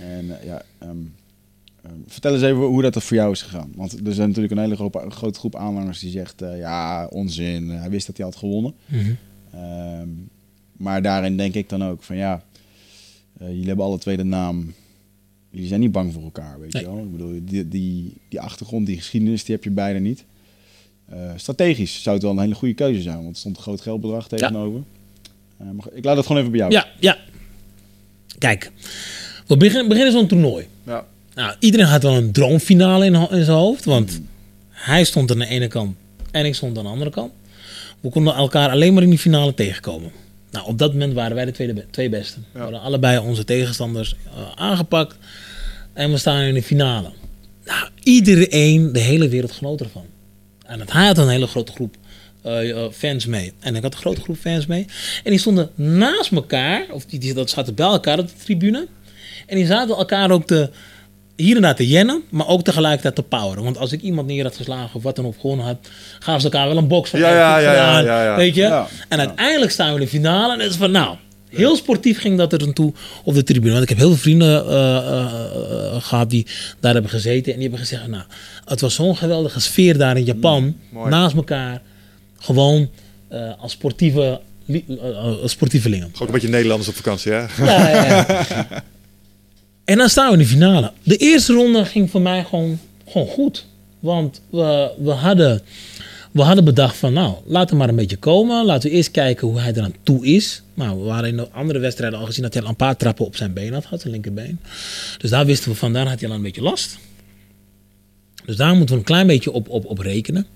[0.00, 0.90] En ja, ehm,
[1.82, 3.72] ehm, vertel eens even hoe dat er voor jou is gegaan.
[3.76, 7.06] Want er zijn natuurlijk een hele groep, een grote groep aanhangers die zegt, eh, ja,
[7.06, 7.68] onzin.
[7.68, 8.74] Hij wist dat hij had gewonnen.
[8.86, 9.10] Mhm.
[9.54, 10.08] Ehm,
[10.76, 12.42] maar daarin denk ik dan ook van ja,
[13.40, 14.72] eh, jullie hebben alle twee de naam.
[15.50, 16.82] Jullie zijn niet bang voor elkaar, weet Nee.
[16.82, 16.98] je wel.
[16.98, 20.24] Ik bedoel, die, die, die achtergrond, die geschiedenis, die heb je beide niet.
[21.08, 23.80] Eh, strategisch zou het wel een hele goede keuze zijn, want er stond een groot
[23.80, 24.80] geldbedrag tegenover.
[25.56, 26.72] Eh, maar ik laat het gewoon even bij jou.
[26.72, 27.18] ja, ja.
[28.38, 28.72] Kijk,
[29.46, 30.66] we beginnen, beginnen zo'n toernooi.
[30.86, 31.06] Ja.
[31.34, 33.84] Nou, iedereen had wel een droomfinale in, in zijn hoofd.
[33.84, 34.20] Want
[34.68, 35.96] hij stond aan de ene kant
[36.30, 37.32] en ik stond aan de andere kant.
[38.00, 40.10] We konden elkaar alleen maar in die finale tegenkomen.
[40.50, 42.46] Nou, op dat moment waren wij de tweede, twee besten.
[42.52, 45.16] We hadden allebei onze tegenstanders eh, aangepakt.
[45.92, 47.10] En we staan in de finale.
[47.64, 50.06] Nou, iedereen, de hele wereld genoot ervan.
[50.66, 51.96] En het, had een hele grote groep
[52.42, 53.52] eh, eh, fans mee.
[53.60, 54.86] En ik had een grote groep fans mee.
[55.24, 58.86] En die stonden naast elkaar, of die, die dat zaten bij elkaar op de tribune.
[59.46, 60.70] En die zaten elkaar ook te,
[61.40, 63.64] hier daar te jennen, maar ook tegelijkertijd te poweren.
[63.64, 65.76] Want als ik iemand neer had geslagen of wat dan ook gewonnen had,
[66.18, 68.36] gaven ze elkaar wel een box van Ja, "Hey, ja, ja, ja, gedaan." ja, ja.
[68.36, 68.84] Weet je?
[69.08, 71.16] En uiteindelijk staan we in de finale en het is van nou.
[71.48, 72.92] Heel sportief ging dat er aan toe
[73.24, 73.70] op de tribune.
[73.72, 76.46] Want ik heb heel veel vrienden eh, eh, eh, gehad die
[76.80, 77.52] daar hebben gezeten.
[77.52, 78.22] En die hebben gezegd, nou,
[78.64, 80.76] het was zo'n geweldige sfeer daar in Japan.
[80.90, 81.80] Mm, naast elkaar.
[82.38, 82.90] Gewoon
[83.28, 84.84] eh, als sportieve, li-
[85.44, 86.08] sportievelingen.
[86.12, 87.38] Gewoon een beetje Nederlanders op vakantie, hè?
[87.64, 88.26] Ja, ja, ja.
[89.90, 90.92] en dan staan we in de finale.
[91.02, 93.66] De eerste ronde ging voor mij gewoon, gewoon goed.
[93.98, 95.62] Want we, we hadden
[96.32, 98.64] we hadden bedacht van, nou, laten we maar een beetje komen.
[98.64, 100.62] Laten we eerst kijken hoe hij eraan toe is.
[100.74, 103.24] Nou, we waren in de andere wedstrijden al gezien dat hij al een paar trappen
[103.24, 104.60] op zijn been had, had zijn linkerbeen.
[105.18, 106.98] Dus daar wisten we van, daar had hij al een beetje last.
[108.44, 110.46] Dus daar moeten we een klein beetje op, op, op rekenen.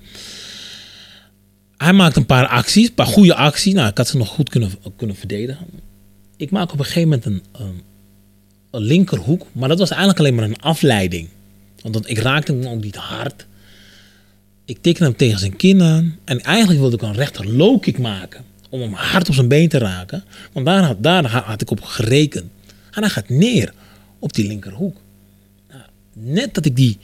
[1.77, 3.74] Hij maakt een paar acties, een paar goede acties.
[3.74, 5.66] Nou, ik had ze nog goed kunnen, kunnen verdedigen.
[6.36, 7.82] Ik maak op een gegeven moment een, een
[8.80, 11.28] linkerhoek, maar dat was eigenlijk alleen maar een afleiding.
[11.82, 13.46] Want ik raakte hem ook niet hard.
[14.64, 16.18] Ik tikte hem tegen zijn kin aan.
[16.24, 18.44] En eigenlijk wilde ik een rechter low kick maken.
[18.70, 20.24] Om hem hard op zijn been te raken.
[20.52, 22.51] Want daar had, daar ha- had ik op gerekend.
[22.90, 23.72] En hij gaat neer
[24.18, 24.96] op die linkerhoek.
[25.68, 25.82] Nou,
[26.12, 26.98] net dat ik die,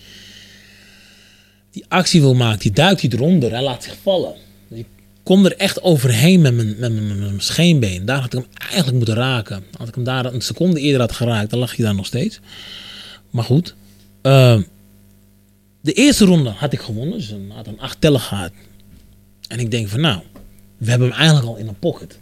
[1.70, 3.50] die actie wil maken, die duikt hij eronder.
[3.50, 4.34] Hij laat zich vallen.
[5.30, 8.04] Kom er echt overheen met mijn, met mijn, scheenbeen.
[8.04, 9.64] Daar had ik hem eigenlijk moeten raken.
[9.78, 12.40] Als ik hem daar een seconde eerder had geraakt, dan lag hij daar nog steeds.
[13.30, 13.74] Maar goed.
[14.22, 14.60] eh,
[15.80, 17.18] de eerste ronde had ik gewonnen.
[17.18, 18.50] Dus een, had een acht tellen gehad.
[19.48, 20.20] En ik denk van nou,
[20.78, 22.18] we hebben hem eigenlijk al in een pocket.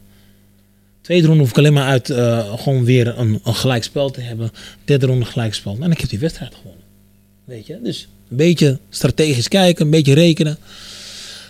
[1.00, 4.50] Tweede ronde hoef ik alleen maar uit eh, gewoon weer een, een gelijkspel te hebben.
[4.84, 5.76] Derde ronde gelijkspel.
[5.80, 6.84] En ik heb die wedstrijd gewonnen.
[7.44, 7.80] Weet je?
[7.82, 10.56] Dus een beetje strategisch kijken, een beetje rekenen.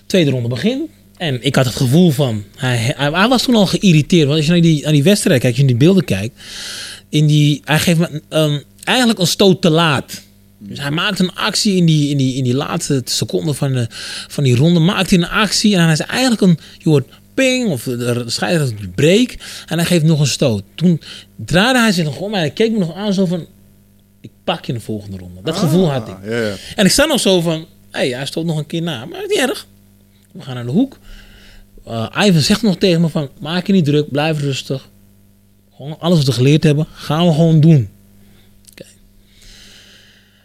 [0.07, 0.91] Tweede ronde begin.
[1.19, 4.27] En ik had het gevoel van, hij, hij, hij was toen al geïrriteerd.
[4.27, 6.41] Want als je naar die, naar die wedstrijd kijkt, als je in die beelden kijkt.
[7.09, 10.23] In die, hij geeft me um, eigenlijk een stoot te laat.
[10.59, 13.87] Dus hij maakt een actie in die, in die, in die laatste seconden van, de,
[14.29, 14.81] van die ronde.
[14.81, 18.89] Maakt hij een actie en hij is eigenlijk een, je hoort ping of de scheidsrechter
[18.89, 19.35] break.
[19.67, 20.63] En hij geeft nog een stoot.
[20.75, 21.01] Toen
[21.37, 23.47] draaide hij zich nog om en hij keek me nog aan zo van,
[24.21, 25.41] ik pak je in de volgende ronde.
[25.43, 26.15] Dat gevoel had ik.
[26.15, 26.47] Ah.
[26.77, 29.05] En ik sta nog zo van, hé, hey, hij stoot nog een keer na.
[29.05, 29.67] Maar niet erg.
[30.33, 30.99] We gaan naar de hoek.
[31.89, 34.89] Uh, Ivan zegt nog tegen me van, maak je niet druk, blijf rustig.
[35.77, 37.89] Gewoon alles wat we geleerd hebben, gaan we gewoon doen.
[38.71, 38.93] Okay.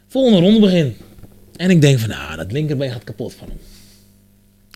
[0.08, 0.98] Volgende ronde begin.
[1.56, 3.58] En ik denk van, nou, dat linkerbeen gaat kapot van hem.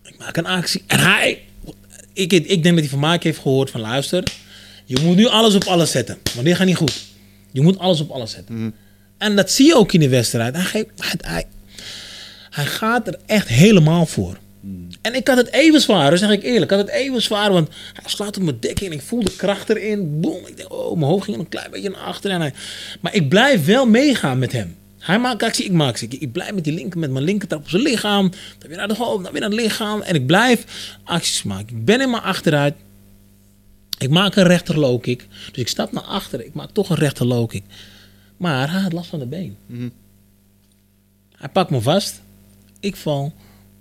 [0.04, 0.84] Ik maak een actie.
[0.88, 1.42] En hij,
[2.14, 4.24] ik, ik denk dat hij van Mike heeft gehoord van, luister,
[4.86, 6.18] je moet nu alles op alles zetten.
[6.34, 7.06] Want dit gaat niet goed.
[7.52, 8.56] Je moet alles op alles zetten.
[8.56, 8.74] Mm.
[9.18, 10.56] En dat zie je ook in de wedstrijd.
[10.56, 10.90] Hij, geeft,
[11.26, 11.46] hij,
[12.50, 14.38] hij gaat er echt helemaal voor.
[14.68, 14.88] Mm.
[15.02, 16.72] En ik had het even zwaar, zeg ik eerlijk.
[16.72, 19.36] Ik had het even zwaar, want hij slaat op mijn dekking en ik voel de
[19.36, 20.20] kracht erin.
[20.20, 20.46] Boom.
[20.46, 22.36] Ik denk, oh, mijn hoofd ging een klein beetje naar achteren.
[22.36, 22.54] En hij,
[23.02, 24.76] maar ik blijf wel meegaan met hem.
[25.00, 26.20] Hij maakt actie, ik maak actie.
[26.20, 28.32] Ik blijf met die linker, met mijn linkertrap op zijn lichaam.
[28.58, 30.02] Dan weer naar de hoofd, dan weer naar het lichaam.
[30.02, 30.66] En ik blijf
[31.04, 31.78] acties maken.
[31.78, 32.74] Ik ben helemaal achteruit.
[33.98, 35.28] Ik maak een rechter low kick.
[35.52, 36.46] Dus ik stap naar achteren.
[36.46, 37.64] Ik maak toch een rechter low kick.
[38.38, 39.58] Maar hij had last van de been.
[39.66, 39.92] Mm-hmm.
[41.38, 42.22] Hij pakt me vast.
[42.80, 43.34] Ik val.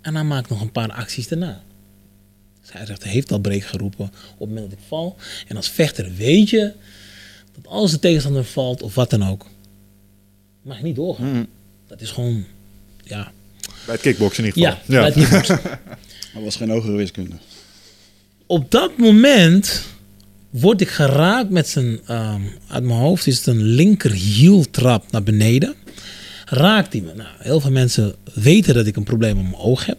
[0.07, 1.63] En hij maakt nog een paar acties daarna.
[2.61, 5.17] Dus hij zegt, hij heeft al break geroepen op het moment dat ik val.
[5.47, 6.73] En als vechter weet je
[7.55, 9.47] dat als de tegenstander valt of wat dan ook,
[10.63, 11.33] mag je niet doorgaan.
[11.33, 11.47] Mm.
[11.87, 12.45] Dat is gewoon,
[13.05, 13.33] ja.
[13.85, 14.85] Bij het kickboksen in ieder geval.
[14.87, 15.13] Ja, ja.
[15.13, 15.61] bij het kickboksen.
[16.35, 17.37] dat was geen hogere wiskunde.
[18.47, 19.83] Op dat moment
[20.51, 25.23] word ik geraakt met zijn, um, uit mijn hoofd is het een linker hieltrap naar
[25.23, 25.75] beneden.
[26.49, 27.15] Raakt hij me.
[27.15, 29.99] Nou, heel veel mensen weten dat ik een probleem op mijn oog heb.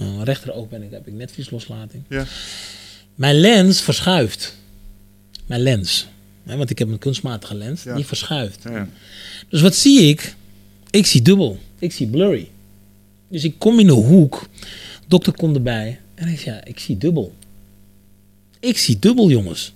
[0.00, 2.02] Uh, rechter oog ben ik, heb ik netvliesloslating.
[2.08, 2.26] Ja.
[3.14, 4.56] Mijn lens verschuift.
[5.46, 6.06] Mijn lens.
[6.42, 7.82] Hè, want ik heb een kunstmatige lens.
[7.82, 7.94] Ja.
[7.94, 8.62] Die verschuift.
[8.62, 8.88] Ja.
[9.48, 10.34] Dus wat zie ik?
[10.90, 11.58] Ik zie dubbel.
[11.78, 12.48] Ik zie blurry.
[13.28, 14.48] Dus ik kom in de hoek.
[15.06, 16.00] Dokter komt erbij.
[16.14, 17.34] En ik zeg, ja, ik zie dubbel.
[18.60, 19.72] Ik zie dubbel, jongens.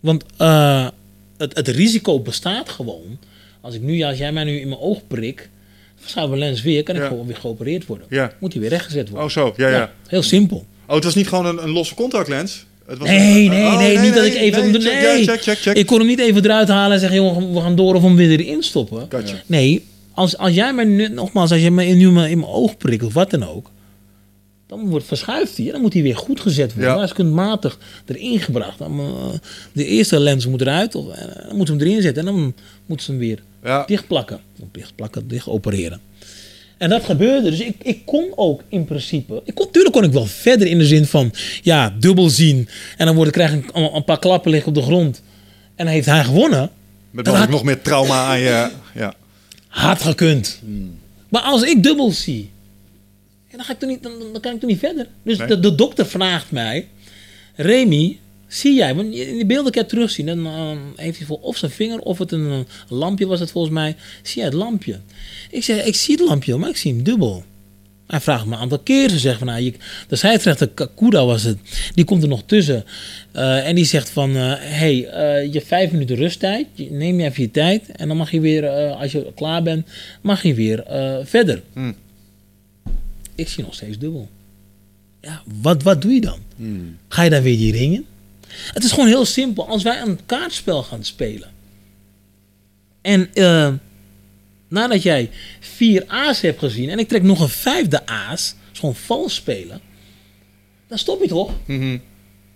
[0.00, 0.88] Want uh,
[1.36, 3.18] het, het risico bestaat gewoon.
[3.60, 5.48] Als, ik nu, als jij mij nu in mijn oog prik,
[5.96, 7.08] verschuift mijn lens weer, kan ik Ja.
[7.08, 8.06] gewoon weer geopereerd worden.
[8.10, 8.32] Ja.
[8.40, 9.26] Moet hij weer rechtgezet worden.
[9.26, 9.54] Oh, zo.
[9.56, 9.92] Ja, ja.
[10.06, 10.64] Heel simpel.
[10.86, 12.66] Oh, het was niet gewoon een, een losse contactlens?
[12.86, 14.70] Het was Nee, een- nee, oh, nee, niet dat ik even...
[14.70, 15.76] Nee, check, check, check, check.
[15.76, 18.16] Ik kon hem niet even eruit halen en zeggen, jongen, we gaan door of hem
[18.16, 19.06] weer erin stoppen.
[19.10, 19.34] Gotcha.
[19.46, 19.84] Nee,
[20.14, 22.76] als, als jij mij nu, nogmaals, als jij mij nu in mijn in mijn oog
[22.76, 23.70] prikt of wat dan ook,
[24.70, 25.70] dan wordt verschuift hij.
[25.70, 26.90] Dan moet hij weer goed gezet worden.
[26.90, 26.96] Ja.
[26.96, 28.78] Hij is kunstmatig erin gebracht.
[28.78, 29.38] Dan, eh,
[29.72, 32.54] de eerste lens moet eruit, of, eh, dan moeten we hem erin zetten en dan
[32.86, 33.84] moeten ze hem weer Ja.
[33.86, 34.40] dichtplakken.
[34.60, 36.00] Of dichtplakken, dicht opereren.
[36.78, 37.50] En dat gebeurde.
[37.50, 39.42] Dus ik, ik kon ook in principe.
[39.44, 41.32] Ik kon, tuurlijk kon ik wel verder in de zin van.
[41.62, 42.68] Ja, dubbel zien.
[42.96, 45.22] En dan wordt, krijg ik een, een paar klappen liggen op de grond.
[45.74, 46.70] En dan heeft hij gewonnen.
[47.10, 48.70] Met had- nog meer trauma aan je...
[48.94, 49.14] Ja.
[49.68, 50.60] Had gekund.
[51.28, 52.50] Maar als ik dubbel zie.
[53.50, 55.06] Ja, dan, ga ik toch niet, dan, dan kan ik toch niet verder.
[55.22, 55.46] Dus Nee.
[55.48, 56.88] de, de dokter vraagt mij.
[57.54, 58.94] Remy, zie jij?
[58.94, 60.26] Want in die beelden kan je terugzien.
[60.26, 60.46] Dan
[60.96, 63.96] heeft hij voor of zijn vinger of het een, een lampje was het volgens mij.
[64.22, 65.00] Zie jij het lampje?
[65.50, 67.44] Ik zeg, ik zie het lampje, maar ik zie hem dubbel.
[68.06, 69.10] Hij vraagt me een aantal keer.
[69.10, 69.72] Ze zegt van, nou, je,
[70.08, 71.58] de scheidsrechter Kakuda was het.
[71.94, 72.84] Die komt er nog tussen.
[73.32, 76.66] Eh, en die zegt van, eh hey, eh, je hebt vijf minuten rusttijd.
[76.90, 77.82] Neem je even je tijd.
[77.92, 79.86] En dan mag je weer, als je klaar bent,
[80.20, 80.84] mag je weer
[81.24, 81.62] verder.
[81.72, 81.94] Hmm.
[83.40, 84.28] Ik zie nog steeds dubbel.
[85.20, 86.38] Ja, wat, wat doe je dan?
[87.08, 88.06] Ga je dan weer die ringen?
[88.48, 89.68] Het is gewoon heel simpel.
[89.68, 91.48] Als wij een kaartspel gaan spelen.
[93.00, 93.72] En eh,
[94.68, 95.30] nadat jij
[95.60, 96.88] vier a's hebt gezien.
[96.88, 98.48] En ik trek nog een vijfde a's.
[98.58, 99.80] dat is gewoon vals spelen.
[100.88, 101.52] Dan stop je toch?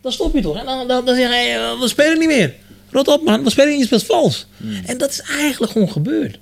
[0.01, 0.59] Dan stop je toch?
[0.59, 2.55] En dan, dan, dan zeg je, we spelen niet meer.
[2.91, 4.47] Rot op man, we spelen niet, je speelt vals.
[4.87, 6.39] En dat is eigenlijk gewoon gebeurd.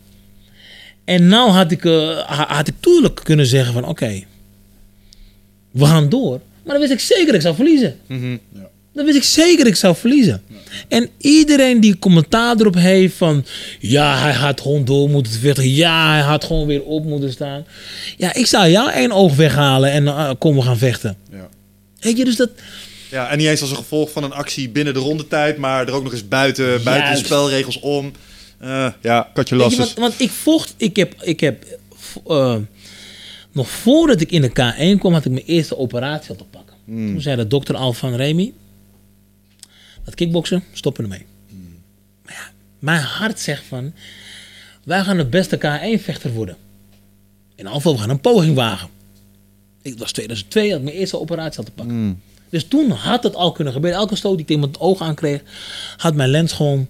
[1.04, 4.22] En nou had ik, ha- had ik toerlijk kunnen zeggen van oké,
[5.72, 6.40] we gaan door.
[6.64, 7.98] Maar dan wist ik zeker dat ik zou verliezen.
[8.94, 10.42] Dan wist ik zeker dat ik zou verliezen.
[10.88, 13.44] En iedereen die commentaar erop heeft van...
[13.78, 15.70] Ja, hij had gewoon door moeten vechten.
[15.70, 17.66] Ja, hij had gewoon weer op moeten staan.
[18.16, 21.16] Ja, ik zou jou één oog weghalen en uh, kom we gaan vechten.
[21.30, 21.48] Ja.
[22.00, 22.50] Weet je, dus dat...
[23.10, 25.92] Ja, en niet eens als een gevolg van een actie binnen de rondetijd, maar er
[25.92, 28.12] ook nog eens buiten, buiten de spelregels om.
[28.58, 31.64] Eh, ja, katje want, want ik vocht, ik heb, ik heb
[32.26, 32.56] eh,
[33.52, 36.76] nog voordat ik in de K1 kwam, had ik mijn eerste operatie al te pakken.
[36.86, 38.52] Toen zei de dokter al van Remy,
[40.04, 41.26] dat kickboksen, stoppen ermee.
[42.24, 43.92] Maar ja, mijn hart zegt van,
[44.84, 46.56] wij gaan de beste K1-vechter worden.
[47.54, 48.88] In ieder geval, we gaan een poging wagen.
[49.82, 52.22] Ik was 2002, had ik mijn eerste operatie al te pakken.
[52.48, 54.00] Dus toen had het al kunnen gebeuren.
[54.00, 55.42] Elke stoot die ik tegen mijn oog aankreeg,
[55.96, 56.88] had mijn lens gewoon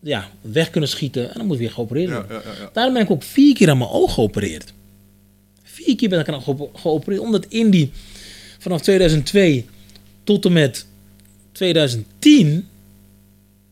[0.00, 1.28] ja, weg kunnen schieten.
[1.28, 2.36] En dan moet weer geopereerd worden.
[2.36, 2.70] ja, ja, ja.
[2.72, 4.72] Daarom ben ik ook vier keer aan mijn oog geopereerd.
[5.74, 7.20] Vier keer ben ik aan ge- geopereerd.
[7.22, 7.90] Omdat in die,
[8.58, 9.64] vanaf 2002
[10.24, 10.86] tot en met
[11.52, 12.68] 2010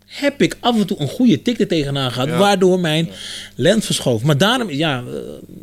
[0.07, 2.29] heb ik af en toe een goede tik er tegenaan gehad.
[2.29, 2.39] Ja.
[2.39, 3.09] Waardoor mijn
[3.55, 4.23] lens verschoof.
[4.23, 5.15] Maar daarom, ja, eh,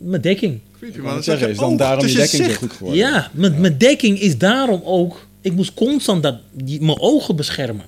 [0.01, 0.59] mijn dekking.
[0.79, 1.23] Creepy, Ik man.
[1.23, 2.59] zeggen, zat is je dan daarom die tussen dekking zo zicht.
[2.59, 2.99] goed geworden?
[2.99, 5.27] Ja, mijn, mijn dekking is daarom ook...
[5.41, 7.85] Ik moest constant dat, die, mijn ogen beschermen.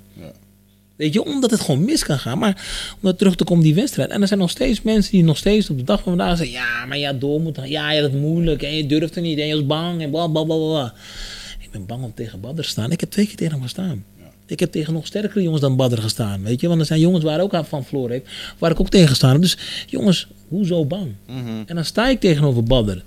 [1.01, 2.37] Weet je, omdat het gewoon mis kan gaan.
[2.37, 4.09] Maar om dat terug te komen, die wedstrijd.
[4.09, 6.55] En er zijn nog steeds mensen die nog steeds op de dag van vandaag zeggen...
[6.55, 7.69] Ja, maar ja, door gaan.
[7.69, 8.63] Ja, ja, dat is moeilijk.
[8.63, 9.39] En je durft er niet.
[9.39, 10.01] En je was bang.
[10.01, 10.93] En bla, bla, bla, bla.
[11.59, 12.91] Ik ben bang om tegen Badr te staan.
[12.91, 14.05] Ik heb twee keer tegen hem gestaan.
[14.45, 16.43] Ik heb tegen nog sterkere jongens dan Badr gestaan.
[16.43, 18.25] Weet je, want er zijn jongens waar ook van Floor heeft.
[18.57, 19.41] Waar ik ook tegen gestaan heb.
[19.41, 19.57] Dus
[19.87, 21.13] jongens, hoezo bang?
[21.65, 22.91] En dan sta ik tegenover Badr.
[22.91, 23.03] En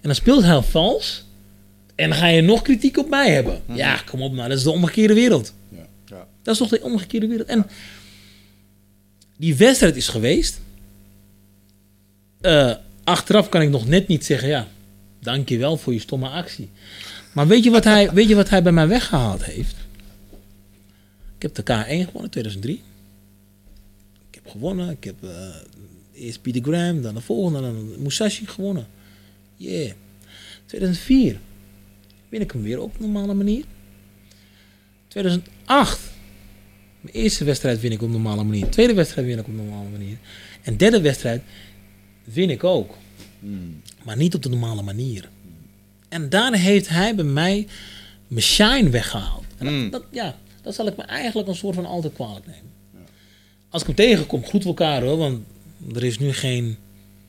[0.00, 1.24] dan speelt hij vals.
[1.94, 3.60] En dan ga je nog kritiek op mij hebben.
[3.74, 4.48] Ja, kom op nou.
[4.48, 5.54] Dat is de omgekeerde wereld.
[5.68, 5.79] Ja.
[6.42, 7.48] Dat is toch de omgekeerde wereld.
[7.48, 7.66] En
[9.36, 10.60] die wedstrijd is geweest.
[12.40, 14.68] Eh, achteraf kan ik nog net niet zeggen, ja,
[15.18, 16.68] dank je wel voor je stomme actie.
[17.32, 19.76] Maar weet je wat hij, weet je wat hij bij mij weggehaald heeft?
[21.36, 22.82] Ik heb de K1 gewonnen in 2003.
[24.30, 24.90] Ik heb gewonnen.
[24.90, 25.30] Ik heb eh,
[26.12, 28.86] eerst Peter Graham, dan de volgende, dan Musashi gewonnen.
[29.56, 29.92] Yeah.
[30.66, 31.38] 2004
[32.28, 33.64] win ik hem weer op normale manier.
[35.08, 36.09] 2008
[37.00, 38.68] mijn eerste wedstrijd win ik op normale manier.
[38.68, 40.16] Tweede wedstrijd win ik op normale manier.
[40.62, 41.42] En derde wedstrijd
[42.24, 42.94] win ik ook.
[44.04, 45.28] Maar niet op de normale manier.
[46.08, 47.66] En daar heeft hij bij mij
[48.26, 49.44] mijn shine weggehaald.
[49.58, 49.90] En dat, Mm.
[49.90, 52.70] dat- ja, dat zal ik me eigenlijk een soort van altijd kwalijk nemen.
[53.68, 55.16] Als ik hem tegenkom, goed voor elkaar hoor.
[55.16, 55.40] Want
[55.94, 56.76] er is nu geen,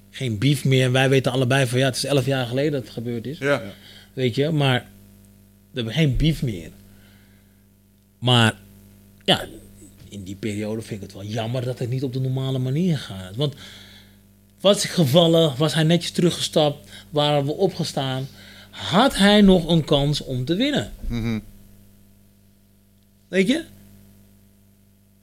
[0.09, 0.85] geen beef meer.
[0.85, 3.37] En wij weten allebei van ja, het is elf jaar geleden dat het gebeurd is.
[3.37, 3.61] Ja.
[4.13, 4.79] Weet je, maar
[5.71, 6.69] we hebben geen beef meer.
[8.19, 8.55] Maar
[9.23, 9.45] ja,
[10.11, 12.97] in die periode vind ik het wel jammer dat het niet op de normale manier
[12.97, 13.35] gaat.
[13.35, 13.53] Want
[14.59, 18.27] was ik gevallen, was hij netjes teruggestapt, waren we opgestaan,
[18.69, 20.91] had hij nog een kans om te winnen.
[21.07, 21.39] Mhm.
[23.27, 23.63] Weet je?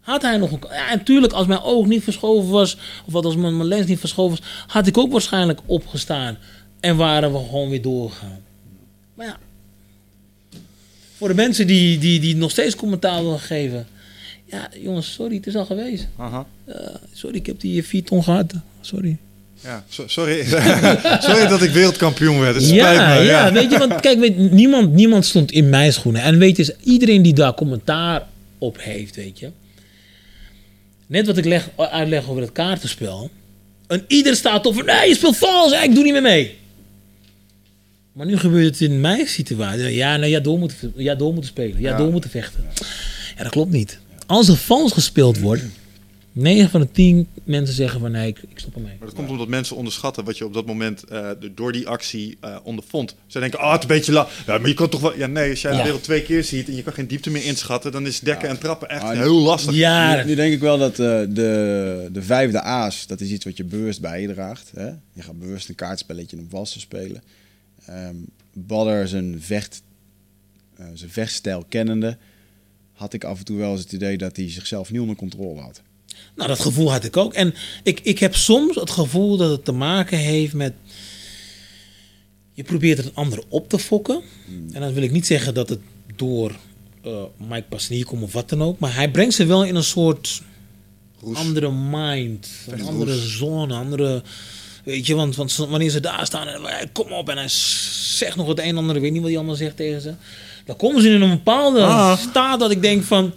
[0.00, 0.74] Had hij nog een kans?
[0.74, 3.86] Ja, en tuurlijk, als mijn oog niet verschoven was, of wat als mijn, mijn lens
[3.86, 6.38] niet verschoven was, had ik ook waarschijnlijk opgestaan
[6.80, 8.40] en waren we gewoon weer doorgegaan.
[9.14, 9.38] Maar ja,
[11.16, 13.86] voor de mensen die, die, die nog steeds commentaar willen geven.
[14.50, 16.06] Ja, jongens, sorry, het is al geweest.
[16.16, 16.46] Aha.
[16.64, 16.74] Eh,
[17.12, 18.52] sorry, ik heb die 4 ton gehad.
[18.80, 19.16] Sorry.
[19.62, 20.44] Ja, so- sorry.
[21.26, 22.54] sorry dat ik wereldkampioen werd.
[22.54, 23.24] Het spijt Ja, me.
[23.24, 26.22] ja, weet je, want kijk, weet, niemand, niemand stond in mijn schoenen.
[26.22, 28.26] En weet je, iedereen die daar commentaar
[28.58, 29.50] op heeft, weet je.
[31.06, 33.30] Net wat ik leg, uitleg over het kaartenspel.
[33.86, 36.56] En ieder staat op van, nee, je speelt vals, ik doe niet meer mee.
[38.12, 39.94] Maar nu gebeurt het in mijn situatie.
[39.94, 41.80] Ja, nee, ja, door moeten, ja, door moeten spelen.
[41.80, 41.96] Ja, Ja.
[41.96, 42.64] door moeten vechten.
[43.36, 43.98] Ja, dat klopt niet.
[44.28, 45.62] Als er vals gespeeld wordt,
[46.32, 48.96] 9 van de 10 mensen zeggen van, nee, ik, ik stop ermee.
[48.98, 52.36] Maar dat komt omdat mensen onderschatten wat je op dat moment eh, door die actie
[52.40, 53.14] eh, ondervond.
[53.26, 54.28] Ze denken, ah, het is een beetje la.
[54.46, 55.16] Ja, maar je kan toch wel.
[55.16, 55.82] Ja, nee, als jij de Ja.
[55.82, 58.58] wereld twee keer ziet en je kan geen diepte meer inschatten, dan is dekken en
[58.58, 59.74] trappen echt Ah, heel lastig.
[59.74, 60.96] Ja, Nu, nu denk ik wel dat eh,
[61.28, 64.70] de, de vijfde aas, dat is iets wat je bewust bijdraagt.
[64.74, 64.86] Hè?
[65.12, 67.22] Je gaat bewust een kaartspelletje om vals te spelen.
[67.86, 68.14] Ehm
[68.52, 69.82] Badder zijn, vecht,
[70.76, 72.16] eh, zijn vechtstijl kennende,
[72.98, 75.60] had ik af en toe wel eens het idee dat hij zichzelf niet onder controle
[75.60, 75.82] had.
[76.36, 77.34] Nou, dat gevoel had ik ook.
[77.34, 80.72] En ik, ik heb soms het gevoel dat het te maken heeft met.
[82.52, 84.22] je probeert het andere op te fokken.
[84.72, 85.80] En dan wil ik niet zeggen dat het
[86.16, 86.56] door
[87.02, 88.78] eh, Mike Pasnier komt of wat dan ook.
[88.78, 90.42] Maar hij brengt ze wel in een soort
[91.32, 92.48] andere mind.
[92.68, 94.22] Een andere zone, andere...
[94.84, 98.36] Weet je, want, want wanneer ze daar staan en hij, kom op en hij zegt
[98.36, 100.14] nog het een en ander, ik weet niet wat hij allemaal zegt tegen ze.
[100.68, 102.18] Dan komen ze in een bepaalde Ah.
[102.18, 103.32] staat dat ik denk van,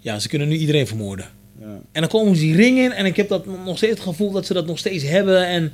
[0.00, 1.28] ja, ze kunnen nu iedereen vermoorden.
[1.60, 1.66] Ja.
[1.92, 4.30] En dan komen ze die ring in en ik heb dat nog steeds het gevoel
[4.30, 5.46] dat ze dat nog steeds hebben.
[5.46, 5.72] En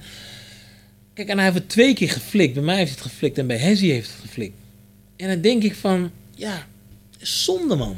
[1.15, 2.55] kijk, en hij heeft het twee keer geflikt.
[2.55, 4.55] Bij mij heeft hij het geflikt en bij Hezzy heeft het geflikt.
[5.17, 6.67] En dan denk ik van, ja,
[7.19, 7.97] zonde man.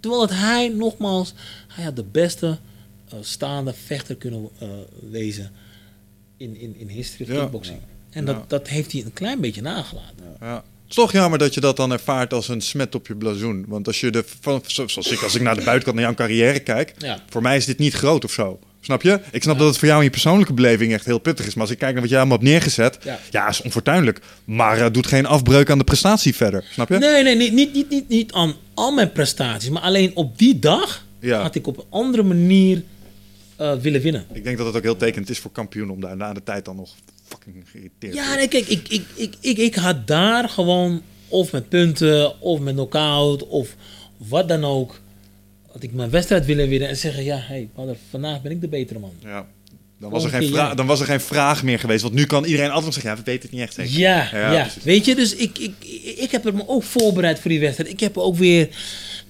[0.00, 1.34] Terwijl het hij, nogmaals,
[1.68, 2.58] hij had de beste
[3.08, 4.68] eh, staande vechter kunnen eh,
[5.10, 5.50] wezen
[6.36, 7.40] in, in, in history of Ja.
[7.40, 7.78] kickboxing.
[8.10, 8.44] En dat, Ja.
[8.48, 10.36] dat heeft hij een klein beetje nagelaten.
[10.40, 10.64] Ja.
[10.92, 13.64] Het is toch jammer dat je dat dan ervaart als een smet op je blazoen.
[13.68, 16.14] Want als je de, van, zo- zoals ik, als ik naar de buitenkant naar jouw
[16.14, 17.22] carrière kijk, Ja.
[17.28, 18.58] voor mij is dit niet groot of zo.
[18.80, 19.20] Snap je?
[19.30, 21.52] Ik snap dat het voor jou in je persoonlijke beleving echt heel pittig is.
[21.54, 23.18] Maar als ik kijk naar wat jij allemaal hebt neergezet, Ja.
[23.30, 24.20] ja, is onfortuinlijk.
[24.44, 26.64] Maar eh, doet geen afbreuk aan de prestatie verder.
[26.72, 26.98] Snap je?
[26.98, 29.68] Nee, nee, niet, niet, niet, niet, niet aan al mijn prestaties.
[29.70, 31.42] Maar alleen op die dag Ja.
[31.42, 32.82] had ik op een andere manier
[33.56, 34.24] eh, willen winnen.
[34.32, 36.64] Ik denk dat het ook heel tekend is voor kampioen om daar na de tijd
[36.64, 36.90] dan nog
[37.32, 41.68] fucking geïrriteerd Ja, nee, kijk, ik, ik, ik, ik, ik had daar gewoon of met
[41.68, 43.76] punten, of met knockout, of
[44.16, 45.00] wat dan ook.
[45.72, 47.68] Had ik mijn wedstrijd willen winnen en zeggen, ja, hey,
[48.10, 49.12] vandaag ben ik de betere man.
[49.22, 49.46] Ja.
[49.98, 50.74] Dan was, er geen keer, vra- ja.
[50.74, 52.02] dan was er geen vraag meer geweest.
[52.02, 53.98] Want nu kan iedereen altijd nog zeggen, ja, we weten het niet echt zeker.
[53.98, 54.68] Ja, Ja.
[54.82, 57.90] Weet je, dus ik, ik, ik, ik heb me ook voorbereid voor die wedstrijd.
[57.90, 58.68] Ik heb ook weer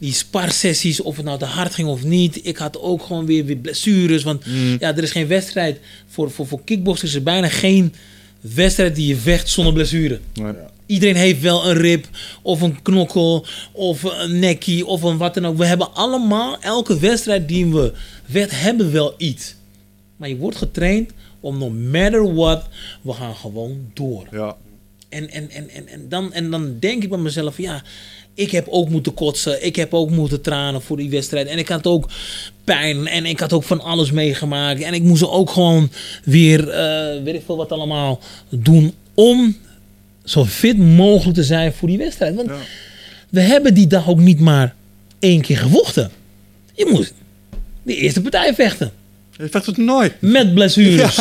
[0.03, 2.47] die sparsessies, of het nou te hard ging of niet.
[2.47, 4.23] Ik had ook gewoon weer, weer blessures.
[4.23, 4.77] Want Mm.
[4.79, 5.81] ja, er is geen wedstrijd.
[6.07, 7.95] Voor, voor, voor kickboxers is er bijna geen
[8.41, 10.21] wedstrijd die je vecht zonder blessure.
[10.35, 10.53] Nee.
[10.87, 12.07] Iedereen heeft wel een rib,
[12.43, 15.57] of een knokkel, of een nekkie, of een wat dan ook.
[15.57, 17.93] We hebben allemaal, elke wedstrijd die we
[18.31, 19.55] vechten, hebben wel iets.
[20.17, 21.11] Maar je wordt getraind
[21.41, 22.69] om no matter what,
[23.03, 24.27] we gaan gewoon door.
[24.31, 24.57] Ja.
[25.09, 27.83] En, en, en, en, en, dan, en dan denk ik bij mezelf, van, ja,
[28.35, 29.65] ik heb ook moeten kotsen.
[29.65, 31.47] Ik heb ook moeten tranen voor die wedstrijd.
[31.49, 32.09] En ik had ook
[32.65, 34.81] pijn en ik had ook van alles meegemaakt.
[34.83, 35.91] En ik moest ook gewoon
[36.25, 39.57] weer, eh, weet ik veel wat allemaal, doen om
[40.25, 42.35] zo fit mogelijk te zijn voor die wedstrijd.
[42.35, 42.57] Want Ja.
[43.29, 44.75] we hebben die dag ook niet maar
[45.19, 46.11] één keer gevochten.
[46.75, 47.13] Je moest
[47.83, 48.93] de eerste partij vechten.
[49.37, 50.13] Je vecht het nooit.
[50.19, 51.15] Met blessures.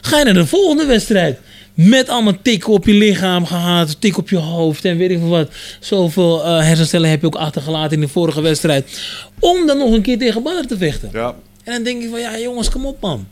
[0.00, 1.38] Ga je naar de volgende wedstrijd.
[1.74, 4.00] Met allemaal tikken op je lichaam gehad.
[4.00, 5.50] Tik op je hoofd en weet ik veel wat.
[5.80, 9.00] Zoveel eh hersencellen heb je ook achtergelaten in de vorige wedstrijd.
[9.38, 11.10] Om dan nog een keer tegen Badr te vechten.
[11.12, 11.34] Ja.
[11.64, 13.26] En dan denk ik van ja jongens, kom op man.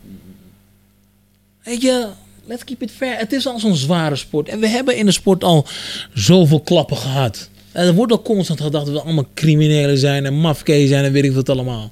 [1.63, 2.07] Weet je,
[2.45, 3.17] let's keep it fair.
[3.17, 4.49] Het is al zo'n zware sport.
[4.49, 5.67] En we hebben in de sport al
[6.13, 7.49] zoveel klappen gehad.
[7.71, 11.11] En er wordt al constant gedacht dat we allemaal criminelen zijn en mafkees zijn en
[11.11, 11.91] weet ik wat allemaal.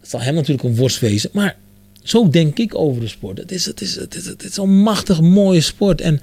[0.00, 1.30] Het zal hem natuurlijk een worst wezen.
[1.32, 1.56] Maar
[2.02, 3.38] zo denk ik over de sport.
[3.38, 6.00] Het is, het is, het is, het is een machtig mooie sport.
[6.00, 6.20] En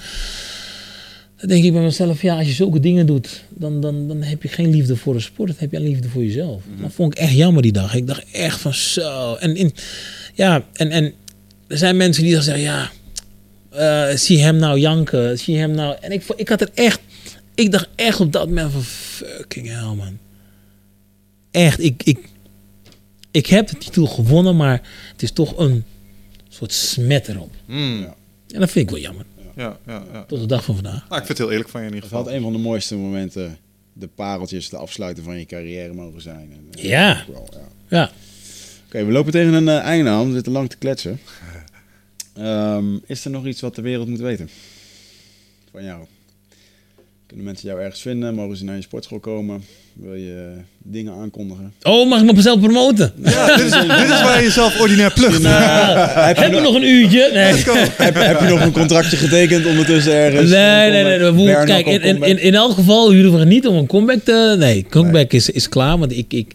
[1.38, 4.42] dan denk ik bij mezelf, ja, als je zulke dingen doet, dan, dan, dan heb
[4.42, 5.50] je geen liefde voor de sport.
[5.50, 6.62] Dan heb je liefde voor jezelf.
[6.82, 7.96] Dat vond ik echt jammer die dag.
[7.96, 9.36] Ik dacht echt van zo.
[9.36, 9.74] En, in,
[10.34, 11.14] ja, en, en
[11.68, 12.92] er zijn mensen die dan zeggen, ja,
[13.70, 15.96] eh, zie hem nou janken, zie hem nou.
[16.02, 17.00] En ik, ik had er echt,
[17.56, 20.18] ik dacht echt op dat moment van fucking hell man.
[21.52, 22.20] Echt, ik, ik,
[23.36, 24.82] ik heb de titel gewonnen, maar
[25.12, 25.84] het is toch een
[26.50, 27.54] soort smet erop.
[27.66, 28.00] Mm.
[28.02, 28.16] Ja.
[28.54, 29.26] En dat vind ik wel jammer.
[29.56, 30.24] Ja, ja, ja.
[30.24, 30.94] Tot de dag van vandaag.
[31.10, 32.38] Nou, ik vind het heel eerlijk van je in ieder Dat had geval.
[32.38, 33.58] een van de mooiste momenten,
[33.94, 36.52] de pareltjes, de afsluiten van je carrière mogen zijn.
[36.52, 37.26] En, eh, Ja.
[37.32, 37.60] wel, ja.
[37.98, 38.12] Ja.
[38.88, 40.28] Oké, we lopen tegen een eh, einde aan.
[40.28, 41.20] We zitten lang te kletsen.
[42.34, 44.50] Ehm, is er nog iets wat de wereld moet weten?
[45.72, 46.06] Van jou?
[47.36, 48.36] Kunnen mensen jou ergens vinden?
[48.36, 49.64] Mogen ze naar je sportschool komen?
[49.94, 51.74] Wil je eh, dingen aankondigen?
[51.84, 53.14] Oh, mag ik mezelf promoten?
[53.24, 53.72] Ja, dit, is,
[54.02, 55.44] dit is waar je jezelf ordinair plucht.
[56.42, 57.30] Heb je nog een uurtje?
[57.34, 57.54] Nee.
[57.98, 60.50] heb, heb je nog een contractje getekend ondertussen ergens?
[60.50, 61.32] Nee, nee, nee.
[61.32, 61.66] nee.
[61.66, 64.56] Kijk, in, in, in, in elk geval, jullie hoeven niet om een comeback te...
[64.60, 65.98] Nee, comeback Is, is klaar.
[65.98, 66.34] Want ik...
[66.34, 66.54] ik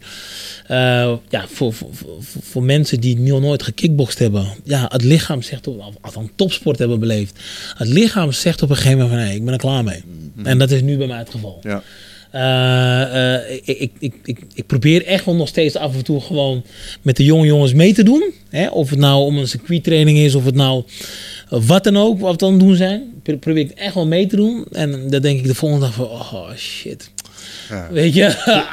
[0.67, 4.47] eh, ja, voor, voor, voor, voor mensen die nog nooit gekickboxd hebben.
[4.65, 5.67] Ja, het lichaam zegt...
[5.67, 7.39] Op, of althans topsport hebben beleefd.
[7.77, 9.27] Het lichaam zegt op een gegeven moment van...
[9.27, 10.03] Nee, ik ben er klaar mee.
[10.43, 11.59] En dat is nu bij mij het geval.
[11.63, 11.83] Ja.
[12.31, 16.65] Eh, eh, ik, ik, ik, ik, probeer echt wel nog steeds af en toe gewoon
[17.03, 18.33] met de jonge jongens mee te doen.
[18.49, 18.69] Hè?
[18.69, 20.85] Of het nou om een circuittraining is, of het nou
[21.49, 23.03] wat dan ook, wat het doen zijn.
[23.23, 24.67] Pro- Probeer ik echt wel mee te doen.
[24.73, 27.11] En dan denk ik de volgende dag van, oh shit.
[27.69, 27.89] Ja.
[27.91, 28.23] Weet je?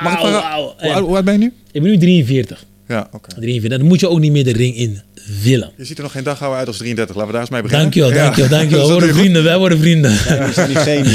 [0.03, 0.19] Mag ik
[1.03, 1.53] hoe, oud ben je nu?
[1.71, 2.65] Ik ben nu 43.
[2.87, 3.29] Ja, oké.
[3.39, 3.79] 43.
[3.79, 5.01] Dan moet je ook niet meer de ring in
[5.43, 5.71] willen.
[5.77, 7.15] Je ziet er nog geen dag ouder uit als 33.
[7.15, 7.85] Laten we daar eens mee beginnen.
[7.91, 8.23] Dankjewel, Ja.
[8.23, 8.85] dankjewel, dankjewel.
[8.87, 10.11] We worden vrienden, wij worden vrienden.
[10.11, 11.05] We zijn niet geen,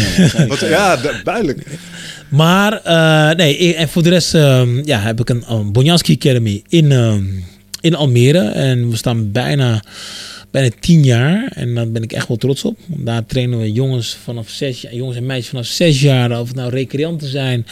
[0.69, 1.67] ja, du- duidelijk.
[2.29, 6.15] Maar eh, nee, ik- en voor de rest ehm, ja, heb ik een um, Bonjanski
[6.15, 7.25] Academy in, ehm,
[7.81, 8.39] in Almere.
[8.49, 9.83] En we staan bijna
[10.53, 11.53] bijna tien jaar.
[11.55, 12.79] En daar ben ik echt wel trots op.
[12.87, 16.41] Daar trainen we jongens vanaf zes jaar, jongens en meisjes vanaf zes jaar.
[16.41, 17.67] Of het nou recreanten zijn,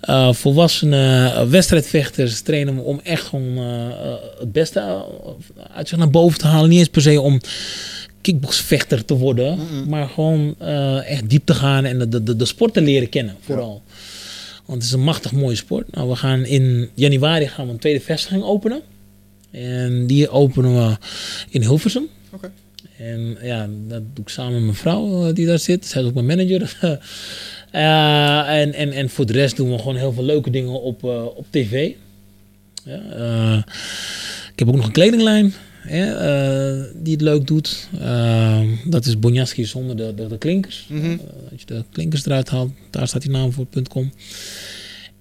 [0.00, 2.40] eh, volwassenen, eh, wedstrijdvechters.
[2.40, 5.04] Trainen we om echt gewoon eh, het beste
[5.72, 6.68] uit zich naar boven te halen.
[6.68, 7.40] Niet eens per se om
[8.20, 9.58] kickboxvechter te worden.
[9.88, 10.60] Maar gewoon
[11.04, 13.82] echt diep te gaan en de, de, de sport te leren kennen vooral.
[14.64, 15.94] Want het is een machtig mooie sport.
[15.94, 18.82] Nou, we gaan in januari gaan we een tweede vestiging openen.
[19.56, 20.96] En die openen we
[21.48, 22.08] in Hilversum.
[22.30, 22.52] Oké.
[22.98, 25.86] En ja, dat doe ik samen met mijn vrouw eh, die daar zit.
[25.86, 26.76] Zij is ook mijn manager.
[27.70, 31.04] Eh, en, en, en voor de rest doen we gewoon heel veel leuke dingen op,
[31.04, 31.90] eh, op tv.
[32.84, 33.64] Ja,
[34.52, 35.54] ik heb ook nog een kledinglijn
[36.94, 37.88] die het leuk doet.
[38.84, 40.86] Dat is Bonjaski zonder de, de, de klinkers.
[40.90, 41.02] Eh,
[41.50, 42.72] dat je de klinkers eruit haalt.
[42.90, 44.12] Daar staat die naam voor, .com.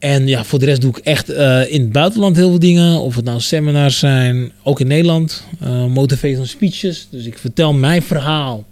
[0.05, 2.99] En ja, voor de rest doe ik echt eh, in het buitenland heel veel dingen.
[2.99, 5.43] Of het nou seminars zijn, ook in Nederland.
[5.59, 7.07] eh motivational speeches.
[7.09, 8.65] Dus ik vertel mijn verhaal.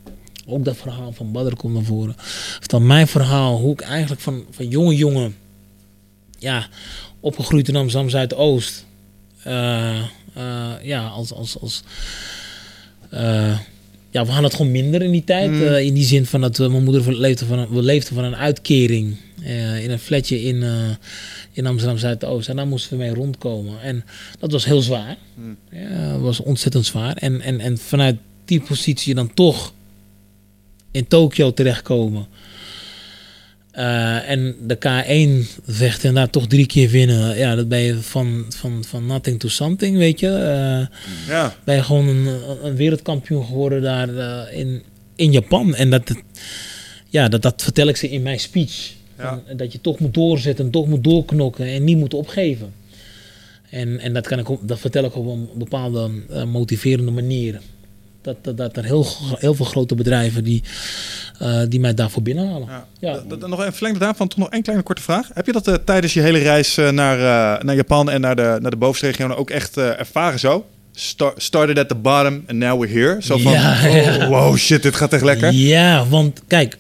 [0.48, 2.14] Ook dat verhaal van Badr komt naar voren.
[2.18, 5.36] Ik vertel mijn verhaal, hoe ik eigenlijk van, van jonge jongen...
[6.40, 6.68] Ja,
[7.20, 8.86] opgegroeid in Amsterdam Zuidoost.
[9.44, 11.34] eh, ja, als...
[11.34, 11.84] als, als
[14.12, 15.52] ja, we hadden het gewoon minder in die tijd.
[15.52, 15.62] Mm.
[15.64, 19.16] in die zin van dat mijn moeder leefde van een, leefden van een uitkering.
[19.44, 20.90] Eh, in een flatje in, eh,
[21.52, 22.50] in Amsterdam Zuidoost.
[22.50, 23.82] En daar moesten we mee rondkomen.
[23.82, 24.04] En
[24.40, 25.18] dat was heel zwaar.
[25.36, 25.58] Mm.
[25.72, 27.16] Ja, dat was ontzettend zwaar.
[27.16, 28.16] En, en, en vanuit
[28.46, 29.74] die positie dan toch
[30.92, 32.28] in Tokio terechtkomen.
[33.72, 37.38] Eh, en de K1 vechten en daar toch drie keer winnen.
[37.38, 40.30] Ja, dat ben je van, van, van nothing to something, weet je.
[41.28, 41.56] Ja.
[41.64, 42.28] ben je gewoon een,
[42.64, 44.84] een wereldkampioen geworden daar in,
[45.16, 45.76] in Japan.
[45.76, 46.14] En dat,
[47.10, 48.94] ja, dat, dat vertel ik ze in mijn speech.
[49.18, 49.42] Ja.
[49.48, 52.74] Van, dat je toch moet doorzetten, toch moet doorknokken en niet moet opgeven.
[53.70, 57.60] En, en dat, kan ik, dat vertel ik op een bepaalde eh, motiverende manier.
[58.22, 59.08] Dat, dat, dat er heel,
[59.38, 60.64] heel veel grote bedrijven die,
[61.40, 62.68] eh, die mij daarvoor binnenhalen.
[62.68, 62.88] Ja.
[63.00, 63.18] Ja.
[63.18, 65.30] D- d- nog even verlengd daarvan, toch nog één kleine korte vraag.
[65.34, 67.18] Heb je dat eh, tijdens je hele reis naar,
[67.66, 70.66] naar Japan en naar de, naar de bovenste regionen ook echt ervaren zo?
[70.96, 73.22] Star- started at the bottom and now we're here.
[73.22, 74.28] Zo van, Ja, oh, ja.
[74.28, 75.52] wow, shit, dit gaat echt lekker.
[75.52, 76.78] Ja, want kijk,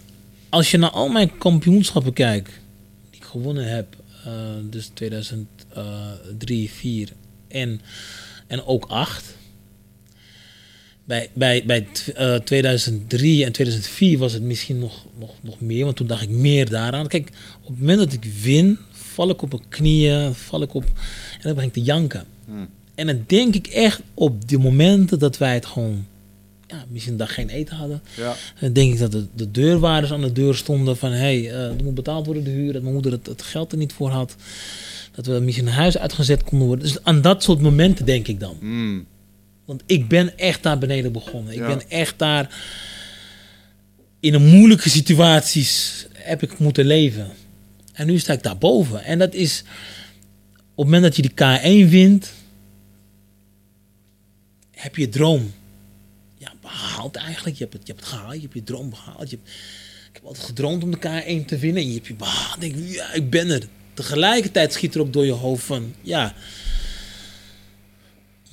[0.53, 2.49] als je naar al mijn kampioenschappen kijkt,
[3.09, 4.33] die ik gewonnen heb, eh,
[4.69, 7.09] dus 2003, 4
[7.47, 7.81] en,
[8.47, 9.37] en ook 8.
[11.03, 15.83] Bij, bij, bij tw- eh, 2003 en 2004 was het misschien nog, nog, nog meer,
[15.83, 17.07] want toen dacht ik meer daaraan.
[17.07, 17.29] Kijk,
[17.61, 21.41] op het moment dat ik win, val ik op mijn knieën, val ik op en
[21.41, 22.25] dan begin ik te janken.
[22.95, 26.07] En dan denk ik echt op de momenten dat wij het gewoon,
[26.73, 28.01] ja, misschien een dag geen eten hadden.
[28.17, 28.35] Ja.
[28.59, 31.11] Dan denk ik dat de, de deurwaarders aan de deur stonden van...
[31.11, 32.73] hé, hey, eh, er moet betaald worden de huur.
[32.73, 34.35] Dat mijn moeder het, het geld er niet voor had.
[35.11, 36.85] Dat we misschien een huis uitgezet konden worden.
[36.85, 38.57] Dus aan dat soort momenten denk ik dan.
[38.59, 39.05] Mm.
[39.65, 41.53] Want ik ben echt daar beneden begonnen.
[41.53, 41.67] Ik Ja.
[41.67, 42.55] ben echt daar...
[44.19, 47.27] in een moeilijke situaties heb ik moeten leven.
[47.93, 49.03] En nu sta ik daarboven.
[49.03, 49.63] En dat is...
[50.55, 52.31] op het moment dat je die K1 wint...
[54.71, 55.51] heb je droom
[56.73, 57.57] behaald eigenlijk.
[57.57, 59.29] Je hebt, het, je hebt het gehaald, je hebt je droom behaald.
[59.29, 59.49] Je hebt,
[60.09, 61.81] ik heb altijd gedroomd om de K1 te winnen.
[61.81, 62.61] En je hebt je behaald.
[62.61, 63.67] Denk, ik, ja, ik ben er.
[63.93, 65.93] Tegelijkertijd schiet er ook door je hoofd van...
[66.01, 66.35] ja,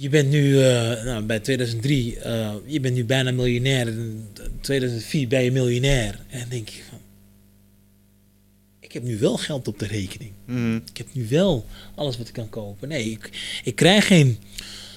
[0.00, 3.88] je bent nu eh, nou, bij 2003, eh, je bent nu bijna miljonair.
[3.88, 4.28] In
[4.60, 6.20] 2004 ben je miljonair.
[6.28, 6.98] En dan denk je van,
[8.80, 10.32] ik heb nu wel geld op de rekening.
[10.44, 10.82] Mm.
[10.90, 12.88] Ik heb nu wel alles wat ik kan kopen.
[12.88, 13.30] Nee, ik,
[13.64, 14.38] ik krijg geen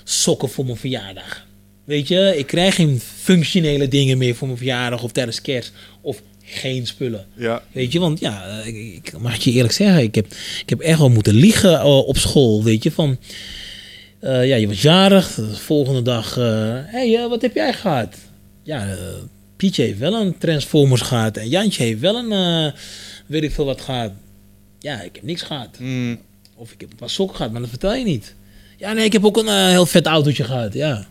[0.03, 1.47] sokken voor mijn verjaardag.
[1.83, 5.73] Weet je, ik krijg geen functionele dingen meer voor mijn verjaardag of tijdens kerst.
[6.01, 7.25] Of geen spullen.
[7.35, 7.63] Ja.
[7.71, 10.25] Weet je, want ja, ik, ik mag je eerlijk zeggen, ik heb,
[10.61, 13.17] ik heb echt wel moeten liegen eh, op school, weet je, van...
[14.19, 18.15] eh, ja, je was jarig, de volgende dag, hé, hey, eh, wat heb jij gehad?
[18.63, 18.97] Ja,
[19.55, 22.73] Pietje heeft wel een Transformers gehad en Jantje heeft wel een,
[23.25, 24.11] weet ik veel wat gehad.
[24.79, 25.69] Ja, ik heb niks gehad.
[25.79, 26.19] Mm.
[26.55, 28.35] Of ik heb een paar sokken gehad, maar dat vertel je niet.
[28.77, 31.07] Ja, nee, ik heb ook een heel vet autootje gehad, ja.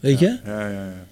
[0.00, 0.38] Weet je?
[0.44, 1.04] Ja, ja, ja.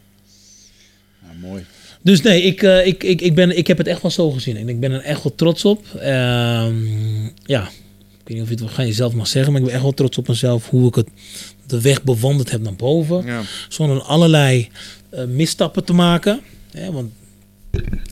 [1.41, 1.65] Mooi.
[2.03, 4.57] Dus nee, ik, eh, ik, ik, ik, ben, ik heb het echt wel zo gezien.
[4.57, 5.87] En ik ben er echt wel trots op.
[5.95, 9.75] Ehm, ja, ik weet niet of je het van jezelf mag zeggen, maar ik ben
[9.77, 10.69] echt wel trots op mezelf.
[10.71, 11.09] Hoe ik het,
[11.67, 13.25] de weg bewandeld heb naar boven.
[13.27, 13.43] ja.
[13.69, 14.69] Zonder allerlei
[15.09, 16.41] eh, misstappen te maken.
[16.71, 17.13] Hè, want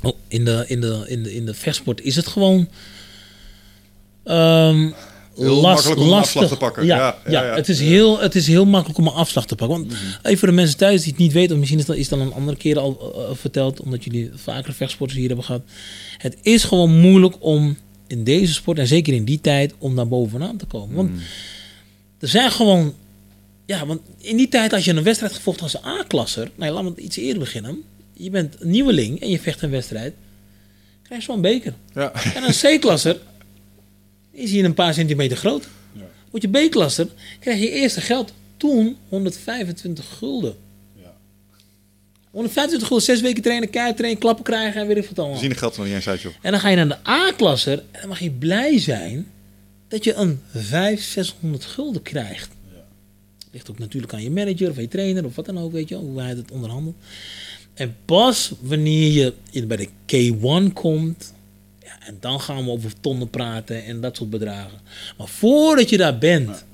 [0.02, 2.68] oh, in, de, in, de, in, de, in de vechtsport is het gewoon...
[4.24, 4.90] ehm,
[5.36, 6.84] Heel makkelijk om afslag te pakken.
[6.86, 7.54] Ja, Ja, ja, ja.
[7.54, 9.78] Het, is heel, het is heel makkelijk om een afslag te pakken.
[9.78, 12.08] Want even voor de mensen thuis die het niet weten, of misschien is dat is
[12.08, 15.62] dat een andere keer al eh, verteld, omdat jullie vaker vechtsporters hier hebben gehad.
[16.18, 20.08] Het is gewoon moeilijk om in deze sport, en zeker in die tijd, om daar
[20.08, 20.96] bovenaan te komen.
[20.96, 21.10] Want
[22.18, 22.94] er zijn gewoon,
[23.66, 26.50] Ja, want in die tijd als je een wedstrijd gevochten als een A-klasser...
[26.54, 27.82] Nee, laat me iets eerder beginnen.
[28.12, 30.14] Je bent een nieuweling en je vecht een wedstrijd.
[31.02, 31.74] Krijg je zo'n beker.
[31.94, 32.12] Ja.
[32.34, 33.18] En een C-klasser
[34.32, 35.68] is hier een paar centimeter groot.
[36.30, 37.08] Word je B-klasser,
[37.40, 38.32] krijg je eerste geld.
[38.56, 40.56] Toen 125 gulden.
[42.30, 45.34] 125 gulden, zes weken trainen, keihard trainen, klappen krijgen en weer ik wat allemaal.
[45.36, 46.32] We zien de geld nog niet eens uit, joh.
[46.42, 49.26] En dan ga je naar de A-klasser en dan mag je blij zijn
[49.88, 52.50] dat je een 500, 600 gulden krijgt.
[53.50, 55.94] Ligt ook natuurlijk aan je manager of je trainer of wat dan ook, weet je
[55.94, 56.96] hoe hij het onderhandelt.
[57.74, 61.41] En pas wanneer je in- bij de K1 komt, ja,
[62.06, 64.78] en dan gaan we over tonnen praten en dat soort bedragen.
[65.18, 66.64] Maar voordat je daar bent,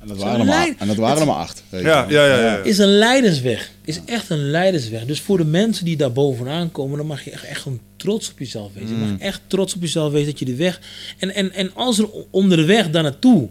[0.00, 1.62] En dat waren er maar, en dat waren er maar acht.
[1.68, 2.26] weet je Ja, wel.
[2.26, 2.42] ja, ja.
[2.56, 2.56] ja.
[2.62, 3.70] is een leidersweg.
[3.84, 5.04] Is echt een leidersweg.
[5.04, 8.30] Dus voor de mensen die daar bovenaan komen, dan mag je echt, echt gewoon trots
[8.30, 8.88] op jezelf wezen.
[9.00, 10.80] Je mag echt trots op jezelf wezen dat je de weg.
[11.18, 13.48] En, en, en als er o- onder de weg daar naartoe.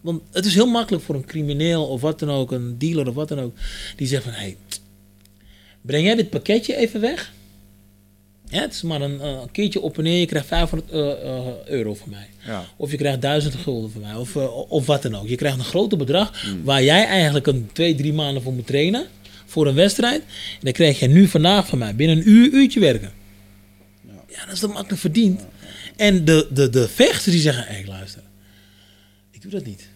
[0.00, 3.14] Want het is heel makkelijk voor een crimineel of wat dan ook, een dealer of
[3.14, 3.56] wat dan ook,
[3.96, 4.56] die zegt van hé, hey,
[5.80, 7.32] breng jij dit pakketje even weg?
[8.50, 11.10] Ja, het is maar een, eh, een keertje op en neer, je krijgt 500 eh,
[11.10, 12.28] eh, euro van mij.
[12.46, 12.64] Ja.
[12.76, 14.36] Of je krijgt 1000 gulden van mij, of,
[14.68, 15.28] of wat dan ook.
[15.28, 19.06] Je krijgt een groter bedrag waar jij eigenlijk een twee, drie maanden voor moet trainen.
[19.46, 20.20] Voor een wedstrijd.
[20.22, 23.12] En dan krijg je nu vandaag van mij binnen een uur, uurtje werken.
[24.28, 25.46] Ja, dat is toch makkelijk verdiend.
[25.96, 28.22] En de, de, de vechters die zeggen, hé luister,
[29.30, 29.88] ik doe dat niet.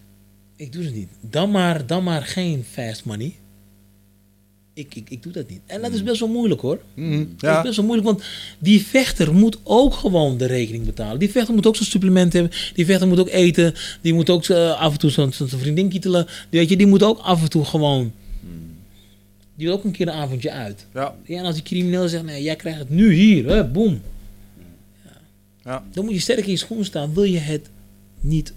[0.55, 1.09] Ik doe het niet.
[1.21, 3.35] Dan maar, dan maar geen fast money.
[4.77, 5.59] Ik, ik, ik doe dat niet.
[5.65, 6.79] En dat is best wel moeilijk hoor.
[6.95, 7.61] Dat is Ja.
[7.61, 8.23] best wel moeilijk, want
[8.59, 11.19] die vechter moet ook gewoon de rekening betalen.
[11.19, 12.51] Die vechter moet ook zijn supplement hebben.
[12.73, 13.73] Die vechter moet ook eten.
[14.01, 16.25] Die moet ook eh, af en toe zijn vriendin kietelen.
[16.49, 18.11] Die, weet je, die moet ook af en toe gewoon...
[19.55, 20.85] Die wil ook een keer een avondje uit.
[20.93, 21.15] Ja.
[21.25, 24.01] Ja, en als die crimineel zegt, nee, jij krijgt het nu hier, hè, boom.
[25.63, 25.83] Ja.
[25.93, 27.13] Dan moet je sterk in je schoen staan.
[27.13, 27.69] Wil je het
[28.19, 28.53] niet,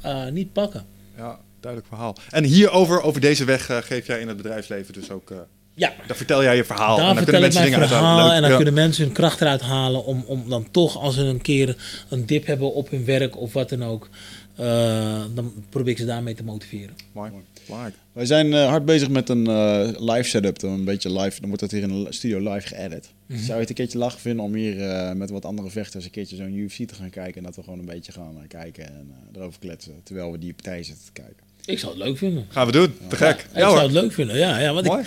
[0.00, 0.84] eh, niet pakken?
[1.16, 2.16] ja, duidelijk verhaal.
[2.30, 5.32] En hierover, over deze weg, eh, geef jij in het bedrijfsleven dus ook...
[5.76, 6.96] Ja, daar vertel jij je verhaal.
[6.96, 9.12] daar en dan vertel kunnen ik mensen mijn dingen verhaal en dan kunnen mensen hun
[9.12, 11.76] kracht eruit halen om, om dan toch als ze een keer
[12.08, 14.08] een dip hebben op hun werk of wat dan ook,
[14.56, 16.94] eh, dan probeer ik ze daarmee te motiveren.
[17.12, 17.30] Mooi.
[17.66, 17.94] Belangrijk.
[18.12, 20.58] Wij zijn eh, hard bezig met een eh, live setup.
[20.58, 21.36] Dan een beetje live.
[21.40, 23.10] Dan wordt dat hier in de studio live geëdit.
[23.26, 23.38] Mhm.
[23.38, 26.10] Zou je het een keertje lachen vinden om hier eh, met wat andere vechters een
[26.10, 27.34] keertje zo'n UFC te gaan kijken?
[27.36, 30.00] En dat we gewoon een beetje gaan kijken en eh, erover kletsen.
[30.04, 31.36] Terwijl we die partij zitten te kijken.
[31.64, 32.46] Ik zou het leuk vinden.
[32.48, 32.94] Gaan we doen.
[33.08, 33.38] Te gek.
[33.40, 33.82] ik Ja, zou hoor.
[33.82, 34.58] het leuk vinden, ja.
[34.58, 35.00] ja want Mooi.
[35.00, 35.06] ik,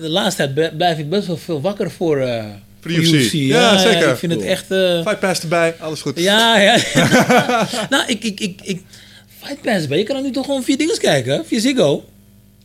[0.00, 2.44] de laatste tijd blijf ik best wel veel wakker voor, eh
[2.80, 3.32] Voor de UFC.
[3.32, 4.08] Ja, Ja, zeker.
[4.10, 4.70] ik vind het echt...
[4.70, 5.74] eh, Fight pass erbij.
[5.80, 6.18] Alles goed.
[6.20, 6.76] Ja, ja.
[7.90, 8.82] nou, ik, ik, ik, ik...
[9.42, 12.04] Fight Pass, ben je kan er nu toch gewoon vier dingen kijken, via Ziggo.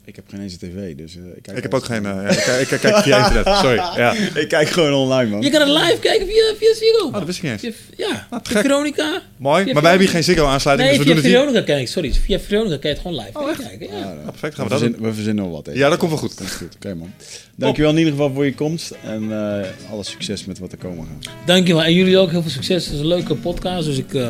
[0.06, 2.04] Ik heb geen eens een tv, dus eh, ik kijk Ik heb ook geen...
[2.04, 3.58] ja, ik, kijk- ik kijk via internet.
[3.58, 3.76] Sorry.
[4.02, 4.14] Ja.
[4.36, 5.42] Ik kijk gewoon online, man.
[5.42, 7.06] Je kan het live kijken via, via Ziggo.
[7.06, 7.76] Oh, dat wist ik niet eens.
[7.96, 8.62] Via- ja, Ah, te via.
[8.62, 9.22] Veronica.
[9.38, 9.64] Mooi.
[9.64, 11.52] Via Maar wij hebben hier geen Ziggo-aansluiting, Nee, dus we via doen het hier.
[11.54, 12.14] Veronica kijk sorry.
[12.14, 13.68] Via Veronica kan je het gewoon live Oh, echt?
[13.68, 13.88] kijken.
[13.88, 13.98] Ja.
[13.98, 14.42] Ja, Ja, perfect.
[14.42, 15.08] we, Gaan we dat verzinnen, doen.
[15.10, 15.66] we verzinnen wel wat.
[15.66, 15.72] hè.
[15.72, 16.34] Ja, dat komt wel goed.
[16.36, 16.76] Komt goed.
[16.76, 17.14] Oké, man.
[17.56, 18.94] Dankjewel in ieder geval voor je komst.
[19.04, 21.34] En eh alle succes met wat er komen gaat.
[21.46, 21.84] Dankjewel.
[21.84, 22.86] En jullie ook heel veel succes.
[22.86, 24.14] Het is een leuke podcast, dus ik...
[24.14, 24.30] eh,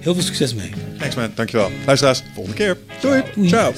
[0.00, 0.70] heel veel succes mee.
[0.98, 1.30] Thanks man.
[1.34, 1.70] Dankjewel.
[1.86, 2.76] Luisteraars, volgende keer.
[3.00, 3.22] Doei.
[3.34, 3.48] Doei.
[3.48, 3.72] Ciao.